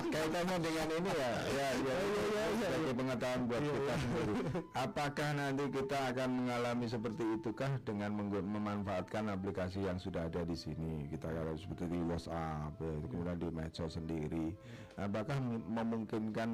kaitannya 0.09 0.57
dengan 0.57 0.89
ini 0.89 1.11
ya, 1.13 1.31
ya, 1.53 1.69
ya, 1.85 1.97
ya, 2.01 2.45
ya, 2.61 2.69
sebagai 2.73 2.95
pengetahuan 2.97 3.41
buat 3.45 3.63
kita 3.63 3.95
sendiri. 4.01 4.35
Apakah 4.73 5.29
nanti 5.37 5.65
kita 5.69 5.99
akan 6.13 6.29
mengalami 6.45 6.87
seperti 6.89 7.23
itukah 7.37 7.73
dengan 7.85 8.11
memanfaatkan 8.31 9.29
aplikasi 9.29 9.85
yang 9.85 10.01
sudah 10.01 10.27
ada 10.33 10.43
di 10.45 10.57
sini? 10.57 11.07
Kita 11.13 11.29
kalau 11.29 11.55
seperti 11.57 11.85
di 11.93 12.01
WhatsApp, 12.09 12.73
ya, 12.81 12.93
kemudian 13.07 13.37
di 13.39 13.49
medsos 13.53 13.93
sendiri. 14.01 14.57
Apakah 14.97 15.37
mem- 15.39 15.65
memungkinkan 15.71 16.51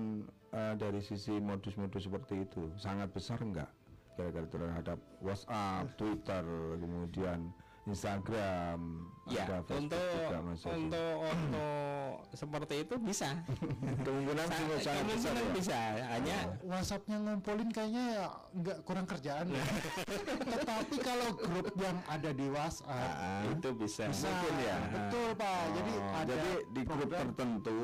eh, 0.52 0.74
dari 0.76 1.00
sisi 1.00 1.38
modus-modus 1.38 2.06
seperti 2.06 2.42
itu 2.42 2.70
sangat 2.76 3.10
besar 3.14 3.38
enggak? 3.38 3.70
Kira-kira 4.16 4.48
terhadap 4.48 4.98
WhatsApp, 5.20 5.92
Twitter, 5.94 6.44
kemudian 6.80 7.52
Instagram, 7.86 9.06
Ya, 9.26 9.42
ada 9.42 9.58
Facebook 9.60 9.90
untuk 9.90 10.06
juga 10.12 10.38
masuk. 10.40 10.70
untuk 10.70 11.14
untuk 11.24 12.10
seperti 12.32 12.74
itu 12.82 12.94
bisa. 12.96 13.30
kemungkinan 14.06 14.46
Sa- 14.46 14.54
sangat 14.54 14.78
sangat 14.78 14.78
besar 14.78 14.94
Kemungkinan 14.96 15.34
ya. 15.36 15.52
bisa. 15.52 15.78
Hanya 16.08 16.36
WhatsAppnya 16.62 17.16
ngumpulin 17.20 17.68
kayaknya 17.70 18.06
nggak 18.52 18.78
kurang 18.82 19.02
kerjaan 19.04 19.46
ya. 19.48 19.64
Tetapi 20.52 20.94
kalau 21.00 21.28
grup 21.34 21.68
yang 21.76 21.98
ada 22.04 22.30
di 22.30 22.46
WhatsApp 22.48 22.86
Ah, 22.88 23.42
itu 23.44 23.68
bisa. 23.72 24.06
bisa, 24.06 24.26
mungkin 24.28 24.54
ya. 24.60 24.76
betul 24.88 25.28
pak. 25.32 25.62
Jadi 25.72 25.92
Oh, 25.92 26.10
ada 26.12 26.32
jadi 26.32 26.52
di 26.68 26.80
grup 26.82 26.98
program. 27.00 27.18
tertentu 27.24 27.80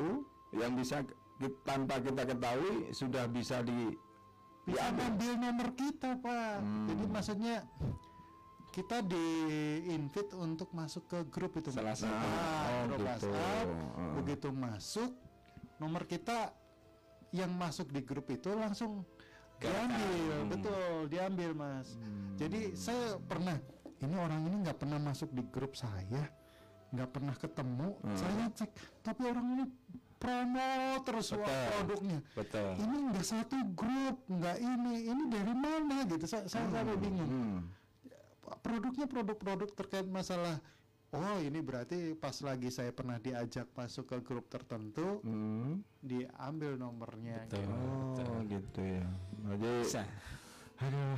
yang 0.52 0.72
bisa 0.72 0.96
ki- 1.02 1.18
tanpa 1.62 1.94
kita 1.98 2.22
ketahui 2.24 2.74
sudah 2.90 3.24
bisa 3.26 3.62
di 3.62 3.94
bisa 4.62 4.78
diambil. 4.78 4.94
ngambil 5.10 5.32
nomor 5.40 5.68
kita 5.72 6.10
pak. 6.16 6.54
Hmm. 6.60 6.86
Jadi 6.86 7.04
maksudnya 7.08 7.56
kita 8.72 9.04
di 9.04 9.24
invite 9.86 10.32
untuk 10.32 10.72
masuk 10.72 11.04
ke 11.06 11.18
grup 11.28 11.52
itu 11.54 11.68
Salah 11.68 11.92
satu. 11.92 12.08
Nah, 12.08 12.24
Oh, 12.24 12.82
grup 12.88 12.98
gitu. 12.98 13.04
WhatsApp. 13.28 13.66
Oh. 13.68 14.12
Begitu 14.18 14.48
masuk 14.50 15.10
nomor 15.76 16.02
kita 16.04 16.56
yang 17.30 17.52
masuk 17.52 17.88
di 17.88 18.00
grup 18.00 18.28
itu 18.28 18.48
langsung 18.50 19.04
Gerakkan. 19.56 19.92
diambil, 19.92 20.32
Hmm. 20.34 20.48
betul 20.48 20.82
diambil 21.06 21.50
mas. 21.52 21.88
Jadi 22.34 22.74
saya 22.74 23.20
pernah 23.20 23.60
ini 23.98 24.16
orang 24.16 24.40
ini 24.42 24.56
nggak 24.64 24.78
pernah 24.78 24.98
masuk 24.98 25.30
di 25.30 25.44
grup 25.46 25.72
saya, 25.72 26.26
nggak 26.90 27.08
pernah 27.08 27.34
ketemu. 27.36 27.88
Saya 28.16 28.44
cek, 28.50 28.70
tapi 29.00 29.22
orang 29.22 29.46
ini 29.52 29.64
promo 30.16 30.70
terus 31.02 31.30
Betul. 31.30 31.46
produknya. 31.46 32.18
Betul. 32.32 32.68
Ini 32.78 32.96
nggak 33.10 33.26
satu 33.26 33.56
grup, 33.72 34.16
nggak 34.26 34.56
ini, 34.58 34.94
ini 35.06 35.22
dari 35.28 35.54
mana 35.54 35.96
gitu. 36.06 36.24
Saya 36.26 36.48
saya 36.48 36.66
sampai 36.66 36.96
bingung. 36.96 37.28
Hmm. 37.28 37.60
Produknya 38.42 39.06
produk-produk 39.06 39.70
terkait 39.72 40.06
masalah. 40.06 40.58
Oh 41.12 41.36
ini 41.38 41.60
berarti 41.60 42.16
pas 42.16 42.32
lagi 42.40 42.72
saya 42.72 42.88
pernah 42.88 43.20
diajak 43.20 43.68
masuk 43.76 44.08
ke 44.08 44.16
grup 44.24 44.48
tertentu, 44.48 45.20
Hmm. 45.20 45.84
diambil 46.00 46.80
nomornya. 46.80 47.44
Betul. 47.52 47.68
gitu. 47.68 48.22
Oh 48.24 48.40
gitu 48.48 48.80
ya. 48.80 49.06
Jadi 49.52 49.70
Bisa. 49.84 50.02
aduh. 50.80 51.16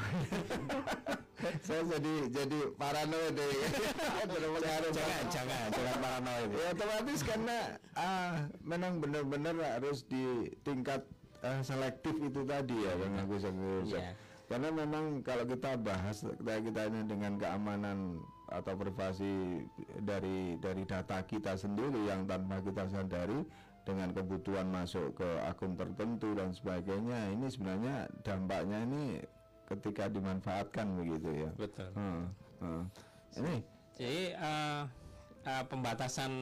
saya 1.66 1.82
jadi 1.94 2.14
jadi 2.26 2.58
paranoid 2.74 3.32
deh. 3.38 3.50
Jangan 3.54 4.90
Jangan, 4.90 5.24
jangan, 5.30 5.66
jangan 5.70 5.96
paranoid. 6.02 6.48
Ya 6.50 6.66
otomatis 6.74 7.20
karena 7.22 7.58
ah 7.94 8.34
memang 8.66 8.98
benar-benar 8.98 9.54
harus 9.78 10.02
di 10.04 10.50
tingkat 10.66 11.06
ah, 11.38 11.62
selektif 11.62 12.18
itu 12.18 12.42
tadi 12.42 12.74
ya 12.74 12.98
Bang 12.98 13.14
Agus 13.14 13.46
Agus. 13.46 13.94
Iya. 13.94 14.10
Karena 14.44 14.68
memang 14.68 15.24
kalau 15.24 15.48
kita 15.48 15.80
bahas 15.80 16.20
kita 16.20 16.60
kita 16.60 16.82
ini 16.92 17.00
dengan 17.08 17.40
keamanan 17.40 18.20
atau 18.52 18.76
privasi 18.76 19.64
dari 20.04 20.60
dari 20.60 20.84
data 20.84 21.24
kita 21.24 21.56
sendiri 21.56 22.12
yang 22.12 22.28
tanpa 22.28 22.60
kita 22.60 22.84
sadari 22.92 23.40
dengan 23.88 24.12
kebutuhan 24.12 24.68
masuk 24.68 25.16
ke 25.16 25.28
akun 25.48 25.76
tertentu 25.76 26.36
dan 26.36 26.52
sebagainya 26.52 27.32
ini 27.36 27.46
sebenarnya 27.48 28.08
dampaknya 28.20 28.84
ini 28.84 29.04
ketika 29.68 30.12
dimanfaatkan 30.12 30.92
begitu 31.00 31.48
ya. 31.48 31.50
Betul. 31.56 31.88
Hmm, 31.96 32.22
hmm. 32.60 32.82
Ini 33.40 33.54
Jadi 33.94 34.22
eh, 34.36 34.82
eh, 35.48 35.64
pembatasan 35.70 36.32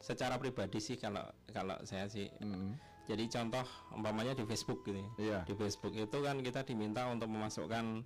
secara 0.00 0.40
pribadi 0.40 0.80
sih 0.80 0.96
kalau 0.96 1.28
kalau 1.52 1.76
saya 1.84 2.08
sih. 2.08 2.32
hmm, 2.40 2.87
Jadi 3.08 3.24
contoh 3.26 3.64
umpamanya 3.90 4.36
di 4.36 4.44
Facebook 4.44 4.84
gitu 4.84 5.00
ya. 5.00 5.08
Iya. 5.16 5.38
Di 5.42 5.54
Facebook 5.56 5.96
itu 5.96 6.18
kan 6.20 6.36
kita 6.38 6.60
diminta 6.62 7.08
untuk 7.08 7.26
memasukkan 7.26 8.04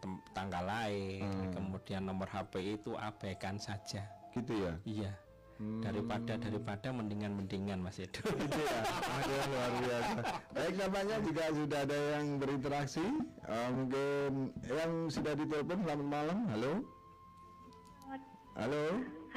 tem- 0.00 0.22
tanggal 0.32 0.64
lahir, 0.64 1.24
Hmm. 1.24 1.52
kemudian 1.52 2.04
nomor 2.04 2.24
HP 2.26 2.76
itu 2.76 2.92
abaikan 2.92 3.56
saja. 3.56 4.04
gitu 4.36 4.52
ya. 4.52 4.76
Iya. 4.84 5.12
Hmm. 5.56 5.80
Daripada 5.80 6.36
daripada 6.36 6.92
mendingan 6.92 7.32
mendingan 7.32 7.80
Mas 7.80 7.96
Edo. 7.96 8.20
Gitu 8.20 8.60
ya. 8.60 8.80
Aduh, 9.16 9.40
luar 9.48 9.72
biasa. 9.80 10.20
Baik 10.52 10.74
nampaknya 10.76 11.16
juga 11.24 11.44
sudah 11.56 11.80
ada 11.80 11.98
yang 12.12 12.26
berinteraksi. 12.36 13.04
Eh, 13.48 13.68
mungkin 13.72 14.30
yang 14.60 14.92
sudah 15.08 15.32
ditelepon 15.32 15.78
selamat 15.88 16.04
malam. 16.04 16.38
Halo. 16.52 16.72
Halo. 18.60 18.84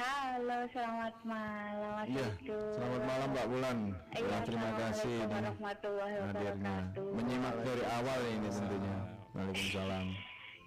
Halo, 0.00 0.64
selamat 0.72 1.12
malam 1.22 1.92
Mas 1.92 2.08
Iya. 2.08 2.24
Edo. 2.32 2.60
Selamat 2.72 3.02
malam 3.04 3.28
Mbak 3.30 3.46
Bulan. 3.46 3.78
Iya, 4.10 4.24
Ya, 4.24 4.38
terima 4.48 4.70
kasih 4.72 5.14
warahmatullahi 5.28 6.16
wabarakatuh. 6.18 7.08
Menyimak 7.12 7.56
dari 7.60 7.84
awal 7.84 8.18
ini 8.26 8.48
tentunya. 8.48 8.96
Waalaikumsalam. 9.30 10.06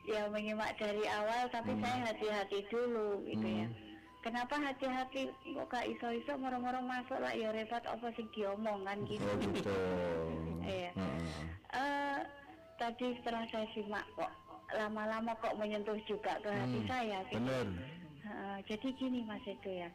Ya 0.04 0.22
menyimak 0.30 0.72
dari 0.78 1.04
awal, 1.10 1.44
tapi 1.50 1.72
Hmm. 1.74 1.82
saya 1.82 2.00
hati-hati 2.06 2.60
dulu 2.70 3.08
gitu 3.26 3.48
ya. 3.48 3.68
Kenapa 4.22 4.56
hati-hati? 4.56 5.22
Kok 5.34 5.66
gak 5.68 5.86
iso-iso 5.90 6.34
moro-moro 6.38 6.80
masuk 6.80 7.18
lah 7.18 7.34
ya 7.34 7.50
repot 7.50 7.82
apa 7.82 8.08
sih 8.14 8.30
diomong 8.32 8.86
kan 8.86 9.02
gitu. 9.04 9.26
Oh 9.26 9.36
gitu. 9.42 9.74
Iya. 10.64 10.94
Heeh. 10.94 11.20
Eh, 11.74 12.18
tadi 12.78 13.18
setelah 13.18 13.44
saya 13.50 13.66
simak 13.74 14.06
kok 14.14 14.30
lama-lama 14.72 15.34
kok 15.42 15.58
menyentuh 15.58 15.98
juga 16.06 16.38
ke 16.40 16.50
hati 16.50 16.80
Hmm, 16.80 16.88
saya. 16.88 17.18
gitu. 17.26 17.42
Benar. 17.42 17.68
Jadi 18.64 18.88
gini 18.95 19.24
Mas 19.24 19.43
Edo 19.43 19.70
ya, 19.70 19.89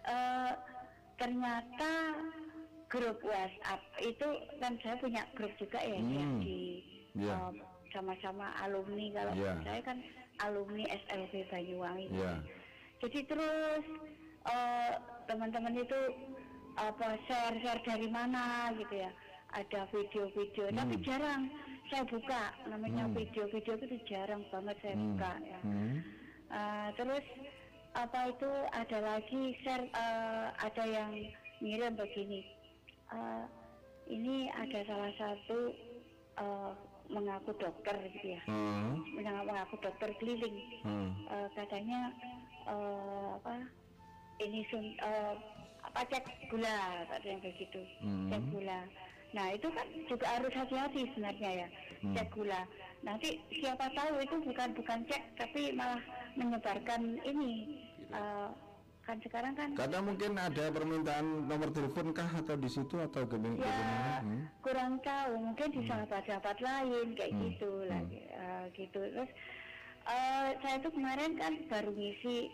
Eh, 0.00 0.52
ternyata 1.20 1.92
grup 2.88 3.20
WhatsApp 3.20 3.80
itu 4.00 4.28
kan 4.56 4.72
saya 4.80 4.96
punya 4.96 5.22
grup 5.36 5.52
juga 5.60 5.76
ya, 5.76 6.00
Hmm, 6.00 6.40
di 6.40 6.80
iya. 7.12 7.36
eh, 7.36 7.50
sama-sama 7.92 8.48
alumni 8.64 9.12
kalau 9.12 9.36
Iya. 9.36 9.60
saya 9.60 9.80
kan 9.84 9.98
alumni 10.40 10.88
SLB 10.88 11.44
Banyuwangi. 11.52 12.08
Iya. 12.08 12.32
Jadi 13.04 13.20
terus 13.28 13.84
eh, 14.40 14.92
teman-teman 15.28 15.76
itu 15.76 16.00
apa 16.80 17.20
share-share 17.28 17.84
dari 17.84 18.08
mana 18.08 18.72
gitu 18.72 19.04
ya, 19.04 19.12
ada 19.52 19.84
video-video, 19.92 20.72
tapi 20.72 20.96
Hmm. 20.96 21.04
jarang 21.04 21.42
saya 21.92 22.08
buka 22.08 22.42
namanya 22.64 23.04
Hmm. 23.04 23.12
video-video 23.12 23.76
itu 23.76 23.96
jarang 24.08 24.40
banget 24.48 24.80
saya 24.80 24.96
Hmm. 24.96 25.04
buka 25.12 25.32
ya. 25.44 25.60
Hmm. 25.60 25.96
Uh, 26.50 26.88
terus 26.96 27.22
apa 27.90 28.30
itu 28.30 28.50
ada 28.70 28.98
lagi 29.02 29.42
share 29.62 29.82
uh, 29.94 30.54
ada 30.62 30.84
yang 30.86 31.10
ngirim 31.58 31.98
begini 31.98 32.46
uh, 33.10 33.44
ini 34.06 34.46
ada 34.54 34.78
salah 34.86 35.12
satu 35.18 35.74
uh, 36.38 36.72
mengaku 37.10 37.50
dokter 37.58 37.98
gitu 38.14 38.38
ya 38.38 38.42
Hmm. 38.46 39.02
mengaku, 39.18 39.74
dokter 39.82 40.14
keliling 40.22 40.54
Hmm. 40.86 41.10
Uh, 41.26 41.48
katanya 41.58 42.14
uh, 42.70 43.34
apa 43.42 43.66
ini 44.38 44.62
sun, 44.70 44.94
uh, 45.02 45.34
apa 45.82 46.06
cek 46.06 46.22
gula 46.46 47.02
yang 47.26 47.42
begitu 47.42 47.82
Hmm. 47.98 48.30
cek 48.30 48.42
gula 48.54 48.80
nah 49.30 49.46
itu 49.50 49.66
kan 49.70 49.86
juga 50.10 50.26
harus 50.26 50.54
hati-hati 50.54 51.10
sebenarnya 51.10 51.66
ya 51.66 51.68
Hmm. 52.06 52.14
cek 52.14 52.28
gula 52.30 52.62
nanti 53.02 53.42
siapa 53.58 53.90
tahu 53.98 54.22
itu 54.22 54.36
bukan 54.46 54.68
bukan 54.78 54.98
cek 55.10 55.22
tapi 55.34 55.74
malah 55.74 55.98
menyebarkan 56.34 57.02
ini 57.22 57.52
Uh, 58.10 58.50
kan 59.00 59.22
sekarang 59.22 59.54
kan 59.54 59.70
Karena 59.72 60.02
mungkin 60.02 60.34
ada 60.34 60.66
permintaan 60.66 61.46
nomor 61.46 61.70
telepon 61.70 62.10
kah 62.10 62.26
atau 62.26 62.58
di 62.58 62.66
situ 62.66 62.98
atau 62.98 63.22
gimana? 63.22 63.54
ya? 63.54 64.18
Hmm. 64.18 64.50
kurang 64.60 64.98
tahu 64.98 65.38
mungkin 65.38 65.70
di 65.70 65.86
sahabat-sahabat 65.86 66.58
lain 66.58 67.14
kayak 67.14 67.30
Hmm. 67.30 67.42
gitu 67.46 67.70
lah 67.86 68.02
uh, 68.34 68.64
gitu 68.74 68.98
terus 68.98 69.30
uh, 70.04 70.50
saya 70.58 70.82
tuh 70.82 70.90
kemarin 70.90 71.38
kan 71.38 71.54
baru 71.70 71.94
ngisi 71.94 72.50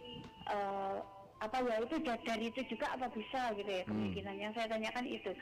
uh, 0.46 1.00
apa 1.40 1.56
ya 1.56 1.76
itu 1.80 1.96
da- 2.04 2.20
dari 2.20 2.44
itu 2.48 2.60
juga 2.68 2.86
apa 2.92 3.08
bisa 3.08 3.56
gitu 3.56 3.70
ya 3.70 3.84
kemungkinan 3.88 4.36
yang 4.36 4.52
saya 4.52 4.68
tanyakan 4.68 5.08
itu 5.08 5.32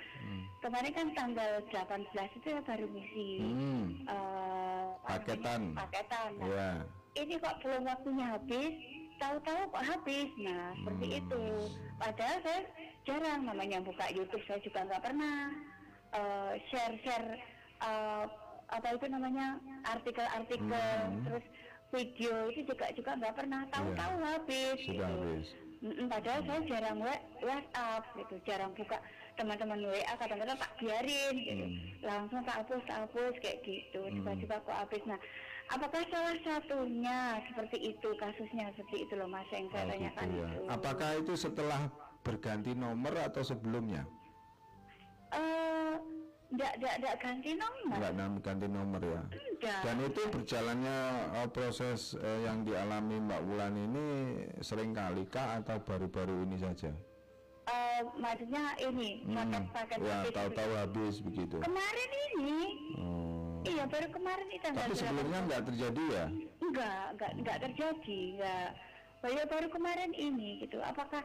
kemarin 0.59 0.95
kan 0.95 1.07
tanggal 1.11 1.51
18 1.75 2.39
itu 2.39 2.47
ya 2.49 2.61
baru 2.63 2.87
ngisi 2.87 3.31
Hmm. 3.43 3.87
uh, 4.07 4.95
Paketan. 5.03 5.75
paketan 5.75 6.31
Nah, 6.39 6.47
Ya. 6.47 6.71
Ini 7.15 7.35
kok 7.39 7.59
belum 7.63 7.83
waktunya 7.85 8.27
habis 8.29 8.75
tahu-tahu 9.17 9.61
kok 9.71 9.85
habis 9.87 10.29
nah 10.37 10.75
seperti 10.75 11.07
Hmm. 11.07 11.19
itu 11.21 11.43
padahal 11.97 12.39
saya 12.43 12.61
jarang 13.05 13.41
namanya 13.45 13.79
buka 13.81 14.07
YouTube 14.11 14.43
saya 14.45 14.59
juga 14.61 14.81
nggak 14.85 15.03
pernah 15.03 15.37
eh, 16.11 16.53
share-share 16.71 17.29
eh, 17.81 18.25
apa 18.67 18.87
itu 18.91 19.07
namanya 19.07 19.59
artikel-artikel 19.85 20.71
Hmm. 21.05 21.23
terus 21.23 21.45
video 21.91 22.35
itu 22.51 22.61
juga 22.67 22.91
juga 22.91 23.11
nggak 23.15 23.37
pernah 23.37 23.63
tahu-tahu 23.71 24.15
habis 24.21 24.79
Iya. 24.81 24.87
Sudah 24.91 25.11
gitu. 25.11 25.23
habis. 25.23 25.49
Mm-mm, 25.85 26.09
padahal 26.09 26.41
saya 26.49 26.61
jarang 26.65 26.99
WhatsApp 27.45 28.03
gitu, 28.17 28.35
jarang 28.49 28.73
buka 28.73 28.97
teman-teman 29.37 29.85
WA 29.85 30.15
kadang-kadang 30.17 30.57
tak 30.57 30.73
biarin 30.81 31.35
gitu, 31.37 31.61
Hmm. 31.61 31.77
langsung 32.01 32.41
tak 32.41 32.57
hapus 32.65 32.83
tak 32.89 32.99
hapus 33.05 33.35
kayak 33.39 33.59
gitu, 33.63 34.01
tiba-tiba 34.09 34.57
kok 34.65 34.79
habis. 34.81 35.03
Nah, 35.05 35.21
apakah 35.67 36.03
salah 36.07 36.37
satunya 36.41 37.19
seperti 37.47 37.79
itu 37.91 38.09
kasusnya 38.15 38.69
seperti 38.73 39.05
itu 39.05 39.15
loh 39.15 39.27
mas 39.27 39.49
yang 39.49 39.67
saya 39.71 39.85
Oh, 39.85 39.91
tanyakan 39.91 40.27
gitu 40.27 40.37
ya. 40.37 40.49
itu. 40.51 40.61
Apakah 40.69 41.11
itu 41.17 41.33
setelah 41.35 41.81
berganti 42.21 42.73
nomor 42.73 43.15
atau 43.19 43.43
sebelumnya? 43.43 44.05
Eh, 45.31 45.95
nggak 46.51 46.73
nggak 46.79 46.95
nggak 47.01 47.17
ganti 47.19 47.51
nomor. 47.55 47.97
Enggak 47.99 48.13
ganti 48.41 48.67
nomor 48.67 49.03
ya. 49.03 49.23
Enggak. 49.27 49.81
Dan 49.83 49.97
itu 50.05 50.23
berjalannya 50.29 50.99
eh, 51.35 51.49
proses 51.51 52.01
eh, 52.15 52.41
yang 52.45 52.63
dialami 52.63 53.17
Mbak 53.21 53.41
Wulan 53.45 53.75
ini 53.75 54.07
sering 54.61 54.93
kali 54.93 55.27
kah 55.27 55.59
atau 55.59 55.81
baru-baru 55.81 56.47
ini 56.47 56.57
saja? 56.57 56.93
Eh, 57.65 58.01
maksudnya 58.15 58.77
ini 58.79 59.25
Hmm, 59.25 59.35
paket-paket 59.35 59.99
ya 59.99 60.15
habis 60.21 60.35
tahu-tahu 60.37 60.53
begitu. 60.69 60.79
habis 60.79 61.15
begitu. 61.19 61.57
Kemarin 61.59 62.11
ini, 62.31 62.59
Oh. 62.95 63.34
Iya 63.65 63.85
baru 63.89 64.09
kemarin 64.13 64.49
itu 64.53 64.63
tanggal 64.65 64.87
Tapi 64.89 64.97
sebelumnya 64.97 65.41
enggak 65.45 65.63
terjadi 65.69 66.05
ya? 66.13 66.27
Enggak, 66.61 67.05
enggak, 67.17 67.33
enggak 67.41 67.59
terjadi, 67.65 68.21
enggak. 68.37 68.71
Baru 69.25 69.41
baru 69.49 69.69
kemarin 69.73 70.13
ini 70.13 70.61
gitu. 70.61 70.79
Apakah 70.85 71.25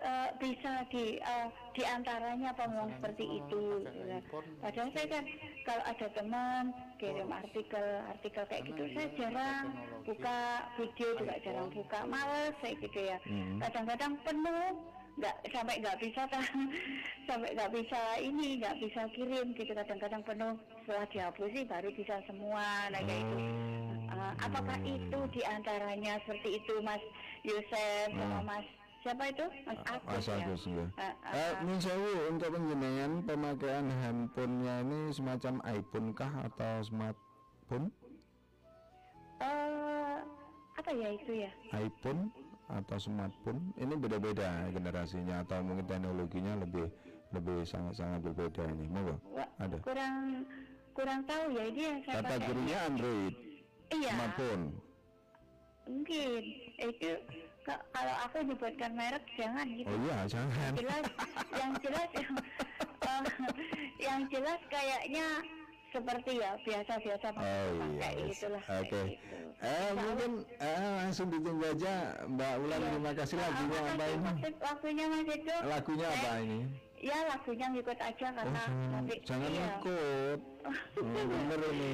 eh, 0.00 0.28
bisa 0.38 0.86
di 0.94 1.18
eh, 1.18 1.48
di 1.74 1.82
antaranya 1.82 2.54
apa 2.54 2.62
ngomong 2.70 2.94
seperti 2.98 3.24
itu? 3.42 3.82
gitu 3.82 4.00
kan. 4.06 4.22
Padahal 4.62 4.88
saya 4.94 5.06
kan 5.10 5.24
kalau 5.66 5.84
ada 5.84 6.06
teman 6.14 6.64
kirim 7.02 7.30
artikel 7.30 7.86
artikel 8.06 8.44
kayak 8.46 8.62
gitu 8.70 8.82
saya 8.94 9.08
jarang 9.18 9.66
buka 10.06 10.38
video 10.78 11.08
juga 11.18 11.34
jarang 11.42 11.68
buka 11.74 11.98
males 12.06 12.54
kayak 12.62 12.78
gitu 12.86 13.00
ya. 13.02 13.18
Kadang-kadang 13.58 14.14
penuh 14.22 14.78
nggak 15.16 15.34
sampai 15.50 15.74
nggak 15.78 15.98
bisa 15.98 16.22
ta- 16.28 16.52
sampai 17.28 17.50
nggak 17.52 17.70
bisa 17.72 18.00
ini 18.18 18.58
nggak 18.58 18.76
bisa 18.78 19.00
kirim 19.10 19.46
gitu 19.52 19.72
kadang-kadang 19.72 20.22
penuh 20.22 20.54
setelah 20.82 21.06
dihapus 21.08 21.48
sih 21.50 21.64
baru 21.64 21.88
bisa 21.92 22.14
semua 22.26 22.66
nah 22.90 23.00
kayak 23.00 23.22
itu 23.22 23.38
Uh, 24.10 24.34
apakah 24.42 24.74
itu 24.82 25.18
di 25.30 25.38
antaranya 25.46 26.18
seperti 26.26 26.58
itu 26.58 26.82
Mas 26.82 26.98
Yosef 27.40 28.10
sama 28.10 28.42
Mas 28.42 28.66
siapa 29.00 29.30
itu 29.30 29.46
Mas 29.62 29.78
Agus 29.86 30.02
Mas 30.04 30.26
ya? 30.26 30.34
Agus 30.34 30.62
ya. 30.66 30.82
Uh, 30.82 31.02
uh, 31.06 31.30
Eh, 31.30 31.52
Min 31.62 31.78
Sewu, 31.78 32.10
untuk 32.26 32.50
penjenengan 32.50 33.22
pemakaian 33.22 33.86
handphonenya 33.86 34.82
ini 34.82 35.00
semacam 35.14 35.62
iPhone 35.62 36.10
kah 36.10 36.32
atau 36.42 36.74
smartphone? 36.82 37.86
eh, 39.38 40.18
apa 40.74 40.90
ya 40.90 41.08
itu 41.14 41.32
ya? 41.46 41.50
iPhone 41.72 42.34
atau 42.70 42.96
smartphone 42.98 43.74
ini 43.74 43.94
beda-beda 43.98 44.70
generasinya 44.70 45.42
atau 45.42 45.58
mungkin 45.62 45.86
teknologinya 45.90 46.54
lebih 46.62 46.86
lebih 47.30 47.62
sangat-sangat 47.62 48.26
berbeda 48.26 48.62
ini. 48.66 48.86
Monggo. 48.90 49.16
Ada. 49.58 49.76
kurang 49.86 50.46
kurang 50.94 51.20
tahu 51.26 51.54
ya 51.54 51.64
ini 51.70 51.82
yang 51.86 51.98
saya 52.02 52.14
pakai. 52.22 52.30
kategorinya 52.38 52.78
Android. 52.90 53.34
Iya, 53.90 54.12
smartphone. 54.14 54.64
Mungkin. 55.90 56.42
Itu 56.78 57.10
ka- 57.66 57.84
kalau 57.90 58.14
aku 58.26 58.36
nyebutkan 58.46 58.90
merek 58.94 59.24
jangan 59.34 59.66
gitu. 59.70 59.90
oh 59.90 59.98
iya 60.06 60.18
jangan. 60.26 60.70
Jelas 60.74 61.04
yang 61.54 61.72
jelas 61.82 62.08
yang, 62.14 62.34
eh, 63.10 63.22
yang 63.98 64.20
jelas 64.30 64.60
kayaknya 64.70 65.26
seperti 65.90 66.32
ya 66.38 66.50
biasa-biasa 66.60 67.26
Oh 67.30 67.34
pakai 67.34 67.90
iya, 67.94 68.08
yes. 68.16 68.38
itulah 68.38 68.62
oke. 68.64 68.88
kayak 68.88 69.06
gitu. 69.14 69.36
Eh 69.60 69.90
mungkin 69.92 70.30
eh, 70.56 70.90
langsung 70.98 71.26
ditunggu 71.28 71.64
aja 71.66 71.92
Mbak 72.26 72.52
Ulan. 72.58 72.78
Iya. 72.78 72.88
Terima 72.90 73.12
kasih 73.12 73.36
Ah, 73.36 73.42
lagunya 73.44 73.80
makasih, 73.80 73.94
apa 73.94 74.04
ini? 74.06 74.30
waktunya 74.58 75.04
Mas 75.06 75.28
Edo. 75.28 75.56
Lagunya 75.64 76.06
Eh, 76.06 76.16
apa 76.16 76.30
ini? 76.40 76.58
Ya 77.00 77.18
lagunya 77.26 77.66
ngikut 77.72 77.98
aja 77.98 78.26
Oh, 78.28 78.36
karena 78.36 78.60
jangan, 78.60 78.90
nanti 78.92 79.14
jangan 79.24 79.50
iya. 79.50 79.66
ikut. 79.76 80.38
Oh, 81.00 81.24
bener 81.24 81.60
ini 81.72 81.92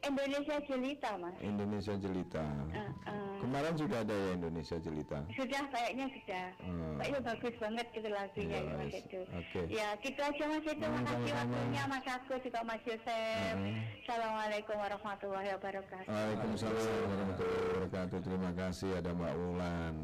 Indonesia 0.00 0.56
Jelita 0.64 1.10
Mas. 1.20 1.36
Indonesia 1.40 1.94
Jelita. 1.94 2.44
Eh, 2.72 2.80
eh, 3.04 3.36
Kemarin 3.40 3.74
sudah 3.76 3.98
ada 4.00 4.12
ya 4.16 4.30
Indonesia 4.32 4.76
Jelita. 4.76 5.18
sudah 5.32 5.62
kayaknya 5.68 6.06
sudah. 6.12 6.46
Hmm. 6.60 6.96
Kayaknya 6.96 7.20
bagus 7.24 7.54
banget 7.56 7.86
gitu 7.92 8.08
lagunya 8.08 8.48
Iya, 8.48 8.60
ya, 8.64 8.74
Mas. 8.76 8.94
Edo. 8.96 9.20
Oke. 9.32 9.60
Ya 9.68 9.88
gitu 10.00 10.20
aja 10.20 10.44
Mas 10.46 10.64
Edo. 10.64 10.86
Hmm, 10.86 10.96
Makasih 11.00 11.32
waktunya 11.36 11.82
Mas 11.84 12.04
Agus 12.08 12.40
juga 12.40 12.60
Mas 12.64 12.82
Yosef. 12.84 13.54
Hmm. 13.56 13.76
Assalamualaikum 14.04 14.76
warahmatullahi 14.76 15.48
wabarakatuh. 15.56 16.08
Waalaikumsalam 16.08 17.00
warahmatullahi 17.06 17.60
wabarakatuh. 17.60 18.18
Terima 18.24 18.50
kasih 18.56 18.90
ada 18.96 19.10
Mbak 19.12 19.32
Wulan. 19.36 19.96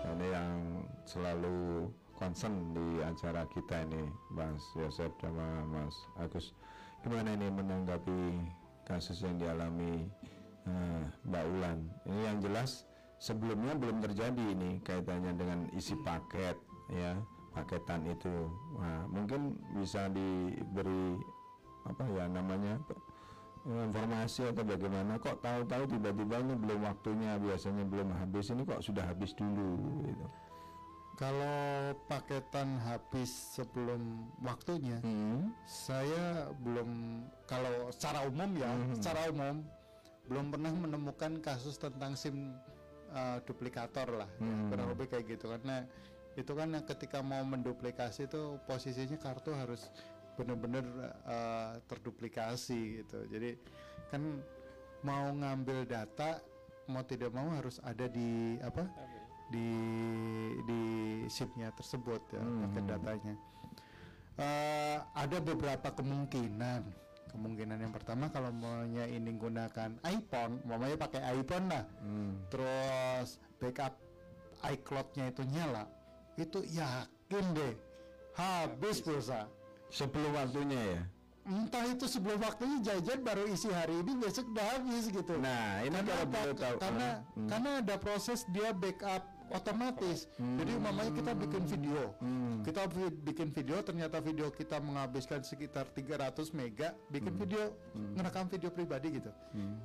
Ini 0.00 0.26
yang 0.32 0.54
selalu 1.04 1.86
concern 2.16 2.72
di 2.72 3.00
acara 3.00 3.44
kita 3.52 3.84
ini, 3.84 4.04
Mas 4.32 4.60
Yosef 4.76 5.12
sama 5.20 5.64
Mas 5.68 5.96
Agus. 6.16 6.52
Gimana 7.00 7.32
ini 7.32 7.48
menanggapi 7.48 8.20
kasus 8.88 9.20
yang 9.24 9.36
dialami 9.36 10.08
eh, 10.68 11.02
Mbak 11.26 11.44
Wulan? 11.50 11.78
Ini 12.06 12.20
yang 12.30 12.38
jelas 12.44 12.84
sebelumnya 13.20 13.76
belum 13.76 14.00
terjadi 14.00 14.44
ini 14.56 14.80
kaitannya 14.80 15.36
dengan 15.36 15.68
isi 15.76 15.92
paket 16.00 16.56
ya 16.88 17.14
paketan 17.52 18.06
itu. 18.06 18.48
Nah, 18.78 19.04
mungkin 19.10 19.58
bisa 19.76 20.08
diberi 20.10 21.18
apa 21.84 22.04
ya 22.12 22.24
namanya 22.28 22.76
informasi 23.68 24.48
atau 24.48 24.64
bagaimana 24.64 25.20
kok 25.20 25.44
tahu-tahu 25.44 25.84
tiba-tiba 25.84 26.40
ini 26.40 26.54
belum 26.56 26.80
waktunya 26.80 27.36
biasanya 27.36 27.84
belum 27.84 28.08
habis 28.16 28.48
ini 28.48 28.64
kok 28.64 28.80
sudah 28.80 29.04
habis 29.04 29.36
dulu 29.36 30.00
gitu. 30.08 30.26
Kalau 31.20 31.92
paketan 32.08 32.80
habis 32.80 33.28
sebelum 33.52 34.24
waktunya, 34.40 34.96
Hmm. 35.04 35.52
saya 35.68 36.48
belum 36.64 37.20
kalau 37.44 37.92
secara 37.92 38.24
umum 38.24 38.56
ya, 38.56 38.72
secara 38.96 39.28
umum 39.28 39.60
belum 40.32 40.48
pernah 40.48 40.72
menemukan 40.72 41.36
kasus 41.44 41.76
tentang 41.76 42.16
SIM 42.16 42.56
uh, 43.12 43.36
duplikator 43.44 44.24
lah, 44.24 44.30
ya, 44.40 44.54
kurang 44.72 44.88
lebih 44.96 45.12
kayak 45.12 45.36
gitu. 45.36 45.52
Karena 45.52 45.84
itu 46.40 46.52
kan 46.56 46.72
yang 46.72 46.88
ketika 46.88 47.20
mau 47.20 47.44
menduplikasi 47.44 48.24
itu 48.24 48.56
posisinya 48.64 49.20
kartu 49.20 49.52
harus 49.52 49.92
benar-benar 50.40 50.88
uh, 51.28 51.76
terduplikasi 51.84 53.04
gitu. 53.04 53.28
Jadi 53.28 53.60
kan 54.08 54.40
mau 55.04 55.28
ngambil 55.36 55.84
data 55.84 56.40
mau 56.88 57.04
tidak 57.04 57.28
mau 57.30 57.46
harus 57.52 57.76
ada 57.84 58.08
di 58.08 58.56
apa 58.64 58.88
di 59.50 59.68
di 60.64 60.80
SIM-nya 61.26 61.74
tersebut 61.74 62.22
ya 62.30 62.40
pakai 62.40 62.82
datanya. 62.86 63.34
Eh, 64.40 64.98
ada 65.12 65.38
beberapa 65.42 65.92
kemungkinan. 65.92 66.82
Kemungkinan 67.30 67.78
yang 67.78 67.94
pertama 67.94 68.26
kalau 68.26 68.50
maunya 68.50 69.06
ini 69.06 69.30
gunakan 69.38 69.94
iPhone, 70.02 70.58
maunya 70.66 70.98
pakai 70.98 71.22
iPhone 71.38 71.70
lah. 71.70 71.84
Terus 72.50 73.38
backup 73.62 73.94
iCloud-nya 74.66 75.30
itu 75.30 75.42
nyala, 75.46 75.86
itu 76.34 76.58
yakin 76.66 77.44
deh 77.54 77.74
habis 78.34 78.98
pulsa. 78.98 79.46
Sebelum 79.90 80.34
waktunya 80.34 80.78
ya. 80.98 81.02
Entah 81.50 81.82
itu 81.86 82.06
sebelum 82.06 82.38
waktunya 82.42 82.78
jajan 82.78 83.26
baru 83.26 83.42
isi 83.50 83.70
hari 83.70 83.98
ini 84.06 84.14
besok 84.18 84.50
udah 84.54 84.66
habis 84.78 85.10
gitu. 85.10 85.34
Nah, 85.34 85.82
ini 85.82 85.94
karena 85.98 86.10
kalau 86.14 86.26
boleh 86.30 86.54
tahu. 86.54 86.76
karena 86.78 87.08
Hmm. 87.34 87.48
karena 87.50 87.70
ada 87.82 87.96
proses 87.98 88.46
dia 88.54 88.70
backup 88.70 89.22
otomatis. 89.50 90.26
Jadi 90.38 90.72
mamanya 90.78 91.12
kita 91.12 91.32
bikin 91.34 91.62
video. 91.66 92.14
Hmm. 92.22 92.62
Kita 92.62 92.86
bikin 93.24 93.50
video 93.50 93.82
ternyata 93.82 94.22
video 94.22 94.48
kita 94.48 94.78
menghabiskan 94.78 95.42
sekitar 95.42 95.90
300 95.90 96.54
mega 96.54 96.94
bikin 97.10 97.34
Hmm. 97.34 97.40
video 97.42 97.62
ngerekam 98.16 98.46
video 98.48 98.70
pribadi 98.70 99.18
gitu. 99.18 99.30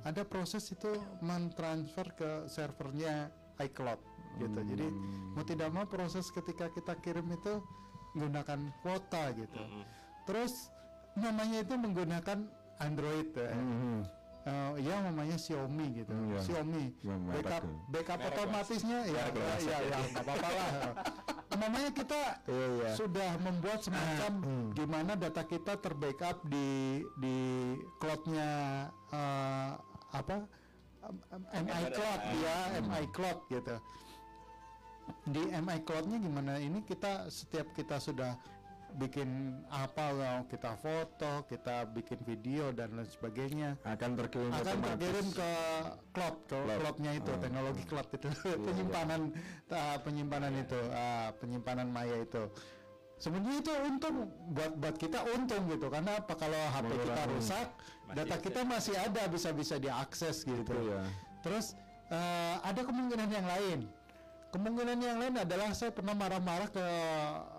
Ada 0.06 0.22
proses 0.22 0.66
itu 0.70 0.90
mentransfer 1.20 2.06
ke 2.14 2.30
servernya 2.46 3.30
iCloud 3.58 4.00
gitu. 4.38 4.60
Jadi 4.62 4.86
Hmm. 4.86 5.34
mau 5.34 5.44
tidak 5.44 5.68
mau 5.72 5.86
proses 5.86 6.28
ketika 6.30 6.70
kita 6.70 6.94
kirim 7.00 7.26
itu 7.32 7.60
menggunakan 8.14 8.72
kuota 8.80 9.34
gitu. 9.36 9.60
Terus 10.24 10.70
namanya 11.16 11.62
itu 11.62 11.74
menggunakan 11.76 12.38
Android 12.76 13.32
ya. 13.32 13.52
Hmm. 13.52 14.04
Eh, 14.46 14.72
ya 14.86 15.02
namanya 15.02 15.34
Xiaomi 15.34 15.86
gitu. 16.02 16.14
Hmm, 16.14 16.30
ya. 16.30 16.38
Xiaomi. 16.38 16.84
Ya, 17.02 17.14
merek 17.18 17.42
backup 17.42 17.62
backup 17.90 18.20
otomatisnya 18.30 18.98
ya 19.10 19.22
Merek 19.34 19.58
ya 19.58 19.58
ya 19.66 19.78
ya 19.90 19.98
nggak 20.06 20.22
apa-apa 20.22 20.48
lah. 20.54 20.70
Namanya 21.66 21.90
kita 21.90 22.20
Iya, 22.46 22.66
iya. 22.78 22.90
sudah 22.94 23.30
membuat 23.42 23.80
semacam 23.82 24.32
gimana 24.70 25.12
data 25.18 25.42
kita 25.42 25.82
terbackup 25.82 26.46
di 26.46 27.02
di 27.18 27.36
cloudnya 27.98 28.50
eh, 29.10 29.70
apa 30.14 30.46
MI 31.54 31.84
Cloud 31.90 32.20
ya 32.38 32.56
MI 32.86 33.04
Cloud 33.10 33.38
gitu 33.50 33.76
di 35.26 35.42
MI 35.48 35.78
Cloud-nya 35.86 36.18
gimana 36.18 36.58
ini 36.58 36.82
kita 36.82 37.30
setiap 37.30 37.70
kita 37.74 37.98
sudah 38.02 38.34
bikin 38.96 39.28
apa 39.68 40.08
kalau 40.08 40.34
kita 40.48 40.72
foto, 40.76 41.32
kita 41.46 41.84
bikin 41.92 42.16
video 42.24 42.72
dan 42.72 42.96
lain 42.96 43.04
sebagainya. 43.06 43.76
Akan 43.84 44.16
terkirim 44.16 44.48
akan 44.48 44.64
otomatis. 44.64 44.88
terkirim 44.96 45.26
ke 45.30 45.50
cloud 46.10 46.36
ke 46.48 46.56
Cloud. 46.56 46.78
cloudnya 46.80 47.12
itu 47.12 47.30
Ah. 47.30 47.38
teknologi 47.38 47.82
cloud 47.84 48.08
itu. 48.10 48.28
Penyimpanan 48.64 49.20
ah, 49.70 49.96
penyimpanan 50.00 50.52
itu 50.56 50.80
ah, 50.90 51.28
penyimpanan 51.36 51.88
maya 51.88 52.16
itu. 52.18 52.48
Sebenarnya 53.16 53.64
itu 53.64 53.72
untung 53.72 54.16
buat 54.52 54.72
buat 54.76 54.96
kita 54.96 55.24
untung 55.32 55.62
gitu. 55.68 55.88
Karena 55.88 56.20
apa? 56.20 56.32
Kalau 56.32 56.60
HP 56.72 56.90
kita 57.00 57.22
rusak 57.32 57.68
Masih 57.72 58.12
data 58.12 58.34
ada. 58.36 58.44
kita 58.44 58.60
masih 58.64 58.94
ada 58.96 59.22
bisa 59.28 59.48
bisa 59.52 59.74
diakses 59.76 60.44
gitu. 60.44 60.72
Itu 60.72 60.76
ya. 60.88 61.00
terus 61.40 61.76
eh, 62.08 62.56
ada 62.60 62.80
kemungkinan 62.80 63.28
yang 63.28 63.44
lain. 63.46 63.80
Kemungkinan 64.46 64.98
yang 65.00 65.18
lain 65.20 65.34
adalah 65.36 65.68
saya 65.72 65.92
pernah 65.92 66.12
marah-marah 66.12 66.68
ke 66.70 66.84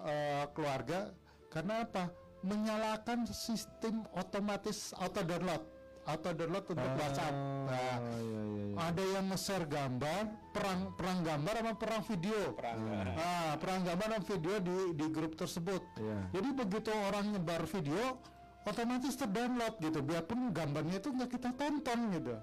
eh, 0.07 0.45
keluarga 0.53 1.13
karena 1.47 1.81
apa 1.81 2.11
menyalakan 2.41 3.25
sistem 3.25 4.05
otomatis 4.13 4.93
auto 4.93 5.21
download 5.21 5.63
auto 6.05 6.31
download 6.31 6.65
untuk 6.65 6.91
WhatsApp 6.95 7.35
Nah, 7.67 7.99
Oh, 7.99 8.15
iya, 8.15 8.41
iya, 8.47 8.63
iya. 8.63 8.75
ada 8.79 9.03
yang 9.05 9.25
nge-share 9.27 9.67
gambar 9.67 10.23
perang 10.51 10.81
perang 10.95 11.19
gambar 11.19 11.53
sama 11.57 11.73
perang 11.75 12.03
video 12.05 12.39
Perang. 12.53 12.77
ah 13.17 13.51
perang 13.57 13.81
gambar 13.83 14.07
dan 14.09 14.23
video 14.23 14.55
di 14.59 14.77
di 14.95 15.05
grup 15.09 15.35
tersebut 15.35 15.83
Iya. 15.97 16.17
jadi 16.31 16.49
begitu 16.55 16.91
orang 16.93 17.25
nyebar 17.29 17.65
video 17.65 18.15
otomatis 18.63 19.15
terdownload 19.15 19.75
gitu 19.79 19.99
biarpun 19.99 20.51
gambarnya 20.51 20.97
itu 20.97 21.09
nggak 21.09 21.29
kita 21.29 21.49
tonton 21.53 21.99
gitu 22.13 22.35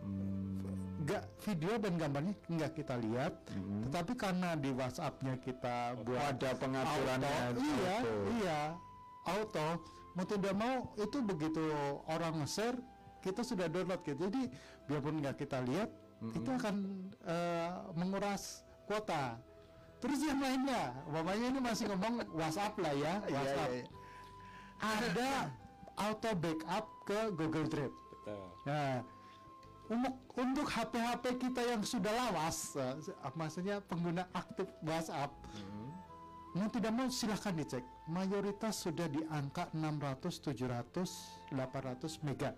Hmm. 0.00 0.63
Nggak 1.04 1.22
video 1.42 1.72
dan 1.76 1.92
gambarnya 1.94 2.34
nggak 2.46 2.72
kita 2.74 2.94
lihat. 2.96 3.34
Tetapi 3.84 4.12
karena 4.14 4.56
di 4.56 4.72
WhatsAppnya 4.72 5.36
kita 5.38 6.00
buat 6.00 6.16
Oh, 6.16 6.30
ada 6.32 6.50
pengaturannya 6.56 7.28
auto, 7.44 7.60
iya 7.60 7.94
auto. 7.94 8.12
iya 8.34 8.60
auto. 9.26 9.68
Mau 10.14 10.24
tidak 10.24 10.54
mau 10.54 10.76
itu 10.96 11.18
begitu 11.20 11.64
orang 12.06 12.40
nge-share 12.40 12.78
kita 13.20 13.42
sudah 13.42 13.66
download 13.66 14.00
gitu. 14.00 14.16
Jadi 14.16 14.48
biarpun 14.84 15.20
nggak 15.20 15.36
kita 15.36 15.60
lihat 15.62 15.90
itu 16.24 16.48
akan 16.48 16.74
eh, 17.20 17.70
menguras 17.92 18.64
kuota. 18.84 19.36
Terus 20.00 20.20
yang 20.20 20.36
lainnya 20.36 20.92
umpamanya 21.04 21.46
ini 21.48 21.60
masih 21.60 21.84
ngomong 21.88 22.28
WhatsApp 22.32 22.76
lah 22.76 22.92
ya 22.92 23.14
Iya, 23.24 23.32
WhatsApp. 23.34 23.70
iya. 23.72 23.86
ada 24.80 25.30
auto 25.96 26.30
backup 26.34 26.84
ke 27.04 27.18
Google 27.32 27.68
Drive. 27.68 27.94
Betul. 28.12 28.44
Nah, 28.64 29.00
untuk 29.84 30.14
untuk 30.40 30.66
HP-HP 30.66 31.24
kita 31.36 31.60
yang 31.60 31.82
sudah 31.84 32.08
lawas, 32.08 32.72
ah, 32.80 32.96
maksudnya 33.36 33.84
pengguna 33.84 34.24
aktif 34.32 34.64
WhatsApp, 34.80 35.28
mau 36.56 36.68
tidak 36.72 36.92
mau 36.96 37.08
silahkan 37.12 37.52
dicek. 37.52 37.84
Mayoritas 38.08 38.80
sudah 38.80 39.04
di 39.12 39.20
angka 39.28 39.68
600, 39.76 40.40
700, 40.40 41.52
800 41.52 42.24
mega. 42.24 42.56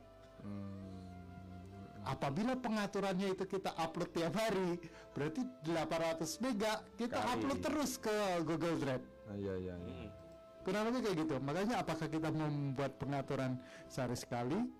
Apabila 2.06 2.54
pengaturannya 2.54 3.34
itu 3.34 3.42
kita 3.50 3.74
upload 3.74 4.14
tiap 4.14 4.38
hari, 4.38 4.78
berarti 5.10 5.42
800 5.66 6.38
mega 6.38 6.78
kita 6.94 7.18
Kali. 7.18 7.30
upload 7.34 7.58
terus 7.58 7.98
ke 7.98 8.14
Google 8.46 8.78
Drive. 8.78 9.02
Ah, 9.26 9.34
iya, 9.34 9.54
iya, 9.58 9.74
iya. 9.74 10.14
Kurang 10.62 10.86
lebih 10.90 11.02
kayak 11.02 11.16
gitu. 11.26 11.34
Makanya 11.42 11.82
apakah 11.82 12.06
kita 12.06 12.30
membuat 12.30 12.94
pengaturan 13.02 13.58
sehari 13.90 14.14
sekali, 14.14 14.70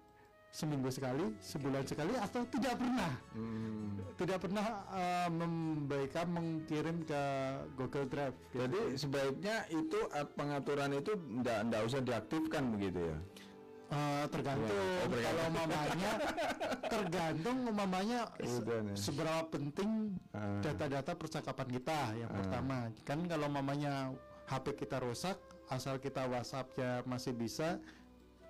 seminggu 0.56 0.88
sekali, 0.88 1.36
sebulan 1.36 1.84
sekali, 1.84 2.16
atau 2.16 2.48
tidak 2.48 2.80
pernah? 2.80 3.12
Hmm. 3.36 4.00
Tidak 4.16 4.38
pernah 4.40 4.66
eh, 4.88 5.28
memberikan 5.28 6.26
mengirim 6.32 7.04
ke 7.04 7.22
Google 7.76 8.08
Drive. 8.08 8.32
gitu. 8.46 8.64
Jadi 8.64 8.80
sebaiknya 8.96 9.56
itu 9.68 10.00
uh, 10.08 10.24
pengaturan 10.24 10.96
itu 10.96 11.12
ndak 11.44 11.82
usah 11.84 12.00
diaktifkan 12.00 12.72
begitu 12.72 13.04
ya. 13.04 13.18
Eh, 13.86 14.24
tergantung 14.32 14.66
Ya, 14.66 14.82
oh, 14.82 15.06
tergantung. 15.06 15.22
kalau 15.22 15.46
mamanya 15.52 16.12
tergantung 16.90 17.56
mamanya 17.68 18.20
se- 18.36 18.64
ya. 18.64 18.80
seberapa 18.96 19.42
penting 19.46 19.90
Ah. 20.32 20.58
data-data 20.58 21.14
percakapan 21.14 21.68
kita 21.70 21.98
yang 22.16 22.32
pertama 22.32 22.76
kan 23.02 23.22
kalau 23.24 23.46
mamanya 23.46 24.10
HP 24.46 24.74
kita 24.76 24.98
rusak 24.98 25.38
asal 25.68 25.96
kita 25.96 26.26
WhatsAppnya 26.26 27.02
masih 27.04 27.30
bisa 27.30 27.78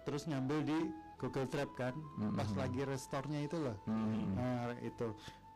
terus 0.02 0.24
nyambil 0.24 0.64
di 0.64 0.78
Google 1.16 1.46
Drive 1.46 1.72
kan 1.72 1.94
pas 2.32 2.48
lagi 2.54 2.82
restore-nya 2.82 3.40
itu 3.42 3.56
loh 3.56 3.76
Hmm. 3.84 4.34
nah 4.34 4.72
itu 4.78 5.12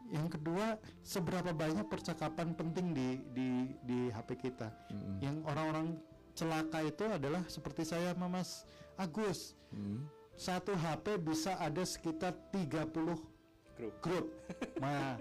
yang 0.09 0.27
kedua 0.27 0.75
seberapa 1.01 1.53
banyak 1.53 1.87
percakapan 1.87 2.53
penting 2.53 2.91
di 2.91 3.09
di 3.31 3.49
di 3.81 3.99
HP 4.09 4.41
kita 4.41 4.73
yang 5.19 5.45
orang-orang 5.45 6.01
celaka 6.33 6.81
itu 6.81 7.05
adalah 7.05 7.45
seperti 7.47 7.85
saya 7.85 8.13
sama 8.13 8.27
Mas 8.31 8.65
Agus 8.97 9.55
Hmm. 9.69 10.03
satu 10.35 10.73
HP 10.73 11.17
bisa 11.17 11.55
ada 11.57 11.85
sekitar 11.85 12.35
30 12.51 13.21
Grup. 13.73 13.95
grup. 14.01 14.27
Nah, 14.83 15.17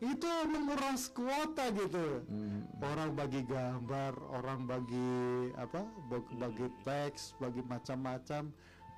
itu 0.00 0.26
menguras 0.48 1.06
kuota 1.06 1.68
gitu. 1.70 2.24
Hmm. 2.24 2.66
Orang 2.80 3.12
bagi 3.12 3.44
gambar, 3.44 4.14
orang 4.32 4.64
bagi 4.64 5.12
apa? 5.54 5.84
bag- 6.08 6.32
Bagi 6.32 6.66
teks, 6.80 7.34
bagi 7.36 7.60
macam-macam, 7.60 8.50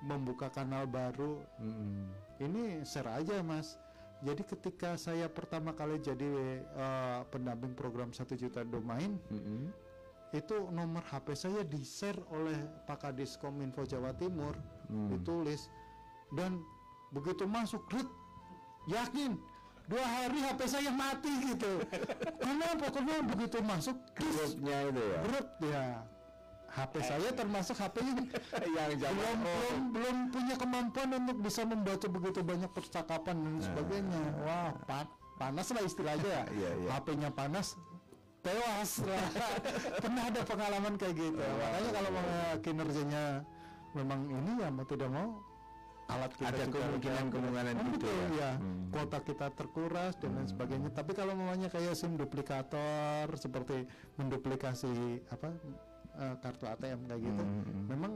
membuka 0.03 0.47
kanal 0.49 0.85
baru. 0.85 1.39
Hmm. 1.57 2.11
Ini 2.37 2.83
share 2.83 3.11
aja, 3.15 3.39
Mas. 3.41 3.79
Jadi 4.23 4.43
ketika 4.45 4.95
saya 4.95 5.27
pertama 5.27 5.71
kali 5.71 5.99
jadi 5.99 6.27
eh, 6.63 7.21
pendamping 7.29 7.75
program 7.75 8.11
satu 8.11 8.35
juta 8.35 8.63
domain, 8.63 9.19
Hmm. 9.27 9.71
itu 10.33 10.57
nomor 10.71 11.03
HP 11.03 11.35
saya 11.35 11.61
di 11.63 11.83
share 11.83 12.17
oleh 12.31 12.57
Pak 12.87 13.05
Kadis 13.05 13.35
Kominfo 13.37 13.83
Jawa 13.83 14.15
Timur 14.15 14.55
Hmm. 14.87 15.11
ditulis 15.11 15.67
dan 16.33 16.63
begitu 17.11 17.45
masuk 17.45 17.85
rut 17.93 18.09
yakin 18.89 19.37
dua 19.85 20.01
hari 20.01 20.41
HP 20.41 20.61
saya 20.65 20.89
mati 20.89 21.29
gitu 21.45 21.85
karena 22.43 22.67
pokoknya 22.79 23.17
begitu 23.27 23.59
masuk 23.61 23.97
Grupnya 24.17 24.79
itu 24.89 25.03
ya. 25.03 25.19
rut 25.29 25.49
ya 25.61 25.85
HP 26.73 26.95
saya 27.01 27.29
termasuk 27.31 27.77
HP 27.77 28.01
yang 28.01 28.17
yang 28.77 28.93
zaman 28.97 29.13
belum 29.13 29.39
oh, 29.45 29.61
belum 29.61 29.83
belum 29.93 30.17
punya 30.31 30.55
kemampuan 30.57 31.09
untuk 31.15 31.37
bisa 31.41 31.63
membaca 31.63 32.07
begitu 32.09 32.41
banyak 32.41 32.71
percakapan 32.71 33.37
dan 33.39 33.55
sebagainya. 33.61 34.23
Wah 34.41 34.73
pa- 34.85 35.11
panas 35.37 35.69
lah 35.69 35.83
istilahnya. 35.83 36.39
Iya, 36.57 36.71
iya. 36.75 36.89
HP-nya 36.97 37.31
panas 37.31 37.77
tewas 38.41 39.05
lah. 39.05 39.27
Pernah 40.03 40.25
ada 40.27 40.41
pengalaman 40.43 40.95
kayak 40.97 41.15
gitu. 41.15 41.39
Makanya 41.39 41.91
kalau 41.93 42.11
mau 42.11 42.27
kinerjanya 42.59 43.25
memang 43.93 44.21
ini 44.27 44.53
ya 44.57 44.69
mau 44.73 44.83
tidak 44.83 45.13
mau 45.13 45.29
alat 46.11 46.33
kita 46.35 46.51
ada 46.51 46.65
juga 46.67 46.81
kemungkinan-kemungkinan 46.83 47.75
Oh, 47.79 47.87
gitu 47.95 48.07
ya. 48.09 48.25
ya 48.35 48.51
Hmm. 48.57 48.91
kuota 48.91 49.19
kita 49.21 49.47
terkuras 49.53 50.13
dan 50.19 50.35
lain 50.35 50.49
sebagainya. 50.49 50.91
Tapi 50.91 51.13
kalau 51.13 51.33
mamanya 51.33 51.69
kayak 51.69 51.95
SIM 51.95 52.17
duplikator 52.17 53.29
seperti 53.37 53.85
menduplikasi 54.17 55.21
apa 55.29 55.53
eh, 56.15 56.35
kartu 56.41 56.65
ATM 56.67 57.01
kayak 57.07 57.21
gitu 57.23 57.43
Hmm. 57.43 57.87
memang 57.89 58.13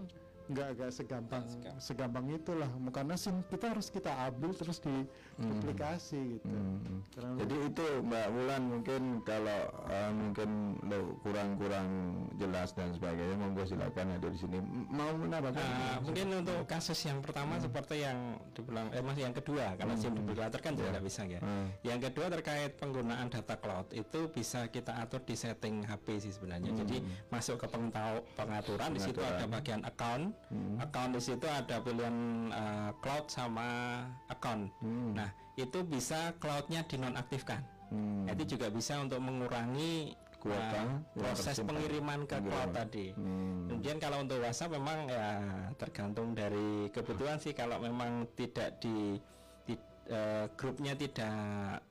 nggak 0.47 0.69
nggak 0.75 0.91
segampang 0.91 1.43
segampang 1.77 2.25
itulah 2.31 2.67
karena 2.89 3.15
SIM 3.15 3.43
kita 3.47 3.75
harus 3.75 3.91
kita 3.91 4.15
ambil 4.27 4.55
terus 4.55 4.79
di 4.79 5.03
duplikasi 5.37 6.39
gitu 6.39 6.47
Hmm. 6.47 7.03
Kurang 7.13 7.35
Jadi 7.37 7.57
itu 7.67 7.87
Mbak 8.03 8.27
Wulan 8.31 8.63
mungkin 8.65 9.03
kalau 9.23 9.61
eh, 9.89 10.11
mungkin 10.11 10.49
lo 10.85 10.99
kurang-kurang 11.21 11.89
jelas 12.37 12.73
dan 12.73 12.93
sebagainya 12.93 13.35
monggo 13.35 13.65
silakan 13.65 14.17
ada 14.17 14.29
di 14.29 14.39
sini. 14.39 14.59
Mau 14.89 15.11
menambahkan? 15.13 15.57
Nah, 15.59 15.97
mungkin 16.01 16.27
untuk 16.37 16.65
kasus 16.65 16.97
yang 17.03 17.21
pertama 17.21 17.57
seperti 17.59 18.01
yang 18.01 18.19
dibilang 18.53 18.89
eh 18.93 19.03
masih 19.03 19.23
yang 19.25 19.35
kedua 19.35 19.75
karena 19.75 19.95
SIM 19.97 20.15
duplicator 20.15 20.61
kan 20.61 20.73
juga 20.73 20.89
nggak 20.95 21.05
bisa 21.05 21.23
ya. 21.27 21.41
Hmm. 21.41 21.69
Yang 21.83 22.01
kedua 22.11 22.27
terkait 22.31 22.71
penggunaan 22.77 23.27
data 23.27 23.57
cloud 23.57 23.87
itu 23.91 24.21
bisa 24.31 24.69
kita 24.69 24.93
atur 24.97 25.21
di 25.21 25.35
setting 25.35 25.83
HP 25.83 26.07
sih 26.21 26.33
sebenarnya. 26.33 26.71
Jadi 26.77 27.01
masuk 27.29 27.57
ke 27.59 27.67
pengetahu- 27.67 28.25
pengaturan 28.35 28.91
di 28.91 29.01
situ 29.03 29.21
ada 29.21 29.45
bagian 29.45 29.83
account. 29.83 30.36
Account 30.79 31.19
di 31.19 31.21
situ 31.21 31.47
ada 31.51 31.83
pilihan 31.83 32.17
eh, 32.55 32.91
cloud 33.03 33.27
sama 33.27 34.01
account. 34.31 34.71
Nah, 35.15 35.31
itu 35.59 35.83
bisa 35.83 36.37
cloudnya 36.39 36.87
dinonaktifkan. 36.87 37.61
Hmm. 37.91 38.31
Itu 38.31 38.55
juga 38.57 38.71
bisa 38.71 38.99
untuk 39.03 39.19
mengurangi 39.23 40.15
Kuota 40.37 40.79
yang 40.79 41.03
proses 41.17 41.59
pengiriman 41.59 42.23
ke 42.29 42.39
cloud 42.39 42.71
tadi. 42.71 43.11
Hmm. 43.17 43.67
Kemudian 43.67 43.99
kalau 43.99 44.23
untuk 44.23 44.39
WhatsApp 44.39 44.79
memang 44.79 45.11
ya 45.11 45.29
tergantung 45.75 46.37
dari 46.37 46.87
kebutuhan 46.95 47.43
sih 47.43 47.51
kalau 47.51 47.83
memang 47.83 48.31
tidak 48.39 48.79
di, 48.79 49.19
di- 49.67 49.81
eh, 50.07 50.47
grupnya 50.55 50.95
tidak 50.95 51.83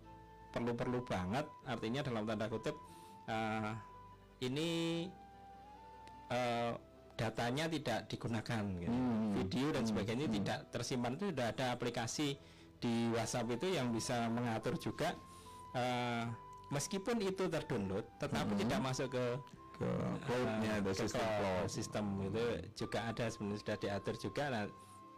perlu-perlu 0.56 1.04
banget 1.04 1.44
artinya 1.68 2.00
dalam 2.00 2.24
tanda 2.24 2.48
kutip 2.48 2.76
eh, 3.28 3.72
ini 4.48 4.72
datanya 7.16 7.66
tidak 7.72 8.12
digunakan 8.12 8.64
gitu. 8.80 8.92
Hmm. 8.92 9.32
video 9.36 9.68
dan 9.72 9.84
sebagainya 9.88 10.28
tidak 10.28 10.60
tersimpan 10.72 11.16
itu 11.16 11.32
sudah 11.32 11.48
ada 11.56 11.66
aplikasi 11.72 12.36
di 12.84 13.10
WhatsApp 13.16 13.56
itu 13.56 13.68
yang 13.72 13.90
bisa 13.96 14.28
mengatur 14.28 14.76
juga 14.76 15.16
eh, 15.74 16.28
meskipun 16.76 17.24
itu 17.24 17.48
terdownload 17.48 18.04
tetapi 18.20 18.54
tidak 18.60 18.80
masuk 18.84 19.08
ke 19.16 19.26
ke 19.76 19.90
cloud-nya 20.24 20.72
ada 20.80 20.88
ke 20.88 20.92
sistem 20.96 21.28
cloud, 21.28 21.68
sistem 21.68 22.06
itu 22.24 22.44
juga 22.80 23.00
ada 23.12 23.26
sebenarnya 23.28 23.60
sudah 23.60 23.78
diatur 23.80 24.16
juga 24.16 24.44
nah 24.48 24.64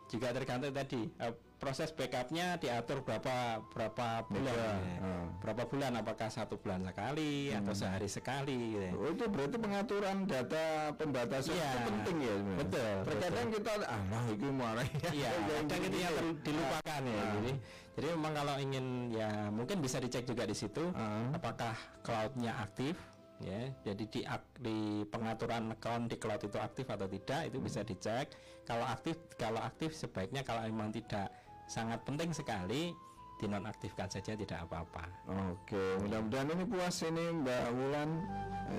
juga 0.10 0.28
tergantung 0.34 0.74
tadi 0.74 1.02
eh, 1.22 1.34
proses 1.58 1.89
backupnya 1.89 2.55
diatur 2.55 3.01
berapa 3.01 3.60
berapa 3.68 4.08
bulan 4.26 4.78
ya. 4.78 4.97
ah. 5.01 5.26
berapa 5.41 5.64
bulan 5.66 5.91
apakah 5.95 6.30
satu 6.30 6.55
bulan 6.55 6.86
sekali 6.86 7.49
atau 7.49 7.74
Hmm. 7.74 7.80
sehari 7.80 8.05
sekali 8.08 8.58
gitu 8.74 8.82
ya. 8.82 8.91
Oh, 8.93 9.10
itu 9.10 9.26
berarti 9.26 9.58
pengaturan 9.58 10.18
data 10.24 10.66
pembatasan 10.93 11.51
Iya, 11.51 11.66
itu 11.68 11.80
penting 11.88 12.18
ya 12.18 12.34
sebenarnya. 12.34 12.58
betul, 12.62 12.93
Terkadang 13.03 13.47
kita 13.51 13.72
ah 13.84 14.01
nah 14.08 14.24
itu 14.28 14.45
marah 14.47 14.86
ya. 14.88 15.10
Iya, 15.12 15.30
kadang 15.49 15.82
itu 15.84 15.97
yang 15.97 16.16
dilupakan 16.39 17.01
ya. 17.03 17.18
Ah. 17.18 17.32
Jadi, 17.36 17.51
jadi 17.93 18.08
memang 18.14 18.34
kalau 18.36 18.55
ingin 18.58 18.86
ya 19.10 19.30
mungkin 19.49 19.78
bisa 19.80 19.97
dicek 19.97 20.24
juga 20.24 20.43
di 20.43 20.53
situ 20.53 20.84
Ah. 20.93 21.34
apakah 21.34 21.74
cloudnya 22.01 22.53
aktif 22.60 22.93
ya. 23.39 23.62
Jadi 23.84 24.03
di 24.08 24.22
di 24.58 24.78
pengaturan 25.05 25.70
account 25.72 26.05
di 26.08 26.18
cloud 26.18 26.41
itu 26.43 26.58
aktif 26.58 26.86
atau 26.86 27.05
tidak 27.05 27.41
itu 27.45 27.58
bisa 27.58 27.82
dicek. 27.82 28.30
Kalau 28.62 28.84
aktif 28.84 29.18
kalau 29.34 29.58
aktif 29.60 29.91
sebaiknya 29.91 30.41
kalau 30.41 30.62
memang 30.64 30.91
tidak 30.91 31.30
sangat 31.68 31.99
penting 32.07 32.32
sekali 32.32 32.95
dinonaktifkan 33.38 34.09
saja 34.09 34.34
tidak 34.34 34.65
apa-apa. 34.65 35.05
Oke, 35.53 36.01
mudah-mudahan 36.01 36.57
ini 36.57 36.65
puas 36.65 36.97
ini 37.05 37.26
Mbak 37.38 37.65
Wulan 37.70 38.09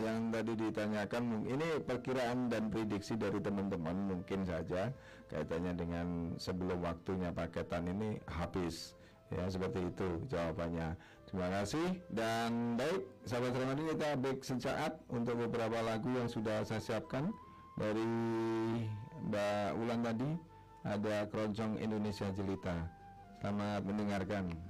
yang 0.02 0.34
tadi 0.34 0.52
ditanyakan. 0.58 1.22
Ini 1.46 1.68
perkiraan 1.86 2.50
dan 2.50 2.66
prediksi 2.66 3.14
dari 3.14 3.38
teman-teman 3.38 3.94
mungkin 4.18 4.42
saja 4.42 4.90
kaitannya 5.30 5.72
dengan 5.78 6.06
sebelum 6.36 6.82
waktunya 6.82 7.30
paketan 7.30 7.86
ini 7.86 8.18
habis. 8.26 8.98
Ya 9.28 9.44
seperti 9.46 9.84
itu 9.84 10.08
jawabannya. 10.32 10.96
Terima 11.28 11.48
kasih 11.60 12.00
dan 12.08 12.80
baik 12.80 13.04
sahabat 13.28 13.52
Ramadan 13.52 13.86
kita 13.92 14.08
break 14.16 14.40
sesaat 14.40 14.92
untuk 15.12 15.36
beberapa 15.36 15.84
lagu 15.84 16.08
yang 16.16 16.24
sudah 16.24 16.64
saya 16.64 16.80
siapkan 16.80 17.28
dari 17.76 18.08
Mbak 19.28 19.68
Wulan 19.76 20.00
tadi 20.00 20.30
ada 20.86 21.26
Keroncong 21.26 21.80
Indonesia 21.82 22.28
Jelita. 22.34 22.76
Selamat 23.38 23.82
mendengarkan. 23.86 24.67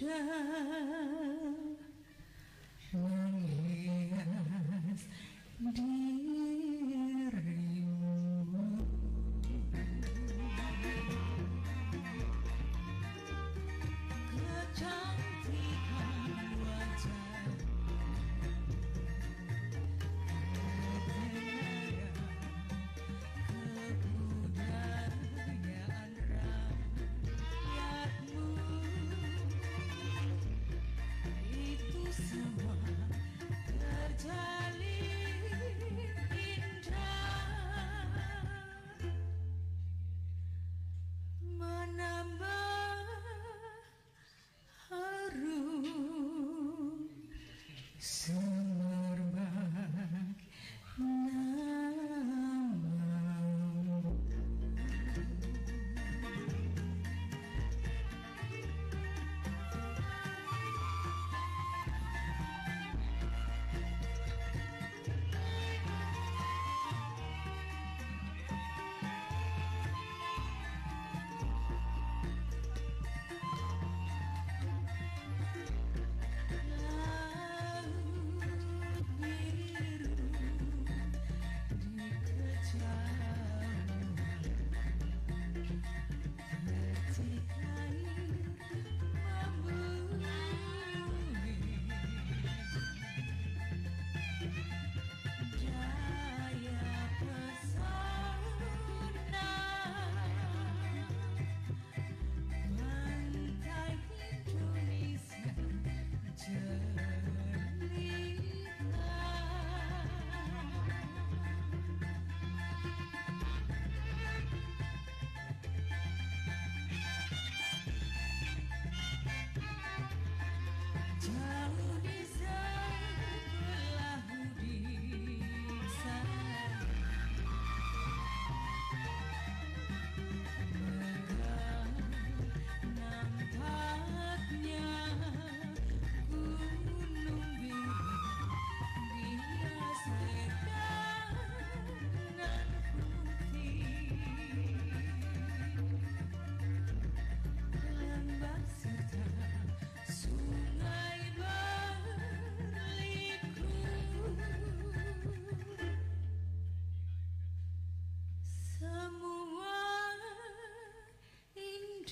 down. 0.00 0.95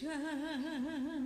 time 0.04 1.20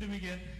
Demikian. 0.00 0.59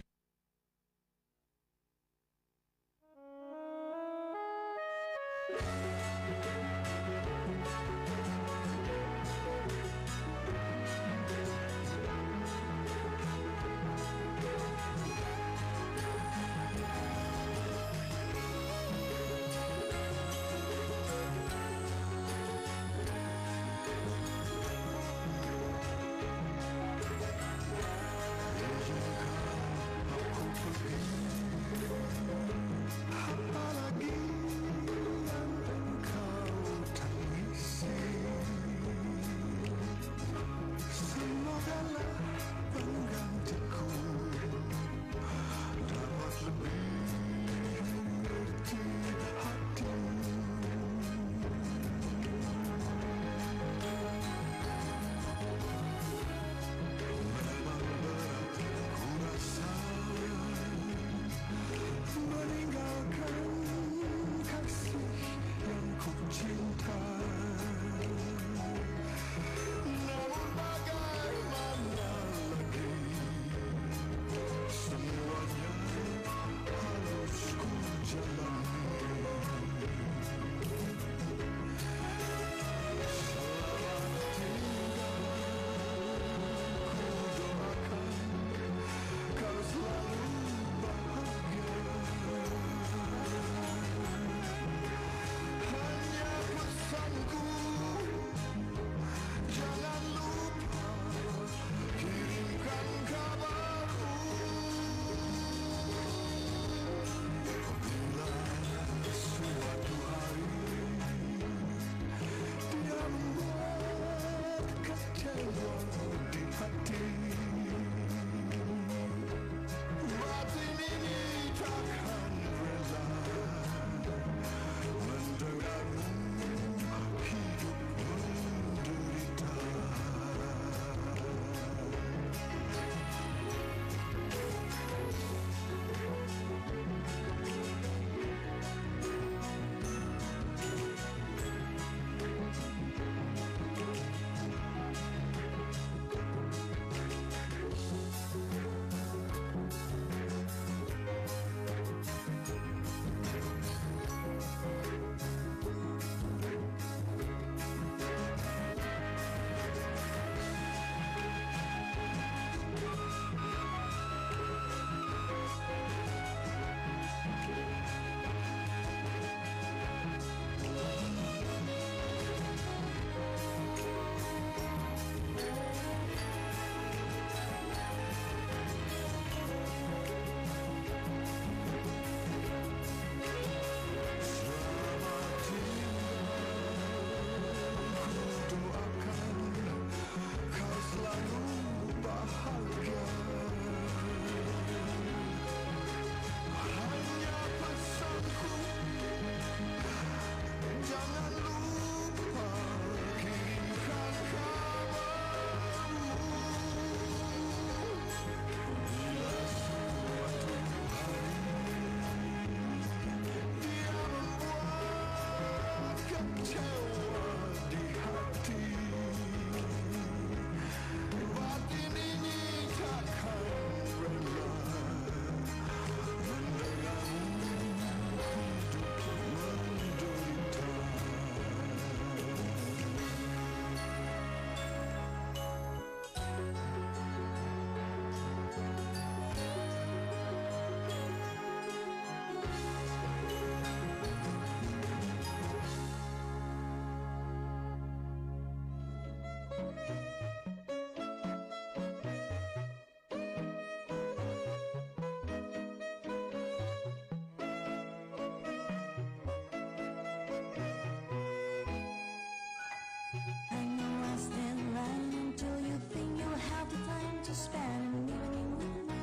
Spend 267.33 267.95
an 267.95 268.09
evening 268.09 268.57
with 268.57 268.83
me. 268.89 268.99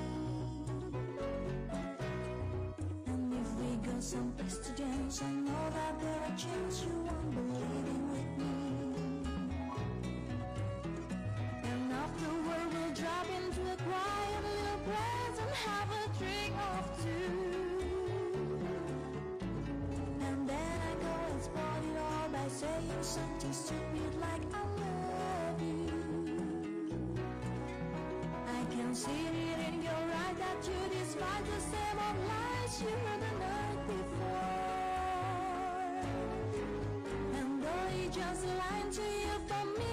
And 3.06 3.32
if 3.32 3.54
we 3.54 3.76
go 3.90 3.98
someplace 4.00 4.58
to 4.58 4.72
dance, 4.72 5.22
I 5.22 5.30
know 5.30 5.70
that 5.70 6.00
there 6.00 6.20
are 6.26 6.36
chances 6.36 6.84
you 6.84 6.92
won't 7.06 7.30
be 7.30 7.40
leaving 7.40 8.04
with 8.12 8.30
me. 8.36 8.54
And 11.64 11.92
afterward 11.92 12.66
we'll 12.74 12.94
drop 12.94 13.26
into 13.38 13.62
a 13.72 13.76
quiet 13.88 14.42
little 14.44 14.80
place 14.84 15.38
and 15.40 15.52
have 15.64 15.88
a 15.88 16.04
drink 16.18 16.54
or 16.68 16.80
two. 17.02 17.32
And 20.20 20.38
then 20.46 20.78
I 20.90 20.94
go 21.00 21.14
and 21.32 21.42
spoil 21.42 21.82
it 21.90 21.98
all 21.98 22.28
by 22.28 22.46
saying 22.48 23.02
something 23.02 23.52
stupid 23.54 24.07
see 28.98 29.10
it 29.12 29.58
in 29.68 29.80
your 29.80 30.04
eyes 30.22 30.36
that 30.42 30.58
you 30.66 30.80
despise 30.90 31.46
the 31.52 31.60
same 31.70 31.98
old 32.06 32.18
lies 32.30 32.74
you 32.82 32.92
heard 33.04 33.20
the 33.26 33.32
night 33.38 33.80
before. 33.86 34.58
And 37.38 37.50
though 37.62 37.86
he 37.94 38.04
just 38.08 38.42
lied 38.60 38.90
to 38.98 39.06
you, 39.24 39.34
for 39.46 39.64
me 39.78 39.87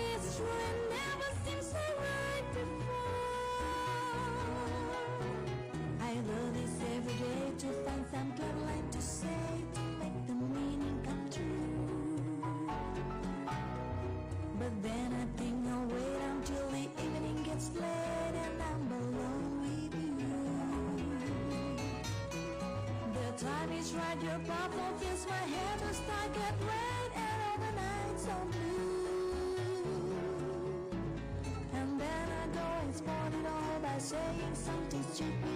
right, 23.94 24.24
your 24.24 24.40
purple 24.48 24.90
fills 25.00 25.28
my 25.28 25.44
head 25.54 25.80
to 25.80 25.94
start 25.94 26.34
get 26.34 26.56
red 26.62 27.10
and 27.16 27.42
all 27.46 27.58
the 27.66 27.72
nights 27.82 28.28
are 28.28 28.46
blue. 28.46 29.66
And 31.74 32.00
then 32.00 32.28
I 32.42 32.48
go 32.54 32.68
and 32.82 32.96
spoil 32.96 33.32
it 33.40 33.46
all 33.48 33.80
by 33.82 33.98
saying 34.00 34.56
something 34.56 35.04
stupid 35.14 35.55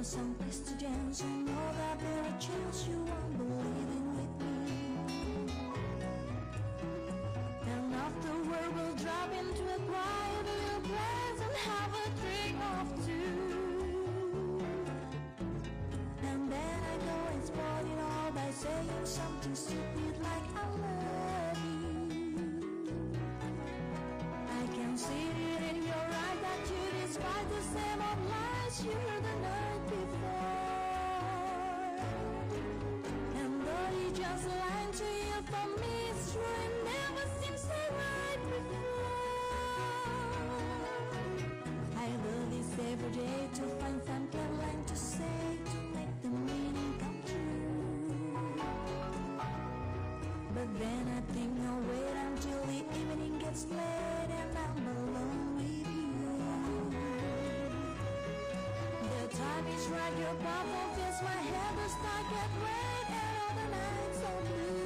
if 0.00 0.14
we 0.14 0.16
go 0.16 0.22
someplace 0.22 0.60
to 0.60 0.74
dance, 0.84 1.22
I 1.22 1.26
know 1.26 1.72
that 1.76 2.00
there 2.00 2.20
are 2.20 2.38
chances 2.40 2.88
you 2.88 2.96
won't 2.96 3.38
be 3.38 3.44
leaving 3.44 4.06
with 4.16 4.32
me. 4.40 4.56
And 7.66 7.94
afterward 7.94 8.74
we'll 8.74 8.96
drop 8.96 9.30
into 9.38 9.62
a 9.62 9.78
quiet 9.90 10.44
little 10.46 10.82
place 10.88 11.40
and 11.44 11.54
have 11.68 11.92
a 11.92 12.06
drink 12.20 12.56
or 12.70 12.84
two. 13.06 14.62
And 16.28 16.52
then 16.52 16.78
I 16.92 16.96
go 17.08 17.16
and 17.32 17.44
spoil 17.44 17.86
it 17.92 18.00
all 18.00 18.30
by 18.32 18.50
saying 18.52 19.04
something 19.04 19.54
stupid 19.54 20.14
like 20.22 20.48
I 20.56 20.66
love 20.80 21.58
you. 21.64 22.34
I 24.48 24.66
can 24.74 24.96
see 24.96 25.28
it 25.54 25.62
in 25.70 25.82
your 25.84 26.06
eyes 26.24 26.40
that 26.46 26.62
you 26.70 26.82
despise 27.06 27.48
the 27.50 27.62
same 27.74 28.00
old 28.00 28.22
lies 28.30 28.84
you 28.84 29.19
my 61.22 61.38
head, 61.50 61.74
and 63.20 63.34
all 63.42 63.52
the 63.58 63.66
nights 63.76 64.20
blue. 64.48 64.80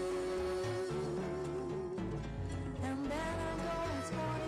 And 2.82 2.98
then 3.10 3.36
I 3.48 3.52
go 3.64 3.76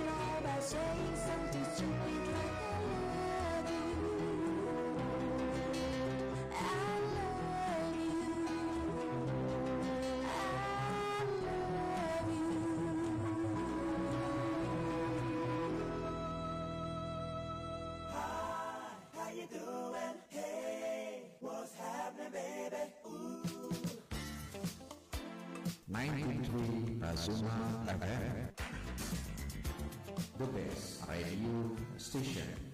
it 0.02 0.09
all 0.10 0.38
by 0.43 0.59
saying 0.60 1.16
something 1.26 1.66
stupid 1.74 2.24
like 2.34 2.56
I 2.60 2.78
love 3.06 3.70
you. 3.70 3.94
I 6.52 6.64
love 7.16 7.94
you. 7.97 8.20
I 10.26 11.24
love 11.47 12.28
you. 12.32 12.47
Ninety-three 19.16 19.76
Azuma 27.16 27.48
FM, 27.88 28.51
the 30.38 30.44
best 30.52 31.01
radio 31.09 31.70
station. 31.97 32.65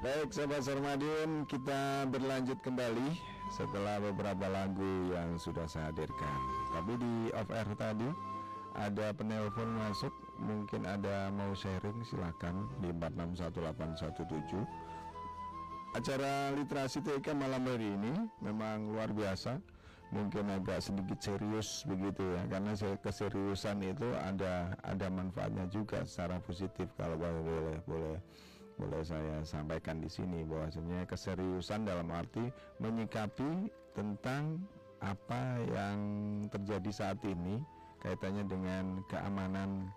Baik, 0.00 0.32
sahabat 0.32 0.64
Sarmadion, 0.64 1.44
kita 1.44 2.08
berlanjut 2.08 2.56
kembali 2.64 3.20
setelah 3.52 4.00
beberapa 4.00 4.48
lagu 4.48 5.12
yang 5.12 5.36
sudah 5.36 5.68
saya 5.68 5.92
hadirkan. 5.92 6.38
Tapi 6.72 6.96
di 6.96 7.28
off 7.36 7.52
air 7.52 7.68
tadi 7.76 8.08
ada 8.80 9.12
penelpon 9.12 9.68
masuk, 9.76 10.08
mungkin 10.40 10.88
ada 10.88 11.28
mau 11.36 11.52
sharing 11.52 12.00
silakan 12.08 12.64
di 12.80 12.88
461817. 12.96 14.64
Acara 15.92 16.56
literasi 16.56 17.04
TK 17.04 17.36
malam 17.36 17.68
hari 17.68 17.92
ini 17.92 18.24
memang 18.40 18.96
luar 18.96 19.12
biasa. 19.12 19.60
Mungkin 20.16 20.48
agak 20.48 20.80
sedikit 20.80 21.20
serius 21.20 21.84
begitu 21.84 22.24
ya, 22.24 22.42
karena 22.48 22.72
se- 22.72 22.98
keseriusan 23.04 23.84
itu 23.84 24.08
ada 24.16 24.74
ada 24.80 25.06
manfaatnya 25.12 25.68
juga 25.68 26.02
secara 26.08 26.40
positif 26.40 26.88
kalau 26.96 27.20
boleh 27.20 27.78
boleh 27.84 28.18
boleh 28.80 29.04
saya 29.04 29.44
sampaikan 29.44 30.00
di 30.00 30.08
sini 30.08 30.40
bahwasanya 30.48 31.04
keseriusan 31.04 31.84
dalam 31.84 32.08
arti 32.08 32.48
menyikapi 32.80 33.68
tentang 33.92 34.56
apa 35.04 35.60
yang 35.68 35.98
terjadi 36.48 36.90
saat 36.92 37.20
ini 37.24 37.60
kaitannya 38.00 38.48
dengan 38.48 38.84
keamanan 39.12 39.92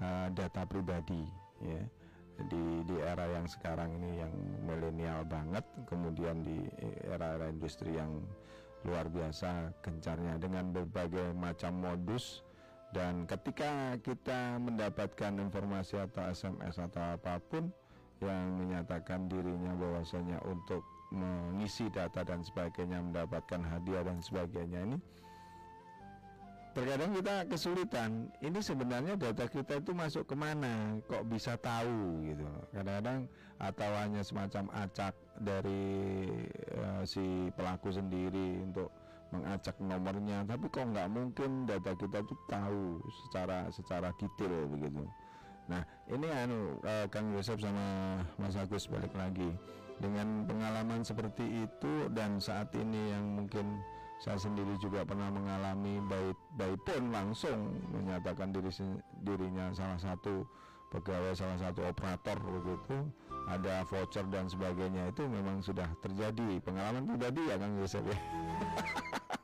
uh, 0.00 0.28
data 0.36 0.68
pribadi 0.68 1.24
ya. 1.64 1.82
Di 2.36 2.84
di 2.84 3.00
era 3.00 3.24
yang 3.32 3.48
sekarang 3.48 3.96
ini 3.96 4.20
yang 4.20 4.34
milenial 4.68 5.24
banget 5.24 5.64
kemudian 5.88 6.44
di 6.44 6.68
era-era 7.08 7.48
industri 7.48 7.96
yang 7.96 8.20
luar 8.84 9.08
biasa 9.08 9.72
gencarnya 9.80 10.36
dengan 10.36 10.68
berbagai 10.68 11.32
macam 11.32 11.80
modus 11.80 12.44
dan 12.92 13.24
ketika 13.24 13.98
kita 14.04 14.60
mendapatkan 14.62 15.32
informasi 15.42 15.96
atau 15.96 16.28
SMS 16.28 16.76
atau 16.76 17.18
apa 17.18 17.40
pun 17.50 17.72
yang 18.24 18.56
menyatakan 18.56 19.28
dirinya 19.28 19.76
bahwasanya 19.76 20.40
untuk 20.48 20.80
mengisi 21.12 21.86
data 21.92 22.24
dan 22.24 22.40
sebagainya 22.42 22.98
mendapatkan 22.98 23.62
hadiah 23.62 24.02
dan 24.02 24.18
sebagainya 24.18 24.80
ini 24.88 24.98
terkadang 26.76 27.16
kita 27.16 27.34
kesulitan. 27.48 28.28
Ini 28.44 28.60
sebenarnya 28.60 29.16
data 29.16 29.48
kita 29.48 29.80
itu 29.80 29.96
masuk 29.96 30.28
ke 30.28 30.36
mana? 30.36 31.00
Kok 31.08 31.24
bisa 31.24 31.56
tahu 31.56 32.20
gitu? 32.28 32.44
Kadang-kadang 32.76 33.24
atau 33.56 33.90
hanya 33.96 34.20
semacam 34.20 34.68
acak 34.84 35.16
dari 35.40 35.88
eh, 36.52 37.02
si 37.08 37.48
pelaku 37.56 37.96
sendiri 37.96 38.60
untuk 38.60 38.92
mengacak 39.32 39.72
nomornya. 39.80 40.44
Tapi 40.44 40.68
kok 40.68 40.84
nggak 40.92 41.08
mungkin 41.08 41.64
data 41.64 41.96
kita 41.96 42.20
tuh 42.28 42.36
tahu 42.44 43.00
secara 43.24 43.72
secara 43.72 44.12
detail 44.20 44.68
begitu 44.68 45.08
Nah, 45.66 45.82
ini 46.06 46.30
anu 46.30 46.78
eh, 46.86 47.06
Kang 47.10 47.34
Yosef 47.34 47.58
sama 47.58 48.18
Mas 48.38 48.54
Agus 48.54 48.86
balik 48.86 49.10
lagi. 49.18 49.50
Dengan 49.96 50.44
pengalaman 50.44 51.00
seperti 51.02 51.64
itu 51.64 52.12
dan 52.12 52.36
saat 52.36 52.68
ini 52.76 53.16
yang 53.16 53.24
mungkin 53.42 53.80
saya 54.20 54.36
sendiri 54.36 54.76
juga 54.76 55.04
pernah 55.04 55.28
mengalami 55.32 56.00
baik 56.04 56.36
baik 56.56 56.80
pun 56.84 57.12
langsung 57.12 57.80
menyatakan 57.92 58.48
diri 58.52 58.72
dirinya 59.24 59.72
salah 59.76 60.00
satu 60.00 60.44
pegawai 60.88 61.36
salah 61.36 61.60
satu 61.60 61.84
operator 61.84 62.36
begitu 62.40 62.96
ada 63.48 63.84
voucher 63.88 64.24
dan 64.28 64.48
sebagainya 64.48 65.12
itu 65.12 65.24
memang 65.24 65.64
sudah 65.64 65.88
terjadi. 66.04 66.60
Pengalaman 66.60 67.08
pribadi 67.08 67.42
ya 67.48 67.56
Kang 67.56 67.74
Yosef 67.80 68.04
ya. 68.04 68.18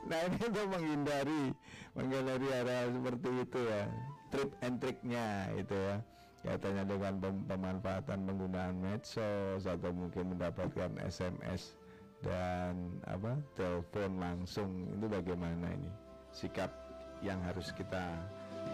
Nah 0.00 0.26
ini 0.26 0.42
untuk 0.42 0.66
menghindari 0.66 1.54
menghindari 1.94 2.48
hal 2.50 2.88
seperti 2.90 3.30
itu 3.46 3.60
ya 3.62 3.82
trip 4.30 4.50
and 4.62 4.78
triknya 4.78 5.50
itu 5.58 5.74
ya 5.74 5.96
kaitannya 6.40 6.84
dengan 6.88 7.14
pem- 7.20 7.44
pemanfaatan 7.44 8.18
penggunaan 8.24 8.74
medsos 8.80 9.68
atau 9.68 9.92
mungkin 9.92 10.32
mendapatkan 10.32 10.96
SMS 11.04 11.76
dan 12.24 13.00
apa 13.04 13.36
telepon 13.56 14.16
langsung 14.20 14.88
itu 14.96 15.04
bagaimana 15.04 15.68
ini 15.72 15.90
sikap 16.32 16.72
yang 17.20 17.40
harus 17.44 17.68
kita 17.76 18.16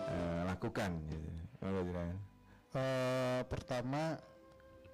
eh, 0.06 0.40
lakukan 0.46 0.94
gitu. 1.10 1.30
Eh, 2.76 3.40
pertama 3.48 4.20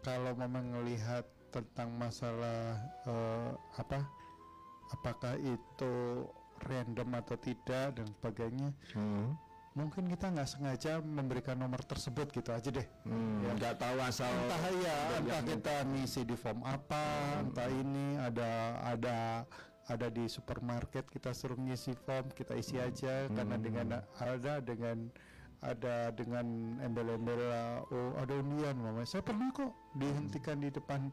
kalau 0.00 0.32
memang 0.38 0.80
melihat 0.80 1.26
tentang 1.52 1.92
masalah 1.98 2.80
eh, 3.04 3.50
apa 3.76 4.00
apakah 4.96 5.36
itu 5.40 6.24
random 6.68 7.08
atau 7.18 7.36
tidak 7.40 7.96
dan 7.96 8.06
sebagainya 8.20 8.68
Hmm. 8.94 9.34
Mungkin 9.72 10.04
kita 10.04 10.28
nggak 10.28 10.48
sengaja 10.48 11.00
memberikan 11.00 11.56
nomor 11.56 11.80
tersebut 11.80 12.28
gitu 12.28 12.52
aja 12.52 12.68
deh. 12.68 12.84
Hmm, 13.08 13.40
Ya. 13.40 13.50
nggak 13.56 13.74
tahu 13.80 13.98
asal 14.04 14.28
entah 14.28 14.60
ya 14.76 14.96
entah 15.16 15.40
yang- 15.40 15.48
kita 15.48 15.74
ngisi 15.88 16.20
di 16.22 16.36
form 16.36 16.60
apa 16.62 17.04
entah 17.40 17.68
ini 17.68 18.20
ada 18.20 18.50
ada 18.84 19.16
ada 19.88 20.06
di 20.08 20.28
supermarket 20.28 21.08
kita 21.08 21.32
suruh 21.32 21.56
ngisi 21.56 21.96
form 21.96 22.28
kita 22.30 22.52
isi 22.54 22.76
aja. 22.76 23.26
Karena 23.26 23.56
dengan 23.56 23.86
ada 24.20 24.60
dengan 24.60 25.08
ada 25.62 26.10
dengan 26.10 26.46
embel-embel 26.82 27.38
oh 27.88 28.12
ada 28.18 28.34
undian 28.34 28.76
mama. 28.76 29.06
Saya 29.06 29.22
pernah 29.22 29.48
kok 29.54 29.70
dihentikan 29.94 30.58
di 30.58 30.68
depan 30.68 31.08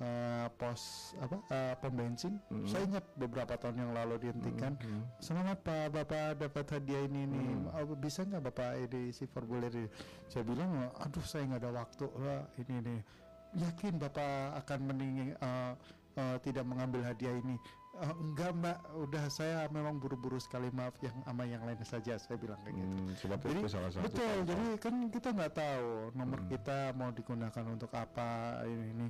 uh, 0.00 0.46
pos 0.56 1.12
apa 1.20 1.36
uh, 1.52 1.74
pom 1.80 1.92
bensin. 1.92 2.36
Saya 2.68 2.84
ingat 2.88 3.04
beberapa 3.16 3.56
tahun 3.56 3.86
yang 3.86 3.92
lalu 3.96 4.28
dihentikan. 4.28 4.76
Selamat 5.20 5.60
pak. 5.64 5.92
Bapak 5.92 6.40
dapat 6.40 6.66
hadiah 6.76 7.04
ini 7.06 7.24
nih 7.28 7.48
Oh, 7.76 7.96
bisa 7.96 8.24
nggak 8.24 8.42
bapak 8.52 8.70
ini 8.88 9.12
si 9.12 9.24
formulir 9.28 9.72
ini?" 9.72 9.88
saya 10.26 10.42
bilang 10.42 10.90
aduh 10.98 11.24
saya 11.24 11.46
nggak 11.46 11.62
ada 11.62 11.72
waktu 11.72 12.04
Wah, 12.18 12.42
ini 12.58 12.76
nih 12.82 13.00
yakin 13.56 13.96
bapak 13.96 14.60
akan 14.64 14.78
mending 14.92 15.32
uh, 15.40 15.72
uh, 16.18 16.36
tidak 16.44 16.64
mengambil 16.66 17.00
hadiah 17.06 17.32
ini? 17.32 17.56
"Eh, 17.96 18.14
enggak 18.20 18.52
mbak. 18.52 18.78
Udah 18.92 19.24
saya 19.32 19.64
memang 19.72 19.96
buru-buru 19.96 20.36
sekali. 20.36 20.68
Maaf 20.68 21.00
yang 21.00 21.16
sama 21.24 21.48
yang 21.48 21.64
lain 21.64 21.80
saja. 21.80 22.20
Saya 22.20 22.36
bilang 22.36 22.60
kayak 22.60 22.76
gitu. 22.76 22.92
Hmm, 22.92 23.14
seperti 23.16 23.44
jadi 23.48 23.60
itu 23.64 23.70
salah 23.72 23.90
satu 23.92 24.04
betul. 24.04 24.20
Contoh. 24.20 24.44
jadi 24.52 24.66
kan 24.76 24.94
kita 25.08 25.28
nggak 25.32 25.52
tahu 25.56 25.88
nomor 26.12 26.40
kita 26.52 26.78
mau 26.92 27.10
digunakan 27.12 27.64
untuk 27.72 27.90
apa 27.96 28.60
ini, 28.68 28.86
ini. 28.92 29.08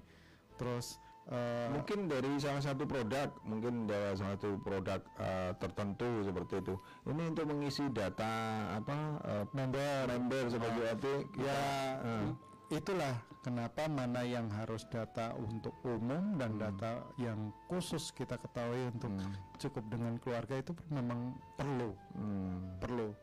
Terus 0.56 1.00
uh, 1.30 1.68
mungkin 1.72 2.06
dari 2.10 2.38
salah 2.38 2.62
satu 2.62 2.84
produk 2.88 3.30
mungkin 3.46 3.86
dari 3.86 4.14
salah 4.18 4.34
satu 4.38 4.58
produk 4.62 5.00
eh, 5.20 5.52
tertentu 5.58 6.26
seperti 6.26 6.54
itu. 6.62 6.74
Ini 7.06 7.22
untuk 7.30 7.44
mengisi 7.50 7.84
data 7.90 8.32
apa 8.74 8.96
eh, 9.22 9.44
member. 9.54 10.10
member 10.10 10.42
sebagai 10.50 10.84
apa 10.90 11.12
ya 11.38 11.60
eh, 12.02 12.26
itulah 12.74 13.14
kenapa 13.46 13.86
mana 13.86 14.26
yang 14.26 14.50
harus 14.50 14.82
data 14.90 15.30
untuk 15.38 15.70
umum 15.86 16.34
dan 16.34 16.58
data 16.58 17.06
yang 17.14 17.54
khusus 17.70 18.10
kita 18.10 18.34
ketahui 18.42 18.90
untuk 18.90 19.14
cukup 19.62 19.84
dengan 19.86 20.18
keluarga 20.18 20.58
itu 20.58 20.74
memang 20.90 21.38
perlu. 21.54 21.94
Hmm, 22.18 22.74
perlu. 22.82 23.14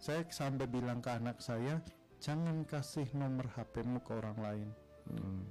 Saya 0.00 0.24
sampai 0.30 0.70
bilang 0.70 1.04
ke 1.04 1.10
anak 1.12 1.42
saya 1.42 1.82
jangan 2.18 2.64
kasih 2.64 3.06
nomor 3.12 3.46
HP-mu 3.52 4.00
ke 4.00 4.12
orang 4.16 4.38
lain. 4.40 4.68
Hmm, 5.08 5.42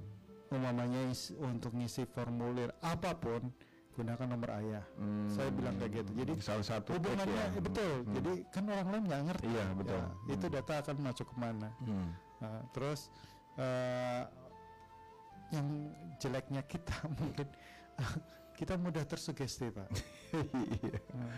umpamanya 0.48 1.08
is- 1.08 1.34
untuk 1.34 1.72
ngisi 1.72 2.04
formulir 2.06 2.72
apa 2.80 3.12
pun 3.14 3.52
gunakan 3.94 4.26
nomor 4.30 4.50
ayah. 4.62 4.84
Hmm. 4.94 5.26
saya 5.28 5.50
bilang 5.50 5.74
kayak 5.74 5.92
gitu. 6.00 6.10
Jadi 6.22 6.32
salah 6.38 6.62
satu 6.62 6.94
hubungannya 6.94 7.34
ya. 7.34 7.60
betul. 7.60 7.94
Jadi 8.14 8.32
kan 8.54 8.62
orang 8.64 8.88
lain 8.94 9.04
nggak 9.10 9.22
ngerti. 9.26 9.46
Iya, 9.50 9.64
betul. 9.74 9.98
Ya, 9.98 10.32
itu 10.32 10.46
data 10.46 10.74
akan 10.78 10.96
masuk 11.02 11.26
ke 11.26 11.36
mana. 11.36 11.68
Hmm. 11.82 12.10
Nah, 12.38 12.58
terus 12.70 13.10
eh, 13.58 14.22
yang 15.50 15.66
jeleknya 16.22 16.62
kita 16.62 16.94
mungkin 17.18 17.48
kita 18.54 18.74
mudah 18.78 19.02
tersugesti 19.02 19.66
pak. 19.74 19.88
Nah, 21.18 21.34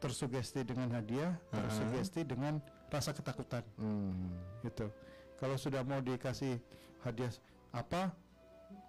tersugesti 0.00 0.64
dengan 0.64 0.88
hadiah 0.94 1.34
tersugesti 1.50 2.24
dengan 2.24 2.56
rasa 2.88 3.12
ketakutan. 3.12 3.60
Hmm. 3.76 4.32
gitu. 4.64 4.88
Kalau 5.36 5.60
sudah 5.60 5.84
mau 5.84 6.00
dikasih 6.00 6.56
hadiah 7.04 7.28
apa 7.74 8.14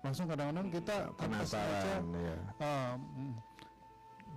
langsung 0.01 0.29
kadang-kadang 0.29 0.69
kita 0.69 1.09
penasaran 1.17 2.03
ya 2.13 2.37
mm, 2.61 3.33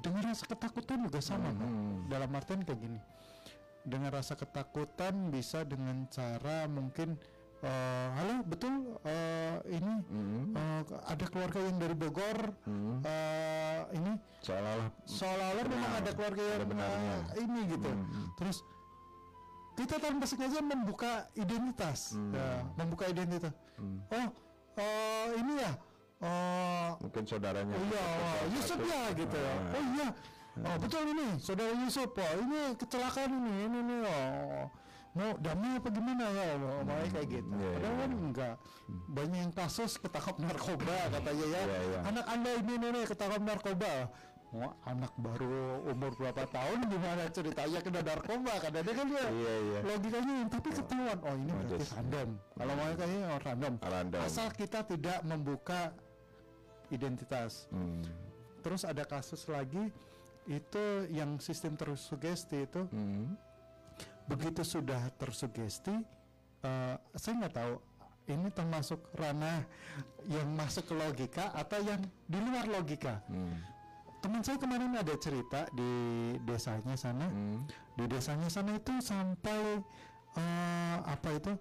dengan 0.00 0.22
rasa 0.24 0.46
ketakutan 0.46 1.04
juga 1.04 1.20
sama. 1.20 1.50
Hmm. 1.52 2.06
dalam 2.08 2.30
artian 2.32 2.64
kayak 2.64 2.80
gini 2.80 3.00
dengan 3.84 4.10
rasa 4.10 4.32
ketakutan 4.34 5.28
bisa 5.28 5.64
dengan 5.64 6.08
cara 6.08 6.64
mungkin 6.64 7.20
eh, 7.58 8.08
halo 8.14 8.40
betul 8.44 8.96
eh, 9.02 9.56
ini 9.68 9.94
Hmm. 10.06 10.54
eh, 10.54 10.82
ada 11.04 11.24
keluarga 11.26 11.60
yang 11.60 11.76
dari 11.76 11.92
Bogor 11.92 12.38
Hmm. 12.64 13.02
eh, 13.02 13.80
ini 13.92 14.12
seolah-olah 14.40 14.88
seolah-olah 15.04 15.64
memang 15.66 15.92
ada 15.98 16.10
keluarga 16.12 16.42
yang 16.46 16.56
Ada 16.56 16.66
benarnya. 16.66 17.12
eh, 17.12 17.42
ini 17.42 17.60
gitu 17.68 17.90
Hmm. 17.90 18.26
terus 18.34 18.58
kita 19.78 19.94
tanpa 19.96 20.26
sengaja 20.26 20.58
membuka 20.58 21.12
identitas 21.32 22.18
Hmm. 22.18 22.34
ya, 22.34 22.48
membuka 22.74 23.04
identitas 23.06 23.54
Hmm. 23.78 24.02
oh 24.10 24.28
eh, 24.74 25.26
ini 25.38 25.54
ya 25.62 25.72
eh, 26.18 26.88
mungkin 26.98 27.22
saudaranya 27.22 27.74
Oh 27.78 27.84
iya, 27.86 28.02
oh, 28.02 28.42
Yusuf 28.50 28.78
ya 28.82 29.02
gitu. 29.14 29.38
Ah. 29.38 29.74
Oh 29.78 29.84
iya. 29.94 30.08
Oh 30.58 30.76
betul 30.82 31.06
ini, 31.06 31.38
saudara 31.38 31.70
Yusuf. 31.78 32.10
Oh 32.10 32.34
ini 32.42 32.74
kecelakaan 32.74 33.30
ini, 33.30 33.52
ini 33.70 33.78
nih. 33.78 34.00
Oh, 34.02 34.66
mau 35.14 35.34
damai 35.38 35.78
apa 35.78 35.88
gimana 35.90 36.24
ya 36.30 36.46
mau 36.60 36.78
mau 36.84 36.94
kayak 37.10 37.26
gitu 37.26 37.48
Iya, 37.50 37.70
padahal 37.74 37.90
iya, 37.90 37.98
kan 37.98 38.10
enggak 38.12 38.54
banyak 39.08 39.38
yang 39.40 39.52
kasus 39.56 39.92
ketangkap 39.98 40.36
narkoba 40.38 40.96
katanya 41.10 41.46
ya 41.48 41.62
Iya, 41.64 41.78
iya. 41.80 41.98
anak 42.06 42.26
anda 42.28 42.50
ini 42.54 42.74
nih 42.78 43.04
ketangkap 43.08 43.42
narkoba 43.42 43.92
Wah, 44.48 44.72
anak 44.88 45.12
baru 45.20 45.84
umur 45.84 46.16
berapa 46.16 46.48
tahun 46.48 46.88
gimana 46.88 47.28
ceritanya 47.28 47.84
kena 47.84 48.00
narkoba 48.00 48.56
kadang 48.58 48.80
kan 48.80 49.06
ya 49.06 49.26
Iya, 49.28 49.54
iya. 49.60 49.78
logikanya 49.84 50.36
tapi 50.48 50.68
ketahuan 50.72 51.18
oh 51.20 51.34
ini 51.36 51.52
berarti 51.52 51.74
Modus. 51.76 51.90
random 51.92 52.28
kalau 52.56 52.72
mau 52.72 52.88
kayaknya 52.88 53.20
oh, 53.28 53.40
random. 53.44 53.74
Random. 53.78 54.20
asal 54.24 54.48
kita 54.50 54.80
tidak 54.82 55.18
membuka 55.22 55.92
identitas 56.88 57.68
Hmm. 57.68 58.00
terus 58.58 58.82
ada 58.82 59.04
kasus 59.04 59.44
lagi 59.46 59.92
itu 60.44 60.84
yang 61.08 61.36
sistem 61.38 61.76
tersugesti 61.76 62.64
itu 62.64 62.88
Hmm. 62.88 63.36
begitu 64.24 64.64
sudah 64.64 65.12
tersugesti 65.14 65.92
eh, 66.58 66.96
saya 67.14 67.34
nggak 67.36 67.52
tahu 67.54 67.74
ini 68.26 68.48
termasuk 68.48 68.96
ranah 69.12 69.60
yang 70.24 70.48
masuk 70.50 70.84
ke 70.84 70.94
logika 70.94 71.52
atau 71.52 71.80
yang 71.80 72.00
di 72.24 72.38
luar 72.38 72.64
logika 72.66 73.20
Hmm. 73.28 73.76
Teman 74.18 74.42
saya 74.42 74.58
kemarin 74.58 74.92
ada 74.92 75.14
cerita 75.14 75.66
di 75.70 75.90
desanya 76.42 76.94
sana 76.94 77.26
Hmm. 77.28 77.62
di 77.94 78.04
desanya 78.06 78.48
sana 78.48 78.74
itu 78.74 78.92
sampai 78.98 79.78
eh, 80.34 80.96
apa 81.02 81.28
itu 81.32 81.52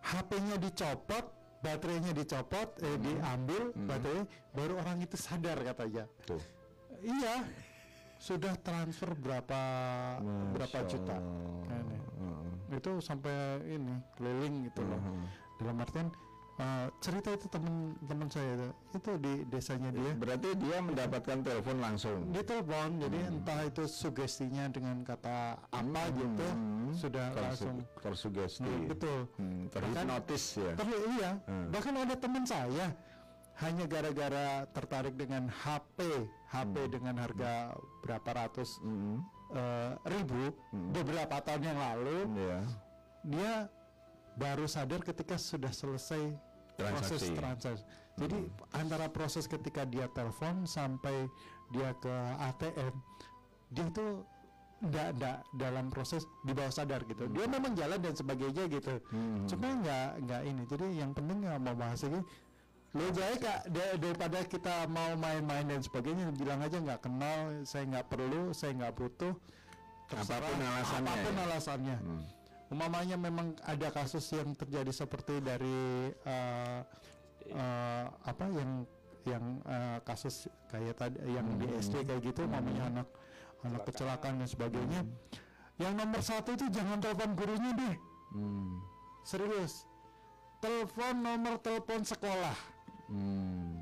HP-nya 0.00 0.56
dicopot 0.56 1.24
baterainya 1.60 2.12
dicopot 2.12 2.80
eh, 2.80 2.96
diambil 2.96 3.62
baterai 3.84 4.24
baru 4.50 4.80
orang 4.80 5.04
itu 5.04 5.16
sadar 5.16 5.60
katanya 5.60 6.08
Tuh. 6.24 6.40
iya 7.00 7.44
sudah 8.16 8.52
transfer 8.60 9.12
berapa 9.12 9.60
berapa 10.52 10.76
Masya 10.76 10.88
juta 10.88 11.16
Allah. 11.16 11.64
Nah, 11.68 11.80
nih. 11.84 12.00
Heeh. 12.20 12.76
itu 12.76 12.90
sampai 13.00 13.32
ini 13.66 13.94
keliling 14.14 14.68
gitu 14.68 14.80
loh 14.84 15.00
dalam 15.56 15.76
artian 15.78 16.08
eh, 16.60 16.86
cerita 16.98 17.28
itu 17.30 17.46
teman-teman 17.48 18.28
saya 18.28 18.52
itu 18.52 18.68
itu 18.92 19.10
di 19.16 19.34
desanya 19.46 19.90
dia 19.90 20.12
Berarti 20.14 20.48
dia 20.54 20.78
mendapatkan 20.78 21.38
telepon 21.40 21.76
langsung. 21.78 22.18
ditelepon 22.28 23.00
jadi 23.00 23.18
entah 23.26 23.60
itu 23.62 23.82
sugestinya 23.84 24.68
dengan 24.68 25.00
kata 25.00 25.38
apa 25.66 26.02
gitu 26.12 26.46
sudah 26.92 27.26
Tersu- 27.30 27.40
langsung 27.40 27.76
tersugesti. 27.98 28.66
Hmm, 28.66 28.84
betul 28.86 29.18
Hmm, 29.34 29.62
terhipnotis 29.68 30.44
ya. 30.54 30.72
Terli- 30.74 31.04
iya 31.14 31.30
bahkan 31.66 31.94
ada 31.96 32.14
teman 32.14 32.44
saya 32.44 32.86
hanya 33.56 33.84
gara-gara 33.84 34.46
tertarik 34.68 35.14
dengan 35.14 35.48
HP 35.48 35.98
HP 36.46 36.74
dengan 36.90 37.14
harga 37.16 37.72
berapa 38.00 38.30
ratus 38.34 38.80
Hmm. 38.80 39.20
eh, 39.50 39.92
ribu 40.06 40.52
beberapa 40.90 41.40
tahun 41.40 41.62
yang 41.64 41.78
lalu 41.78 42.18
Iya. 42.36 42.58
dia 43.22 43.52
baru 44.32 44.64
sadar 44.64 45.00
ketika 45.00 45.36
sudah 45.36 45.68
selesai 45.68 46.32
proses 46.82 47.20
Transaksi. 47.30 47.84
Jadi 48.16 48.38
antara 48.72 49.06
proses 49.08 49.44
ketika 49.44 49.82
dia 49.84 50.04
telepon 50.08 50.64
sampai 50.64 51.28
dia 51.70 51.94
ke 51.96 52.14
ATM, 52.42 52.94
dia 53.70 53.84
itu 53.86 54.06
nggak 54.80 55.08
nggak 55.16 55.36
dalam 55.54 55.86
proses 55.88 56.24
di 56.40 56.52
bawah 56.52 56.68
sadar 56.68 57.04
gitu. 57.04 57.28
Dia 57.28 57.44
memang 57.44 57.72
jalan 57.72 58.00
dan 58.00 58.12
sebagainya 58.12 58.64
gitu. 58.68 58.96
Cuma 59.46 59.68
nggak 59.76 60.08
nggak 60.24 60.42
ini. 60.44 60.62
Jadi 60.64 60.86
yang 60.96 61.12
penting 61.12 61.44
nggak 61.44 61.60
mau 61.60 61.76
bahas 61.76 62.00
ini. 62.02 62.20
Lebih 62.90 63.12
baik 63.14 63.38
Kak, 63.38 63.60
da- 63.70 63.94
daripada 63.94 64.38
kita 64.42 64.74
mau 64.90 65.14
main-main 65.14 65.62
dan 65.62 65.78
sebagainya 65.78 66.34
bilang 66.34 66.58
aja 66.58 66.74
nggak 66.74 67.06
kenal, 67.06 67.62
saya 67.62 67.86
nggak 67.86 68.06
perlu, 68.10 68.50
saya 68.50 68.74
nggak 68.74 68.98
butuh. 68.98 69.30
Terserah, 70.10 70.42
Apa 70.42 70.50
pun 70.50 70.58
alasannya 70.58 71.06
apa 71.06 71.22
pun 71.22 71.34
ya. 71.38 71.42
alasannya. 71.46 71.96
Umpamanya 72.70 73.18
memang 73.18 73.58
ada 73.66 73.90
kasus 73.90 74.30
yang 74.30 74.54
terjadi 74.54 74.94
seperti 74.94 75.42
dari 75.42 76.14
eh, 76.14 76.80
eh, 77.50 78.04
apa 78.06 78.44
yang 78.46 78.86
yang 79.26 79.44
eh, 79.66 79.98
kasus 80.06 80.46
kayak 80.70 80.94
tadi 80.94 81.18
yang 81.34 81.46
di 81.58 81.66
SD 81.82 82.06
kayak 82.06 82.22
gitu, 82.22 82.46
umpamanya 82.46 82.86
anak 82.94 83.08
anak 83.66 83.82
kecelakaan 83.90 84.38
dan 84.38 84.48
sebagainya. 84.48 85.02
Yang 85.82 85.94
nomor 85.98 86.20
satu 86.22 86.54
itu 86.54 86.66
jangan 86.70 87.02
telepon 87.02 87.34
gurunya 87.34 87.72
deh, 87.74 87.96
Hmm. 88.38 88.78
serius. 89.26 89.88
Telepon 90.60 91.24
nomor 91.24 91.58
telepon 91.58 92.04
sekolah. 92.06 92.56
Hmm. 93.10 93.80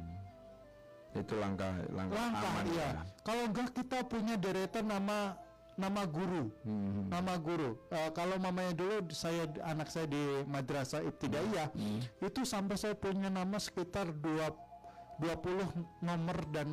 Itu 1.12 1.34
langkah 1.36 1.74
langkah, 1.92 2.16
Langkah 2.16 2.50
aman 2.54 2.66
iya. 2.72 2.88
ya. 2.88 3.02
Kalau 3.26 3.42
enggak 3.50 3.68
kita 3.74 3.98
punya 4.06 4.34
deretan 4.38 4.86
nama 4.88 5.34
nama 5.78 6.02
guru. 6.04 6.50
Hmm. 6.66 7.06
nama 7.06 7.38
guru. 7.38 7.78
Eh, 7.88 8.10
kalau 8.12 8.34
mamanya 8.36 8.74
dulu 8.74 9.06
saya 9.14 9.46
anak 9.62 9.88
saya 9.88 10.10
di 10.10 10.18
madrasah 10.44 11.06
ibtidaiyah 11.06 11.70
Hmm. 11.72 12.02
itu 12.18 12.42
sampai 12.42 12.74
saya 12.74 12.98
punya 12.98 13.30
nama 13.30 13.56
sekitar 13.56 14.10
dua 14.10 14.50
20 15.18 15.66
nomor 15.98 16.38
dan 16.50 16.66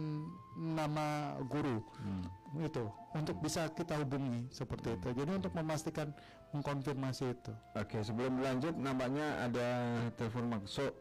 nama 0.57 1.37
guru. 1.45 1.81
Hmm. 2.01 2.25
Itu 2.61 2.89
untuk 3.13 3.37
bisa 3.41 3.69
kita 3.69 3.97
hubungi 4.01 4.49
seperti 4.49 4.97
itu. 4.97 5.07
Jadi 5.13 5.31
untuk 5.33 5.53
memastikan 5.53 6.13
mengkonfirmasi 6.53 7.25
itu. 7.33 7.53
Oke, 7.73 8.01
sebelum 8.01 8.41
lanjut 8.41 8.73
nampaknya 8.73 9.49
ada 9.49 9.67
telepon 10.15 10.49
masuk. 10.49 10.93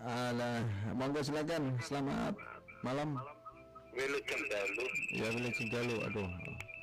Alah, 0.00 0.64
monggo 0.96 1.20
silakan. 1.20 1.76
Selamat 1.84 2.32
malam. 2.80 3.20
Wilujeng 3.92 4.42
Dalu. 4.48 4.86
Ya, 5.12 5.28
boleh 5.34 5.52
Cigalu. 5.52 5.96
Aduh. 6.08 6.28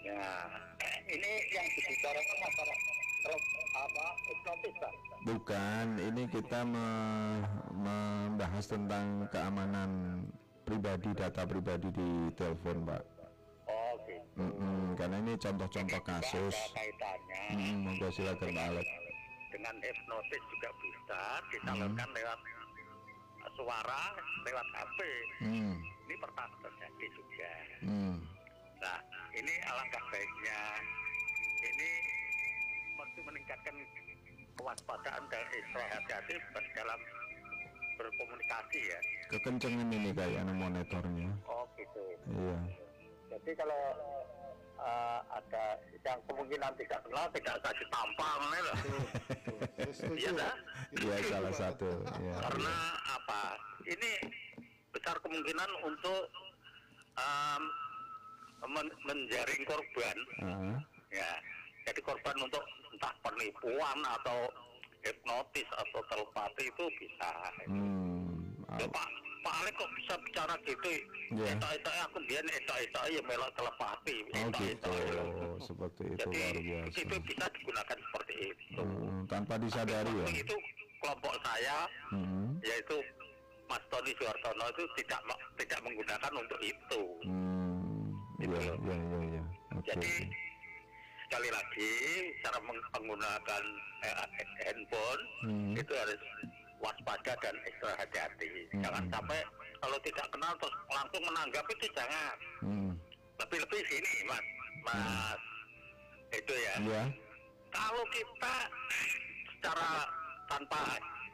Ya, 0.08 0.24
ini 1.06 1.32
yang 1.52 1.68
dibicarakan 1.68 2.38
masalah 2.40 2.78
terus 3.20 3.44
apa 3.76 4.06
hipnotis 4.24 4.74
Pak? 4.80 4.94
Bukan, 5.28 5.86
ini 6.00 6.24
kita 6.32 6.60
me- 6.64 7.44
membahas 7.76 8.66
tentang 8.66 9.28
keamanan 9.28 10.24
pribadi, 10.64 11.12
data 11.12 11.44
pribadi 11.44 11.92
di 11.92 12.10
telepon, 12.34 12.88
Pak. 12.88 13.04
Oh 13.68 14.00
gitu. 14.08 14.40
Mm-mm, 14.40 14.96
karena 14.96 15.20
ini 15.20 15.34
contoh-contoh 15.36 16.02
kasus. 16.02 16.56
Kaitannya 16.72 17.44
Mm, 17.48 17.76
monggo 17.84 18.08
silakan 18.12 18.48
Pak 18.50 18.66
Alex. 18.66 18.88
dengan 19.48 19.76
hipnotis 19.80 20.44
juga 20.52 20.70
bisa 20.78 21.20
disalurkan 21.50 22.08
lewat 22.12 22.40
suara 23.56 24.02
lewat 24.44 24.68
HP. 24.70 25.00
Hmm, 25.42 25.76
Ini 26.04 26.16
pernah 26.18 26.48
terjadi 26.62 27.06
juga. 27.12 27.52
hmm, 27.82 28.16
Nah, 28.78 28.98
ini 29.38 29.54
alangkah 29.70 30.04
baiknya 30.10 30.60
ini 31.62 31.90
mesti 32.98 33.20
meningkatkan 33.22 33.76
kewaspadaan 34.58 35.24
dan 35.30 35.46
hati-hati 35.78 36.36
dalam 36.74 37.00
berkomunikasi 37.98 38.80
ya. 38.82 39.00
kekencengan 39.34 39.90
ini 39.90 40.10
kayaknya 40.14 40.54
monitornya. 40.54 41.30
Oh 41.50 41.66
gitu. 41.78 42.04
Iya. 42.30 42.58
Jadi 43.34 43.52
kalau 43.58 43.84
eh, 44.78 45.20
ada 45.34 45.66
yang 46.06 46.20
kemungkinan 46.30 46.72
tidak 46.78 47.00
kenal 47.06 47.26
tidak 47.34 47.54
usah 47.62 47.74
ditampang 47.78 48.42
ya. 48.54 48.76
Iya 50.18 50.32
dah. 50.36 50.56
Iya 50.94 51.16
salah 51.26 51.54
satu. 51.54 51.90
Iya. 52.22 52.34
Karena 52.38 52.76
apa? 53.18 53.42
Ini 53.88 54.12
besar 54.94 55.18
kemungkinan 55.22 55.70
untuk 55.86 56.30
em, 57.18 57.64
men- 58.64 58.98
menjaring 59.04 59.64
korban 59.64 60.18
Ah, 60.40 60.76
ya. 61.10 61.32
Jadi 61.84 62.00
korban 62.02 62.36
untuk 62.40 62.64
entah 62.90 63.14
penipuan 63.22 64.00
atau 64.04 64.50
hipnotis 65.00 65.68
atau 65.72 66.02
telepati 66.06 66.64
itu 66.66 66.86
bisa. 66.96 67.32
hmm, 67.64 68.26
Ya, 68.76 68.84
ah, 68.84 68.90
Pak 68.90 69.08
Pak 69.40 69.54
Alek 69.64 69.74
kok 69.74 69.92
bisa 69.96 70.14
bicara 70.20 70.54
gitu? 70.62 70.90
Iya. 71.32 71.56
Eta 71.56 71.68
eta 71.72 71.92
aku 72.04 72.20
biar 72.28 72.44
eta 72.44 72.76
eta 72.78 73.02
ya 73.08 73.22
melok 73.24 73.48
telepati. 73.54 74.18
Oh 74.28 74.44
eta 74.44 74.60
gitu, 74.60 74.92
eta. 74.92 75.24
seperti 75.64 76.04
itu 76.06 76.20
Jadi 76.20 76.36
luar 76.36 76.56
biasa. 76.84 76.98
itu 77.00 77.16
bisa 77.24 77.46
digunakan 77.50 77.98
seperti 77.98 78.34
itu. 78.44 78.82
Hmm, 78.82 79.24
tanpa 79.26 79.56
disadari 79.56 80.12
ya. 80.12 80.26
Waktu 80.26 80.36
itu 80.42 80.56
kelompok 81.00 81.34
saya 81.42 81.78
Hmm, 82.10 82.60
yaitu 82.60 82.98
Mas 83.66 83.84
Tony 83.88 84.12
Suhartono 84.14 84.66
itu 84.70 84.84
tidak 84.98 85.20
tidak 85.56 85.80
menggunakan 85.82 86.34
untuk 86.34 86.60
itu. 86.62 87.02
hmm, 87.24 87.47
iya, 88.40 88.60
iya, 88.62 88.96
iya, 88.96 89.20
iya. 89.28 89.44
Oke. 89.74 89.90
Jadi 89.90 90.12
sekali 91.28 91.50
lagi 91.50 91.92
cara 92.40 92.60
meng- 92.62 92.90
menggunakan 92.94 93.64
eh, 94.00 94.16
handphone 94.64 95.22
Hmm. 95.44 95.74
itu 95.74 95.92
harus 95.92 96.22
waspada 96.78 97.34
dan 97.42 97.56
ekstra 97.66 97.92
hati-hati. 97.96 98.70
Hmm. 98.72 98.82
Jangan 98.86 99.04
sampai 99.10 99.40
kalau 99.78 99.98
tidak 100.02 100.28
kenal 100.30 100.54
terus 100.56 100.76
langsung 100.88 101.24
menanggapi 101.24 101.72
itu 101.74 101.88
jangan. 101.92 102.36
Hmm, 102.62 102.92
Lebih-lebih 103.38 103.82
sini 103.86 104.14
mas, 104.26 104.46
mas 104.82 105.42
itu 106.32 106.54
ya. 106.54 106.74
iya. 106.80 107.04
Kalau 107.70 108.04
kita 108.10 108.56
secara 109.52 109.90
tanpa 110.48 110.82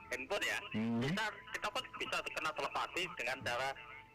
handphone 0.10 0.44
ya, 0.44 0.60
Hmm. 0.74 1.00
kita 1.00 1.26
kita 1.54 1.68
pun 1.70 1.84
bisa 1.96 2.18
kena 2.26 2.52
telepati 2.52 3.04
dengan 3.16 3.38
cara 3.44 3.70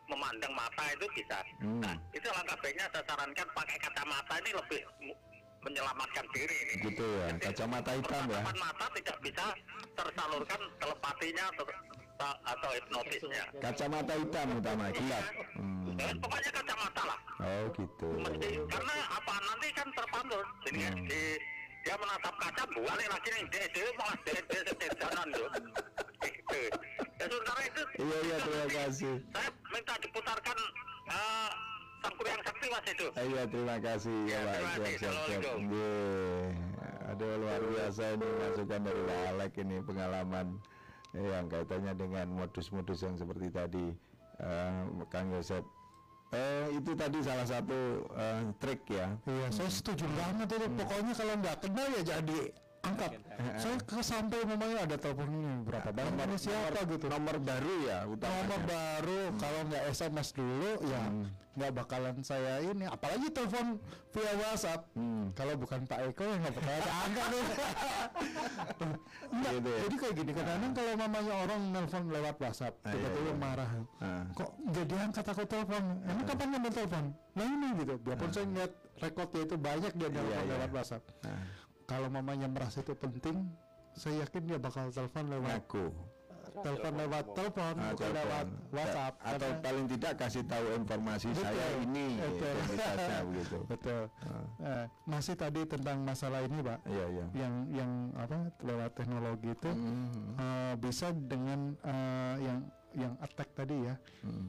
memandang 0.08 0.52
mata 0.56 0.84
itu 0.96 1.06
bisa. 1.14 1.38
Hmm. 1.60 1.80
Nah, 1.84 1.94
itu 2.16 2.26
langkah 2.32 2.56
baiknya 2.64 2.86
saya 2.90 3.04
sarankan 3.04 3.48
pakai 3.54 3.76
kacamata 3.78 4.34
ini 4.40 4.50
lebih 4.56 4.80
menyelamatkan 5.62 6.24
diri 6.32 6.56
ini. 6.64 6.74
Gitu 6.88 7.04
ya, 7.04 7.26
Jadi, 7.34 7.44
kacamata 7.44 7.90
hitam 7.92 8.24
ya. 8.30 8.40
mata 8.56 8.86
tidak 8.96 9.16
bisa 9.20 9.46
tersalurkan 9.94 10.60
telepatinya 10.80 11.44
atau, 11.52 11.64
atau 12.46 12.70
hipnotisnya. 12.74 13.44
Kacamata 13.60 14.14
hitam 14.16 14.48
utama, 14.58 14.84
gelap. 14.90 15.24
Hmm. 15.54 15.98
Eh, 15.98 16.12
pokoknya 16.22 16.50
kacamata 16.54 17.02
lah. 17.04 17.18
Oh 17.38 17.64
gitu. 17.74 18.08
Mesti 18.22 18.50
karena 18.70 18.96
apa 19.10 19.34
nanti 19.42 19.68
kan 19.74 19.88
terpantul. 19.94 20.42
Jadi 20.66 20.80
Hmm. 20.82 21.06
di, 21.06 21.22
dia 21.88 21.96
menatap 21.96 22.34
kaca 22.36 22.64
balik 22.68 23.08
lagi 23.08 23.28
nih 23.32 23.44
dia 23.48 23.64
dia 23.72 23.88
malah 23.96 24.16
dia 24.20 24.40
dia 24.44 24.60
tuh. 24.68 25.48
Gitu. 26.20 26.60
Ya 27.16 27.24
sementara 27.32 27.60
itu. 27.64 27.82
Iya 27.96 28.18
iya 28.28 28.36
itu 28.36 28.48
terima 28.52 28.68
kasih. 28.76 29.14
Saya 29.32 29.48
minta 29.72 29.94
diputarkan 30.04 30.58
eh, 31.08 31.50
sang 32.04 32.14
kuryang 32.20 32.42
sakti 32.44 32.66
mas 32.68 32.86
itu. 32.92 33.06
Iya 33.16 33.42
terima 33.48 33.76
kasih 33.80 34.16
ya 34.28 34.38
Pak. 34.44 34.52
terima 34.52 34.68
kasih. 34.68 34.96
Assalamualaikum. 35.00 35.58
Nggih. 35.64 36.48
Aduh 37.08 37.32
luar 37.40 37.62
biasa 37.72 38.02
ini 38.20 38.28
masukan 38.36 38.80
dari 38.84 39.00
Pak 39.08 39.20
Alek 39.32 39.52
ini 39.64 39.76
pengalaman 39.80 40.46
eh, 41.16 41.24
yang 41.24 41.46
kaitannya 41.48 41.92
dengan 41.96 42.26
modus-modus 42.36 43.00
yang 43.00 43.16
seperti 43.16 43.48
tadi 43.48 43.86
eh, 44.44 44.80
Kang 45.08 45.32
Yosep. 45.32 45.64
Eh, 46.28 46.76
itu 46.76 46.92
tadi 46.92 47.18
salah 47.24 47.46
satu 47.48 48.04
eh, 48.12 48.42
trik 48.60 48.84
ya. 48.92 49.16
Iya, 49.24 49.46
saya 49.48 49.70
setuju 49.72 50.04
banget 50.12 50.48
itu. 50.60 50.66
Pokoknya 50.76 51.12
kalau 51.16 51.34
nggak 51.40 51.56
kenal 51.64 51.88
ya 51.88 52.02
jadi 52.04 52.38
angkat. 52.84 53.10
Saya 53.56 53.76
ke 53.80 54.00
sampai 54.04 54.38
namanya 54.44 54.76
ada 54.84 54.96
telepon 55.00 55.28
ini 55.32 55.64
berapa 55.64 55.88
banyak 55.88 56.14
nomor 56.20 56.36
siapa 56.36 56.80
gitu. 56.84 57.06
Nomor 57.08 57.36
baru 57.40 57.74
ya 57.88 57.98
utamanya. 58.04 58.44
Nomor 58.44 58.60
baru 58.68 59.20
kalau 59.40 59.60
nggak 59.72 59.84
SMS 59.88 60.28
dulu 60.36 60.72
ya 60.84 61.02
nggak 61.58 61.72
bakalan 61.74 62.16
saya 62.22 62.62
ini. 62.62 62.86
Apalagi 62.86 63.28
telepon 63.28 63.82
via 64.08 64.32
WhatsApp. 64.38 64.86
Kalau 65.34 65.54
bukan 65.56 65.80
Pak 65.84 65.98
Eko 66.06 66.22
ya 66.22 66.36
nggak 66.38 66.54
bakalan 66.54 66.82
angkat 67.02 67.26
nih. 67.28 67.44
Enggak, 69.28 69.52
Gitu 69.54 69.68
ya. 69.68 69.78
jadi 69.84 69.96
kayak 69.98 70.14
gini 70.14 70.30
kadang-kadang 70.32 70.72
kalau 70.72 70.92
mamanya 70.96 71.34
orang 71.36 71.60
nelpon 71.68 72.02
lewat 72.08 72.36
WhatsApp 72.38 72.74
Ah, 72.80 72.88
iya, 72.88 72.92
tiba-tiba 72.96 73.28
iya. 73.28 73.34
marah 73.36 73.70
Ah. 73.98 74.24
kok 74.32 74.50
nggak 74.58 74.86
diangkat 74.86 75.24
aku 75.26 75.42
telepon 75.44 75.82
emang 76.00 76.24
kapan 76.24 76.48
kamu 76.48 76.68
telepon 76.70 77.04
nah 77.34 77.44
ini 77.44 77.68
gitu 77.76 77.94
biarpun 77.98 78.30
saya 78.30 78.46
ngeliat 78.46 78.72
rekodnya 78.98 79.40
itu 79.44 79.54
banyak 79.54 79.92
dia 79.92 80.08
Ah. 80.08 80.12
iya. 80.16 80.38
lewat 80.48 80.70
WhatsApp 80.72 81.02
kalau 81.84 82.08
mamanya 82.08 82.46
merasa 82.46 82.80
itu 82.80 82.92
penting 82.94 83.36
saya 83.92 84.22
yakin 84.22 84.42
dia 84.44 84.58
bakal 84.58 84.88
telepon 84.88 85.24
lewat 85.28 85.50
ngaku. 85.60 85.84
Telepon 86.60 86.92
lewat 86.96 87.24
telepon 87.32 87.74
Ah, 87.74 87.90
bukan 87.90 88.10
lewat 88.12 88.46
WhatsApp. 88.70 89.12
Atau 89.20 89.38
Karena- 89.48 89.62
paling 89.62 89.86
tidak 89.88 90.12
kasih 90.16 90.42
tahu 90.44 90.66
informasi 90.74 91.26
Betul, 91.28 91.42
saya 91.42 91.66
ini 91.78 92.06
betul. 92.16 92.52
identitasnya 92.54 93.18
begitu. 93.24 93.58
betul. 93.72 94.02
Eh, 94.58 94.86
masih 95.04 95.34
tadi 95.34 95.60
tentang 95.64 95.96
masalah 96.00 96.40
ini 96.40 96.58
pak. 96.60 96.78
Iya 96.84 97.06
iya. 97.08 97.26
yang 97.34 97.54
yang 97.70 97.92
apa 98.14 98.36
lewat 98.60 98.90
teknologi 98.94 99.48
itu 99.50 99.70
Hmm. 99.70 100.34
eh, 100.34 100.74
bisa 100.76 101.06
dengan 101.12 101.60
eh, 101.78 102.34
yang 102.42 102.58
yang 102.96 103.12
attack 103.20 103.52
tadi 103.52 103.76
ya. 103.84 103.94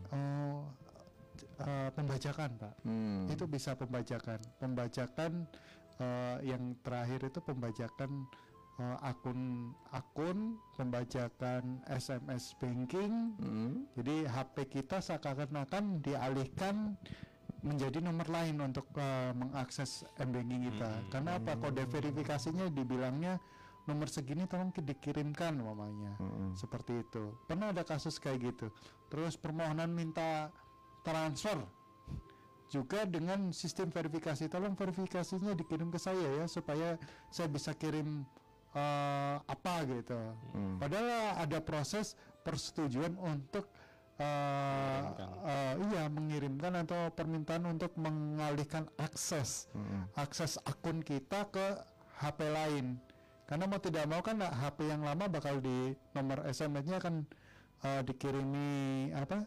Oh, 0.09 0.63
eh, 1.59 1.89
pembajakan 1.91 2.49
pak. 2.55 2.73
Hmm. 2.81 3.27
itu 3.27 3.43
bisa 3.45 3.75
pembajakan. 3.75 4.39
Pembajakan 4.57 5.31
eh, 5.99 6.37
yang 6.47 6.79
terakhir 6.79 7.27
itu 7.27 7.39
pembajakan 7.39 8.23
eh, 8.79 8.97
akun 9.03 9.69
akun 9.91 10.55
pembajakan 10.73 11.83
SMS 11.85 12.55
banking 12.55 13.35
Hmm. 13.37 13.85
jadi 13.93 14.25
HP 14.25 14.71
kita 14.71 14.99
seakan-akan 14.99 15.99
dialihkan 15.99 16.95
menjadi 17.59 17.99
nomor 17.99 18.25
lain 18.25 18.55
untuk 18.57 18.87
eh, 18.95 19.31
mengakses 19.35 20.07
m-banking 20.15 20.71
kita. 20.71 20.91
Karena 21.11 21.35
apa? 21.35 21.59
Kode 21.59 21.83
verifikasinya 21.85 22.71
dibilangnya 22.71 23.35
nomor 23.83 24.07
segini 24.07 24.47
tolong 24.47 24.71
ki- 24.71 24.85
dikirimkan 24.85 25.59
mamanya. 25.59 26.15
Seperti 26.55 27.03
itu. 27.03 27.35
Pernah 27.43 27.75
ada 27.75 27.83
kasus 27.83 28.15
kayak 28.15 28.53
gitu. 28.53 28.71
Terus 29.11 29.35
permohonan 29.35 29.91
minta 29.91 30.53
transfer 31.03 31.59
juga 32.69 33.01
dengan 33.03 33.49
sistem 33.49 33.89
verifikasi 33.89 34.45
tolong 34.45 34.77
verifikasinya 34.77 35.57
dikirim 35.57 35.89
ke 35.89 35.97
saya 35.97 36.21
ya 36.37 36.45
supaya 36.45 37.01
saya 37.27 37.49
bisa 37.49 37.73
kirim 37.73 38.21
eh, 38.75 39.35
apa 39.39 39.73
gitu. 39.87 40.19
Padahal 40.77 41.39
ada 41.41 41.57
proses 41.63 42.13
persetujuan 42.45 43.17
untuk 43.17 43.65
eh, 44.19 45.03
eh, 45.47 45.73
iya 45.89 46.03
mengirimkan 46.11 46.83
atau 46.85 47.09
permintaan 47.13 47.65
untuk 47.69 47.95
mengalihkan 47.95 48.85
akses 48.99 49.71
akses 50.19 50.59
akun 50.67 51.01
kita 51.01 51.47
ke 51.49 51.65
HP 52.19 52.39
lain. 52.51 52.99
Karena 53.49 53.65
mau 53.65 53.81
tidak 53.81 54.05
mau 54.05 54.21
kan 54.21 54.37
HP 54.45 54.85
yang 54.85 55.01
lama 55.01 55.25
bakal 55.25 55.57
di 55.57 55.97
nomor 56.13 56.45
SMS-nya 56.45 57.01
kan 57.01 57.25
eh, 57.81 58.01
dikirimi 58.05 59.09
apa 59.15 59.41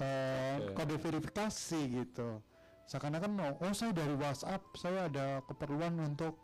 eh, 0.00 0.72
kode 0.72 0.96
verifikasi 0.96 1.80
gitu. 1.92 2.40
Seakan-akan 2.86 3.60
oh 3.60 3.74
saya 3.74 3.90
dari 3.90 4.14
WhatsApp 4.14 4.62
saya 4.78 5.10
ada 5.10 5.42
keperluan 5.44 5.98
untuk 6.00 6.38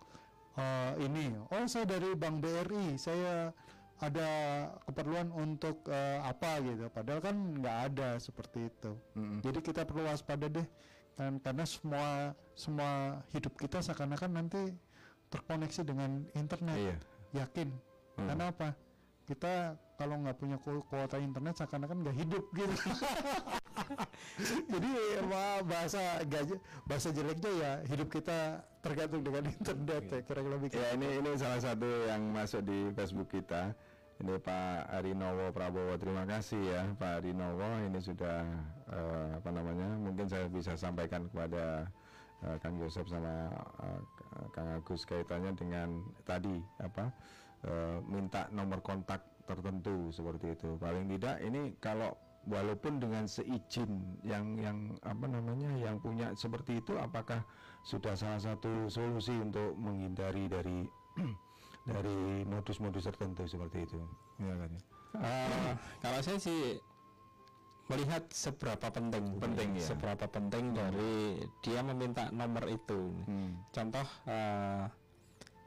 eh, 0.56 0.92
ini. 1.06 1.32
Oh 1.50 1.64
saya 1.68 1.84
dari 1.88 2.12
Bank 2.16 2.42
BRI 2.42 2.96
saya 3.00 3.52
ada 4.02 4.30
keperluan 4.88 5.30
untuk 5.30 5.86
eh, 5.86 6.20
apa 6.22 6.58
gitu. 6.64 6.90
Padahal 6.90 7.20
kan 7.22 7.36
nggak 7.36 7.78
ada 7.92 8.08
seperti 8.18 8.68
itu. 8.68 8.92
Jadi 9.42 9.58
kita 9.62 9.86
perlu 9.86 10.06
waspada 10.06 10.50
deh. 10.50 10.66
Kan 11.14 11.38
karena 11.44 11.64
semua 11.68 12.32
semua 12.56 13.20
hidup 13.30 13.54
kita 13.54 13.84
seakan-akan 13.84 14.30
nanti 14.42 14.72
terkoneksi 15.32 15.82
dengan 15.86 16.26
internet. 16.36 16.76
Iya. 16.76 16.96
yakin. 17.32 17.68
Karena 18.12 18.52
apa 18.52 18.76
kita 19.22 19.78
kalau 19.94 20.18
nggak 20.18 20.34
punya 20.34 20.56
ku- 20.58 20.82
kuota 20.90 21.16
internet 21.16 21.54
seakan-akan 21.54 22.02
nggak 22.02 22.16
hidup 22.18 22.44
gitu 22.52 22.74
jadi 24.72 24.90
bahasa 25.62 26.22
gaj- 26.26 26.60
bahasa 26.86 27.08
jeleknya 27.14 27.52
ya 27.54 27.72
hidup 27.86 28.08
kita 28.10 28.62
tergantung 28.82 29.22
dengan 29.22 29.46
internet 29.46 30.02
ya 30.10 30.20
kira-kira 30.26 30.54
lebih 30.58 30.68
Ya 30.74 30.86
ini 30.96 31.08
ini 31.22 31.30
salah 31.38 31.60
satu 31.62 31.86
yang 32.08 32.32
masuk 32.34 32.66
di 32.66 32.90
Facebook 32.96 33.30
kita. 33.30 33.74
Ini 34.22 34.38
Pak 34.38 34.92
Arinowo 34.92 35.50
Prabowo. 35.50 35.98
Terima 35.98 36.22
kasih 36.22 36.60
ya 36.62 36.82
Pak 36.94 37.22
Arinowo. 37.22 37.66
Ini 37.90 37.98
sudah 37.98 38.46
eh, 38.90 39.28
apa 39.38 39.50
namanya? 39.50 39.88
Mungkin 39.98 40.26
saya 40.30 40.46
bisa 40.46 40.78
sampaikan 40.78 41.26
kepada 41.26 41.90
eh, 42.46 42.56
Kang 42.62 42.78
Yosep 42.78 43.06
sama 43.10 43.50
eh, 43.82 44.00
Kang 44.54 44.68
Agus 44.78 45.02
kaitannya 45.02 45.52
dengan 45.58 46.06
tadi 46.22 46.58
apa? 46.78 47.10
Eh, 47.64 47.98
minta 48.04 48.46
nomor 48.50 48.80
kontak 48.80 49.22
tertentu 49.42 50.10
seperti 50.10 50.54
itu. 50.54 50.78
Paling 50.78 51.06
tidak 51.10 51.36
ini 51.42 51.74
kalau 51.78 52.14
walaupun 52.42 52.98
dengan 52.98 53.30
seizin 53.30 54.18
yang 54.26 54.58
yang 54.58 54.98
apa 55.06 55.30
namanya 55.30 55.70
yang 55.78 56.02
punya 56.02 56.34
seperti 56.34 56.82
itu 56.82 56.98
apakah 56.98 57.38
sudah 57.86 58.18
salah 58.18 58.42
satu 58.42 58.90
solusi 58.90 59.30
untuk 59.38 59.78
menghindari 59.78 60.50
dari 60.50 60.82
dari 61.90 62.42
modus-modus 62.42 63.06
tertentu 63.06 63.46
seperti 63.46 63.86
itu 63.86 63.98
ya 64.42 64.54
kan 64.58 64.70
ya? 64.70 64.82
Eh, 65.12 65.72
kalau 66.02 66.18
saya 66.24 66.38
sih 66.40 66.78
melihat 67.90 68.24
seberapa 68.32 68.88
penting 68.88 69.36
Penting, 69.36 69.76
ya. 69.76 69.84
seberapa 69.84 70.24
penting 70.26 70.72
dari 70.72 71.42
dia 71.60 71.82
meminta 71.84 72.30
nomor 72.32 72.64
itu 72.66 73.12
Hmm. 73.28 73.54
contoh 73.70 74.06
eh, 74.26 74.86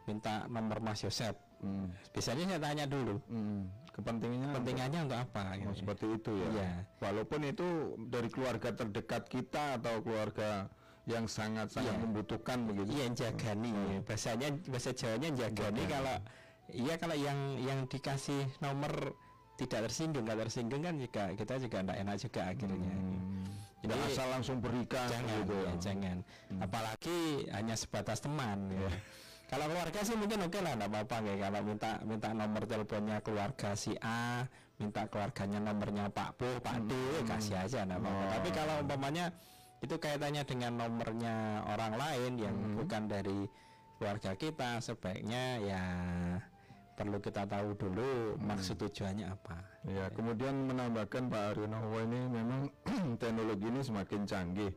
minta 0.07 0.43
nomor 0.51 0.81
Mas 0.81 1.03
Yosep 1.05 1.35
Hmm. 1.65 1.89
biasanya 2.13 2.43
saya 2.45 2.61
tanya 2.61 2.85
dulu 2.85 3.15
Hmm. 3.25 3.65
kepentingannya 3.89 4.45
apa? 4.45 4.55
pentingannya 4.61 4.99
untuk 5.09 5.19
apa 5.19 5.41
Oh, 5.41 5.53
gitu. 5.57 5.73
seperti 5.81 6.05
itu 6.13 6.31
ya 6.37 6.47
Iya. 6.53 6.69
walaupun 7.01 7.39
itu 7.41 7.67
dari 8.05 8.29
keluarga 8.29 8.69
terdekat 8.69 9.23
kita 9.25 9.81
atau 9.81 9.95
keluarga 10.05 10.69
yang 11.05 11.25
sangat-sangat 11.25 11.93
Iya. 11.97 12.01
membutuhkan 12.05 12.57
begitu 12.65 12.89
Iya 12.93 13.05
jagani 13.13 13.73
bahasanya 14.05 14.47
bahasa 14.69 14.91
Jawanya 14.93 15.29
jagani 15.33 15.83
kalau 15.85 16.15
iya 16.69 16.95
kalau 16.97 17.17
yang 17.17 17.39
yang 17.61 17.79
dikasih 17.85 18.45
nomor 18.57 19.13
tidak 19.55 19.89
tersinggung 19.89 20.25
nggak 20.27 20.45
tersinggung 20.45 20.81
kan 20.83 20.95
juga 20.99 21.23
kita 21.33 21.53
juga 21.57 21.77
tidak 21.81 21.97
enak 21.97 22.15
juga 22.21 22.41
akhirnya 22.53 22.93
Tidak 23.75 24.01
Jadi, 24.01 24.13
asal 24.17 24.27
langsung 24.33 24.57
berikan 24.57 25.05
jangan 25.05 25.29
gitu 25.45 25.55
ya, 25.61 25.73
jangan 25.77 26.17
apalagi 26.57 27.17
hanya 27.53 27.77
sebatas 27.77 28.17
teman 28.17 28.65
ya. 28.73 28.89
Kalau 29.45 29.65
keluarga 29.69 29.99
sih 30.01 30.17
mungkin 30.17 30.49
oke 30.49 30.59
lah 30.59 30.73
nggak 30.73 30.89
apa-apa 30.89 31.15
ya 31.21 31.33
kalau 31.47 31.59
minta 31.61 31.91
minta 32.01 32.29
nomor 32.33 32.63
teleponnya 32.65 33.17
keluarga 33.21 33.69
si 33.77 33.93
A 34.01 34.45
minta 34.81 35.07
keluarganya 35.07 35.59
nomornya 35.63 36.11
Pak 36.11 36.29
Bu 36.35 36.49
Pak 36.59 36.77
D 36.89 36.91
ya 36.91 37.21
kasih 37.29 37.55
aja 37.61 37.79
nggak 37.87 37.99
apa-apa. 38.01 38.23
Tapi 38.39 38.49
kalau 38.51 38.75
umpamanya 38.83 39.25
itu 39.79 39.95
kaitannya 40.01 40.43
dengan 40.43 40.71
nomornya 40.81 41.63
orang 41.69 41.93
lain 41.95 42.31
yang 42.41 42.55
bukan 42.73 43.05
dari 43.05 43.45
keluarga 43.95 44.35
kita 44.35 44.83
sebaiknya 44.83 45.43
ya 45.63 45.83
perlu 46.95 47.19
kita 47.19 47.43
tahu 47.43 47.75
dulu 47.75 48.39
maksud 48.39 48.79
tujuannya 48.79 49.27
apa. 49.27 49.59
Ya, 49.83 50.07
kemudian 50.15 50.71
menambahkan 50.71 51.27
Pak 51.27 51.43
Aryonowo 51.53 51.99
ini 52.07 52.19
memang 52.31 52.71
teknologi 53.21 53.67
ini 53.67 53.81
semakin 53.83 54.21
canggih. 54.23 54.71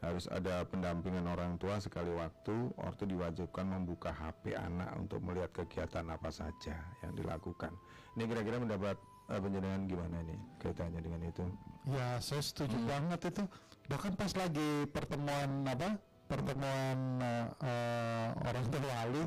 Harus 0.00 0.24
ada 0.32 0.64
pendampingan 0.64 1.28
orang 1.28 1.60
tua 1.60 1.76
sekali 1.76 2.08
waktu 2.16 2.72
ortu 2.80 3.04
diwajibkan 3.04 3.68
membuka 3.68 4.10
HP 4.10 4.56
anak 4.56 4.96
untuk 4.96 5.20
melihat 5.20 5.52
kegiatan 5.52 6.08
apa 6.08 6.32
saja 6.32 6.76
yang 7.04 7.12
dilakukan 7.12 7.72
ini 8.16 8.24
kira-kira 8.24 8.56
mendapat 8.56 8.96
eh, 9.28 9.40
penjelasan 9.40 9.84
gimana 9.86 10.16
nih 10.24 10.40
kaitannya 10.60 11.00
dengan 11.04 11.22
itu 11.28 11.44
Ya, 11.88 12.20
saya 12.20 12.44
setuju 12.44 12.76
banget 12.84 13.32
itu. 13.32 13.44
Bahkan 13.88 14.12
pas 14.20 14.32
lagi 14.36 14.84
pertemuan 14.92 15.64
apa? 15.64 15.96
Pertemuan 16.28 16.98
eh, 17.24 17.46
eh, 17.64 18.28
orang 18.36 18.64
tua 18.68 18.80
wali. 18.84 19.22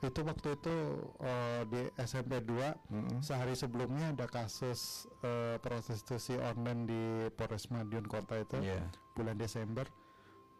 Itu 0.00 0.24
waktu 0.24 0.56
itu 0.56 0.74
eh, 1.20 1.62
di 1.68 1.82
SMP 2.00 2.40
2 2.40 3.20
sehari 3.20 3.52
sebelumnya 3.52 4.16
ada 4.16 4.24
kasus 4.24 5.04
eh, 5.20 5.60
prostitusi 5.60 6.40
online 6.40 6.82
di 6.88 7.02
Polres 7.34 7.68
Madiun 7.68 8.08
Kota 8.08 8.40
itu 8.40 8.56
Iya. 8.58 8.80
bulan 9.12 9.36
Desember. 9.36 9.84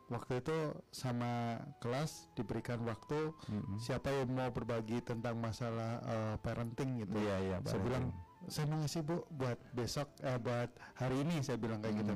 Waktu 0.09 0.41
itu 0.41 0.57
sama 0.89 1.61
kelas 1.85 2.33
diberikan 2.33 2.81
waktu 2.85 3.29
siapa 3.77 4.09
yang 4.09 4.33
mau 4.33 4.49
berbagi 4.49 5.01
tentang 5.01 5.37
masalah 5.37 6.01
eh, 6.01 6.37
parenting 6.41 7.05
gitu. 7.05 7.17
Iya, 7.17 7.37
iya, 7.45 7.57
Saya 7.65 7.81
bilang 7.81 8.05
saya 8.49 8.65
mau 8.71 8.79
ngisi 8.81 9.01
bu 9.03 9.25
buat 9.29 9.59
besok 9.73 10.09
eh, 10.21 10.37
buat 10.41 10.69
hari 10.97 11.25
ini 11.25 11.41
saya 11.41 11.57
bilang 11.57 11.81
kayak 11.81 12.01
gitu. 12.05 12.15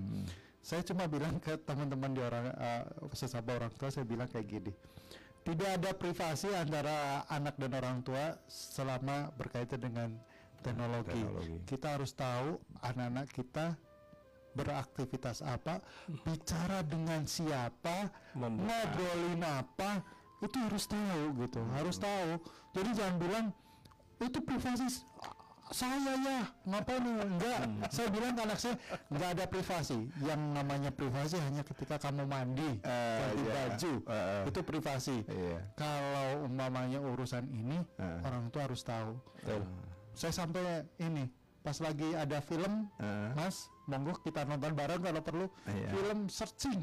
Saya 0.62 0.80
cuma 0.86 1.10
bilang 1.10 1.36
ke 1.42 1.58
teman-teman 1.58 2.14
di 2.14 2.20
orang 2.20 2.46
eh, 2.52 2.84
sesama 3.12 3.56
orang 3.56 3.72
tua 3.76 3.88
saya 3.88 4.04
bilang 4.04 4.28
kayak 4.28 4.48
gini. 4.48 4.72
Tidak 5.42 5.70
ada 5.74 5.90
privasi 5.90 6.54
antara 6.54 7.26
anak 7.26 7.58
dan 7.58 7.74
orang 7.74 7.98
tua 8.06 8.38
selama 8.46 9.34
berkaitan 9.34 9.82
dengan 9.82 10.08
teknologi. 10.62 11.18
Teknologi. 11.18 11.54
Kita 11.66 11.98
harus 11.98 12.14
tahu 12.14 12.62
anak-anak 12.78 13.26
kita 13.34 13.74
beraktivitas 14.52 15.42
apa, 15.42 15.80
bicara 16.22 16.84
dengan 16.84 17.24
siapa, 17.24 18.12
Membuka. 18.36 18.68
ngobrolin 18.68 19.42
apa, 19.42 19.90
itu 20.44 20.56
harus 20.60 20.84
tahu 20.86 21.22
gitu, 21.42 21.60
harus 21.74 21.96
tahu. 21.98 22.30
Jadi 22.76 22.90
jangan 22.94 23.16
bilang 23.18 23.46
itu 24.22 24.38
privasi 24.38 24.86
saya 25.72 25.96
ya, 25.98 26.38
ngapain 26.68 27.00
enggak? 27.02 27.60
Saya 27.88 28.08
bilang 28.12 28.32
ke 28.36 28.42
anak 28.44 28.58
saya 28.60 28.74
enggak 29.08 29.30
ada 29.36 29.44
privasi. 29.48 29.98
Yang 30.20 30.40
namanya 30.52 30.90
privasi 30.92 31.36
hanya 31.40 31.62
ketika 31.64 31.96
kamu 31.98 32.24
mandi, 32.28 32.70
ganti 32.84 33.42
iya. 33.42 33.52
baju, 33.52 33.92
Eh, 34.06 34.12
eh. 34.12 34.42
itu 34.52 34.60
privasi. 34.62 35.16
Iya. 35.26 35.58
Kalau 35.74 36.46
umpamanya 36.46 37.00
urusan 37.00 37.44
ini, 37.50 37.80
Eh. 37.98 38.18
orang 38.22 38.52
tua 38.52 38.68
harus 38.68 38.84
tahu. 38.84 39.16
Saya 40.12 40.32
sampai 40.32 40.84
ini 41.00 41.24
pas 41.64 41.80
lagi 41.80 42.12
ada 42.12 42.38
film, 42.44 42.86
Eh. 43.00 43.30
Mas, 43.32 43.66
monggo 43.88 44.12
kita 44.20 44.44
nonton 44.44 44.76
bareng 44.76 45.00
kalau 45.00 45.20
perlu. 45.24 45.46
Iya. 45.66 45.88
Film 45.90 46.18
searching, 46.28 46.80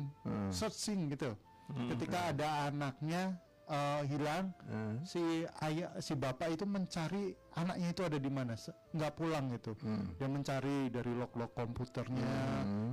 searching 0.49 1.13
gitu. 1.13 1.37
Ketika 1.69 2.33
ada 2.33 2.73
anaknya 2.73 3.37
eh, 3.69 4.01
hilang, 4.09 4.49
Eh. 4.65 4.93
si 5.05 5.21
ayah, 5.61 5.93
si 5.97 6.13
bapak 6.13 6.49
itu 6.49 6.65
mencari 6.65 7.31
anaknya 7.53 7.87
itu 7.89 8.01
ada 8.01 8.17
di 8.17 8.27
mana, 8.27 8.57
nggak 8.89 9.13
pulang 9.13 9.45
gitu. 9.53 9.77
Dia 10.17 10.25
mencari 10.25 10.89
dari 10.89 11.13
log-log 11.13 11.53
komputernya, 11.53 12.33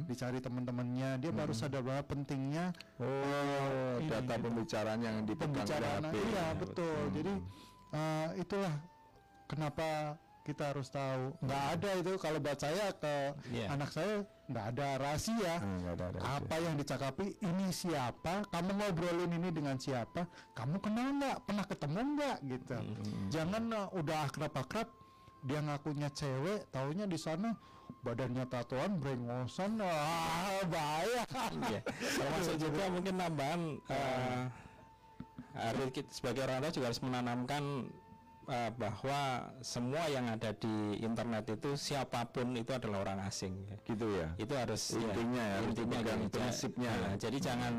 dicari 0.04 0.38
teman-temannya. 0.38 1.16
Dia 1.16 1.32
baru 1.32 1.50
sadar 1.50 1.80
bahwa 1.80 2.04
pentingnya 2.04 2.76
Oh, 2.96 3.96
ini 3.96 4.08
data 4.08 4.36
gitu 4.36 4.44
pembicaraan 4.44 5.00
yang 5.00 5.16
dipegang 5.24 5.52
pembicaraan 5.56 6.02
di 6.04 6.20
HP. 6.20 6.28
iya 6.28 6.46
betul 6.54 6.96
jadi 7.10 7.32
eh, 7.92 8.28
itulah 8.36 8.74
kenapa 9.46 10.18
kita 10.46 10.70
harus 10.70 10.86
tahu. 10.86 11.34
Nggak 11.42 11.62
ada 11.74 11.90
itu. 11.98 12.12
Kalau 12.22 12.38
buat 12.38 12.58
saya 12.62 12.86
ke 12.94 13.14
Iya. 13.50 13.66
anak 13.74 13.90
saya 13.90 14.22
nggak 14.46 14.66
ada 14.78 14.86
rahasia. 15.02 15.54
Hmm, 15.58 15.76
nggak 15.82 15.94
ada 15.98 16.06
rahasia. 16.14 16.30
apa 16.38 16.54
yang 16.62 16.74
dicakapi? 16.78 17.26
Ini 17.42 17.66
siapa? 17.74 18.34
Kamu 18.54 18.70
ngobrolin 18.78 19.32
ini 19.34 19.50
dengan 19.50 19.74
siapa? 19.74 20.22
Kamu 20.54 20.78
kenal 20.78 21.18
nggak? 21.18 21.36
Pernah 21.42 21.64
ketemu 21.66 21.98
nggak? 22.14 22.36
Gitu. 22.46 22.76
Hmm, 22.78 23.26
jangan 23.34 23.62
eh, 23.74 23.86
udah 23.98 24.18
akrab-akrab 24.30 24.88
dia 25.46 25.60
ngakunya 25.62 26.08
cewek 26.14 26.70
taunya 26.70 27.06
di 27.06 27.18
sana 27.18 27.54
badannya 28.06 28.46
tatoan 28.46 29.02
brengosan. 29.02 29.82
Ah 29.82 30.62
bahaya. 30.70 31.22
Iya. 31.66 31.80
Termasuk 31.98 32.54
juga 32.62 32.82
mungkin 32.94 33.14
tambahan 33.18 33.60
harus 35.56 35.88
kita 35.90 36.10
sebagai 36.12 36.44
orang 36.44 36.60
tua 36.62 36.72
juga 36.72 36.86
harus 36.92 37.02
menanamkan 37.02 37.62
eh, 38.46 38.70
bahwa 38.72 39.20
semua 39.60 40.06
yang 40.06 40.26
ada 40.26 40.50
di 40.52 41.00
internet 41.00 41.50
itu 41.50 41.74
siapa 41.74 42.24
pun 42.26 42.54
itu 42.54 42.70
adalah 42.70 43.02
orang 43.02 43.20
asing. 43.24 43.54
gitu 43.82 44.06
ya 44.12 44.30
Itu 44.36 44.54
harus 44.54 44.94
Intinya 44.94 45.42
ya, 45.42 45.54
harus 45.58 45.68
intinya 45.72 45.98
gitu. 46.00 46.10
Ja- 46.10 46.30
prinsipnya. 46.30 46.92
nah, 47.02 47.14
jadi 47.16 47.38
jangan 47.38 47.74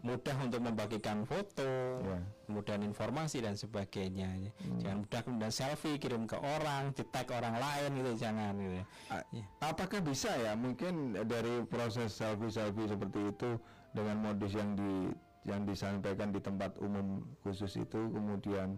mudah 0.00 0.32
untuk 0.40 0.64
membagikan 0.64 1.28
foto, 1.28 1.68
Ya. 2.00 2.24
kemudian 2.48 2.80
informasi 2.80 3.44
dan 3.44 3.52
sebagainya. 3.52 4.32
Jangan 4.80 5.04
mudah 5.04 5.20
kemudian 5.20 5.52
selfie 5.52 6.00
kirim 6.00 6.24
ke 6.24 6.40
orang, 6.40 6.96
di 6.96 7.04
tag 7.04 7.28
orang 7.28 7.60
lain 7.60 8.00
gitu 8.00 8.12
jangan 8.16 8.56
gitu. 8.56 8.80
A- 9.12 9.28
Apakah 9.60 10.00
bisa 10.00 10.32
ya 10.34 10.56
mungkin 10.56 11.12
dari 11.28 11.68
proses 11.68 12.16
selfie-selfie 12.16 12.88
seperti 12.88 13.20
itu 13.28 13.50
dengan 13.92 14.16
modus 14.24 14.56
yang 14.56 14.72
di 14.72 15.12
yang 15.44 15.64
disampaikan 15.64 16.32
di 16.32 16.40
tempat 16.40 16.80
umum 16.80 17.20
khusus 17.40 17.76
itu 17.76 18.00
kemudian 18.08 18.76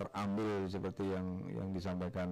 terambil 0.00 0.64
seperti 0.64 1.04
yang 1.12 1.26
yang 1.52 1.68
disampaikan 1.76 2.28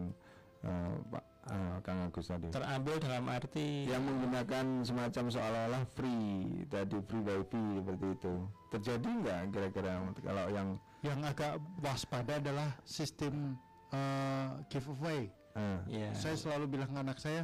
eh, 0.64 0.94
Pak 1.12 1.24
eh, 1.52 1.76
Kang 1.84 1.98
Agus 2.08 2.26
tadi. 2.32 2.48
Terambil 2.48 2.96
dalam 2.96 3.24
arti 3.28 3.84
yang 3.84 4.02
menggunakan 4.02 4.82
semacam 4.88 5.24
seolah-olah 5.28 5.84
free 5.92 6.64
tadi 6.72 6.96
free 7.04 7.24
wifi 7.24 7.64
seperti 7.84 8.06
itu 8.16 8.34
terjadi 8.72 9.08
nggak 9.20 9.40
kira-kira 9.52 9.92
kalau 10.24 10.44
yang 10.48 10.68
yang 11.04 11.20
agak 11.22 11.60
waspada 11.84 12.40
adalah 12.40 12.72
sistem 12.88 13.54
eh, 13.92 14.48
giveaway. 14.72 15.28
eh, 15.58 15.78
ya. 15.90 16.08
Saya 16.14 16.34
selalu 16.38 16.64
bilang 16.78 16.90
ke 16.90 16.98
anak 16.98 17.18
saya, 17.20 17.42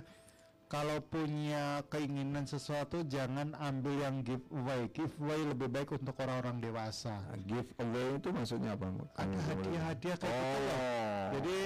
kalau 0.75 0.99
punya 1.07 1.87
keinginan 1.87 2.51
sesuatu 2.51 3.07
jangan 3.07 3.55
ambil 3.63 3.95
yang 3.95 4.27
giveaway. 4.27 4.91
Giveaway 4.91 5.47
lebih 5.47 5.71
baik 5.71 5.95
untuk 5.95 6.19
orang-orang 6.19 6.59
dewasa. 6.59 7.23
give 7.47 7.71
away 7.79 8.19
itu 8.19 8.35
maksudnya 8.35 8.75
apa? 8.75 8.91
Ada 9.15 9.39
hadiah-hadiah 9.39 10.17
kayak 10.19 10.35
gitu 10.35 10.59
loh. 10.59 10.75
Oh. 10.75 11.27
Jadi 11.31 11.59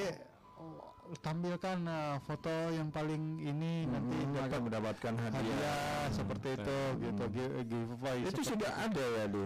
oh, 0.60 0.80
tampilkan 1.24 1.78
eh, 1.88 2.16
foto 2.20 2.52
yang 2.68 2.92
paling 2.92 3.40
ini 3.40 3.88
nanti 3.88 4.16
Hmm, 4.18 4.32
dapat 4.36 4.44
akan 4.44 4.60
mendapatkan 4.68 5.12
hadiah. 5.16 5.40
hadiah 5.40 6.08
seperti 6.12 6.48
itu 6.52 6.76
gitu 7.00 7.24
gi- 7.32 7.54
giveaway. 7.64 8.18
Itu 8.28 8.40
sudah 8.44 8.72
ada 8.76 9.04
ya 9.16 9.24
di. 9.24 9.44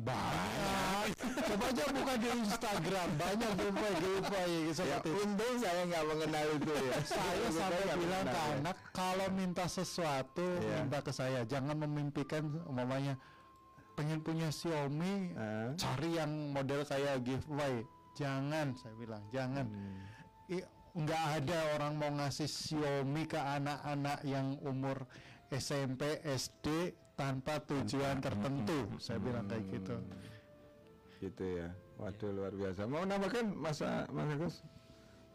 Banyak. 0.00 1.06
Coba 1.38 1.64
aja 1.66 1.84
buka 1.88 2.14
di 2.14 2.28
Instagram 2.36 3.08
banyak 3.16 3.50
giveaway 3.54 3.94
giveaway 3.96 4.52
Ya 4.60 4.72
seperti 4.72 5.08
itu. 5.08 5.20
untung 5.20 5.54
saya 5.56 5.82
nggak 5.84 6.04
mengenal 6.06 6.46
itu 6.52 6.72
ya. 6.74 6.94
saya 7.02 7.46
sampai 7.48 7.84
bilang 7.94 8.24
ke 8.24 8.38
ya. 8.38 8.46
anak 8.54 8.76
kalau 8.92 9.26
minta 9.30 9.64
sesuatu 9.66 10.46
Iya. 10.58 10.76
minta 10.82 10.98
ke 11.00 11.10
saya 11.10 11.40
jangan 11.44 11.76
memimpikan 11.78 12.42
umpamanya 12.62 13.14
pengen 13.94 14.20
punya 14.20 14.48
Xiaomi 14.48 15.32
Eh. 15.32 15.68
cari 15.74 16.10
yang 16.14 16.30
model 16.52 16.84
kayak 16.84 17.22
giveaway 17.22 17.82
jangan 18.14 18.74
saya 18.74 18.94
bilang 18.94 19.22
jangan 19.28 19.66
Hmm. 19.66 19.98
I- 20.50 20.68
nggak 20.94 21.24
ada 21.36 21.58
orang 21.74 21.92
mau 21.94 22.10
ngasih 22.12 22.46
Xiaomi 22.46 23.24
ke 23.24 23.36
anak-anak 23.36 24.22
yang 24.22 24.58
umur 24.60 25.06
SMP 25.48 26.02
SD 26.22 26.92
tanpa 27.18 27.58
tujuan 27.60 28.22
tertentu 28.22 28.86
saya 28.96 29.18
bilang 29.18 29.44
kayak 29.44 29.66
gitu 29.68 29.96
Gitu 31.18 31.58
ya. 31.58 31.66
Waduh 31.98 32.30
luar 32.30 32.54
biasa. 32.54 32.86
Mau 32.86 33.02
nambahkan 33.02 33.50
masa 33.50 34.06
Mas 34.08 34.30
Agus? 34.30 34.62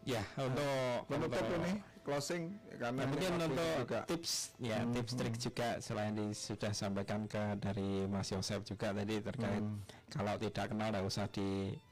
ya 0.03 0.23
untuk 0.35 1.07
Penutup 1.07 1.31
untuk- 1.38 1.60
ini 1.60 1.73
closing 2.03 2.43
karena 2.73 3.03
Ya, 3.03 3.07
mungkin 3.07 3.31
untuk 3.38 3.55
juga. 3.80 3.99
tips 4.03 4.31
ya 4.60 4.84
tips 4.85 5.11
trik 5.14 5.35
juga 5.38 5.80
selain 5.80 6.11
di, 6.11 6.31
sudah 6.31 6.72
sampaikan 6.72 7.23
ke 7.23 7.39
dari 7.57 8.03
Mas 8.05 8.27
Yosef 8.27 8.64
juga 8.64 8.91
tadi 8.91 9.19
terkait 9.19 9.64
kalau 10.10 10.35
tidak 10.35 10.65
kenal 10.68 10.88
tidak 10.88 11.03
usah 11.03 11.27
diterima 11.27 11.84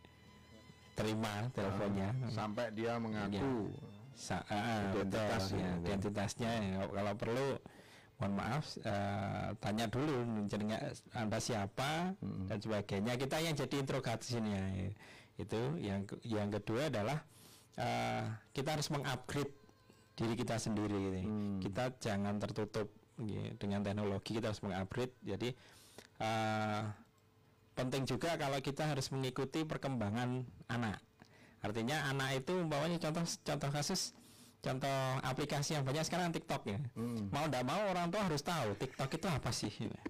teleponnya 1.51 2.11
sampai 2.27 2.71
dia 2.71 2.95
mengaku 2.95 3.71
Sa- 4.11 4.43
ah, 4.45 4.91
Identitas 4.91 5.47
betul, 5.47 5.55
ya, 5.55 5.63
ya, 5.63 5.71
gitu. 5.71 5.87
identitasnya 5.87 6.51
ya. 6.51 6.83
kalau 6.85 7.13
perlu 7.15 7.47
mohon 8.21 8.37
maaf 8.37 8.77
eh, 8.85 9.49
tanya 9.57 9.89
dulu 9.89 10.45
jenengnya 10.45 10.93
anda 11.17 11.41
siapa 11.41 12.13
dan 12.21 12.57
sebagainya. 12.61 13.17
Kita 13.17 13.41
yang 13.41 13.57
jadi 13.57 13.75
interogasinya 13.81 14.61
ya. 14.77 14.93
itu 15.41 15.61
yang 15.81 16.05
yang 16.21 16.53
kedua 16.53 16.93
adalah 16.93 17.17
eh, 17.81 18.29
kita 18.53 18.77
harus 18.77 18.93
mengupgrade 18.93 19.49
diri 20.13 20.37
kita 20.37 20.61
sendiri 20.61 20.93
gitu. 20.93 21.19
kita 21.65 21.97
jangan 21.97 22.37
tertutup 22.37 22.93
ya, 23.17 23.57
dengan 23.57 23.81
teknologi 23.81 24.37
kita 24.37 24.53
harus 24.53 24.61
mengupgrade. 24.61 25.17
Jadi 25.25 25.49
eh, 26.21 26.81
penting 27.73 28.05
juga 28.05 28.37
kalau 28.37 28.61
kita 28.61 28.85
harus 28.85 29.09
mengikuti 29.09 29.65
perkembangan 29.65 30.45
anak. 30.69 31.01
Artinya 31.65 32.05
anak 32.05 32.45
itu 32.45 32.53
umpamanya 32.53 33.01
contoh 33.01 33.25
contoh 33.25 33.69
kasus 33.73 34.13
contoh 34.61 34.97
aplikasi 35.25 35.73
yang 35.73 35.83
banyak 35.83 36.05
sekarang 36.05 36.29
TikTok 36.29 36.61
ya. 36.69 36.79
Mau 37.33 37.45
tidak 37.49 37.63
mau 37.65 37.81
orang 37.89 38.07
tua 38.13 38.21
harus 38.29 38.41
tahu 38.45 38.77
TikTok 38.77 39.09
itu 39.17 39.27
apa 39.27 39.49
sih. 39.49 39.73
Ya, 39.73 39.91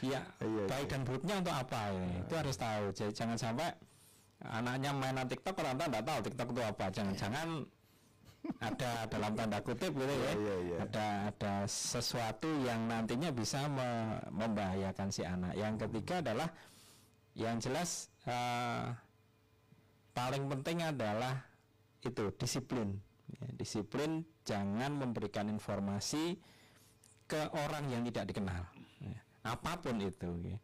Iya, 0.00 0.20
baik 0.64 0.86
dan 0.88 1.04
buruknya 1.04 1.44
untuk 1.44 1.52
apa 1.52 1.92
ya. 1.92 2.06
Itu 2.24 2.34
harus 2.38 2.56
tahu. 2.56 2.84
Jadi 2.96 3.12
jangan 3.12 3.36
sampai 3.36 3.68
anaknya 4.40 4.96
mainan 4.96 5.28
TikTok 5.28 5.60
orang 5.60 5.76
tua 5.76 5.86
tidak 5.92 6.04
tahu 6.08 6.18
TikTok 6.24 6.48
itu 6.56 6.62
apa. 6.64 6.84
Jangan-jangan 6.88 7.48
ada 8.64 9.04
dalam 9.12 9.32
tanda 9.36 9.58
kutip 9.60 9.92
gitu 9.92 10.08
ya. 10.08 10.32
Iya, 10.32 10.56
iya. 10.64 10.76
Ada 10.88 11.06
ada 11.28 11.54
sesuatu 11.68 12.48
yang 12.64 12.88
nantinya 12.88 13.28
bisa 13.28 13.68
me- 13.68 14.24
membahayakan 14.32 15.12
si 15.12 15.20
anak. 15.20 15.52
Yang 15.52 15.84
ketiga 15.84 16.24
adalah 16.24 16.48
yang 17.36 17.60
jelas 17.60 18.08
eh, 18.24 18.84
paling 20.16 20.48
penting 20.48 20.80
adalah 20.80 21.44
itu 22.00 22.32
disiplin. 22.40 22.96
Ya, 23.40 23.48
disiplin 23.56 24.22
jangan 24.44 24.92
memberikan 24.92 25.48
informasi 25.48 26.36
ke 27.24 27.40
orang 27.56 27.88
yang 27.88 28.04
tidak 28.04 28.34
dikenal. 28.34 28.62
Ya, 29.00 29.18
apa 29.48 29.80
pun 29.80 29.96
itu. 30.00 30.28
ya. 30.44 30.58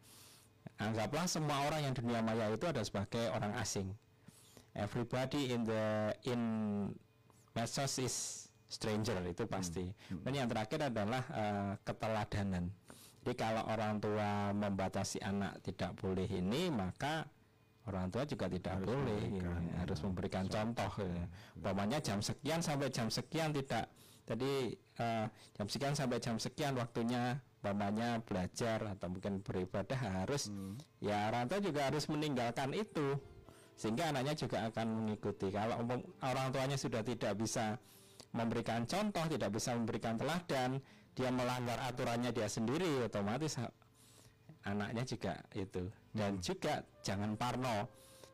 Anggaplah 0.77 1.25
semua 1.25 1.65
orang 1.65 1.89
yang 1.89 1.93
dunia 1.97 2.21
maya 2.21 2.53
itu 2.53 2.69
ada 2.69 2.85
sebagai 2.85 3.33
orang 3.33 3.57
asing. 3.57 3.89
Everybody 4.77 5.49
in 5.49 5.65
the 5.65 6.13
in 6.29 6.41
medsos 7.57 7.97
is 7.97 8.45
stranger 8.69 9.17
itu 9.25 9.49
pasti. 9.49 9.89
Dan 10.21 10.37
yang 10.37 10.45
terakhir 10.45 10.93
adalah 10.93 11.23
eh, 11.33 11.73
keteladanan. 11.81 12.69
Jadi 13.25 13.33
kalau 13.35 13.65
orang 13.67 13.97
tua 13.97 14.53
membatasi 14.53 15.19
anak 15.19 15.59
tidak 15.65 15.97
boleh 15.97 16.29
ini, 16.29 16.69
maka 16.71 17.27
orang 17.87 18.11
tua 18.11 18.27
juga 18.27 18.51
tidak 18.51 18.83
boleh 18.83 19.39
ya, 19.39 19.51
harus 19.79 19.99
memberikan 20.03 20.45
contoh. 20.51 20.91
Ya. 20.99 21.25
Umpamanya 21.55 21.97
jam 22.03 22.19
sekian 22.19 22.59
sampai 22.59 22.91
jam 22.91 23.07
sekian 23.07 23.55
tidak. 23.55 23.87
Jadi 24.27 24.75
eh, 24.75 25.25
jam 25.55 25.67
sekian 25.71 25.95
sampai 25.95 26.19
jam 26.19 26.35
sekian 26.35 26.75
waktunya 26.75 27.39
umpamanya 27.63 28.19
belajar 28.21 28.83
atau 28.85 29.07
mungkin 29.09 29.39
beribadah 29.41 29.97
harus 29.97 30.51
ya 31.01 31.31
orang 31.31 31.49
tua 31.49 31.59
juga 31.63 31.89
harus 31.89 32.05
meninggalkan 32.11 32.75
itu 32.75 33.17
sehingga 33.77 34.09
anaknya 34.09 34.33
juga 34.33 34.67
akan 34.67 34.87
mengikuti. 35.03 35.53
Kalau 35.53 35.85
orang 36.25 36.47
tuanya 36.49 36.77
sudah 36.81 37.05
tidak 37.05 37.37
bisa 37.37 37.77
memberikan 38.33 38.89
contoh, 38.89 39.25
tidak 39.29 39.53
bisa 39.53 39.77
memberikan 39.77 40.17
teladan, 40.17 40.81
dia 41.13 41.29
melanggar 41.29 41.77
aturannya 41.85 42.33
dia 42.33 42.49
sendiri, 42.49 43.05
otomatis 43.05 43.61
anaknya 44.65 45.03
juga 45.05 45.33
itu. 45.53 45.87
Dan 46.17 46.41
juga 46.41 46.81
jangan 47.05 47.37
parno. 47.37 47.85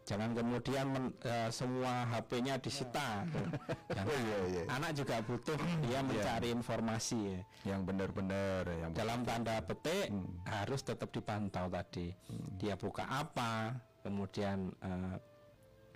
Jangan 0.04 0.36
kemudian 0.36 0.86
men- 0.92 1.16
eh, 1.24 1.48
semua 1.48 2.04
HP-nya 2.12 2.60
disita. 2.60 3.24
Jangan. 3.96 4.12
iya, 4.20 4.38
iya. 4.52 4.64
Anak 4.68 5.00
juga 5.00 5.24
butuh 5.24 5.56
dia 5.80 6.04
mencari 6.04 6.52
informasi 6.52 7.20
ya 7.24 7.40
Yang 7.72 7.82
benar-benar 7.88 8.68
yang 8.68 8.92
dalam 8.92 9.24
tanda 9.24 9.64
petik 9.64 10.12
harus 10.44 10.84
tetap 10.84 11.08
dipantau 11.08 11.72
tadi 11.72 12.12
dia 12.60 12.76
buka 12.76 13.08
apa 13.08 13.80
kemudian 14.04 14.76
eh, 14.84 15.16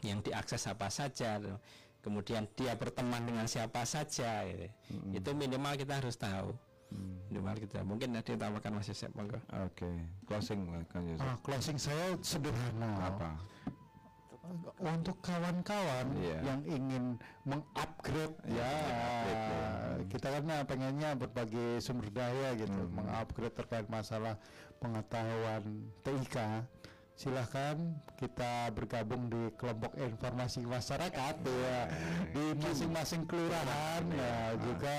yang 0.07 0.23
diakses 0.23 0.71
apa 0.71 0.87
saja 0.87 1.35
tuh. 1.43 1.59
kemudian 1.99 2.47
dia 2.55 2.79
berteman 2.79 3.27
dengan 3.27 3.43
siapa 3.43 3.83
saja 3.83 4.47
gitu. 4.47 4.71
itu 5.11 5.29
minimal 5.35 5.75
kita 5.75 5.99
harus 5.99 6.15
tahu 6.15 6.55
minimal 6.89 7.55
kita 7.59 7.83
mungkin 7.83 8.15
nanti 8.15 8.33
tambahkan 8.33 8.71
Mas 8.71 8.87
Yosep 8.87 9.11
monggo 9.13 9.39
Oke, 9.67 9.89
closing 10.23 10.63
Kang 10.87 11.03
Yusuf. 11.05 11.27
Ah, 11.27 11.35
closing 11.43 11.77
saya 11.77 12.15
sederhana. 12.23 12.91
Apa? 13.03 13.31
Untuk 14.79 15.19
kawan-kawan 15.19 16.07
Iya. 16.23 16.39
yang 16.39 16.61
ingin 16.63 17.03
mengupgrade 17.43 18.31
ya, 18.47 18.63
mengupgrade, 18.63 19.43
ya. 19.43 19.67
kita 20.07 20.27
kan 20.31 20.43
eh, 20.47 20.63
pengennya 20.63 21.09
berbagai 21.19 21.83
sumber 21.83 22.07
daya 22.15 22.55
gitu, 22.55 22.71
Hmm. 22.79 22.95
mengupgrade 22.95 23.51
terkait 23.51 23.87
masalah 23.91 24.39
pengetahuan 24.79 25.63
TIK. 25.99 26.63
Silahkan 27.17 27.97
kita 28.13 28.69
bergabung 28.77 29.25
di 29.25 29.49
kelompok 29.57 29.97
informasi 29.97 30.61
masyarakat 30.69 31.35
ya 31.41 31.79
di 32.29 32.45
masing-masing 32.61 33.25
kelurahan 33.25 34.05
ya 34.13 34.53
juga 34.61 34.97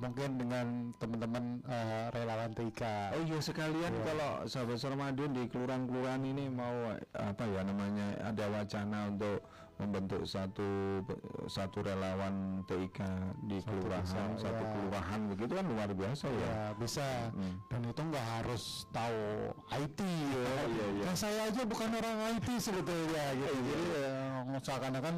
mungkin 0.00 0.40
dengan 0.40 0.66
teman-teman 0.96 1.60
eh, 1.68 2.08
relawan 2.16 2.56
TIK. 2.56 2.82
Oh 3.12 3.20
iya 3.20 3.38
sekalian 3.44 3.92
kalau 4.00 4.48
sahabat 4.48 4.80
Sarmadun 4.80 5.36
di 5.36 5.44
kelurahan-kelurahan 5.44 6.24
ini 6.24 6.48
mau 6.48 6.96
apa 7.12 7.44
ya 7.44 7.60
namanya 7.60 8.16
ada 8.24 8.48
wacana 8.48 9.12
untuk 9.12 9.44
membentuk 9.78 10.26
satu 10.26 11.00
satu 11.46 11.78
relawan 11.86 12.66
TIK 12.66 12.98
di 13.46 13.62
kelurahan 13.62 14.34
desa, 14.34 14.50
satu 14.50 14.62
ya. 14.62 14.70
kelurahan 14.74 15.20
begitu 15.30 15.52
kan 15.54 15.66
luar 15.70 15.90
biasa 15.94 16.26
ya. 16.26 16.38
ya 16.42 16.62
bisa 16.74 17.06
dan 17.70 17.80
itu 17.86 18.02
nggak 18.02 18.26
harus 18.38 18.84
tahu 18.90 19.54
IT 19.78 20.00
ya. 20.02 20.50
iya, 20.74 20.86
iya. 20.98 21.04
Nah, 21.06 21.14
saya 21.14 21.40
aja 21.46 21.62
bukan 21.62 21.90
orang 21.94 22.16
IT 22.36 22.48
sebetulnya 22.58 23.24
gitu 23.38 23.54
jadi 23.54 23.84
eh, 24.02 24.60
seakan-akan 24.62 25.14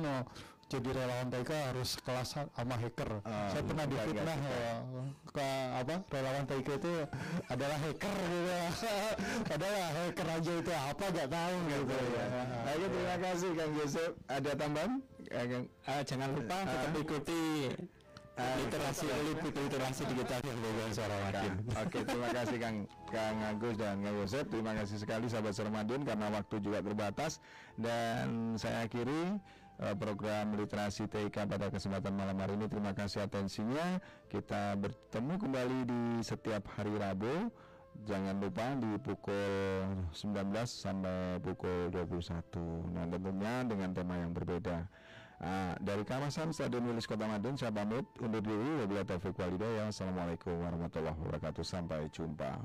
jadi 0.70 0.88
relawan 0.94 1.26
TK 1.34 1.50
harus 1.50 1.98
kelas 2.06 2.38
sama 2.38 2.74
hacker. 2.78 3.10
Ah, 3.26 3.50
saya 3.50 3.62
pernah 3.66 3.84
difitnah 3.90 4.38
ya, 4.38 4.70
ke 5.26 5.48
apa 5.74 5.94
relawan 6.14 6.44
TK 6.46 6.68
itu 6.78 6.92
adalah 7.50 7.78
hacker 7.82 8.14
gitu 8.14 8.50
padahal 9.50 9.90
hacker 9.98 10.28
aja 10.30 10.52
itu 10.62 10.72
apa 10.72 11.04
nggak 11.10 11.28
tahu 11.34 11.54
gitu 11.66 11.96
ya. 12.14 12.24
Oke 12.70 12.86
terima 12.86 13.16
kasih 13.18 13.50
Kang 13.58 13.72
Yusuf. 13.74 14.10
Ada 14.30 14.50
tambahan? 14.54 14.92
Eh, 15.30 16.02
jangan 16.06 16.28
lupa 16.38 16.56
tetap 16.62 16.94
ikuti 16.98 17.42
eh, 18.34 18.54
literasi 18.62 19.06
literasi 19.42 20.02
digital 20.10 20.40
yang 20.42 20.58
dengan 20.58 20.90
suara 20.94 21.16
Wadin. 21.26 21.52
Oke, 21.82 21.98
terima 22.06 22.30
kasih 22.30 22.56
Kang 22.62 22.76
Kang 23.10 23.36
Agus 23.42 23.74
dan 23.74 24.02
Kang 24.06 24.16
Yosep. 24.22 24.44
Terima 24.50 24.72
kasih 24.78 24.96
sekali 25.02 25.26
sahabat 25.26 25.54
Sermadun 25.54 26.02
karena 26.06 26.26
waktu 26.30 26.56
juga 26.62 26.78
terbatas. 26.82 27.42
Dan 27.78 28.54
saya 28.58 28.86
akhiri 28.86 29.38
program 29.96 30.54
literasi 30.60 31.08
TIK 31.08 31.48
pada 31.48 31.72
kesempatan 31.72 32.12
malam 32.12 32.36
hari 32.36 32.54
ini. 32.56 32.68
Terima 32.68 32.92
kasih 32.92 33.24
atensinya. 33.24 33.98
Kita 34.28 34.76
bertemu 34.76 35.34
kembali 35.40 35.78
di 35.88 36.02
setiap 36.20 36.68
hari 36.76 36.92
Rabu. 36.94 37.48
Jangan 38.06 38.38
lupa 38.38 38.76
di 38.78 38.92
pukul 39.02 40.08
19 40.14 40.68
sampai 40.68 41.42
pukul 41.42 41.90
21. 41.92 42.92
Nah, 42.96 43.04
tentunya 43.08 43.54
dengan 43.66 43.90
tema 43.92 44.14
yang 44.20 44.32
berbeda. 44.32 44.86
Ah, 45.40 45.72
dari 45.80 46.04
kawasan 46.04 46.52
Stadion 46.52 46.84
Wilis 46.84 47.08
Kota 47.08 47.24
Madun 47.24 47.56
saya 47.56 47.72
pamit 47.72 48.04
undur 48.20 48.44
diri 48.44 48.84
wabillahi 48.84 49.08
taufiq 49.08 49.32
wal 49.40 49.56
hidayah. 49.56 49.88
Assalamualaikum 49.88 50.52
warahmatullahi 50.52 51.16
wabarakatuh 51.16 51.64
sampai 51.64 52.12
jumpa 52.12 52.60